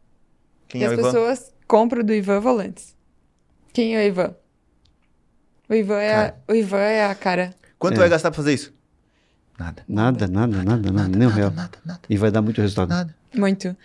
Quem 0.68 0.82
e 0.82 0.84
é 0.84 0.88
as 0.88 0.94
o 0.94 1.00
Ivan? 1.00 1.04
pessoas 1.12 1.54
compram 1.68 2.04
do 2.04 2.14
Ivan 2.14 2.40
Volantes. 2.40 2.96
Quem 3.72 3.96
é 3.96 4.00
o 4.00 4.08
Ivan? 4.08 4.36
O 5.70 5.74
Ivan 5.76 6.00
é, 6.00 6.14
a, 6.16 6.18
Cara. 6.18 6.44
o 6.48 6.56
Ivan 6.56 6.78
é 6.80 7.06
a 7.06 7.16
cara. 7.16 7.56
Quanto 7.78 7.96
É. 7.96 8.00
vai 8.00 8.10
gastar 8.10 8.32
pra 8.32 8.38
fazer 8.38 8.54
isso? 8.54 8.74
Nada. 9.60 9.84
Nada, 9.88 10.28
nada, 10.28 10.64
nada, 10.64 10.92
nada, 10.92 11.18
nem 11.18 11.28
um 11.28 11.32
real. 11.32 11.52
Nada, 11.52 11.78
nada, 11.86 12.00
E 12.10 12.18
vai 12.18 12.32
dar 12.32 12.42
muito 12.42 12.60
resultado. 12.62 12.90
nada. 12.90 13.16
Muito. 13.36 13.76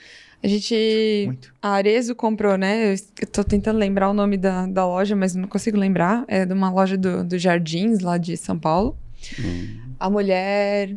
A 0.42 0.46
gente. 0.48 1.24
Muito. 1.26 1.52
A 1.60 1.70
Arezo 1.70 2.14
comprou, 2.14 2.56
né? 2.56 2.94
Eu 3.20 3.26
tô 3.26 3.42
tentando 3.44 3.78
lembrar 3.78 4.08
o 4.08 4.14
nome 4.14 4.36
da, 4.38 4.66
da 4.66 4.86
loja, 4.86 5.14
mas 5.16 5.34
não 5.34 5.48
consigo 5.48 5.76
lembrar. 5.76 6.24
É 6.28 6.46
de 6.46 6.52
uma 6.52 6.70
loja 6.70 6.96
do, 6.96 7.24
do 7.24 7.38
Jardins, 7.38 8.00
lá 8.00 8.16
de 8.18 8.36
São 8.36 8.58
Paulo. 8.58 8.96
Hum. 9.38 9.80
A 9.98 10.08
mulher. 10.08 10.96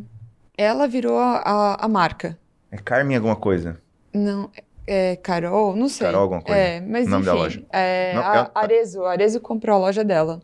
Ela 0.56 0.86
virou 0.88 1.18
a, 1.18 1.76
a 1.80 1.88
marca. 1.88 2.38
É 2.70 2.76
Carmen 2.76 3.16
alguma 3.16 3.36
coisa. 3.36 3.80
Não. 4.12 4.50
É 4.86 5.16
Carol? 5.16 5.76
Não 5.76 5.88
sei. 5.88 6.06
Carol 6.06 6.22
alguma 6.22 6.40
coisa. 6.42 6.58
É, 6.60 6.80
mas 6.80 7.06
O 7.06 7.10
nome 7.10 7.24
da 7.26 7.32
enfim. 7.32 7.40
loja. 7.42 7.66
É, 7.70 8.12
Não, 8.14 8.22
a 8.22 8.34
ela- 8.36 8.50
Arezo. 8.54 9.04
A 9.04 9.10
Arezo 9.12 9.40
comprou 9.40 9.76
a 9.76 9.78
loja 9.78 10.02
dela. 10.04 10.40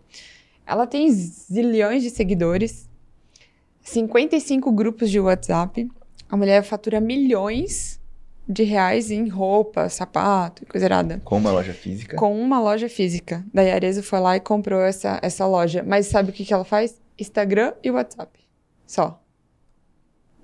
Ela 0.67 0.87
tem 0.87 1.11
zilhões 1.11 2.03
de 2.03 2.11
seguidores, 2.11 2.89
55 3.83 4.71
grupos 4.73 5.11
de 5.11 5.21
WhatsApp. 5.21 5.89
A 6.29 6.37
mulher 6.37 6.63
fatura 6.63 7.01
milhões 7.01 8.01
de 8.47 8.63
reais 8.65 9.11
em 9.11 9.29
roupa, 9.29 9.89
sapato 9.89 10.63
e 10.63 10.67
coisa 10.67 10.87
errada. 10.87 11.21
Com 11.25 11.39
uma 11.39 11.51
loja 11.51 11.73
física. 11.73 12.17
Com 12.17 12.39
uma 12.39 12.61
loja 12.61 12.89
física. 12.89 13.45
Daí 13.53 13.71
a 13.71 13.75
Arezo 13.75 14.03
foi 14.03 14.21
lá 14.21 14.37
e 14.37 14.41
comprou 14.41 14.81
essa, 14.83 15.19
essa 15.23 15.47
loja. 15.47 15.83
Mas 15.87 16.07
sabe 16.07 16.31
o 16.31 16.33
que, 16.33 16.45
que 16.45 16.53
ela 16.53 16.65
faz? 16.65 17.01
Instagram 17.19 17.73
e 17.83 17.91
WhatsApp. 17.91 18.39
Só. 18.87 19.23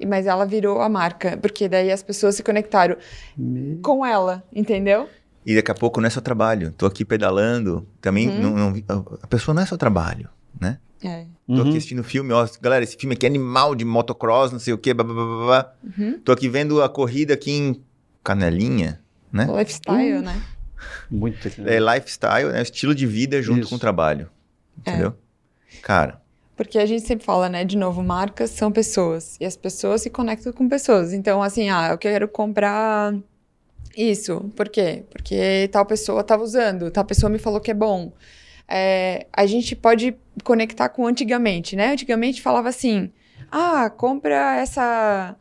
Mas 0.06 0.26
ela 0.26 0.44
virou 0.46 0.80
a 0.80 0.88
marca, 0.88 1.36
porque 1.36 1.68
daí 1.68 1.90
as 1.92 2.02
pessoas 2.02 2.34
se 2.34 2.42
conectaram 2.42 2.96
Me- 3.36 3.76
com 3.82 4.04
ela, 4.04 4.42
entendeu? 4.54 5.08
E 5.44 5.54
daqui 5.54 5.70
a 5.70 5.74
pouco 5.74 6.00
não 6.00 6.06
é 6.06 6.10
só 6.10 6.20
trabalho. 6.20 6.72
Tô 6.76 6.86
aqui 6.86 7.04
pedalando. 7.04 7.86
Também 8.00 8.28
Uhum. 8.28 8.40
não, 8.56 8.70
não- 8.70 9.18
a 9.22 9.26
pessoa 9.26 9.54
não 9.54 9.62
é 9.62 9.66
só 9.66 9.76
trabalho, 9.76 10.28
né? 10.60 10.78
É. 11.02 11.24
Tô 11.46 11.54
Uhum. 11.54 11.60
aqui 11.62 11.70
assistindo 11.70 12.04
filme, 12.04 12.32
ó, 12.32 12.46
galera, 12.60 12.84
esse 12.84 12.94
filme 12.96 13.14
aqui 13.14 13.24
é 13.24 13.28
animal 13.28 13.74
de 13.74 13.84
motocross, 13.86 14.52
não 14.52 14.58
sei 14.58 14.74
o 14.74 14.78
quê, 14.78 14.92
blá, 14.92 15.02
blá, 15.02 15.14
blá, 15.14 15.46
blá. 15.46 15.72
Uhum. 15.98 16.18
Tô 16.20 16.30
aqui 16.32 16.46
vendo 16.48 16.82
a 16.82 16.88
corrida 16.90 17.32
aqui 17.34 17.50
em 17.52 17.82
Canelinha, 18.22 19.00
né? 19.32 19.46
Lifestyle, 19.58 20.18
Uh. 20.18 20.22
né? 20.22 20.42
Muito. 21.10 21.48
É 21.66 21.78
lifestyle, 21.80 22.52
né? 22.52 22.62
Estilo 22.62 22.94
de 22.94 23.06
vida 23.06 23.40
junto 23.42 23.60
Isso. 23.60 23.70
com 23.70 23.76
o 23.76 23.78
trabalho. 23.78 24.28
É. 24.84 24.90
Entendeu? 24.90 25.14
Cara, 25.82 26.19
Porque 26.60 26.78
a 26.78 26.84
gente 26.84 27.06
sempre 27.06 27.24
fala, 27.24 27.48
né? 27.48 27.64
De 27.64 27.74
novo, 27.74 28.02
marcas 28.02 28.50
são 28.50 28.70
pessoas. 28.70 29.38
E 29.40 29.46
as 29.46 29.56
pessoas 29.56 30.02
se 30.02 30.10
conectam 30.10 30.52
com 30.52 30.68
pessoas. 30.68 31.14
Então, 31.14 31.42
assim, 31.42 31.70
ah, 31.70 31.88
eu 31.90 31.96
quero 31.96 32.28
comprar 32.28 33.14
isso. 33.96 34.40
Por 34.54 34.68
quê? 34.68 35.04
Porque 35.08 35.70
tal 35.72 35.86
pessoa 35.86 36.20
estava 36.20 36.42
usando, 36.42 36.90
tal 36.90 37.02
pessoa 37.06 37.30
me 37.30 37.38
falou 37.38 37.62
que 37.62 37.70
é 37.70 37.74
bom. 37.74 38.12
É, 38.68 39.26
a 39.32 39.46
gente 39.46 39.74
pode 39.74 40.14
conectar 40.44 40.90
com 40.90 41.06
antigamente, 41.06 41.74
né? 41.74 41.92
Antigamente 41.92 42.42
falava 42.42 42.68
assim: 42.68 43.10
ah, 43.50 43.88
compra 43.88 44.56
essa. 44.56 45.34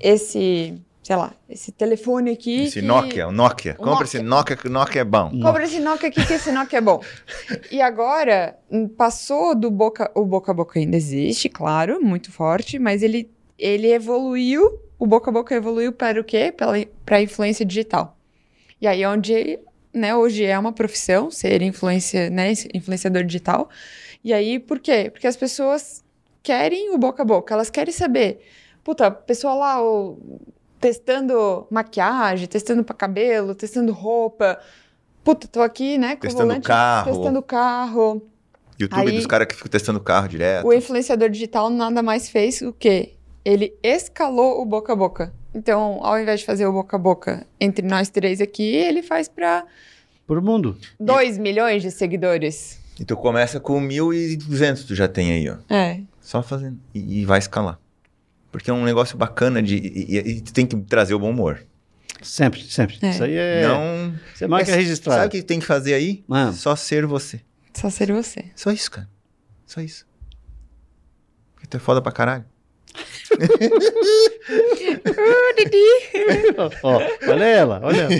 Esse. 0.00 0.80
Sei 1.02 1.16
lá, 1.16 1.32
esse 1.48 1.72
telefone 1.72 2.30
aqui. 2.30 2.62
esse 2.64 2.80
que- 2.80 2.86
Nokia, 2.86 3.26
o 3.26 3.32
Nokia. 3.32 3.72
O 3.72 3.76
Compra 3.78 3.90
Nokia. 3.92 4.04
esse 4.04 4.22
Nokia 4.22 4.56
que 4.56 4.66
o 4.68 4.70
Nokia 4.70 5.00
é 5.00 5.04
bom. 5.04 5.30
Compra 5.40 5.64
esse 5.64 5.80
Nokia 5.80 6.08
aqui, 6.08 6.24
que 6.24 6.32
esse 6.34 6.52
Nokia 6.52 6.78
é 6.78 6.80
bom. 6.80 7.02
E 7.72 7.82
agora, 7.82 8.56
hum, 8.70 8.86
passou 8.86 9.54
do 9.54 9.68
boca... 9.70 10.10
O 10.14 10.24
boca 10.24 10.52
a 10.52 10.54
boca 10.54 10.78
ainda 10.78 10.96
existe, 10.96 11.48
claro, 11.48 12.00
muito 12.00 12.30
forte, 12.30 12.78
mas 12.78 13.02
ele, 13.02 13.28
ele 13.58 13.88
evoluiu, 13.92 14.78
o 14.96 15.04
boca 15.04 15.30
a 15.30 15.32
boca 15.32 15.52
evoluiu 15.54 15.92
para 15.92 16.20
o 16.20 16.24
quê? 16.24 16.54
Para 17.04 17.16
a 17.16 17.22
influência 17.22 17.64
digital. 17.66 18.16
E 18.80 18.86
aí, 18.86 19.04
onde, 19.04 19.58
né, 19.92 20.14
hoje 20.14 20.44
é 20.44 20.56
uma 20.56 20.72
profissão 20.72 21.32
ser 21.32 21.62
influência, 21.62 22.30
né, 22.30 22.52
influenciador 22.72 23.24
digital. 23.24 23.68
E 24.22 24.32
aí, 24.32 24.60
por 24.60 24.78
quê? 24.78 25.10
Porque 25.10 25.26
as 25.26 25.36
pessoas 25.36 26.04
querem 26.44 26.94
o 26.94 26.98
boca 26.98 27.22
a 27.22 27.26
boca, 27.26 27.52
elas 27.54 27.70
querem 27.70 27.92
saber. 27.92 28.40
Puta, 28.84 29.08
a 29.08 29.10
pessoa 29.10 29.54
lá, 29.54 29.82
o- 29.82 30.40
testando 30.82 31.66
maquiagem, 31.70 32.46
testando 32.48 32.82
para 32.84 32.94
cabelo, 32.94 33.54
testando 33.54 33.92
roupa. 33.92 34.58
Puta, 35.24 35.46
tô 35.46 35.62
aqui, 35.62 35.96
né, 35.96 36.16
com 36.16 36.22
Testando 36.22 36.42
o 36.44 36.46
volante, 36.48 36.66
carro. 36.66 37.12
testando 37.12 37.42
carro. 37.42 38.22
YouTube 38.78 39.00
Aí- 39.00 39.16
dos 39.16 39.26
caras 39.26 39.46
que 39.46 39.54
ficam 39.54 39.70
testando 39.70 40.00
carro 40.00 40.28
direto. 40.28 40.66
O 40.66 40.72
influenciador 40.72 41.30
digital 41.30 41.70
nada 41.70 42.02
mais 42.02 42.28
fez 42.28 42.60
o 42.62 42.72
quê? 42.72 43.14
Ele 43.44 43.72
escalou 43.82 44.60
o 44.60 44.64
boca 44.64 44.92
a 44.92 44.96
boca. 44.96 45.32
Então, 45.54 46.00
ao 46.02 46.18
invés 46.18 46.40
de 46.40 46.46
fazer 46.46 46.66
o 46.66 46.72
boca 46.72 46.96
a 46.96 46.98
boca 46.98 47.46
entre 47.60 47.86
nós 47.86 48.08
três 48.08 48.40
aqui, 48.40 48.64
ele 48.74 49.02
faz 49.02 49.28
para 49.28 49.64
Pro 50.26 50.40
mundo. 50.42 50.76
2 50.98 51.36
milhões 51.38 51.82
de 51.82 51.90
seguidores. 51.90 52.80
E 52.98 53.04
tu 53.04 53.16
começa 53.16 53.58
com 53.60 53.80
1.200, 53.80 54.84
tu 54.86 54.94
já 54.94 55.06
tem 55.08 55.32
aí, 55.32 55.48
ó. 55.50 55.56
É. 55.72 56.00
Só 56.20 56.42
fazendo. 56.42 56.78
E, 56.94 57.20
e 57.20 57.24
vai 57.24 57.38
escalar. 57.38 57.78
Porque 58.52 58.70
é 58.70 58.74
um 58.74 58.84
negócio 58.84 59.16
bacana 59.16 59.62
de. 59.62 59.76
E, 59.76 60.16
e- 60.16 60.30
e 60.36 60.40
tu 60.42 60.52
tem 60.52 60.66
que 60.66 60.76
trazer 60.82 61.14
o 61.14 61.18
bom 61.18 61.30
humor. 61.30 61.64
Sempre, 62.22 62.62
sempre. 62.62 62.98
É. 63.02 63.10
Isso 63.10 63.24
aí 63.24 63.34
é. 63.34 63.62
Não. 63.66 64.14
Isso 64.34 64.44
é 64.44 64.46
marca 64.46 64.70
é- 64.70 64.74
registrada. 64.76 65.22
Sabe 65.22 65.28
o 65.28 65.30
que 65.40 65.46
tem 65.46 65.58
que 65.58 65.66
fazer 65.66 65.94
aí? 65.94 66.22
Ah. 66.30 66.52
Só 66.52 66.76
ser 66.76 67.04
você. 67.06 67.40
Só 67.74 67.88
ser 67.90 68.12
você. 68.12 68.44
Só 68.54 68.70
isso, 68.70 68.90
cara. 68.90 69.08
Só 69.66 69.80
isso. 69.80 70.06
Porque 71.54 71.66
tu 71.66 71.78
é 71.78 71.80
foda 71.80 72.00
pra 72.02 72.12
caralho. 72.12 72.44
Ó, 76.82 77.00
olha 77.28 77.44
ela, 77.44 77.80
olha 77.82 78.02
ela. 78.02 78.12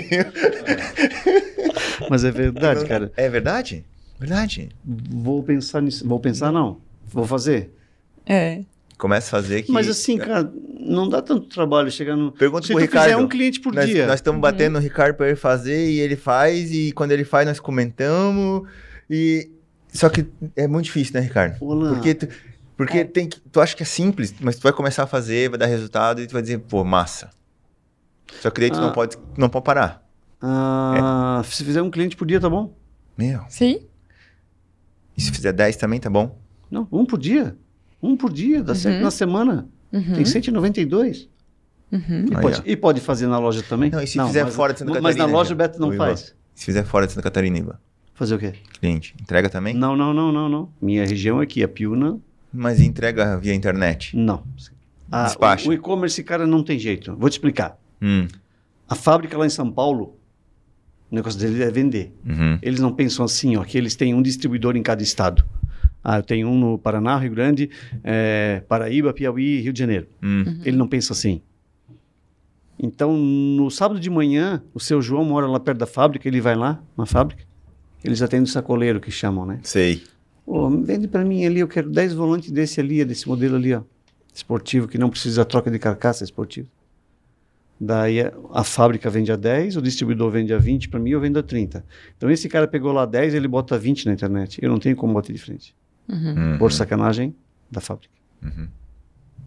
Mas 2.09 2.23
é 2.23 2.31
verdade, 2.31 2.85
cara. 2.85 3.11
É 3.15 3.29
verdade? 3.29 3.85
Verdade. 4.19 4.69
Vou 4.83 5.43
pensar 5.43 5.81
nisso. 5.81 6.07
Vou 6.07 6.19
pensar, 6.19 6.51
não. 6.51 6.79
Vou 7.05 7.25
fazer. 7.27 7.71
É. 8.25 8.61
Começa 8.97 9.27
a 9.37 9.41
fazer 9.41 9.63
que. 9.63 9.71
Mas 9.71 9.87
assim, 9.89 10.17
cara, 10.17 10.51
não 10.79 11.09
dá 11.09 11.21
tanto 11.21 11.47
trabalho 11.47 11.91
chegar 11.91 12.15
no. 12.15 12.31
Pergunta 12.31 12.65
Se 12.67 12.71
pro 12.73 12.79
tu 12.79 12.85
Ricardo. 12.85 13.03
fizer 13.05 13.17
um 13.17 13.27
cliente 13.27 13.59
por 13.59 13.73
nós, 13.73 13.85
dia. 13.87 14.05
Nós 14.05 14.15
estamos 14.15 14.39
batendo 14.39 14.73
no 14.73 14.79
Ricardo 14.79 15.15
pra 15.15 15.27
ele 15.27 15.35
fazer 15.35 15.89
e 15.89 15.99
ele 15.99 16.15
faz, 16.15 16.71
e 16.71 16.91
quando 16.93 17.11
ele 17.11 17.23
faz, 17.25 17.47
nós 17.47 17.59
comentamos. 17.59 18.67
E. 19.09 19.49
Só 19.91 20.09
que 20.09 20.25
é 20.55 20.67
muito 20.67 20.85
difícil, 20.85 21.13
né, 21.15 21.19
Ricardo? 21.21 21.57
Olá. 21.61 21.93
Porque, 21.93 22.13
tu, 22.15 22.27
porque 22.75 22.99
É. 22.99 23.03
tem 23.03 23.27
que, 23.29 23.39
tu 23.39 23.61
acha 23.61 23.75
que 23.75 23.83
é 23.83 23.85
simples, 23.85 24.33
mas 24.41 24.55
tu 24.55 24.63
vai 24.63 24.73
começar 24.73 25.03
a 25.03 25.07
fazer, 25.07 25.49
vai 25.49 25.59
dar 25.59 25.67
resultado 25.67 26.19
e 26.21 26.25
tu 26.27 26.33
vai 26.33 26.41
dizer, 26.41 26.57
pô, 26.59 26.83
massa. 26.83 27.29
Só 28.41 28.49
que 28.49 28.59
daí 28.61 28.71
tu 28.71 28.77
Ah. 28.77 28.81
não, 28.81 28.91
pode, 28.91 29.17
não 29.37 29.49
pode 29.49 29.65
parar. 29.65 30.03
Ah, 30.41 31.41
Se 31.45 31.63
fizer 31.63 31.81
um 31.81 31.91
cliente 31.91 32.15
por 32.15 32.25
dia, 32.25 32.39
tá 32.39 32.49
bom? 32.49 32.73
Meu. 33.17 33.41
Sim? 33.49 33.81
E 35.15 35.21
se 35.21 35.31
fizer 35.31 35.51
10 35.53 35.75
também, 35.75 35.99
tá 35.99 36.09
bom? 36.09 36.39
Não, 36.71 36.87
um 36.91 37.05
por 37.05 37.19
dia. 37.19 37.55
Um 38.03 38.15
por 38.17 38.31
dia, 38.33 38.61
dá 38.61 38.75
certo 38.75 39.01
na 39.01 39.09
semana. 39.09 39.67
Uhum. 39.91 40.13
Tem 40.13 40.25
192. 40.25 41.29
Uhum. 41.91 42.25
E, 42.25 42.31
pode, 42.41 42.59
ó. 42.59 42.63
e 42.65 42.75
pode 42.75 42.99
fazer 43.01 43.27
na 43.27 43.37
loja 43.39 43.63
também? 43.63 43.89
Não, 43.89 44.01
e 44.01 44.07
se 44.07 44.19
fizer 44.19 44.43
mas- 44.43 44.55
fora 44.55 44.73
de 44.73 44.79
Santa 44.79 44.91
Mas 44.93 45.01
Catarina, 45.15 45.25
na 45.27 45.31
loja 45.31 45.49
já? 45.49 45.53
o 45.55 45.57
Beto 45.57 45.79
não 45.79 45.91
faz. 45.93 46.35
Se 46.53 46.65
fizer 46.65 46.83
fora 46.83 47.05
de 47.07 47.13
Santa 47.13 47.23
Catarina, 47.23 47.57
Ivan, 47.57 47.77
Fazer 48.15 48.35
o 48.35 48.39
quê? 48.39 48.53
cliente, 48.79 49.15
entrega 49.21 49.49
também? 49.49 49.73
Não, 49.73 49.95
não, 49.95 50.13
não, 50.13 50.31
não, 50.31 50.49
não. 50.49 50.69
Minha 50.81 51.05
região 51.05 51.39
aqui, 51.39 51.63
a 51.63 51.67
Piúna, 51.67 52.19
Mas 52.51 52.79
entrega 52.81 53.37
via 53.39 53.53
internet? 53.53 54.15
não. 54.17 54.43
Ah, 55.11 55.25
Despacha. 55.25 55.67
o 55.67 55.69
o 55.69 55.73
e-commerce, 55.73 56.23
cara, 56.23 56.45
não 56.47 56.63
tem 56.63 56.79
jeito. 56.79 57.15
Vou 57.15 57.29
te 57.29 57.33
explicar. 57.33 57.77
Hum, 58.01 58.27
A 58.89 58.95
fábrica 58.95 59.37
lá 59.37 59.45
em 59.45 59.49
São 59.49 59.71
Paulo, 59.71 60.17
o 61.11 61.15
negócio 61.15 61.39
deles 61.39 61.59
é 61.61 61.69
vender. 61.69 62.11
uhum, 62.27 62.57
Eles 62.61 62.79
não 62.79 62.91
pensam 62.93 63.23
assim, 63.23 63.55
ó, 63.55 63.63
que 63.63 63.77
eles 63.77 63.95
têm 63.95 64.13
um 64.15 64.21
distribuidor 64.23 64.75
em 64.75 64.81
cada 64.81 65.03
estado. 65.03 65.45
Ah, 66.03 66.17
eu 66.17 66.23
tenho 66.23 66.47
um 66.49 66.57
no 66.59 66.77
Paraná, 66.77 67.17
Rio 67.17 67.31
Grande, 67.31 67.69
eh, 68.03 68.61
Paraíba, 68.67 69.13
Piauí, 69.13 69.61
Rio 69.61 69.71
de 69.71 69.79
Janeiro. 69.79 70.07
hum. 70.21 70.43
Ele 70.65 70.75
não 70.75 70.87
pensa 70.87 71.13
assim. 71.13 71.41
Então, 72.77 73.15
no 73.15 73.69
sábado 73.69 73.99
de 73.99 74.09
manhã, 74.09 74.61
o 74.73 74.79
seu 74.79 75.01
João 75.01 75.23
mora 75.23 75.47
lá 75.47 75.59
perto 75.59 75.77
da 75.77 75.85
fábrica, 75.85 76.27
ele 76.27 76.41
vai 76.41 76.55
lá 76.55 76.83
na 76.97 77.05
fábrica, 77.05 77.43
eles 78.03 78.21
atendem 78.21 78.43
o 78.43 78.47
sacoleiro, 78.47 78.99
que 78.99 79.11
chamam, 79.11 79.45
né? 79.45 79.59
Sei. 79.63 80.03
Vende 80.83 81.07
para 81.07 81.23
mim 81.23 81.45
ali, 81.45 81.61
eu 81.61 81.67
quero 81.67 81.89
10 81.89 82.13
volantes 82.13 82.51
desse 82.51 82.81
ali, 82.81 83.05
desse 83.05 83.27
modelo 83.27 83.55
ali, 83.55 83.73
ó. 83.73 83.81
Esportivo, 84.33 84.87
que 84.87 84.97
não 84.97 85.09
precisa 85.09 85.45
troca 85.45 85.71
de 85.71 85.79
carcaça, 85.79 86.23
esportivo. 86.23 86.67
Daí 87.79 88.19
a, 88.21 88.33
a 88.51 88.63
fábrica 88.63 89.09
vende 89.09 89.31
a 89.31 89.35
10, 89.35 89.77
o 89.77 89.81
distribuidor 89.81 90.29
vende 90.31 90.53
a 90.53 90.57
20 90.57 90.89
para 90.89 90.99
mim, 90.99 91.11
eu 91.11 91.19
vendo 91.19 91.39
a 91.39 91.43
30. 91.43 91.85
Então 92.17 92.29
esse 92.29 92.49
cara 92.49 92.67
pegou 92.67 92.91
lá 92.91 93.05
10, 93.05 93.33
ele 93.33 93.47
bota 93.47 93.77
20 93.77 94.05
na 94.07 94.13
internet. 94.13 94.59
Eu 94.61 94.69
não 94.69 94.79
tenho 94.79 94.95
como 94.95 95.13
bater 95.13 95.33
de 95.33 95.39
frente. 95.39 95.75
Uhum, 96.07 96.57
Por 96.57 96.71
sacanagem 96.71 97.35
da 97.71 97.79
fábrica. 97.81 98.13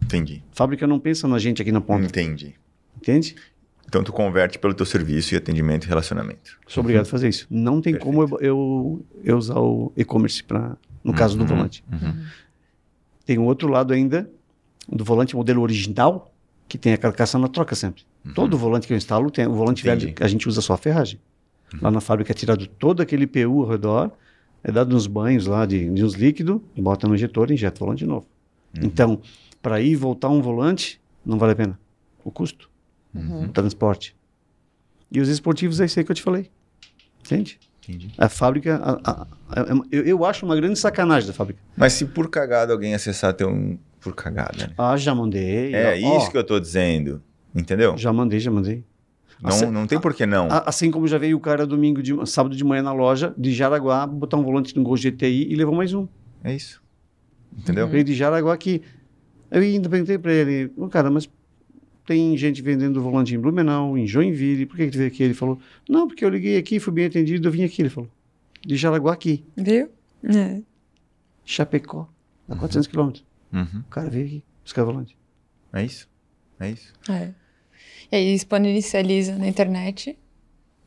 Entendi. 0.03 0.43
A 0.51 0.55
fábrica 0.55 0.87
não 0.87 0.99
pensa 0.99 1.27
na 1.27 1.37
gente 1.39 1.61
aqui 1.61 1.71
na 1.71 1.81
ponta, 1.81 2.05
Entendi. 2.05 2.55
entende? 2.97 3.35
Então 3.87 4.03
tu 4.03 4.11
converte 4.11 4.59
pelo 4.59 4.73
teu 4.73 4.85
serviço 4.85 5.33
e 5.33 5.37
atendimento 5.37 5.85
e 5.85 5.87
relacionamento. 5.87 6.59
Sou 6.67 6.81
obrigado 6.81 7.03
a 7.05 7.09
fazer 7.09 7.29
isso. 7.29 7.47
Não 7.49 7.79
tem 7.81 7.97
como 7.97 8.21
eu, 8.23 8.37
eu, 8.41 9.05
eu 9.23 9.37
usar 9.37 9.59
o 9.59 9.91
e-commerce 9.95 10.43
para, 10.43 10.75
no 11.03 11.13
caso 11.13 11.37
do 11.37 11.41
Uhum, 11.43 11.47
volante. 11.47 11.83
uhum. 11.91 12.25
Tem 13.25 13.37
um 13.37 13.45
outro 13.45 13.67
lado 13.69 13.93
ainda, 13.93 14.29
do 14.89 15.03
volante 15.03 15.35
modelo 15.35 15.61
original, 15.61 16.33
que 16.67 16.77
tem 16.77 16.93
a 16.93 16.97
carcaça 16.97 17.37
na 17.39 17.47
troca 17.47 17.75
sempre. 17.75 18.03
Todo 18.35 18.57
volante 18.57 18.87
que 18.87 18.93
eu 18.93 18.97
instalo 18.97 19.31
tem 19.31 19.47
o 19.47 19.53
volante 19.53 19.85
Uhum. 19.85 19.91
Entendi. 19.93 20.05
velho, 20.07 20.15
que 20.17 20.23
a 20.23 20.27
gente 20.27 20.47
usa 20.49 20.59
só 20.61 20.73
a 20.73 20.77
ferragem. 20.77 21.19
Lá 21.81 21.89
na 21.91 22.01
fábrica 22.01 22.31
é 22.31 22.35
tirado 22.35 22.65
todo 22.67 23.01
aquele 23.01 23.25
PU 23.27 23.61
ao 23.63 23.69
redor, 23.69 24.11
é 24.63 24.71
dado 24.71 24.95
uns 24.95 25.07
banhos 25.07 25.45
lá 25.45 25.65
de, 25.65 25.89
de 25.89 26.03
uns 26.03 26.13
líquidos, 26.13 26.59
bota 26.77 27.07
no 27.07 27.15
injetor 27.15 27.49
e 27.51 27.53
injeta 27.53 27.77
o 27.77 27.85
volante 27.85 27.99
de 27.99 28.05
novo. 28.07 28.25
Uhum. 28.77 28.83
Então, 28.85 29.21
para 29.61 29.79
ir 29.81 29.95
voltar 29.95 30.29
um 30.29 30.41
volante, 30.41 30.99
não 31.25 31.37
vale 31.37 31.53
a 31.53 31.55
pena. 31.55 31.79
O 32.23 32.31
custo, 32.31 32.69
Uhum. 33.15 33.45
o 33.45 33.47
transporte. 33.49 34.15
E 35.11 35.19
os 35.21 35.29
esportivos 35.29 35.79
é 35.79 35.85
isso 35.85 35.97
aí 35.99 36.05
que 36.05 36.11
eu 36.11 36.15
te 36.15 36.21
falei. 36.21 36.49
Entende? 37.25 37.59
Entendi. 37.87 38.11
A 38.17 38.27
fábrica, 38.27 38.75
a- 38.75 38.99
a- 39.11 39.27
a- 39.49 39.65
eu, 39.89 40.03
eu 40.05 40.25
acho 40.25 40.45
uma 40.45 40.55
grande 40.55 40.77
sacanagem 40.77 41.27
da 41.27 41.33
fábrica. 41.33 41.59
Mas 41.75 41.93
se 41.93 42.05
por 42.05 42.29
cagada 42.29 42.73
alguém 42.73 42.93
acessar 42.93 43.33
teu... 43.33 43.49
um- 43.49 43.77
Por 44.01 44.13
cagada, 44.13 44.67
né? 44.67 44.73
Ah, 44.77 44.97
já 44.97 45.15
mandei. 45.15 45.73
É 45.73 45.97
ó, 46.03 46.17
isso 46.17 46.29
que 46.29 46.37
eu 46.37 46.43
tô 46.43 46.59
dizendo. 46.59 47.21
Entendeu? 47.55 47.97
Já 47.97 48.11
mandei, 48.11 48.39
já 48.41 48.51
mandei. 48.51 48.83
Não, 49.41 49.49
Ace- 49.49 49.65
não 49.67 49.85
tem 49.87 49.99
por 49.99 50.13
que 50.13 50.25
não. 50.25 50.47
Assim 50.65 50.89
como 50.89 51.07
já 51.07 51.17
veio 51.17 51.37
o 51.37 51.39
cara 51.39 51.65
domingo, 51.67 52.01
de, 52.01 52.13
sábado 52.27 52.55
de 52.55 52.63
manhã 52.63 52.81
na 52.81 52.91
loja 52.93 53.33
de 53.37 53.53
Jaraguá, 53.53 54.05
botar 54.07 54.37
um 54.37 54.43
volante 54.43 54.75
no 54.75 54.83
Gol 54.83 54.95
GTI 54.97 55.51
e 55.51 55.55
levou 55.55 55.75
mais 55.75 55.93
um. 55.93 56.07
É 56.43 56.55
isso. 56.55 56.81
Entendeu? 57.57 57.87
Veio 57.87 58.03
de 58.03 58.13
Jaraguá 58.15 58.53
aqui. 58.53 58.81
Eu 59.51 59.61
ainda 59.61 59.87
perguntei 59.89 60.17
pra 60.17 60.33
ele, 60.33 60.71
"Ô, 60.75 60.87
cara, 60.87 61.09
mas 61.09 61.29
tem 62.05 62.35
gente 62.37 62.61
vendendo 62.61 63.01
volante 63.01 63.35
em 63.35 63.39
Blumenau, 63.39 63.97
em 63.97 64.07
Joinville, 64.07 64.65
por 64.65 64.75
que, 64.77 64.85
que 64.85 64.91
tu 64.91 64.97
veio 64.97 65.07
aqui? 65.09 65.23
Ele 65.23 65.33
falou, 65.33 65.59
não, 65.89 66.07
porque 66.07 66.23
eu 66.23 66.29
liguei 66.29 66.57
aqui, 66.57 66.79
fui 66.79 66.93
bem 66.93 67.05
atendido, 67.05 67.47
eu 67.47 67.51
vim 67.51 67.63
aqui. 67.63 67.81
Ele 67.81 67.89
falou, 67.89 68.09
de 68.65 68.75
Jaraguá 68.75 69.13
aqui, 69.13 69.45
Viu? 69.55 69.89
É. 70.23 70.61
Chapecó, 71.45 72.09
a 72.49 72.55
400 72.55 72.87
quilômetros. 72.87 73.25
Uhum. 73.53 73.79
O 73.79 73.89
cara 73.89 74.09
veio 74.09 74.25
aqui, 74.25 74.43
buscar 74.63 74.83
volante. 74.83 75.17
É 75.73 75.83
isso. 75.83 76.07
É 76.59 76.69
isso. 76.71 76.93
É. 77.09 77.31
E 78.11 78.15
aí 78.15 78.33
disponibiliza 78.33 79.37
na 79.37 79.47
internet. 79.47 80.17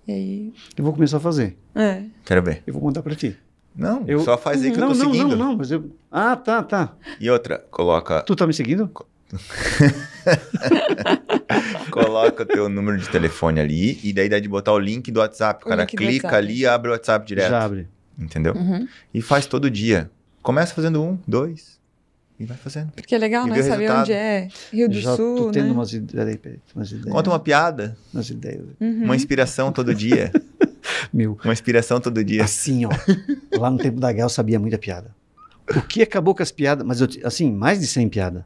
E 0.09 0.13
aí. 0.13 0.53
Eu 0.77 0.85
vou 0.85 0.93
começar 0.93 1.19
a 1.19 1.21
fazer. 1.21 1.57
É. 1.75 2.03
Quero 2.25 2.43
ver. 2.43 2.63
Eu 2.67 2.75
vou 2.75 2.83
mandar 2.83 3.03
pra 3.03 3.15
ti. 3.15 3.37
Não, 3.77 4.05
Eu- 4.07 4.21
só 4.21 4.37
faz 4.37 4.63
aí 4.65 4.73
que 4.73 4.79
não, 4.79 4.89
eu 4.89 4.93
tô 4.95 4.99
não, 5.05 5.13
seguindo. 5.13 5.37
não, 5.37 5.49
não, 5.51 5.57
mas 5.57 5.71
eu... 5.71 5.91
Ah, 6.11 6.35
tá, 6.35 6.63
tá. 6.63 6.93
E 7.21 7.31
outra, 7.31 7.59
coloca, 7.71 8.23
Tu 8.23 8.35
tá 8.35 8.47
me 8.47 8.53
seguindo? 8.53 8.91
coloca 11.91 12.45
teu 12.45 12.69
número 12.69 12.99
de 12.99 13.09
telefone 13.09 13.61
ali 13.61 13.99
e 14.03 14.13
daí 14.13 14.29
dá 14.29 14.39
de 14.41 14.49
botar 14.49 14.73
o 14.73 14.79
link 14.79 15.11
do 15.11 15.21
WhatsApp. 15.21 15.65
O 15.65 15.67
O 15.67 15.71
cara 15.71 15.87
clica 15.87 16.37
ali 16.37 16.61
e 16.61 16.67
abre 16.67 16.89
o 16.91 16.93
WhatsApp 16.93 17.27
direto. 17.27 17.51
Já 17.51 17.65
abre. 17.65 17.89
Entendeu? 18.19 18.55
Uhum. 18.55 18.87
E 19.15 19.23
faz 19.23 19.47
todo 19.47 19.71
dia. 19.71 20.11
Começa 20.43 20.75
fazendo 20.75 21.03
um, 21.03 21.19
dois 21.27 21.79
e 22.41 22.45
vai 22.47 22.57
fazendo. 22.57 22.91
Porque 22.93 23.15
é 23.15 23.19
legal, 23.19 23.47
E 23.47 23.51
né? 23.51 23.63
Saber 23.63 23.83
resultado. 23.83 24.01
onde 24.01 24.13
é. 24.13 24.49
Rio 24.73 24.89
do 24.89 24.99
Já 24.99 25.15
Sul, 25.15 25.37
tô 25.37 25.51
tendo 25.53 25.67
né? 25.67 25.73
umas, 25.73 25.93
peraí, 25.93 26.39
peraí, 26.39 26.59
umas 26.75 26.91
ideias. 26.91 27.13
Conta 27.15 27.31
uma 27.31 27.39
piada, 27.39 27.97
Umas 28.13 28.31
ideias. 28.31 28.65
Uhum. 28.81 29.05
uma 29.05 29.15
inspiração 29.15 29.71
todo 29.71 29.95
dia. 29.95 30.33
Meu, 31.13 31.39
Uma 31.45 31.53
inspiração 31.53 32.01
todo 32.01 32.25
dia. 32.25 32.43
assim, 32.43 32.85
ó. 32.87 32.91
lá 33.59 33.71
no 33.71 33.77
tempo 33.79 34.01
da 34.01 34.11
guerra 34.13 34.25
eu 34.27 34.31
sabia 34.31 34.59
muita 34.59 34.79
piada. 34.79 35.15
O 35.77 35.83
que 35.83 36.03
acabou 36.03 36.35
com 36.35 36.43
as 36.43 36.51
piadas? 36.51 36.85
Mas, 36.87 37.01
eu, 37.01 37.09
assim, 37.25 37.53
mais 37.53 37.79
de 37.79 37.87
100 37.87 38.09
piadas. 38.09 38.43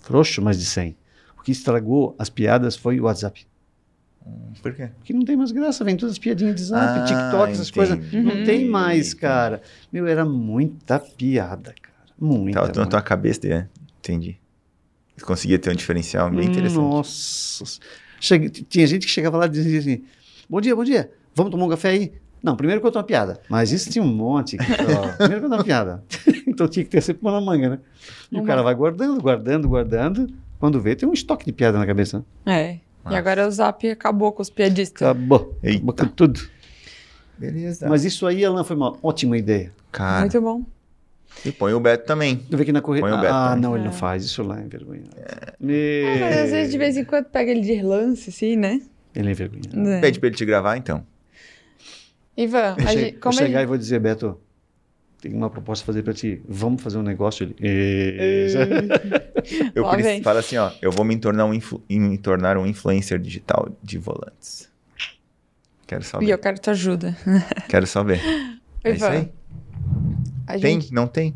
Frouxo, 0.00 0.42
mais 0.42 0.58
de 0.58 0.66
100. 0.66 0.96
O 1.38 1.42
que 1.42 1.52
estragou 1.52 2.14
as 2.18 2.28
piadas 2.28 2.76
foi 2.76 3.00
o 3.00 3.04
WhatsApp. 3.04 3.46
Por 4.60 4.74
quê? 4.74 4.90
Porque 4.98 5.12
não 5.12 5.24
tem 5.24 5.36
mais 5.36 5.52
graça, 5.52 5.84
vem 5.84 5.96
todas 5.96 6.14
as 6.14 6.18
piadinhas 6.18 6.56
de 6.56 6.64
zap, 6.64 6.98
Ah, 6.98 7.04
TikTok, 7.04 7.52
essas 7.52 7.70
coisas. 7.70 7.96
entendi. 7.96 8.20
Não 8.22 8.44
tem 8.44 8.64
Uhum. 8.64 8.70
mais, 8.72 9.14
cara. 9.14 9.62
Meu, 9.92 10.06
era 10.06 10.24
muita 10.24 10.98
piada, 10.98 11.72
cara. 11.80 11.95
Muita. 12.18 12.60
Tava 12.66 12.80
na 12.80 12.86
tua 12.86 13.02
cabeça, 13.02 13.46
é. 13.46 13.66
Entendi. 13.98 14.38
Você 15.16 15.24
conseguia 15.24 15.58
ter 15.58 15.70
um 15.70 15.74
diferencial 15.74 16.30
bem 16.30 16.46
interessante. 16.48 16.78
Nossa. 16.78 17.64
Chega- 18.20 18.48
tinha 18.50 18.86
gente 18.86 19.06
que 19.06 19.12
chegava 19.12 19.36
lá 19.36 19.46
e 19.46 19.48
dizia 19.50 19.78
assim: 19.78 20.04
Bom 20.48 20.60
dia, 20.60 20.74
bom 20.76 20.84
dia. 20.84 21.10
Vamos 21.34 21.50
tomar 21.50 21.64
um 21.66 21.68
café 21.68 21.90
aí? 21.90 22.12
Não, 22.42 22.54
primeiro 22.56 22.80
conta 22.80 22.98
uma 22.98 23.04
piada. 23.04 23.40
Mas 23.48 23.72
isso 23.72 23.90
tinha 23.90 24.02
um 24.04 24.14
monte. 24.14 24.56
primeiro 25.18 25.42
conta 25.42 25.56
uma 25.56 25.64
piada. 25.64 26.04
então 26.46 26.68
tinha 26.68 26.84
que 26.84 26.90
ter 26.90 27.00
sempre 27.00 27.22
uma 27.22 27.32
na 27.32 27.40
manga, 27.40 27.68
né? 27.70 27.78
E 28.30 28.36
o 28.36 28.38
Uma. 28.40 28.46
cara 28.46 28.62
vai 28.62 28.74
guardando, 28.74 29.20
guardando, 29.20 29.68
guardando. 29.68 30.26
Quando 30.58 30.80
vê, 30.80 30.94
tem 30.94 31.08
um 31.08 31.12
estoque 31.12 31.44
de 31.44 31.52
piada 31.52 31.78
na 31.78 31.86
cabeça. 31.86 32.24
É. 32.46 32.74
E 32.74 32.80
Massa. 33.04 33.18
agora 33.18 33.46
o 33.46 33.50
Zap 33.50 33.88
acabou 33.90 34.32
com 34.32 34.42
os 34.42 34.50
piadistas. 34.50 35.02
Acabou. 35.02 35.56
Eita. 35.62 35.78
Acabou 35.78 35.94
com 35.94 36.06
tudo. 36.14 36.40
Beleza. 37.38 37.88
Mas 37.88 38.04
isso 38.04 38.26
aí, 38.26 38.44
Alan, 38.44 38.64
foi 38.64 38.76
uma 38.76 38.96
ótima 39.02 39.36
ideia. 39.36 39.72
Cara, 39.92 40.20
Muito 40.20 40.40
bom. 40.40 40.64
E 41.44 41.52
põe 41.52 41.72
o 41.74 41.80
Beto 41.80 42.06
também. 42.06 42.44
Eu 42.50 42.58
vi 42.58 42.64
que 42.64 42.72
na 42.72 42.80
corrida. 42.80 43.06
Põe 43.06 43.16
o 43.16 43.20
Beto 43.20 43.32
Ah, 43.34 43.48
também. 43.50 43.62
não, 43.62 43.74
ele 43.76 43.84
não 43.84 43.90
É. 43.92 43.94
faz. 43.94 44.24
Isso 44.24 44.42
lá 44.42 44.60
é 44.60 44.64
envergonhado. 44.64 45.10
Mas 45.60 46.36
às 46.38 46.50
vezes, 46.50 46.72
de 46.72 46.78
vez 46.78 46.96
em 46.96 47.04
quando, 47.04 47.26
pega 47.26 47.50
ele 47.50 47.60
de 47.60 47.80
lance, 47.82 48.30
assim, 48.30 48.56
né? 48.56 48.80
Ele 49.14 49.28
é 49.28 49.30
envergonhado. 49.32 49.88
É. 49.90 50.00
Pede 50.00 50.18
pra 50.20 50.28
ele 50.28 50.36
te 50.36 50.44
gravar, 50.44 50.76
então. 50.76 51.06
Ivan, 52.36 52.74
Eu 52.78 52.84
a 52.86 52.90
che- 52.90 52.98
gente, 52.98 53.14
eu 53.14 53.20
como 53.20 53.34
a 53.34 53.38
chegar 53.38 53.58
gente... 53.60 53.62
e 53.62 53.66
vou 53.66 53.78
dizer, 53.78 53.98
Beto, 53.98 54.38
tem 55.20 55.32
uma 55.32 55.48
proposta 55.48 55.82
a 55.84 55.86
fazer 55.86 56.02
pra 56.02 56.12
ti. 56.12 56.42
Vamos 56.46 56.82
fazer 56.82 56.98
um 56.98 57.02
negócio? 57.02 57.44
Ele. 57.44 57.56
"Eh, 57.60 58.46
Eu 59.74 59.88
preciso- 59.88 60.22
fala 60.22 60.40
assim, 60.40 60.56
ó. 60.58 60.70
Eu 60.82 60.90
vou 60.92 61.04
me 61.04 61.16
tornar 61.16 61.46
um, 61.46 61.54
influ- 61.54 61.82
me 61.88 62.18
tornar 62.18 62.58
um 62.58 62.66
influencer 62.66 63.18
digital 63.18 63.68
de 63.82 63.96
volantes. 63.98 64.68
Quero 65.86 66.02
só 66.02 66.20
E 66.20 66.26
ver. 66.26 66.32
eu 66.32 66.38
quero 66.38 66.60
tua 66.60 66.72
ajuda. 66.72 67.16
Quero 67.68 67.86
só 67.86 68.02
ver. 68.02 68.20
É 68.84 68.90
isso 68.90 69.04
Ivan, 69.04 69.10
aí? 69.14 69.28
A 70.46 70.52
Tem? 70.58 70.80
gente... 70.80 70.92
Não 70.94 71.06
tem? 71.06 71.34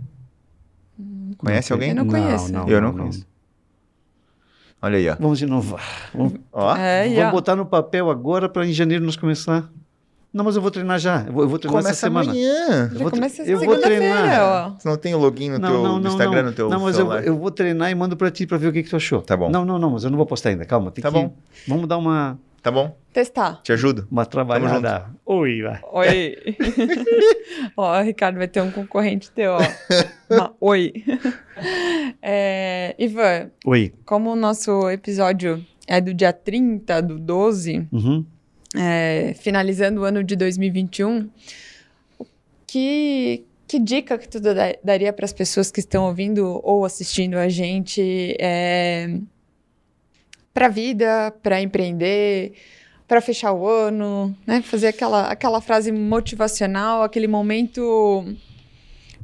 Conhece 1.38 1.70
Não 1.70 1.76
alguém? 1.76 1.88
Eu 1.90 1.94
não 1.96 2.06
conheço. 2.06 2.52
Eu 2.68 2.80
não 2.80 2.92
conheço. 2.92 3.26
Olha 4.82 4.96
aí, 4.98 5.08
ó. 5.08 5.16
Vamos 5.18 5.42
inovar. 5.42 6.10
Vamos, 6.14 6.34
Ó, 6.52 6.74
É, 6.76 7.08
vamos 7.08 7.24
ó, 7.24 7.30
botar 7.32 7.56
no 7.56 7.66
papel 7.66 8.10
agora 8.10 8.48
para 8.48 8.66
em 8.66 8.72
janeiro 8.72 9.04
nós 9.04 9.16
começar. 9.16 9.70
Não, 10.32 10.44
mas 10.44 10.54
eu 10.56 10.62
vou 10.62 10.70
treinar 10.70 10.98
já. 10.98 11.24
Eu 11.26 11.32
vou, 11.32 11.42
eu 11.42 11.48
vou 11.48 11.58
treinar 11.58 11.80
essa 11.80 12.08
começa 12.08 12.24
semana. 12.24 12.30
amanhã. 12.30 12.84
Eu 12.92 12.98
já 12.98 13.02
vou, 13.02 13.10
começa 13.10 13.42
eu 13.42 13.58
vou 13.58 13.60
segunda-feira, 13.60 13.98
treinar. 13.98 14.40
ó. 14.42 14.78
Você 14.78 14.88
não 14.88 14.96
tem 14.96 15.14
o 15.14 15.18
login 15.18 15.50
no 15.50 15.60
teu 15.60 15.98
no 15.98 16.08
Instagram, 16.08 16.42
não. 16.42 16.50
no 16.50 16.52
teu 16.54 16.68
Não, 16.70 16.80
mas 16.80 16.90
eu, 16.90 17.04
celular? 17.04 17.24
eu 17.26 17.36
vou 17.36 17.50
treinar 17.50 17.90
e 17.90 17.94
mando 17.94 18.16
para 18.16 18.30
ti 18.30 18.46
para 18.46 18.56
ver 18.56 18.68
o 18.68 18.72
que, 18.72 18.82
que 18.84 18.88
tu 18.90 18.96
achou. 18.96 19.20
Tá 19.22 19.36
bom. 19.36 19.50
Não, 19.50 19.64
não, 19.64 19.78
não, 19.78 19.90
mas 19.90 20.04
eu 20.04 20.10
não 20.10 20.16
vou 20.16 20.24
postar 20.26 20.50
ainda. 20.50 20.64
Calma, 20.64 20.90
tem 20.92 21.02
Tá 21.02 21.08
que. 21.10 21.14
bom. 21.18 21.34
Vamos 21.66 21.88
dar 21.88 21.98
uma, 21.98 22.38
Tá 22.62 22.70
bom? 22.70 22.94
Testar. 23.12 23.60
Te 23.62 23.72
ajudo. 23.72 24.06
uma 24.10 24.26
trabalhada. 24.26 25.10
Oi, 25.24 25.62
vai. 25.62 25.80
Oi. 25.92 26.36
ó, 27.76 27.98
o 27.98 28.02
Ricardo 28.02 28.36
vai 28.36 28.46
ter 28.48 28.60
um 28.60 28.70
concorrente 28.70 29.30
teu, 29.30 29.52
ó. 29.52 29.58
Uma- 30.30 30.54
Oi. 30.60 30.92
É, 32.22 32.94
Ivan, 32.98 33.50
Oi. 33.66 33.92
como 34.04 34.30
o 34.30 34.36
nosso 34.36 34.88
episódio 34.90 35.64
é 35.86 36.00
do 36.00 36.12
dia 36.14 36.32
30 36.32 37.00
do 37.02 37.18
12, 37.18 37.86
Uhum. 37.92 38.24
é, 38.76 39.34
finalizando 39.38 40.00
o 40.00 40.04
ano 40.04 40.22
de 40.24 40.36
2021, 40.36 41.28
o 42.18 42.26
que, 42.66 43.44
que 43.66 43.78
dica 43.78 44.16
que 44.18 44.28
tu 44.28 44.40
da- 44.40 44.74
daria 44.82 45.12
para 45.12 45.24
as 45.24 45.32
pessoas 45.32 45.70
que 45.70 45.80
estão 45.80 46.04
ouvindo 46.06 46.60
ou 46.64 46.84
assistindo 46.84 47.36
a 47.36 47.48
gente 47.48 48.36
é, 48.40 49.18
para 50.52 50.66
a 50.66 50.68
vida, 50.68 51.32
para 51.42 51.60
empreender, 51.62 52.52
para 53.06 53.20
fechar 53.20 53.52
o 53.52 53.66
ano, 53.68 54.36
né? 54.46 54.62
Fazer 54.62 54.88
aquela, 54.88 55.28
aquela 55.30 55.60
frase 55.60 55.90
motivacional, 55.92 57.02
aquele 57.02 57.26
momento 57.28 58.24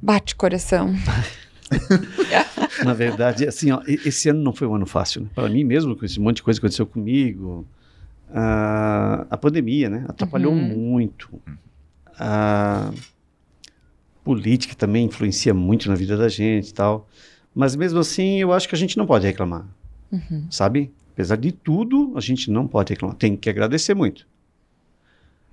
bate 0.00 0.34
coração. 0.36 0.94
Na 2.84 2.92
verdade, 2.94 3.46
assim, 3.46 3.70
ó, 3.72 3.80
esse 3.86 4.28
ano 4.28 4.40
não 4.42 4.52
foi 4.52 4.66
um 4.68 4.74
ano 4.74 4.86
fácil. 4.86 5.22
Né? 5.22 5.28
Para 5.34 5.48
mim 5.48 5.64
mesmo, 5.64 5.96
com 5.96 6.04
esse 6.04 6.20
monte 6.20 6.36
de 6.36 6.42
coisa 6.42 6.60
que 6.60 6.66
aconteceu 6.66 6.86
comigo, 6.86 7.66
a, 8.32 9.26
a 9.30 9.36
pandemia, 9.36 9.88
né? 9.88 10.04
Atrapalhou 10.08 10.52
Uhum. 10.52 10.62
muito. 10.62 11.40
A 12.18 12.92
política 14.24 14.74
também 14.74 15.06
influencia 15.06 15.54
muito 15.54 15.88
na 15.88 15.94
vida 15.94 16.16
da 16.16 16.28
gente 16.28 16.68
e 16.70 16.74
tal. 16.74 17.08
Mas 17.54 17.74
mesmo 17.74 17.98
assim, 17.98 18.38
eu 18.40 18.52
acho 18.52 18.68
que 18.68 18.74
a 18.74 18.78
gente 18.78 18.96
não 18.96 19.06
pode 19.06 19.26
reclamar, 19.26 19.64
Uhum. 20.12 20.46
sabe? 20.50 20.92
Apesar 21.16 21.36
de 21.36 21.50
tudo, 21.50 22.12
a 22.14 22.20
gente 22.20 22.50
não 22.50 22.68
pode 22.68 22.92
reclamar. 22.92 23.16
Tem 23.16 23.34
que 23.34 23.48
agradecer 23.48 23.94
muito. 23.94 24.28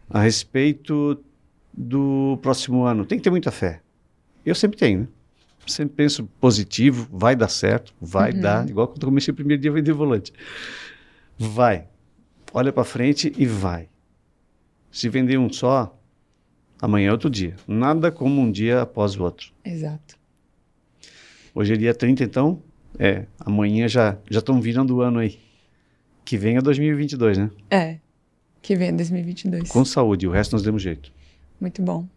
A 0.09 0.19
respeito 0.19 1.23
do 1.73 2.37
próximo 2.41 2.83
ano, 2.83 3.05
tem 3.05 3.17
que 3.17 3.23
ter 3.23 3.29
muita 3.29 3.49
fé. 3.49 3.81
Eu 4.45 4.53
sempre 4.55 4.77
tenho, 4.77 4.99
né? 5.01 5.07
Sempre 5.65 5.95
penso 5.95 6.25
positivo, 6.41 7.07
vai 7.09 7.33
dar 7.33 7.47
certo, 7.47 7.93
vai 8.01 8.33
Uhum. 8.33 8.41
dar. 8.41 8.69
Igual 8.69 8.89
quando 8.89 9.03
eu 9.03 9.07
comecei 9.07 9.31
o 9.31 9.35
primeiro 9.35 9.61
dia 9.61 9.71
a 9.71 9.73
vender 9.73 9.93
volante. 9.93 10.33
Vai. 11.39 11.87
Olha 12.53 12.73
para 12.73 12.83
frente 12.83 13.31
e 13.37 13.45
vai. 13.45 13.87
Se 14.91 15.07
vender 15.07 15.37
um 15.39 15.49
só, 15.51 15.97
amanhã 16.81 17.07
é 17.07 17.11
outro 17.13 17.29
dia. 17.29 17.55
Nada 17.65 18.11
como 18.11 18.41
um 18.41 18.51
dia 18.51 18.81
após 18.81 19.15
o 19.15 19.23
outro. 19.23 19.53
Exato. 19.63 20.17
Hoje 21.55 21.73
é 21.73 21.77
dia 21.77 21.93
30, 21.95 22.21
então, 22.25 22.61
é, 22.99 23.25
amanhã 23.39 23.87
já 23.87 24.17
já 24.29 24.39
estão 24.39 24.59
virando 24.59 24.97
o 24.97 25.01
ano 25.01 25.19
aí. 25.19 25.39
Que 26.25 26.37
venha 26.37 26.61
2022, 26.61 27.37
né? 27.37 27.51
É. 27.69 27.97
Que 28.61 28.75
vem 28.75 28.95
2022. 28.95 29.69
Com 29.69 29.83
saúde, 29.83 30.27
o 30.27 30.31
resto 30.31 30.53
nós 30.53 30.63
demos 30.63 30.81
jeito. 30.81 31.11
Muito 31.59 31.81
bom. 31.81 32.07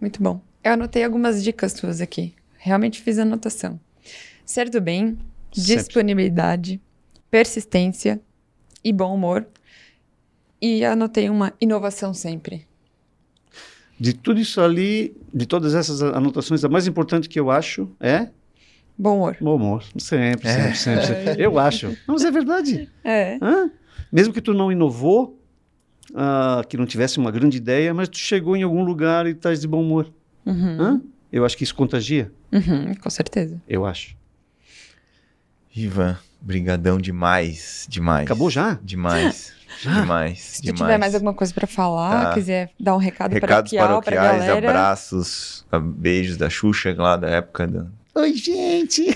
Muito 0.00 0.22
bom. 0.22 0.40
Eu 0.64 0.72
anotei 0.72 1.04
algumas 1.04 1.42
dicas 1.42 1.72
tuas 1.72 2.00
aqui. 2.00 2.34
Realmente 2.58 3.00
fiz 3.00 3.18
anotação. 3.18 3.78
Ser 4.44 4.68
do 4.68 4.80
bem, 4.80 5.16
Sempre. 5.52 5.76
disponibilidade, 5.76 6.80
persistência 7.30 8.20
e 8.82 8.92
bom 8.92 9.14
humor. 9.14 9.46
E 10.60 10.84
anotei 10.84 11.30
uma 11.30 11.52
inovação 11.60 12.12
sempre. 12.12 12.66
De 13.98 14.12
tudo 14.12 14.40
isso 14.40 14.60
ali, 14.60 15.16
de 15.32 15.46
todas 15.46 15.74
essas 15.74 16.02
anotações, 16.02 16.64
a 16.64 16.68
mais 16.68 16.86
importante 16.86 17.28
que 17.28 17.38
eu 17.38 17.50
acho 17.50 17.90
é 18.00 18.28
Bom 18.98 19.16
humor. 19.16 19.36
bom 19.40 19.56
humor. 19.56 19.84
Sempre, 19.98 20.48
É. 20.48 20.52
sempre, 20.74 20.76
sempre, 20.76 21.06
sempre. 21.06 21.42
Eu 21.42 21.58
acho. 21.58 21.88
Não, 22.06 22.14
mas 22.14 22.24
é 22.24 22.30
verdade. 22.30 22.88
É. 23.04 23.38
Hã? 23.40 23.70
Mesmo 24.12 24.32
que 24.34 24.40
tu 24.40 24.52
não 24.52 24.70
inovou, 24.70 25.38
ah, 26.14 26.62
que 26.68 26.76
não 26.76 26.84
tivesse 26.86 27.18
uma 27.18 27.30
grande 27.30 27.56
ideia, 27.56 27.94
mas 27.94 28.08
tu 28.08 28.18
chegou 28.18 28.56
em 28.56 28.62
algum 28.62 28.82
lugar 28.84 29.26
e 29.26 29.30
estás 29.30 29.60
de 29.60 29.68
bom 29.68 29.80
humor. 29.82 30.12
Uhum. 30.44 30.76
Hã? 30.80 31.00
Eu 31.32 31.44
acho 31.44 31.56
que 31.56 31.64
isso 31.64 31.74
contagia. 31.74 32.30
Uhum, 32.52 32.94
com 32.94 33.08
certeza. 33.10 33.60
Eu 33.68 33.86
acho. 33.86 34.16
Ivan, 35.74 36.18
brigadão 36.40 36.98
demais, 36.98 37.86
demais. 37.88 38.24
Acabou 38.24 38.50
já? 38.50 38.78
Demais, 38.82 39.52
Já? 39.80 40.00
demais, 40.00 40.40
Se 40.40 40.62
demais. 40.62 40.80
tiver 40.80 40.98
mais 40.98 41.14
alguma 41.14 41.32
coisa 41.32 41.54
pra 41.54 41.66
falar, 41.66 42.24
Tá. 42.26 42.34
quiser 42.34 42.70
dar 42.78 42.94
um 42.96 42.98
recado 42.98 43.32
Recados 43.32 43.70
paroquial 43.70 44.02
pra 44.02 44.16
paroquiais, 44.16 44.46
galera. 44.46 44.68
abraços, 44.70 45.64
beijos 45.96 46.36
da 46.36 46.50
Xuxa 46.50 46.92
lá 46.98 47.16
da 47.16 47.28
época 47.28 47.68
do... 47.68 47.99
Oi, 48.14 48.32
gente! 48.34 49.06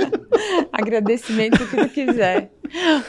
Agradecimento 0.72 1.62
o 1.62 1.66
que 1.68 1.76
tu 1.76 1.88
quiser. 1.90 2.50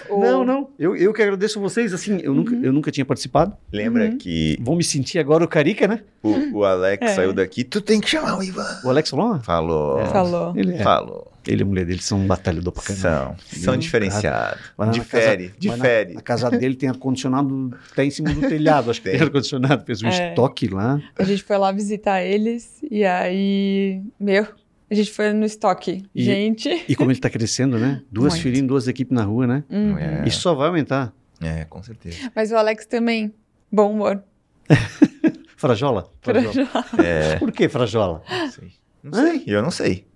O- 0.10 0.20
Não, 0.22 0.46
não. 0.46 0.70
Eu, 0.78 0.96
eu 0.96 1.14
que 1.14 1.22
agradeço 1.22 1.60
vocês. 1.60 1.94
Assim, 1.94 2.20
eu, 2.22 2.34
nunca, 2.34 2.54
Uhum. 2.54 2.64
eu 2.64 2.74
nunca 2.74 2.92
tinha 2.92 3.06
participado. 3.06 3.56
Lembra 3.72 4.06
Uhum. 4.06 4.18
que 4.18 4.58
Vou 4.62 4.76
me 4.76 4.84
sentir 4.84 5.18
agora 5.20 5.44
o 5.44 5.48
Carica, 5.48 5.88
né? 5.88 6.02
o, 6.22 6.58
o 6.60 6.66
Alex 6.66 7.02
É. 7.12 7.16
saiu 7.16 7.32
daqui, 7.34 7.64
tu 7.64 7.80
tem 7.82 8.00
que 8.02 8.10
chamar 8.10 8.38
o 8.38 8.44
Ivan. 8.44 8.68
O 8.84 8.90
Alex 8.90 9.10
falou. 9.10 9.40
Falou. 9.40 10.06
Falou. 10.08 10.54
Ele 10.56 10.74
é. 10.76 10.84
Falou. 10.84 11.32
Ele 11.48 11.62
e 11.62 11.64
a 11.64 11.66
mulher 11.66 11.86
dele 11.86 12.02
são 12.02 12.20
um 12.20 12.28
batalhador 12.28 12.74
pra 12.74 12.84
caramba. 12.84 13.02
São, 13.48 13.64
são 13.64 13.78
diferenciados. 13.78 14.60
Difere, 14.92 15.50
casa- 15.50 15.58
difere. 15.58 16.14
Na, 16.16 16.20
a 16.20 16.24
casa 16.24 16.52
dele 16.52 16.76
tem 16.76 16.90
ar-condicionado 16.90 17.74
até 17.94 18.04
em 18.04 18.12
cima 18.12 18.34
do 18.34 18.42
telhado. 18.42 18.92
Acho 18.92 19.00
que 19.02 19.10
tem 19.10 19.18
Tem. 19.18 19.26
ar-condicionado. 19.28 19.86
Fez 19.86 20.04
um 20.04 20.08
É. 20.08 20.30
estoque 20.30 20.68
lá. 20.68 21.02
A 21.18 21.24
gente 21.24 21.44
foi 21.44 21.58
lá 21.58 21.72
visitar 21.72 22.22
eles 22.22 22.80
e 22.92 23.06
aí, 23.06 24.02
meu, 24.20 24.46
a 24.89 24.95
gente 24.95 25.11
foi 25.11 25.34
no 25.34 25.45
estoque. 25.45 26.05
E- 26.15 26.23
Gente. 26.23 26.85
E 26.88 26.95
como 26.95 27.11
ele 27.11 27.19
tá 27.19 27.30
crescendo, 27.30 27.77
né? 27.77 28.01
Duas 28.11 28.34
Muito. 28.34 28.43
filhinhas, 28.43 28.68
duas 28.68 28.88
equipes 28.88 29.14
na 29.15 29.23
rua, 29.23 29.45
né? 29.47 29.64
Uhum. 29.69 29.97
É. 29.97 30.23
E 30.27 30.31
só 30.31 30.53
vai 30.53 30.68
aumentar. 30.68 31.14
É, 31.41 31.65
com 31.65 31.81
certeza. 31.84 32.31
Mas 32.35 32.51
o 32.51 32.55
Alex 32.57 32.85
também, 32.85 33.34
bom 33.72 33.91
humor. 33.91 34.23
Frajola? 35.55 36.11
Frajola. 36.22 36.53
É, 37.03 37.35
Por 37.38 37.51
que 37.51 37.68
Frajola? 37.69 38.22
não 38.30 38.51
sei. 38.51 38.72
Não 39.03 39.14
sei, 39.14 39.43
eu 39.47 39.61
não 39.61 39.72
sei. 39.72 40.07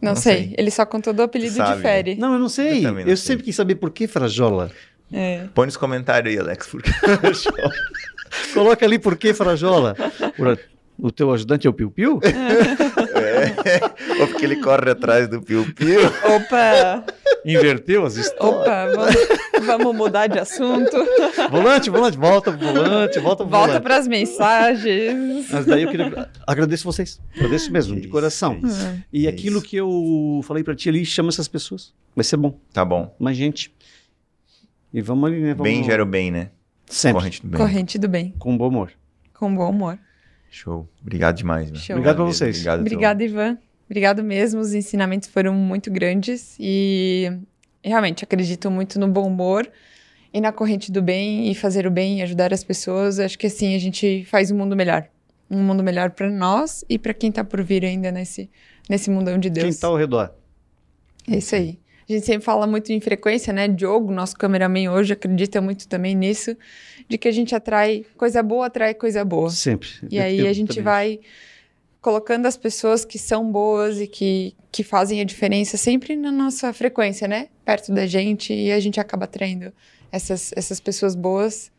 Não, 0.00 0.10
Não 0.12 0.16
sei. 0.20 0.34
sei. 0.48 0.54
ele 0.58 0.70
só 0.70 0.84
contou 0.86 1.12
do 1.12 1.22
apelido 1.22 1.54
Sabe, 1.56 1.76
de 1.76 1.82
Fere. 1.82 2.14
Não, 2.16 2.34
eu 2.34 2.38
não 2.38 2.48
sei. 2.48 2.84
Eu 2.86 2.90
Eu, 2.90 2.94
não 2.94 3.04
sei. 3.04 3.16
sempre 3.16 3.44
quis 3.44 3.56
saber 3.56 3.76
por 3.76 3.90
que 3.90 4.06
Frajola. 4.06 4.70
É. 5.12 5.46
Põe 5.54 5.66
nos 5.66 5.76
comentários 5.76 6.32
aí, 6.34 6.38
Alex, 6.38 6.66
porque 6.66 6.90
Coloca 8.54 8.84
ali 8.84 8.98
por 8.98 9.16
que 9.16 9.32
Frajola. 9.34 9.94
Por- 10.36 10.58
O 10.98 11.10
teu 11.10 11.32
ajudante 11.32 11.66
é 11.66 11.70
o 11.70 11.72
Piu 11.72 11.90
Piu? 11.90 12.20
é, 12.22 12.85
ou 14.20 14.26
porque 14.28 14.44
ele 14.44 14.56
corre 14.56 14.90
atrás 14.90 15.28
do 15.28 15.40
piu-piu. 15.42 16.00
Opa! 16.06 17.04
Inverteu 17.44 18.04
as 18.04 18.16
histórias. 18.16 18.60
Opa, 18.60 18.86
vamos, 18.94 19.66
vamos 19.66 19.96
mudar 19.96 20.26
de 20.26 20.38
assunto. 20.38 20.96
Volante, 21.50 21.88
volante, 21.90 22.16
volta 22.18 22.50
pro 22.52 22.66
volante, 22.66 23.18
volta 23.20 23.44
pro 23.44 23.50
Volta 23.50 23.66
volante. 23.68 23.82
para 23.82 23.96
as 23.98 24.08
mensagens. 24.08 25.48
Mas 25.50 25.64
daí 25.66 25.82
eu 25.84 25.90
queria. 25.90 26.28
Agradeço 26.46 26.84
vocês. 26.84 27.20
Agradeço 27.36 27.70
mesmo, 27.72 27.94
de 27.94 28.00
Isso, 28.02 28.10
coração. 28.10 28.58
isso. 28.64 29.02
E 29.12 29.26
É 29.26 29.30
aquilo 29.30 29.58
isso. 29.58 29.66
que 29.66 29.76
eu 29.76 30.40
falei 30.44 30.64
pra 30.64 30.74
ti 30.74 30.88
ali, 30.88 31.04
chama 31.04 31.28
essas 31.28 31.46
pessoas. 31.48 31.94
Vai 32.14 32.24
ser 32.24 32.36
bom. 32.36 32.58
Tá 32.72 32.84
bom. 32.84 33.14
Mais 33.18 33.36
gente. 33.36 33.72
E 34.92 35.00
vamos 35.00 35.28
ali, 35.30 35.40
né? 35.40 35.54
Vamos... 35.54 35.62
Bem 35.72 35.84
gera 35.84 36.02
o 36.02 36.06
bem, 36.06 36.30
né? 36.30 36.50
Sempre. 36.88 37.18
Corrente 37.20 37.42
do 37.42 37.48
bem. 37.48 37.58
Corrente 37.60 37.98
do 37.98 38.08
bem, 38.08 38.34
Com 38.38 38.56
bom 38.56 38.68
humor. 38.68 38.90
com 39.34 39.54
bom 39.54 39.70
humor. 39.70 39.98
Show. 40.50 40.88
Obrigado 41.00 41.36
demais. 41.36 41.68
Show. 41.78 41.96
Obrigado 41.96 42.16
pra 42.16 42.24
mesmo, 42.24 42.38
vocês. 42.38 42.56
Obrigado, 42.56 42.80
Obrigada, 42.80 43.24
Ivan. 43.24 43.58
Obrigado 43.88 44.24
mesmo. 44.24 44.60
Os 44.60 44.74
ensinamentos 44.74 45.28
foram 45.28 45.54
muito 45.54 45.90
grandes 45.90 46.56
e 46.58 47.30
realmente 47.82 48.24
acredito 48.24 48.70
muito 48.70 48.98
no 48.98 49.08
bom 49.08 49.26
humor 49.26 49.68
e 50.32 50.40
na 50.40 50.52
corrente 50.52 50.90
do 50.90 51.00
bem 51.00 51.50
e 51.50 51.54
fazer 51.54 51.86
o 51.86 51.90
bem 51.90 52.18
e 52.18 52.22
ajudar 52.22 52.52
as 52.52 52.64
pessoas. 52.64 53.18
Acho 53.18 53.38
que 53.38 53.46
assim 53.46 53.74
a 53.74 53.78
gente 53.78 54.24
faz 54.24 54.50
um 54.50 54.56
mundo 54.56 54.74
melhor. 54.74 55.08
Um 55.48 55.62
mundo 55.62 55.82
melhor 55.82 56.10
para 56.10 56.28
nós 56.28 56.84
e 56.88 56.98
para 56.98 57.14
quem 57.14 57.30
tá 57.30 57.44
por 57.44 57.62
vir 57.62 57.84
ainda 57.84 58.10
nesse, 58.10 58.50
nesse 58.90 59.08
mundão 59.10 59.38
de 59.38 59.48
Deus. 59.48 59.66
Quem 59.66 59.80
tá 59.80 59.86
ao 59.86 59.96
redor? 59.96 60.34
É 61.30 61.36
isso 61.36 61.54
aí. 61.54 61.78
A 62.08 62.12
gente 62.12 62.24
sempre 62.24 62.44
fala 62.44 62.66
muito 62.66 62.92
em 62.92 63.00
frequência, 63.00 63.52
né? 63.52 63.66
Diogo, 63.66 64.12
nosso 64.12 64.36
cameraman 64.36 64.90
hoje, 64.90 65.12
acredita 65.12 65.60
muito 65.60 65.88
também 65.88 66.14
nisso, 66.14 66.56
de 67.08 67.16
que 67.18 67.28
a 67.28 67.32
gente 67.32 67.54
atrai 67.54 68.04
coisa 68.16 68.42
boa, 68.42 68.66
atrai 68.66 68.94
coisa 68.94 69.24
boa. 69.24 69.50
Sempre. 69.50 69.88
E 70.10 70.16
Eu- 70.16 70.22
aí 70.24 70.38
eu 70.40 70.48
a 70.48 70.52
gente 70.52 70.80
vai 70.80 71.20
colocando 72.00 72.46
as 72.46 72.56
pessoas 72.56 73.04
que 73.04 73.18
são 73.18 73.50
boas 73.50 74.00
e 74.00 74.06
que, 74.06 74.54
que 74.70 74.82
fazem 74.84 75.20
a 75.20 75.24
diferença 75.24 75.76
sempre 75.76 76.14
na 76.16 76.30
nossa 76.30 76.72
frequência, 76.72 77.26
né? 77.26 77.48
Perto 77.64 77.92
da 77.92 78.06
gente 78.06 78.52
e 78.52 78.70
a 78.70 78.78
gente 78.78 79.00
acaba 79.00 79.24
atraindo 79.24 79.72
essas, 80.12 80.52
essas 80.56 80.78
pessoas 80.80 81.14
boas 81.16 81.70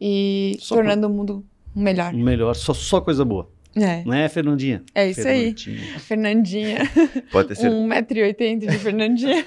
e 0.00 0.56
Só 0.60 0.76
tornando 0.76 1.06
o 1.06 1.10
mundo 1.10 1.44
melhor. 1.74 2.12
Melhor, 2.12 2.54
só, 2.54 2.72
só 2.74 3.00
coisa 3.00 3.24
boa. 3.24 3.50
É, 3.74 4.02
Não 4.04 4.14
é, 4.14 4.26
Fernandinha? 4.28 4.82
é 4.94 5.10
isso 5.10 5.26
aí. 5.28 5.54
Fernandinha. 5.54 5.98
Fernandinha, 6.00 6.78
Pode 7.30 7.48
ter, 7.48 7.56
cer- 7.56 7.70
1,80m 7.70 8.70
de 8.70 8.78
Fernandinha. 8.78 9.44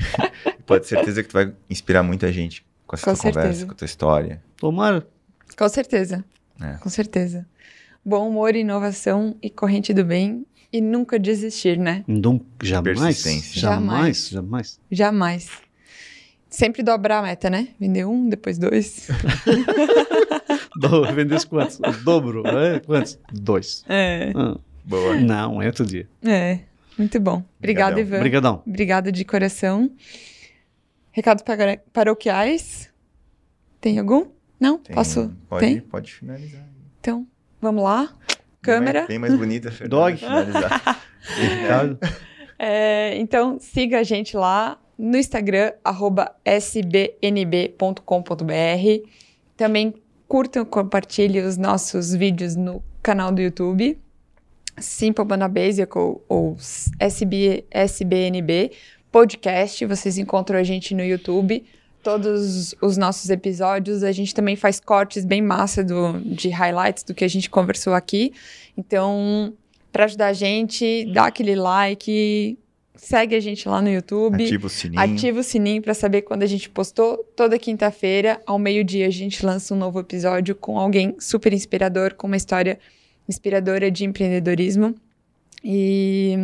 pode 0.64 0.82
ter 0.84 0.88
certeza 0.96 1.22
que 1.22 1.28
tu 1.28 1.32
vai 1.34 1.52
inspirar 1.68 2.02
muita 2.02 2.32
gente 2.32 2.64
com 2.86 2.96
essa 2.96 3.10
Com 3.10 3.16
tua 3.16 3.32
conversa, 3.32 3.66
com 3.66 3.72
a 3.72 3.74
tua 3.74 3.84
história. 3.84 4.42
Tomara. 4.56 5.06
Com 5.56 5.68
certeza. 5.68 6.24
É. 6.60 6.74
Com 6.74 6.88
certeza. 6.88 7.46
Bom 8.04 8.28
humor, 8.28 8.54
inovação 8.54 9.36
e 9.42 9.50
corrente 9.50 9.92
do 9.92 10.04
bem. 10.04 10.46
E 10.72 10.80
nunca 10.80 11.18
desistir, 11.18 11.78
né? 11.78 12.04
Não, 12.06 12.40
jamais. 12.62 13.22
Jamais, 13.52 14.28
jamais. 14.28 14.80
Jamais. 14.90 15.48
Sempre 16.50 16.82
dobrar 16.82 17.20
a 17.20 17.22
meta, 17.22 17.48
né? 17.48 17.68
Vender 17.78 18.04
um, 18.04 18.28
depois 18.28 18.58
dois. 18.58 19.08
Do, 20.76 21.04
vendesse 21.14 21.46
quantos? 21.46 21.78
O 21.80 22.04
dobro, 22.04 22.42
né? 22.42 22.80
Quantos? 22.84 23.18
Dois. 23.32 23.82
É. 23.88 24.32
Ah, 24.34 24.58
Boa. 24.84 25.16
não, 25.16 25.62
é 25.62 25.66
outro 25.66 25.86
dia. 25.86 26.06
É. 26.22 26.58
Muito 26.98 27.18
bom. 27.18 27.42
Obrigada. 27.58 27.98
Ivan. 27.98 28.16
Obrigadão. 28.16 28.62
Obrigada 28.66 29.10
de 29.10 29.24
coração. 29.24 29.90
Recados 31.16 31.42
para- 31.42 31.78
paroquiais? 31.94 32.92
Tem 33.80 33.98
algum? 33.98 34.26
Não? 34.60 34.76
Tem- 34.76 34.94
Posso? 34.94 35.34
Pode, 35.48 35.64
Tem? 35.64 35.80
pode 35.80 36.12
finalizar. 36.12 36.62
Então, 37.00 37.26
vamos 37.58 37.82
lá. 37.82 38.14
câmera. 38.60 39.06
Bem 39.06 39.18
mais, 39.18 39.32
bem 39.32 39.38
mais 39.38 39.62
bonita. 39.62 39.88
Dog. 39.88 40.20
É, 42.58 43.16
então, 43.18 43.58
siga 43.60 44.00
a 44.00 44.02
gente 44.02 44.36
lá 44.36 44.78
no 44.98 45.16
Instagram, 45.16 45.72
arroba 45.84 46.34
sbnb.com.br. 46.44 47.92
Também 49.56 49.94
curtam 50.28 50.62
e 50.62 50.66
compartilhem 50.66 51.44
os 51.44 51.56
nossos 51.56 52.12
vídeos 52.14 52.56
no 52.56 52.82
canal 53.02 53.30
do 53.32 53.40
YouTube, 53.42 53.98
Simple 54.78 55.24
Banana 55.24 55.48
Basic 55.52 55.96
ou, 55.96 56.24
ou 56.28 56.56
SB, 56.98 57.64
SBNB 57.70 58.72
Podcast. 59.16 59.82
Vocês 59.86 60.18
encontram 60.18 60.58
a 60.58 60.62
gente 60.62 60.94
no 60.94 61.02
YouTube. 61.02 61.64
Todos 62.02 62.74
os 62.82 62.98
nossos 62.98 63.30
episódios, 63.30 64.02
a 64.02 64.12
gente 64.12 64.34
também 64.34 64.56
faz 64.56 64.78
cortes 64.78 65.24
bem 65.24 65.40
massa 65.40 65.82
do, 65.82 66.20
de 66.20 66.50
highlights 66.50 67.02
do 67.02 67.14
que 67.14 67.24
a 67.24 67.28
gente 67.28 67.48
conversou 67.48 67.94
aqui. 67.94 68.34
Então, 68.76 69.54
para 69.90 70.04
ajudar 70.04 70.26
a 70.26 70.32
gente, 70.34 71.10
dá 71.14 71.28
aquele 71.28 71.56
like, 71.56 72.58
segue 72.94 73.34
a 73.34 73.40
gente 73.40 73.66
lá 73.66 73.80
no 73.80 73.88
YouTube. 73.88 74.44
Ativa 74.44 74.66
o 74.66 74.68
sininho. 74.68 75.00
Ativa 75.00 75.40
o 75.40 75.42
sininho 75.42 75.80
para 75.80 75.94
saber 75.94 76.20
quando 76.20 76.42
a 76.42 76.46
gente 76.46 76.68
postou. 76.68 77.16
Toda 77.34 77.58
quinta-feira, 77.58 78.38
ao 78.44 78.58
meio-dia, 78.58 79.06
a 79.06 79.10
gente 79.10 79.46
lança 79.46 79.72
um 79.72 79.78
novo 79.78 79.98
episódio 79.98 80.54
com 80.54 80.78
alguém 80.78 81.16
super 81.18 81.54
inspirador, 81.54 82.14
com 82.16 82.26
uma 82.26 82.36
história 82.36 82.78
inspiradora 83.26 83.90
de 83.90 84.04
empreendedorismo. 84.04 84.94
E 85.64 86.34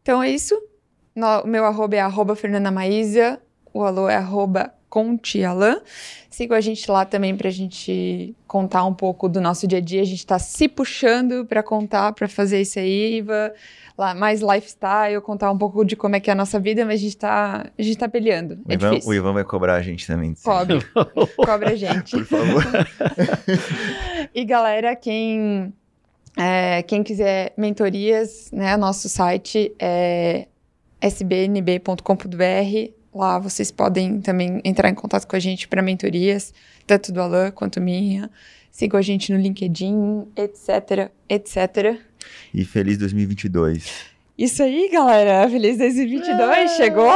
então 0.00 0.22
é 0.22 0.30
isso. 0.30 0.69
No, 1.14 1.40
o 1.42 1.46
meu 1.46 1.64
arroba 1.64 1.96
é 1.96 2.00
arroba 2.00 2.36
Fernanda 2.36 2.70
Maísa, 2.70 3.40
o 3.72 3.84
alô 3.84 4.08
é 4.08 4.16
arroba 4.16 4.72
Contialan. 4.88 5.80
Sigam 6.28 6.56
a 6.56 6.60
gente 6.60 6.90
lá 6.90 7.04
também 7.04 7.36
para 7.36 7.48
a 7.48 7.52
gente 7.52 8.34
contar 8.46 8.84
um 8.84 8.92
pouco 8.92 9.28
do 9.28 9.40
nosso 9.40 9.66
dia 9.66 9.78
a 9.78 9.80
dia. 9.80 10.02
A 10.02 10.04
gente 10.04 10.18
está 10.18 10.38
se 10.38 10.68
puxando 10.68 11.46
para 11.46 11.62
contar, 11.62 12.12
para 12.12 12.28
fazer 12.28 12.60
isso 12.60 12.78
aí, 12.78 13.18
Iva. 13.18 13.52
Lá, 13.96 14.14
mais 14.14 14.40
lifestyle, 14.40 15.20
contar 15.20 15.50
um 15.52 15.58
pouco 15.58 15.84
de 15.84 15.94
como 15.94 16.16
é 16.16 16.20
que 16.20 16.30
é 16.30 16.32
a 16.32 16.36
nossa 16.36 16.58
vida, 16.58 16.84
mas 16.84 16.94
a 16.94 17.02
gente 17.02 17.16
está 17.16 17.66
a 17.78 17.82
gente 17.82 17.98
tá 17.98 18.08
peleando. 18.08 18.58
O 18.64 18.72
é 18.72 18.74
Ivan, 18.74 18.98
o 19.04 19.14
Ivan 19.14 19.32
vai 19.32 19.44
cobrar 19.44 19.74
a 19.74 19.82
gente 19.82 20.06
também. 20.06 20.34
Cobre. 20.42 20.78
Cobra 21.36 21.70
a 21.70 21.76
gente. 21.76 22.10
Por 22.10 22.24
favor. 22.24 22.64
E 24.32 24.44
galera, 24.44 24.94
quem, 24.94 25.72
é, 26.36 26.82
quem 26.84 27.02
quiser 27.02 27.52
mentorias, 27.56 28.48
né, 28.52 28.76
nosso 28.76 29.08
site 29.08 29.74
é 29.76 30.46
sbnb.com.br. 31.00 32.92
Lá 33.12 33.38
vocês 33.38 33.70
podem 33.70 34.20
também 34.20 34.60
entrar 34.64 34.88
em 34.88 34.94
contato 34.94 35.26
com 35.26 35.34
a 35.34 35.40
gente 35.40 35.66
para 35.66 35.82
mentorias, 35.82 36.54
tanto 36.86 37.12
do 37.12 37.20
Alan 37.20 37.50
quanto 37.50 37.80
minha. 37.80 38.30
Sigam 38.70 38.98
a 38.98 39.02
gente 39.02 39.32
no 39.32 39.38
LinkedIn, 39.38 40.26
etc, 40.36 41.10
etc. 41.28 41.98
E 42.54 42.64
feliz 42.64 42.98
2022. 42.98 44.10
Isso 44.40 44.62
aí, 44.62 44.88
galera. 44.90 45.46
Feliz 45.50 45.76
2022. 45.76 46.70
Chegou! 46.70 47.10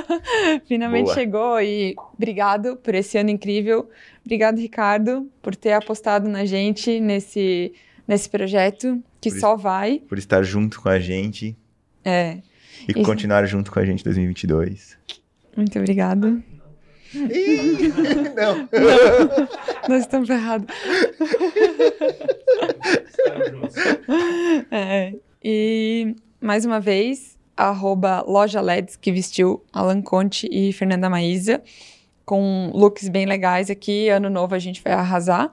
Finalmente 0.66 1.04
Boa. 1.04 1.14
chegou. 1.14 1.60
E 1.60 1.94
obrigado 2.14 2.76
por 2.76 2.94
esse 2.94 3.18
ano 3.18 3.28
incrível. 3.28 3.90
Obrigado, 4.24 4.58
Ricardo, 4.58 5.30
por 5.42 5.54
ter 5.54 5.72
apostado 5.72 6.26
na 6.28 6.46
gente 6.46 6.98
nesse, 6.98 7.74
nesse 8.08 8.30
projeto 8.30 9.02
que 9.20 9.30
Por 9.30 9.38
só 9.38 9.54
vai. 9.54 9.98
Por 10.08 10.16
estar 10.16 10.42
junto 10.42 10.80
com 10.80 10.88
a 10.88 10.98
gente 10.98 11.54
É. 12.02 12.38
e 12.88 12.92
Isso. 12.92 13.02
continuar 13.02 13.44
junto 13.46 13.70
com 13.70 13.78
a 13.78 13.84
gente 13.84 14.00
em 14.00 14.04
2022. 14.04 14.98
Muito 15.56 15.78
obrigado. 15.78 16.42
Não. 18.36 18.68
Nós 19.88 20.02
estamos 20.02 20.28
errados. 20.28 20.66
É, 24.70 25.14
e 25.42 26.14
mais 26.40 26.64
uma 26.64 26.80
vez, 26.80 27.38
arroba 27.56 28.22
Loja 28.22 28.60
LEDs, 28.60 28.96
que 28.96 29.10
vestiu 29.10 29.64
Alan 29.72 30.02
Conte 30.02 30.48
e 30.50 30.72
Fernanda 30.72 31.08
Maísa, 31.08 31.62
com 32.24 32.70
looks 32.74 33.08
bem 33.08 33.24
legais 33.24 33.70
aqui. 33.70 34.08
Ano 34.08 34.28
novo 34.28 34.54
a 34.54 34.58
gente 34.58 34.82
vai 34.82 34.92
arrasar. 34.92 35.50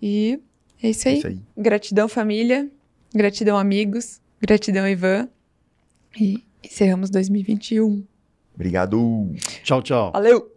E 0.00 0.40
é 0.82 0.90
isso 0.90 1.08
aí. 1.08 1.18
Isso 1.18 1.26
aí. 1.28 1.38
Gratidão, 1.56 2.08
família. 2.08 2.68
Gratidão, 3.14 3.56
amigos. 3.56 4.20
Gratidão, 4.40 4.86
Ivan. 4.88 5.28
E 6.18 6.42
encerramos 6.62 7.10
2021. 7.10 8.04
Obrigado. 8.54 9.32
Tchau, 9.62 9.82
tchau. 9.82 10.12
Valeu! 10.12 10.51